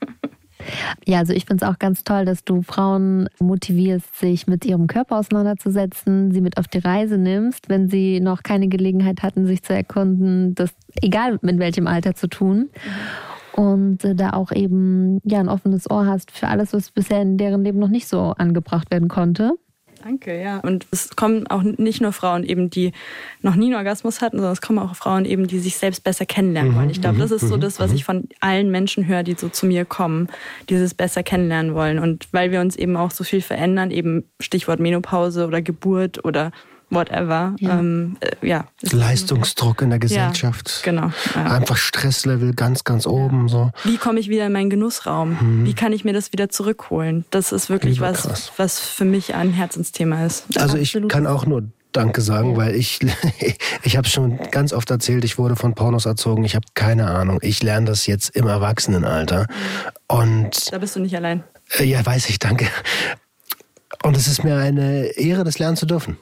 Ja, 1.06 1.18
also 1.18 1.32
ich 1.32 1.46
finde 1.46 1.64
es 1.64 1.70
auch 1.70 1.78
ganz 1.78 2.04
toll, 2.04 2.24
dass 2.24 2.44
du 2.44 2.62
Frauen 2.62 3.28
motivierst, 3.38 4.18
sich 4.18 4.46
mit 4.46 4.64
ihrem 4.64 4.86
Körper 4.86 5.18
auseinanderzusetzen, 5.18 6.32
sie 6.32 6.40
mit 6.40 6.58
auf 6.58 6.68
die 6.68 6.78
Reise 6.78 7.18
nimmst, 7.18 7.68
wenn 7.68 7.88
sie 7.88 8.20
noch 8.20 8.42
keine 8.42 8.68
Gelegenheit 8.68 9.22
hatten, 9.22 9.46
sich 9.46 9.62
zu 9.62 9.74
erkunden, 9.74 10.54
das 10.54 10.70
egal 11.02 11.38
mit 11.42 11.58
welchem 11.58 11.86
Alter 11.86 12.14
zu 12.14 12.28
tun. 12.28 12.70
Und 13.52 14.04
äh, 14.04 14.14
da 14.14 14.30
auch 14.30 14.50
eben 14.50 15.20
ja 15.24 15.38
ein 15.38 15.48
offenes 15.48 15.88
Ohr 15.88 16.06
hast 16.06 16.32
für 16.32 16.48
alles, 16.48 16.72
was 16.72 16.90
bisher 16.90 17.22
in 17.22 17.38
deren 17.38 17.62
Leben 17.62 17.78
noch 17.78 17.88
nicht 17.88 18.08
so 18.08 18.34
angebracht 18.36 18.90
werden 18.90 19.08
konnte. 19.08 19.52
Danke, 20.04 20.38
ja. 20.38 20.58
Und 20.58 20.86
es 20.90 21.16
kommen 21.16 21.46
auch 21.46 21.62
nicht 21.62 22.02
nur 22.02 22.12
Frauen 22.12 22.44
eben, 22.44 22.68
die 22.68 22.92
noch 23.40 23.54
nie 23.54 23.68
einen 23.68 23.76
Orgasmus 23.76 24.20
hatten, 24.20 24.36
sondern 24.36 24.52
es 24.52 24.60
kommen 24.60 24.78
auch 24.78 24.94
Frauen 24.94 25.24
eben, 25.24 25.46
die 25.46 25.58
sich 25.58 25.78
selbst 25.78 26.04
besser 26.04 26.26
kennenlernen 26.26 26.76
wollen. 26.76 26.90
Ich 26.90 27.00
glaube, 27.00 27.16
das 27.16 27.30
ist 27.30 27.48
so 27.48 27.56
das, 27.56 27.80
was 27.80 27.90
ich 27.90 28.04
von 28.04 28.28
allen 28.40 28.70
Menschen 28.70 29.06
höre, 29.06 29.22
die 29.22 29.32
so 29.32 29.48
zu 29.48 29.64
mir 29.64 29.86
kommen, 29.86 30.28
dieses 30.68 30.92
besser 30.92 31.22
kennenlernen 31.22 31.74
wollen. 31.74 31.98
Und 31.98 32.28
weil 32.32 32.50
wir 32.52 32.60
uns 32.60 32.76
eben 32.76 32.98
auch 32.98 33.12
so 33.12 33.24
viel 33.24 33.40
verändern, 33.40 33.90
eben 33.90 34.24
Stichwort 34.40 34.78
Menopause 34.78 35.46
oder 35.46 35.62
Geburt 35.62 36.22
oder 36.22 36.52
whatever, 36.94 37.54
Ja. 37.58 37.78
ähm, 37.78 38.16
äh, 38.20 38.46
ja. 38.46 38.66
ist- 38.80 38.92
Leistungsdruck 38.92 39.82
in 39.82 39.90
der 39.90 39.98
Gesellschaft. 39.98 40.80
genau, 40.84 41.10
ja. 41.34 41.44
Einfach 41.44 41.76
Stresslevel 41.76 42.54
ganz, 42.54 42.84
ganz 42.84 43.06
oben. 43.06 43.48
So. 43.48 43.70
Wie 43.84 43.96
komme 43.96 44.20
ich 44.20 44.28
wieder 44.28 44.46
in 44.46 44.52
meinen 44.52 44.70
Genussraum? 44.70 45.64
Wie 45.64 45.74
kann 45.74 45.92
ich 45.92 46.04
mir 46.04 46.12
das 46.12 46.32
wieder 46.32 46.48
zurückholen? 46.48 47.24
Das 47.30 47.52
ist 47.52 47.68
wirklich 47.70 47.98
Überkrass. 47.98 48.28
was, 48.30 48.52
was 48.56 48.78
für 48.80 49.04
mich 49.04 49.34
ein 49.34 49.50
Herzensthema 49.52 50.24
ist. 50.24 50.44
Also 50.58 50.76
ich 50.76 50.96
kann 51.08 51.26
auch 51.26 51.46
nur 51.46 51.64
Danke 51.92 52.22
sagen, 52.22 52.56
weil 52.56 52.74
ich, 52.74 52.98
ich 53.84 53.96
habe 53.96 54.08
schon 54.08 54.38
ganz 54.50 54.72
oft 54.72 54.90
erzählt, 54.90 55.24
ich 55.24 55.38
wurde 55.38 55.54
von 55.54 55.74
Pornos 55.76 56.06
erzogen. 56.06 56.42
Ich 56.44 56.56
habe 56.56 56.66
keine 56.74 57.06
Ahnung. 57.08 57.38
Ich 57.42 57.62
lerne 57.62 57.86
das 57.86 58.06
jetzt 58.06 58.30
im 58.34 58.48
Erwachsenenalter. 58.48 59.46
Und 60.08 60.72
Da 60.72 60.78
bist 60.78 60.96
du 60.96 61.00
nicht 61.00 61.14
allein. 61.14 61.44
äh, 61.78 61.84
ja, 61.84 62.04
weiß 62.04 62.28
ich, 62.30 62.40
danke. 62.40 62.66
Und 64.02 64.16
es 64.16 64.26
ist 64.26 64.42
mir 64.44 64.56
eine 64.56 65.04
Ehre, 65.16 65.44
das 65.44 65.58
lernen 65.58 65.76
zu 65.76 65.86
dürfen. 65.86 66.16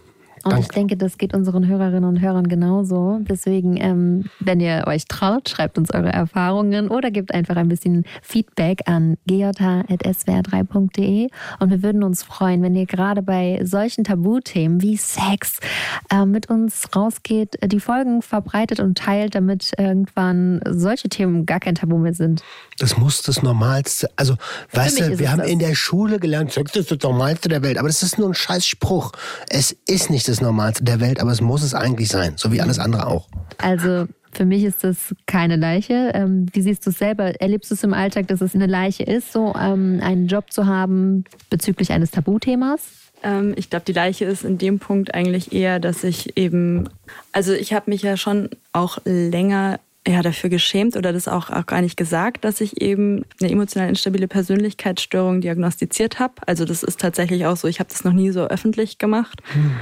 Und 0.45 0.53
Danke. 0.53 0.67
ich 0.67 0.69
denke, 0.69 0.97
das 0.97 1.19
geht 1.19 1.35
unseren 1.35 1.67
Hörerinnen 1.69 2.05
und 2.05 2.21
Hörern 2.21 2.49
genauso. 2.49 3.19
Deswegen, 3.23 3.77
ähm, 3.77 4.25
wenn 4.41 4.61
ihr 4.61 4.85
euch 4.87 5.07
traut, 5.07 5.49
schreibt 5.49 5.79
uns 5.79 5.91
eure 5.93 6.13
Erfahrungen 6.13 6.89
oder 6.89 7.11
gebt 7.11 7.33
einfach 7.33 7.57
ein 7.57 7.69
bisschen 7.69 8.05
Feedback 8.23 8.83
an 8.87 9.17
gj.swr3.de. 9.27 11.29
Und 11.61 11.71
wir 11.71 11.83
würden 11.83 12.03
uns 12.03 12.23
freuen, 12.23 12.63
wenn 12.63 12.75
ihr 12.75 12.87
gerade 12.87 13.21
bei 13.23 13.61
solchen 13.63 14.05
Tabuthemen 14.05 14.81
wie 14.83 14.97
Sex 14.97 15.59
äh, 16.11 16.25
mit 16.25 16.49
uns 16.51 16.89
rausgeht, 16.97 17.59
die 17.65 17.81
Folgen 17.81 18.23
verbreitet 18.23 18.81
und 18.81 18.99
teilt, 18.99 19.35
damit 19.35 19.73
irgendwann 19.79 20.61
solche 20.69 21.09
Themen 21.09 21.47
gar 21.47 21.61
kein 21.61 21.77
Tabu 21.77 21.99
mehr 21.99 22.15
sind. 22.15 22.43
Das 22.79 22.97
muss 22.97 23.23
das 23.23 23.43
Normalste. 23.43 24.11
Also, 24.17 24.37
weißt 24.73 25.01
mich 25.01 25.09
du, 25.09 25.19
wir 25.19 25.31
haben 25.31 25.39
das. 25.39 25.51
in 25.51 25.59
der 25.59 25.75
Schule 25.75 26.19
gelernt, 26.19 26.53
Sex 26.53 26.75
ist 26.75 26.91
das 26.91 26.99
Normalste 27.01 27.49
der 27.49 27.63
Welt. 27.63 27.79
Aber 27.79 27.89
das 27.89 28.03
ist 28.03 28.19
nur 28.19 28.29
ein 28.29 28.35
scheiß 28.35 28.67
Spruch. 28.67 29.13
Es 29.49 29.77
ist 29.87 30.11
nicht 30.11 30.29
das 30.29 30.32
Normalste 30.41 30.85
der 30.85 31.01
Welt, 31.01 31.21
aber 31.21 31.31
es 31.31 31.41
muss 31.41 31.63
es 31.63 31.75
eigentlich 31.75 32.09
sein. 32.09 32.35
So 32.37 32.53
wie 32.53 32.61
alles 32.61 32.79
andere 32.79 33.07
auch. 33.07 33.29
Also 33.59 34.07
für 34.33 34.45
mich 34.47 34.65
ist 34.65 34.83
das 34.83 35.15
keine 35.27 35.57
Leiche. 35.57 36.13
Ähm, 36.15 36.47
wie 36.53 36.63
siehst 36.63 36.87
du 36.87 36.91
es 36.91 36.99
selber? 36.99 37.41
Erlebst 37.41 37.71
du 37.71 37.75
es 37.75 37.85
im 37.85 37.93
Alltag, 37.93 38.29
dass 38.29 38.41
es 38.41 38.55
eine 38.55 38.67
Leiche 38.67 39.03
ist, 39.03 39.33
so 39.33 39.55
ähm, 39.55 40.01
einen 40.03 40.27
Job 40.27 40.53
zu 40.53 40.67
haben 40.67 41.25
bezüglich 41.51 41.93
eines 41.93 42.11
Tabuthemas? 42.11 42.83
Ähm, 43.23 43.53
ich 43.57 43.69
glaube, 43.69 43.85
die 43.85 43.93
Leiche 43.93 44.25
ist 44.25 44.45
in 44.45 44.59
dem 44.59 44.79
Punkt 44.79 45.15
eigentlich 45.15 45.53
eher, 45.53 45.79
dass 45.81 46.03
ich 46.03 46.37
eben, 46.37 46.89
also 47.33 47.53
ich 47.53 47.75
habe 47.75 47.91
mich 47.91 48.03
ja 48.03 48.17
schon 48.17 48.49
auch 48.73 48.99
länger 49.05 49.79
ja, 50.07 50.23
dafür 50.23 50.51
geschämt 50.51 50.97
oder 50.97 51.13
das 51.13 51.29
auch, 51.29 51.51
auch 51.51 51.67
gar 51.67 51.81
nicht 51.81 51.97
gesagt, 51.97 52.45
dass 52.45 52.61
ich 52.61 52.81
eben 52.81 53.25
eine 53.41 53.51
emotional 53.51 53.89
instabile 53.89 54.27
Persönlichkeitsstörung 54.27 55.41
diagnostiziert 55.43 56.19
habe. 56.19 56.35
Also 56.47 56.65
das 56.65 56.83
ist 56.83 56.99
tatsächlich 56.99 57.47
auch 57.47 57.57
so, 57.57 57.69
ich 57.69 57.79
habe 57.79 57.91
das 57.91 58.03
noch 58.03 58.13
nie 58.13 58.31
so 58.31 58.47
öffentlich 58.47 58.99
gemacht 58.99 59.43
hm. 59.53 59.73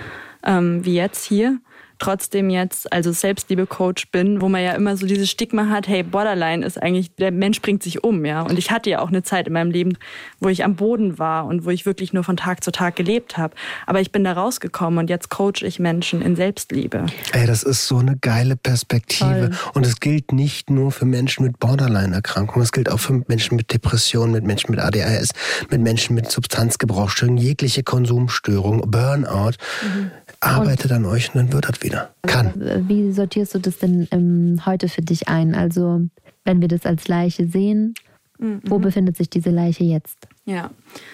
Ähm, 0.45 0.85
wie 0.85 0.95
jetzt 0.95 1.25
hier 1.25 1.59
trotzdem 2.01 2.51
jetzt 2.51 2.93
also 2.93 3.13
Selbstliebe-Coach 3.13 4.11
bin, 4.11 4.41
wo 4.41 4.49
man 4.49 4.63
ja 4.63 4.73
immer 4.73 4.97
so 4.97 5.07
dieses 5.07 5.31
Stigma 5.31 5.69
hat, 5.69 5.87
hey, 5.87 6.03
Borderline 6.03 6.67
ist 6.67 6.83
eigentlich, 6.83 7.15
der 7.15 7.31
Mensch 7.31 7.61
bringt 7.61 7.83
sich 7.83 8.03
um, 8.03 8.25
ja. 8.25 8.43
Und 8.43 8.59
ich 8.59 8.71
hatte 8.71 8.91
ja 8.91 9.01
auch 9.01 9.09
eine 9.09 9.23
Zeit 9.23 9.47
in 9.47 9.53
meinem 9.53 9.71
Leben, 9.71 9.97
wo 10.41 10.49
ich 10.49 10.65
am 10.65 10.75
Boden 10.75 11.19
war 11.19 11.47
und 11.47 11.65
wo 11.65 11.71
ich 11.71 11.87
wirklich 11.87 12.13
nur 12.13 12.25
von 12.25 12.37
Tag 12.37 12.65
zu 12.65 12.73
Tag 12.73 12.97
gelebt 12.97 13.37
habe. 13.37 13.55
Aber 13.87 14.01
ich 14.01 14.11
bin 14.11 14.25
da 14.25 14.33
rausgekommen 14.33 14.99
und 14.99 15.11
jetzt 15.11 15.29
coach 15.29 15.63
ich 15.63 15.79
Menschen 15.79 16.23
in 16.23 16.35
Selbstliebe. 16.35 17.07
Ey, 17.33 17.47
das 17.47 17.63
ist 17.63 17.87
so 17.87 17.99
eine 17.99 18.17
geile 18.17 18.57
Perspektive. 18.57 19.51
Toll. 19.51 19.71
Und 19.75 19.87
es 19.87 20.01
gilt 20.01 20.33
nicht 20.33 20.71
nur 20.71 20.91
für 20.91 21.05
Menschen 21.05 21.45
mit 21.45 21.59
Borderline-Erkrankungen, 21.59 22.63
es 22.63 22.73
gilt 22.73 22.91
auch 22.91 23.01
für 23.01 23.23
Menschen 23.29 23.57
mit 23.57 23.73
Depressionen, 23.73 24.33
mit 24.33 24.45
Menschen 24.45 24.71
mit 24.71 24.81
ADHS, 24.81 25.33
mit 25.71 25.83
Menschen 25.83 26.15
mit 26.15 26.31
Substanzgebrauchsstörungen, 26.31 27.39
jegliche 27.39 27.83
Konsumstörung, 27.83 28.91
Burnout. 28.91 29.53
Mhm. 29.83 30.11
Arbeitet 30.41 30.91
an 30.93 31.05
euch 31.05 31.29
und 31.29 31.37
dann 31.37 31.53
wird 31.53 31.69
das 31.69 31.83
wieder. 31.83 32.15
Kann. 32.23 32.53
Wie 32.89 33.13
sortierst 33.13 33.55
du 33.55 33.59
das 33.59 33.79
denn 33.79 34.09
ähm, 34.11 34.63
heute 34.65 34.89
für 34.89 35.03
dich 35.03 35.29
ein? 35.29 35.55
Also, 35.55 36.03
wenn 36.45 36.61
wir 36.61 36.69
das 36.69 36.87
als 36.87 37.09
Leiche 37.09 37.47
sehen, 37.47 37.95
mhm. 38.39 38.63
wo 38.65 38.79
befindet 38.79 39.17
sich 39.17 39.29
diese 39.29 39.51
Leiche 39.51 39.85
jetzt? 39.85 40.29
Ja, 40.47 40.71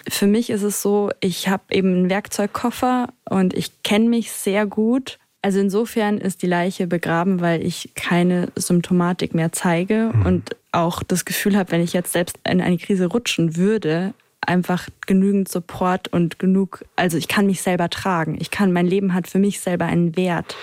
für 0.07 0.27
mich 0.27 0.49
ist 0.49 0.63
es 0.63 0.81
so, 0.81 1.11
ich 1.19 1.49
habe 1.49 1.63
eben 1.71 1.93
einen 1.93 2.09
Werkzeugkoffer 2.09 3.09
und 3.29 3.53
ich 3.53 3.83
kenne 3.83 4.09
mich 4.09 4.31
sehr 4.31 4.65
gut. 4.65 5.19
Also 5.41 5.59
insofern 5.59 6.17
ist 6.17 6.41
die 6.41 6.47
Leiche 6.47 6.87
begraben, 6.87 7.41
weil 7.41 7.63
ich 7.63 7.91
keine 7.95 8.49
Symptomatik 8.55 9.35
mehr 9.35 9.51
zeige 9.51 10.11
mhm. 10.13 10.25
und 10.25 10.55
auch 10.71 11.03
das 11.03 11.25
Gefühl 11.25 11.57
habe, 11.57 11.71
wenn 11.71 11.81
ich 11.81 11.93
jetzt 11.93 12.13
selbst 12.13 12.39
in 12.49 12.61
eine 12.61 12.77
Krise 12.77 13.07
rutschen 13.07 13.55
würde, 13.55 14.13
einfach 14.41 14.87
genügend 15.05 15.49
Support 15.49 16.07
und 16.09 16.39
genug, 16.39 16.85
also 16.95 17.17
ich 17.17 17.27
kann 17.27 17.47
mich 17.47 17.61
selber 17.61 17.89
tragen. 17.89 18.37
Ich 18.39 18.51
kann, 18.51 18.71
mein 18.71 18.87
Leben 18.87 19.13
hat 19.13 19.27
für 19.27 19.39
mich 19.39 19.59
selber 19.59 19.85
einen 19.85 20.15
Wert. 20.15 20.55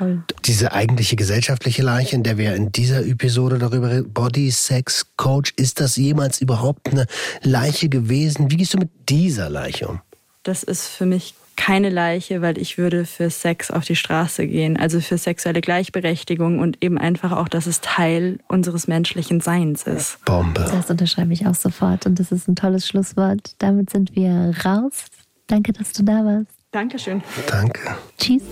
Und 0.00 0.24
diese 0.44 0.72
eigentliche 0.72 1.16
gesellschaftliche 1.16 1.82
Leiche, 1.82 2.16
in 2.16 2.22
der 2.22 2.38
wir 2.38 2.54
in 2.54 2.72
dieser 2.72 3.04
Episode 3.04 3.58
darüber 3.58 3.90
reden, 3.90 4.12
Body 4.12 4.50
Sex 4.50 5.06
Coach, 5.16 5.52
ist 5.56 5.80
das 5.80 5.96
jemals 5.96 6.40
überhaupt 6.40 6.88
eine 6.88 7.06
Leiche 7.42 7.88
gewesen? 7.88 8.50
Wie 8.50 8.56
gehst 8.56 8.74
du 8.74 8.78
mit 8.78 8.90
dieser 9.08 9.50
Leiche 9.50 9.88
um? 9.88 10.00
Das 10.42 10.62
ist 10.62 10.86
für 10.86 11.06
mich 11.06 11.34
keine 11.56 11.90
Leiche, 11.90 12.42
weil 12.42 12.58
ich 12.58 12.78
würde 12.78 13.04
für 13.04 13.30
Sex 13.30 13.70
auf 13.70 13.84
die 13.84 13.96
Straße 13.96 14.46
gehen, 14.46 14.76
also 14.76 15.00
für 15.00 15.18
sexuelle 15.18 15.60
Gleichberechtigung 15.60 16.58
und 16.58 16.82
eben 16.84 16.98
einfach 16.98 17.32
auch, 17.32 17.48
dass 17.48 17.66
es 17.66 17.80
Teil 17.80 18.38
unseres 18.48 18.86
menschlichen 18.86 19.40
Seins 19.40 19.82
ist. 19.84 20.24
Bombe. 20.24 20.60
Das 20.70 20.90
unterschreibe 20.90 21.32
ich 21.32 21.46
auch 21.46 21.54
sofort 21.54 22.06
und 22.06 22.20
das 22.20 22.32
ist 22.32 22.48
ein 22.48 22.56
tolles 22.56 22.86
Schlusswort. 22.86 23.54
Damit 23.58 23.90
sind 23.90 24.14
wir 24.14 24.54
raus. 24.64 25.06
Danke, 25.46 25.72
dass 25.72 25.92
du 25.92 26.02
da 26.02 26.24
warst. 26.24 26.50
Dankeschön. 26.72 27.22
Danke. 27.48 27.96
Tschüss. 28.18 28.42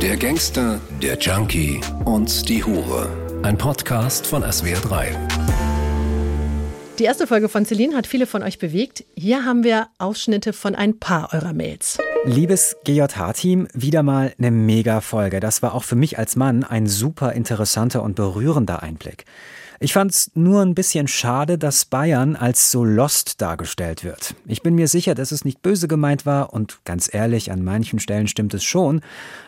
Der 0.00 0.16
Gangster, 0.16 0.80
der 1.02 1.18
Junkie 1.18 1.80
und 2.04 2.48
die 2.48 2.62
Hure. 2.62 3.08
Ein 3.42 3.56
Podcast 3.58 4.26
von 4.26 4.42
SWR3. 4.44 5.06
Die 6.98 7.04
erste 7.04 7.26
Folge 7.26 7.48
von 7.48 7.64
Celine 7.66 7.96
hat 7.96 8.06
viele 8.06 8.26
von 8.26 8.42
euch 8.42 8.58
bewegt. 8.58 9.04
Hier 9.16 9.44
haben 9.44 9.64
wir 9.64 9.88
Ausschnitte 9.98 10.52
von 10.52 10.74
ein 10.74 10.98
paar 10.98 11.34
eurer 11.34 11.52
Mails. 11.52 11.98
Liebes 12.26 12.76
GJH-Team, 12.82 13.68
wieder 13.72 14.02
mal 14.02 14.34
eine 14.36 14.50
Mega-Folge. 14.50 15.38
Das 15.38 15.62
war 15.62 15.74
auch 15.74 15.84
für 15.84 15.94
mich 15.94 16.18
als 16.18 16.34
Mann 16.34 16.64
ein 16.64 16.88
super 16.88 17.34
interessanter 17.34 18.02
und 18.02 18.16
berührender 18.16 18.82
Einblick. 18.82 19.26
Ich 19.78 19.92
fand's 19.92 20.32
nur 20.34 20.62
ein 20.62 20.74
bisschen 20.74 21.06
schade, 21.06 21.56
dass 21.56 21.84
Bayern 21.84 22.34
als 22.34 22.72
so 22.72 22.82
lost 22.82 23.40
dargestellt 23.40 24.02
wird. 24.02 24.34
Ich 24.44 24.62
bin 24.62 24.74
mir 24.74 24.88
sicher, 24.88 25.14
dass 25.14 25.30
es 25.30 25.44
nicht 25.44 25.62
böse 25.62 25.86
gemeint 25.86 26.26
war 26.26 26.52
und 26.52 26.80
ganz 26.84 27.08
ehrlich, 27.14 27.52
an 27.52 27.62
manchen 27.62 28.00
Stellen 28.00 28.26
stimmt 28.26 28.54
es 28.54 28.64
schon. 28.64 29.02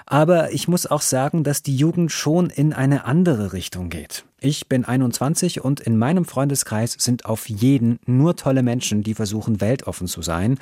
Aber 0.07 0.53
ich 0.53 0.69
muss 0.69 0.87
auch 0.87 1.03
sagen, 1.03 1.43
dass 1.43 1.65
die 1.65 1.77
Jugend 1.77 2.13
schon 2.13 2.49
in 2.49 2.73
eine 2.73 3.07
andere 3.07 3.53
Richtung 3.53 3.91
geht. 3.91 4.25
Ich 4.39 4.69
bin 4.69 4.85
21 4.85 5.65
und 5.65 5.81
in 5.81 5.97
meinem 5.97 6.25
Freundeskreis 6.25 6.95
sind 6.97 7.25
auf 7.25 7.49
jeden 7.49 7.99
nur 8.07 8.37
tolle 8.37 8.63
Menschen, 8.63 9.03
die 9.03 9.15
versuchen, 9.15 9.61
weltoffen 9.61 10.07
zu 10.07 10.23
sein. 10.23 10.59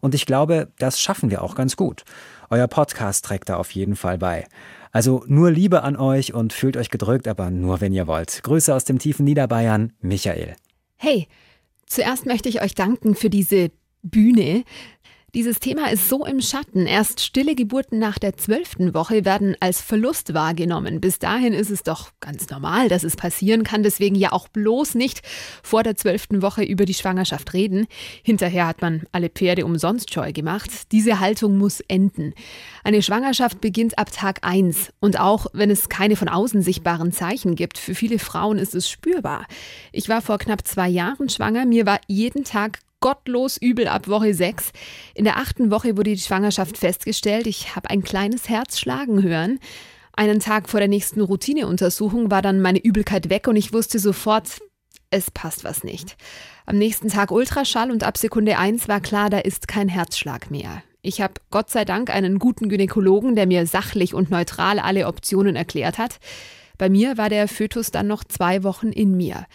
Und 0.00 0.14
ich 0.14 0.26
glaube, 0.26 0.68
das 0.78 1.00
schaffen 1.00 1.30
wir 1.30 1.42
auch 1.42 1.54
ganz 1.54 1.76
gut. 1.76 2.04
Euer 2.50 2.68
Podcast 2.68 3.24
trägt 3.24 3.48
da 3.48 3.56
auf 3.56 3.70
jeden 3.72 3.96
Fall 3.96 4.18
bei. 4.18 4.46
Also 4.92 5.24
nur 5.26 5.50
Liebe 5.50 5.82
an 5.82 5.96
euch 5.96 6.32
und 6.32 6.52
fühlt 6.52 6.76
euch 6.76 6.90
gedrückt, 6.90 7.28
aber 7.28 7.50
nur 7.50 7.80
wenn 7.80 7.92
ihr 7.92 8.06
wollt. 8.06 8.42
Grüße 8.42 8.74
aus 8.74 8.84
dem 8.84 8.98
tiefen 8.98 9.24
Niederbayern, 9.24 9.92
Michael. 10.00 10.56
Hey, 10.96 11.28
zuerst 11.86 12.24
möchte 12.24 12.48
ich 12.48 12.62
euch 12.62 12.74
danken 12.74 13.14
für 13.14 13.28
diese 13.28 13.70
Bühne. 14.02 14.64
Dieses 15.36 15.60
Thema 15.60 15.90
ist 15.90 16.08
so 16.08 16.24
im 16.24 16.40
Schatten. 16.40 16.86
Erst 16.86 17.20
stille 17.20 17.54
Geburten 17.54 17.98
nach 17.98 18.18
der 18.18 18.38
zwölften 18.38 18.94
Woche 18.94 19.26
werden 19.26 19.54
als 19.60 19.82
Verlust 19.82 20.32
wahrgenommen. 20.32 20.98
Bis 20.98 21.18
dahin 21.18 21.52
ist 21.52 21.70
es 21.70 21.82
doch 21.82 22.12
ganz 22.20 22.48
normal, 22.48 22.88
dass 22.88 23.04
es 23.04 23.16
passieren 23.16 23.62
kann. 23.62 23.82
Deswegen 23.82 24.14
ja 24.14 24.32
auch 24.32 24.48
bloß 24.48 24.94
nicht 24.94 25.20
vor 25.62 25.82
der 25.82 25.94
zwölften 25.94 26.40
Woche 26.40 26.64
über 26.64 26.86
die 26.86 26.94
Schwangerschaft 26.94 27.52
reden. 27.52 27.86
Hinterher 28.22 28.66
hat 28.66 28.80
man 28.80 29.02
alle 29.12 29.28
Pferde 29.28 29.66
umsonst 29.66 30.10
scheu 30.14 30.32
gemacht. 30.32 30.70
Diese 30.90 31.20
Haltung 31.20 31.58
muss 31.58 31.80
enden. 31.80 32.32
Eine 32.82 33.02
Schwangerschaft 33.02 33.60
beginnt 33.60 33.98
ab 33.98 34.10
Tag 34.10 34.38
1. 34.40 34.94
Und 35.00 35.20
auch 35.20 35.48
wenn 35.52 35.68
es 35.68 35.90
keine 35.90 36.16
von 36.16 36.30
außen 36.30 36.62
sichtbaren 36.62 37.12
Zeichen 37.12 37.56
gibt, 37.56 37.76
für 37.76 37.94
viele 37.94 38.18
Frauen 38.18 38.56
ist 38.56 38.74
es 38.74 38.88
spürbar. 38.88 39.44
Ich 39.92 40.08
war 40.08 40.22
vor 40.22 40.38
knapp 40.38 40.66
zwei 40.66 40.88
Jahren 40.88 41.28
schwanger. 41.28 41.66
Mir 41.66 41.84
war 41.84 42.00
jeden 42.06 42.44
Tag 42.44 42.78
gottlos 43.06 43.56
übel 43.56 43.86
ab 43.86 44.08
Woche 44.08 44.34
6. 44.34 44.72
In 45.14 45.22
der 45.22 45.36
achten 45.36 45.70
Woche 45.70 45.96
wurde 45.96 46.12
die 46.12 46.18
Schwangerschaft 46.18 46.76
festgestellt. 46.76 47.46
Ich 47.46 47.76
habe 47.76 47.88
ein 47.88 48.02
kleines 48.02 48.48
Herz 48.48 48.80
schlagen 48.80 49.22
hören. 49.22 49.60
Einen 50.14 50.40
Tag 50.40 50.68
vor 50.68 50.80
der 50.80 50.88
nächsten 50.88 51.20
Routineuntersuchung 51.20 52.32
war 52.32 52.42
dann 52.42 52.60
meine 52.60 52.82
Übelkeit 52.82 53.30
weg 53.30 53.46
und 53.46 53.54
ich 53.54 53.72
wusste 53.72 54.00
sofort, 54.00 54.58
es 55.10 55.30
passt 55.30 55.62
was 55.62 55.84
nicht. 55.84 56.16
Am 56.64 56.78
nächsten 56.78 57.08
Tag 57.08 57.30
Ultraschall 57.30 57.92
und 57.92 58.02
ab 58.02 58.18
Sekunde 58.18 58.58
1 58.58 58.88
war 58.88 59.00
klar, 59.00 59.30
da 59.30 59.38
ist 59.38 59.68
kein 59.68 59.88
Herzschlag 59.88 60.50
mehr. 60.50 60.82
Ich 61.00 61.20
habe 61.20 61.34
Gott 61.52 61.70
sei 61.70 61.84
Dank 61.84 62.10
einen 62.10 62.40
guten 62.40 62.68
Gynäkologen, 62.68 63.36
der 63.36 63.46
mir 63.46 63.68
sachlich 63.68 64.14
und 64.14 64.32
neutral 64.32 64.80
alle 64.80 65.06
Optionen 65.06 65.54
erklärt 65.54 65.98
hat. 65.98 66.18
Bei 66.76 66.88
mir 66.88 67.16
war 67.16 67.28
der 67.28 67.46
Fötus 67.46 67.92
dann 67.92 68.08
noch 68.08 68.24
zwei 68.24 68.64
Wochen 68.64 68.88
in 68.88 69.16
mir. 69.16 69.46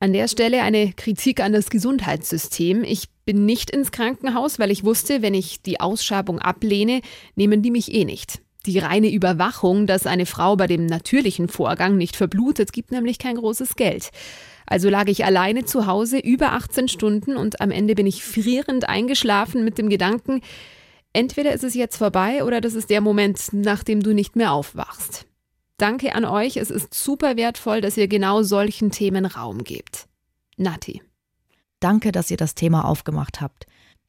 An 0.00 0.12
der 0.12 0.28
Stelle 0.28 0.62
eine 0.62 0.92
Kritik 0.92 1.40
an 1.40 1.52
das 1.52 1.70
Gesundheitssystem. 1.70 2.84
Ich 2.84 3.08
bin 3.24 3.46
nicht 3.46 3.70
ins 3.70 3.90
Krankenhaus, 3.90 4.60
weil 4.60 4.70
ich 4.70 4.84
wusste, 4.84 5.22
wenn 5.22 5.34
ich 5.34 5.60
die 5.62 5.80
Ausschabung 5.80 6.38
ablehne, 6.38 7.00
nehmen 7.34 7.62
die 7.62 7.72
mich 7.72 7.92
eh 7.92 8.04
nicht. 8.04 8.40
Die 8.64 8.78
reine 8.78 9.10
Überwachung, 9.10 9.88
dass 9.88 10.06
eine 10.06 10.26
Frau 10.26 10.54
bei 10.54 10.68
dem 10.68 10.86
natürlichen 10.86 11.48
Vorgang 11.48 11.96
nicht 11.96 12.14
verblutet, 12.14 12.72
gibt 12.72 12.92
nämlich 12.92 13.18
kein 13.18 13.36
großes 13.36 13.74
Geld. 13.74 14.10
Also 14.66 14.88
lag 14.88 15.08
ich 15.08 15.24
alleine 15.24 15.64
zu 15.64 15.86
Hause 15.86 16.18
über 16.18 16.52
18 16.52 16.86
Stunden 16.86 17.36
und 17.36 17.60
am 17.60 17.72
Ende 17.72 17.96
bin 17.96 18.06
ich 18.06 18.22
frierend 18.22 18.88
eingeschlafen 18.88 19.64
mit 19.64 19.78
dem 19.78 19.88
Gedanken, 19.88 20.42
entweder 21.12 21.52
ist 21.52 21.64
es 21.64 21.74
jetzt 21.74 21.96
vorbei 21.96 22.44
oder 22.44 22.60
das 22.60 22.74
ist 22.74 22.90
der 22.90 23.00
Moment, 23.00 23.40
nachdem 23.52 24.02
du 24.02 24.12
nicht 24.12 24.36
mehr 24.36 24.52
aufwachst. 24.52 25.27
Danke 25.78 26.14
an 26.14 26.24
euch. 26.24 26.56
Es 26.56 26.70
ist 26.70 26.92
super 26.92 27.36
wertvoll, 27.36 27.80
dass 27.80 27.96
ihr 27.96 28.08
genau 28.08 28.42
solchen 28.42 28.90
Themen 28.90 29.24
Raum 29.26 29.62
gebt. 29.62 30.08
Nati. 30.56 31.02
Danke, 31.78 32.10
dass 32.10 32.30
ihr 32.30 32.36
das 32.36 32.56
Thema 32.56 32.84
aufgemacht 32.84 33.40
habt. 33.40 33.66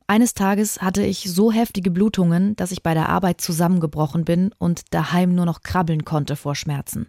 Eines 0.07 0.34
Tages 0.34 0.82
hatte 0.82 1.05
ich 1.05 1.32
so 1.32 1.51
heftige 1.51 1.91
Blutungen, 1.91 2.55
dass 2.55 2.72
ich 2.72 2.82
bei 2.82 2.95
der 2.95 3.09
Arbeit 3.09 3.41
zusammengebrochen 3.41 4.26
bin 4.26 4.51
und 4.57 4.91
daheim 4.91 5.36
nur 5.36 5.45
noch 5.45 5.61
krabbeln 5.61 6.03
konnte 6.03 6.36
vor 6.36 6.55
Schmerzen. 6.55 7.07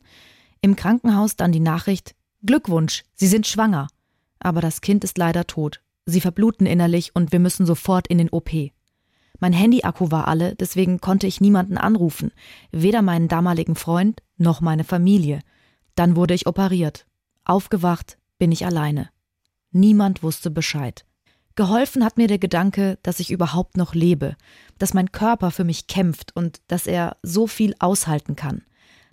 Im 0.61 0.77
Krankenhaus 0.77 1.37
dann 1.37 1.53
die 1.53 1.61
Nachricht: 1.61 2.15
Glückwunsch, 2.45 3.05
Sie 3.15 3.27
sind 3.27 3.47
schwanger. 3.47 3.89
Aber 4.39 4.61
das 4.61 4.83
Kind 4.83 5.05
ist 5.05 5.17
leider 5.17 5.47
tot. 5.47 5.81
Sie 6.05 6.21
verbluten 6.21 6.67
innerlich 6.67 7.15
und 7.15 7.33
wir 7.33 7.39
müssen 7.39 7.65
sofort 7.65 8.07
in 8.09 8.19
den 8.19 8.29
OP. 8.29 8.51
Mein 9.41 9.53
Handyakku 9.55 10.11
war 10.11 10.29
alle, 10.29 10.55
deswegen 10.55 11.01
konnte 11.01 11.27
ich 11.27 11.41
niemanden 11.41 11.79
anrufen, 11.79 12.31
weder 12.71 13.03
meinen 13.03 13.29
damaligen 13.29 13.75
Freund 13.75 14.23
noch 14.37 14.61
meine 14.61 14.85
Familie. 14.85 15.41
Dann 15.95 16.15
wurde 16.15 16.35
ich 16.35 16.47
operiert. 16.47 17.07
Aufgewacht 17.45 18.19
bin 18.39 18.53
ich 18.53 18.67
alleine. 18.67 19.09
Niemand 19.73 20.23
wusste 20.23 20.51
Bescheid. 20.51 21.05
Geholfen 21.57 22.05
hat 22.05 22.17
mir 22.17 22.29
der 22.29 22.39
Gedanke, 22.39 22.99
dass 23.03 23.21
ich 23.21 23.31
überhaupt 23.31 23.77
noch 23.77 23.95
lebe, 23.95 24.37
dass 24.79 24.95
mein 24.95 25.11
Körper 25.11 25.51
für 25.51 25.65
mich 25.65 25.87
kämpft 25.87 26.35
und 26.37 26.61
dass 26.69 26.87
er 26.87 27.17
so 27.23 27.47
viel 27.47 27.75
aushalten 27.79 28.37
kann. 28.37 28.63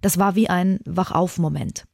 Das 0.01 0.17
war 0.17 0.35
wie 0.35 0.49
ein 0.49 0.79
Wachauf-Moment. 0.85 1.85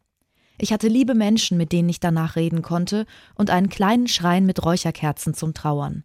Ich 0.58 0.72
hatte 0.72 0.88
liebe 0.88 1.16
Menschen, 1.16 1.58
mit 1.58 1.72
denen 1.72 1.90
ich 1.90 2.00
danach 2.00 2.36
reden 2.36 2.62
konnte, 2.62 3.06
und 3.36 3.50
einen 3.50 3.70
kleinen 3.70 4.08
Schrein 4.08 4.46
mit 4.46 4.64
Räucherkerzen 4.64 5.34
zum 5.34 5.54
Trauern. 5.54 6.04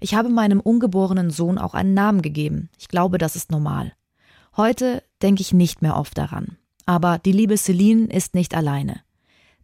Ich 0.00 0.14
habe 0.14 0.28
meinem 0.28 0.60
ungeborenen 0.60 1.30
Sohn 1.30 1.58
auch 1.58 1.74
einen 1.74 1.94
Namen 1.94 2.22
gegeben. 2.22 2.70
Ich 2.78 2.88
glaube, 2.88 3.18
das 3.18 3.36
ist 3.36 3.50
normal. 3.50 3.92
Heute 4.56 5.02
denke 5.22 5.40
ich 5.40 5.52
nicht 5.52 5.82
mehr 5.82 5.96
oft 5.96 6.16
daran. 6.16 6.56
Aber 6.86 7.18
die 7.18 7.32
liebe 7.32 7.56
Celine 7.56 8.06
ist 8.06 8.34
nicht 8.34 8.54
alleine. 8.54 9.00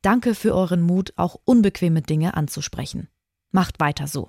Danke 0.03 0.35
für 0.35 0.55
euren 0.55 0.83
Mut, 0.83 1.13
auch 1.17 1.37
unbequeme 1.45 2.03
Dinge 2.03 2.35
anzusprechen. 2.35 3.09
Macht 3.51 3.81
weiter 3.81 4.07
so. 4.07 4.29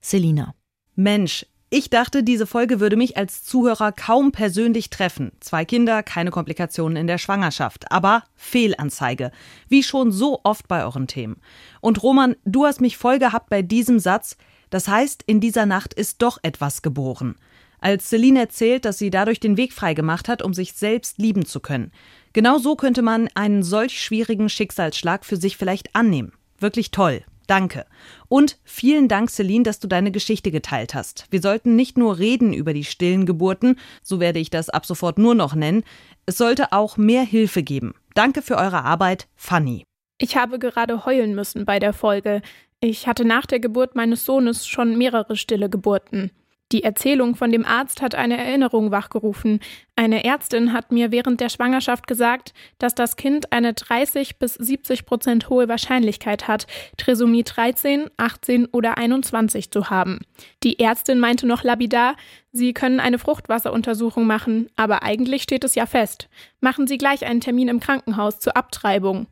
Selina. 0.00 0.54
Mensch, 0.94 1.44
ich 1.70 1.90
dachte, 1.90 2.22
diese 2.22 2.46
Folge 2.46 2.80
würde 2.80 2.96
mich 2.96 3.18
als 3.18 3.44
Zuhörer 3.44 3.92
kaum 3.92 4.32
persönlich 4.32 4.88
treffen. 4.88 5.32
Zwei 5.40 5.66
Kinder, 5.66 6.02
keine 6.02 6.30
Komplikationen 6.30 6.96
in 6.96 7.06
der 7.06 7.18
Schwangerschaft. 7.18 7.92
Aber 7.92 8.24
Fehlanzeige. 8.36 9.32
Wie 9.68 9.82
schon 9.82 10.10
so 10.10 10.40
oft 10.44 10.66
bei 10.66 10.82
euren 10.82 11.08
Themen. 11.08 11.36
Und 11.82 12.02
Roman, 12.02 12.36
du 12.44 12.64
hast 12.64 12.80
mich 12.80 12.96
voll 12.96 13.18
gehabt 13.18 13.50
bei 13.50 13.60
diesem 13.60 13.98
Satz. 13.98 14.36
Das 14.70 14.88
heißt, 14.88 15.22
in 15.26 15.40
dieser 15.40 15.66
Nacht 15.66 15.94
ist 15.94 16.22
doch 16.22 16.38
etwas 16.42 16.82
geboren. 16.82 17.36
Als 17.80 18.08
Celine 18.08 18.40
erzählt, 18.40 18.84
dass 18.84 18.98
sie 18.98 19.10
dadurch 19.10 19.40
den 19.40 19.56
Weg 19.56 19.72
freigemacht 19.72 20.28
hat, 20.28 20.42
um 20.42 20.52
sich 20.52 20.72
selbst 20.72 21.18
lieben 21.18 21.46
zu 21.46 21.60
können. 21.60 21.92
Genau 22.32 22.58
so 22.58 22.76
könnte 22.76 23.02
man 23.02 23.28
einen 23.34 23.62
solch 23.62 24.00
schwierigen 24.00 24.48
Schicksalsschlag 24.48 25.24
für 25.24 25.36
sich 25.36 25.56
vielleicht 25.56 25.94
annehmen. 25.94 26.32
Wirklich 26.58 26.90
toll. 26.90 27.22
Danke. 27.46 27.86
Und 28.28 28.58
vielen 28.62 29.08
Dank, 29.08 29.30
Celine, 29.30 29.62
dass 29.62 29.80
du 29.80 29.88
deine 29.88 30.10
Geschichte 30.10 30.50
geteilt 30.50 30.94
hast. 30.94 31.24
Wir 31.30 31.40
sollten 31.40 31.76
nicht 31.76 31.96
nur 31.96 32.18
reden 32.18 32.52
über 32.52 32.74
die 32.74 32.84
stillen 32.84 33.24
Geburten, 33.24 33.76
so 34.02 34.20
werde 34.20 34.38
ich 34.38 34.50
das 34.50 34.68
ab 34.68 34.84
sofort 34.84 35.16
nur 35.16 35.34
noch 35.34 35.54
nennen. 35.54 35.82
Es 36.26 36.36
sollte 36.36 36.72
auch 36.72 36.98
mehr 36.98 37.22
Hilfe 37.22 37.62
geben. 37.62 37.94
Danke 38.14 38.42
für 38.42 38.56
eure 38.56 38.84
Arbeit, 38.84 39.28
Fanny. 39.34 39.84
Ich 40.18 40.36
habe 40.36 40.58
gerade 40.58 41.06
heulen 41.06 41.34
müssen 41.34 41.64
bei 41.64 41.78
der 41.78 41.94
Folge. 41.94 42.42
Ich 42.80 43.08
hatte 43.08 43.24
nach 43.24 43.44
der 43.44 43.58
Geburt 43.58 43.96
meines 43.96 44.24
Sohnes 44.24 44.66
schon 44.66 44.96
mehrere 44.96 45.36
stille 45.36 45.68
Geburten. 45.68 46.30
Die 46.70 46.84
Erzählung 46.84 47.34
von 47.34 47.50
dem 47.50 47.64
Arzt 47.64 48.02
hat 48.02 48.14
eine 48.14 48.36
Erinnerung 48.36 48.90
wachgerufen. 48.90 49.60
Eine 49.96 50.24
Ärztin 50.24 50.74
hat 50.74 50.92
mir 50.92 51.10
während 51.10 51.40
der 51.40 51.48
Schwangerschaft 51.48 52.06
gesagt, 52.06 52.52
dass 52.78 52.94
das 52.94 53.16
Kind 53.16 53.52
eine 53.52 53.72
30 53.72 54.38
bis 54.38 54.54
70 54.54 55.06
Prozent 55.06 55.48
hohe 55.48 55.66
Wahrscheinlichkeit 55.68 56.46
hat, 56.46 56.66
Trisomie 56.98 57.42
13, 57.42 58.10
18 58.18 58.66
oder 58.66 58.98
21 58.98 59.70
zu 59.70 59.88
haben. 59.88 60.20
Die 60.62 60.78
Ärztin 60.78 61.20
meinte 61.20 61.46
noch 61.46 61.64
lapidar, 61.64 62.16
Sie 62.52 62.74
können 62.74 63.00
eine 63.00 63.18
Fruchtwasseruntersuchung 63.18 64.26
machen, 64.26 64.68
aber 64.76 65.02
eigentlich 65.02 65.42
steht 65.42 65.64
es 65.64 65.74
ja 65.74 65.86
fest. 65.86 66.28
Machen 66.60 66.86
Sie 66.86 66.98
gleich 66.98 67.24
einen 67.24 67.40
Termin 67.40 67.68
im 67.68 67.80
Krankenhaus 67.80 68.40
zur 68.40 68.56
Abtreibung. 68.58 69.26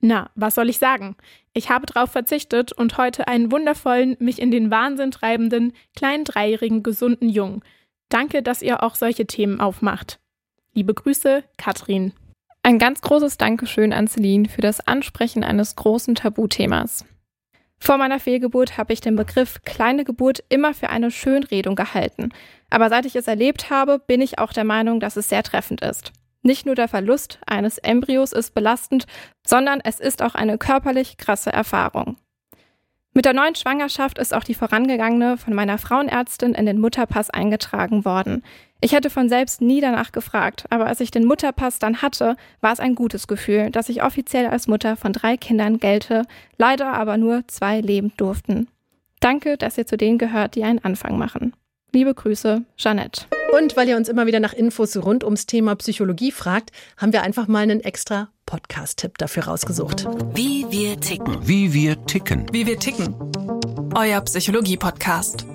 Na, 0.00 0.30
was 0.34 0.54
soll 0.54 0.70
ich 0.70 0.78
sagen? 0.78 1.16
Ich 1.52 1.68
habe 1.68 1.86
darauf 1.86 2.10
verzichtet 2.10 2.72
und 2.72 2.96
heute 2.96 3.28
einen 3.28 3.52
wundervollen, 3.52 4.16
mich 4.18 4.40
in 4.40 4.50
den 4.50 4.70
Wahnsinn 4.70 5.10
treibenden, 5.10 5.72
kleinen 5.94 6.24
dreijährigen, 6.24 6.82
gesunden 6.82 7.28
Jungen. 7.28 7.62
Danke, 8.08 8.42
dass 8.42 8.62
ihr 8.62 8.82
auch 8.82 8.94
solche 8.94 9.26
Themen 9.26 9.60
aufmacht. 9.60 10.18
Liebe 10.72 10.94
Grüße, 10.94 11.44
Katrin. 11.58 12.12
Ein 12.62 12.78
ganz 12.78 13.02
großes 13.02 13.38
Dankeschön 13.38 13.92
an 13.92 14.06
Celine 14.06 14.48
für 14.48 14.60
das 14.60 14.86
Ansprechen 14.86 15.44
eines 15.44 15.76
großen 15.76 16.14
Tabuthemas. 16.14 17.04
Vor 17.78 17.96
meiner 17.96 18.20
Fehlgeburt 18.20 18.76
habe 18.76 18.92
ich 18.92 19.00
den 19.00 19.16
Begriff 19.16 19.62
kleine 19.64 20.04
Geburt 20.04 20.44
immer 20.50 20.74
für 20.74 20.90
eine 20.90 21.10
Schönredung 21.10 21.76
gehalten. 21.76 22.30
Aber 22.68 22.90
seit 22.90 23.06
ich 23.06 23.16
es 23.16 23.26
erlebt 23.26 23.70
habe, 23.70 23.98
bin 23.98 24.20
ich 24.20 24.38
auch 24.38 24.52
der 24.52 24.64
Meinung, 24.64 25.00
dass 25.00 25.16
es 25.16 25.30
sehr 25.30 25.42
treffend 25.42 25.80
ist. 25.80 26.12
Nicht 26.42 26.66
nur 26.66 26.74
der 26.74 26.88
Verlust 26.88 27.38
eines 27.46 27.78
Embryos 27.78 28.32
ist 28.32 28.54
belastend, 28.54 29.06
sondern 29.46 29.80
es 29.82 30.00
ist 30.00 30.22
auch 30.22 30.34
eine 30.34 30.58
körperlich 30.58 31.16
krasse 31.16 31.52
Erfahrung. 31.52 32.16
Mit 33.12 33.24
der 33.24 33.32
neuen 33.32 33.56
Schwangerschaft 33.56 34.18
ist 34.18 34.32
auch 34.32 34.44
die 34.44 34.54
vorangegangene 34.54 35.36
von 35.36 35.52
meiner 35.52 35.78
Frauenärztin 35.78 36.54
in 36.54 36.64
den 36.64 36.78
Mutterpass 36.78 37.28
eingetragen 37.28 38.04
worden. 38.04 38.44
Ich 38.80 38.92
hätte 38.92 39.10
von 39.10 39.28
selbst 39.28 39.60
nie 39.60 39.80
danach 39.80 40.12
gefragt, 40.12 40.64
aber 40.70 40.86
als 40.86 41.00
ich 41.00 41.10
den 41.10 41.24
Mutterpass 41.24 41.80
dann 41.80 42.02
hatte, 42.02 42.36
war 42.60 42.72
es 42.72 42.78
ein 42.78 42.94
gutes 42.94 43.26
Gefühl, 43.26 43.70
dass 43.70 43.88
ich 43.88 44.04
offiziell 44.04 44.46
als 44.46 44.68
Mutter 44.68 44.96
von 44.96 45.12
drei 45.12 45.36
Kindern 45.36 45.80
gelte, 45.80 46.24
leider 46.56 46.92
aber 46.94 47.16
nur 47.16 47.46
zwei 47.48 47.80
leben 47.80 48.12
durften. 48.16 48.68
Danke, 49.18 49.58
dass 49.58 49.76
ihr 49.76 49.86
zu 49.86 49.96
denen 49.96 50.16
gehört, 50.16 50.54
die 50.54 50.64
einen 50.64 50.78
Anfang 50.78 51.18
machen. 51.18 51.52
Liebe 51.92 52.14
Grüße, 52.14 52.62
Jeanette. 52.76 53.22
Und 53.58 53.76
weil 53.76 53.88
ihr 53.88 53.96
uns 53.96 54.08
immer 54.08 54.26
wieder 54.26 54.38
nach 54.38 54.52
Infos 54.52 54.96
rund 54.96 55.24
ums 55.24 55.46
Thema 55.46 55.74
Psychologie 55.74 56.30
fragt, 56.30 56.70
haben 56.96 57.12
wir 57.12 57.22
einfach 57.22 57.48
mal 57.48 57.64
einen 57.64 57.80
extra 57.80 58.28
Podcast-Tipp 58.46 59.18
dafür 59.18 59.44
rausgesucht. 59.46 60.06
Wie 60.34 60.66
wir 60.70 61.00
ticken. 61.00 61.36
Wie 61.46 61.72
wir 61.72 62.04
ticken. 62.06 62.46
Wie 62.52 62.64
wir 62.66 62.78
ticken. 62.78 63.12
Euer 63.96 64.20
Psychologie-Podcast. 64.20 65.46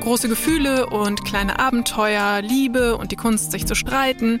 Große 0.00 0.28
Gefühle 0.28 0.86
und 0.86 1.24
kleine 1.24 1.58
Abenteuer, 1.58 2.40
Liebe 2.40 2.96
und 2.96 3.10
die 3.10 3.16
Kunst, 3.16 3.50
sich 3.50 3.66
zu 3.66 3.74
streiten. 3.74 4.40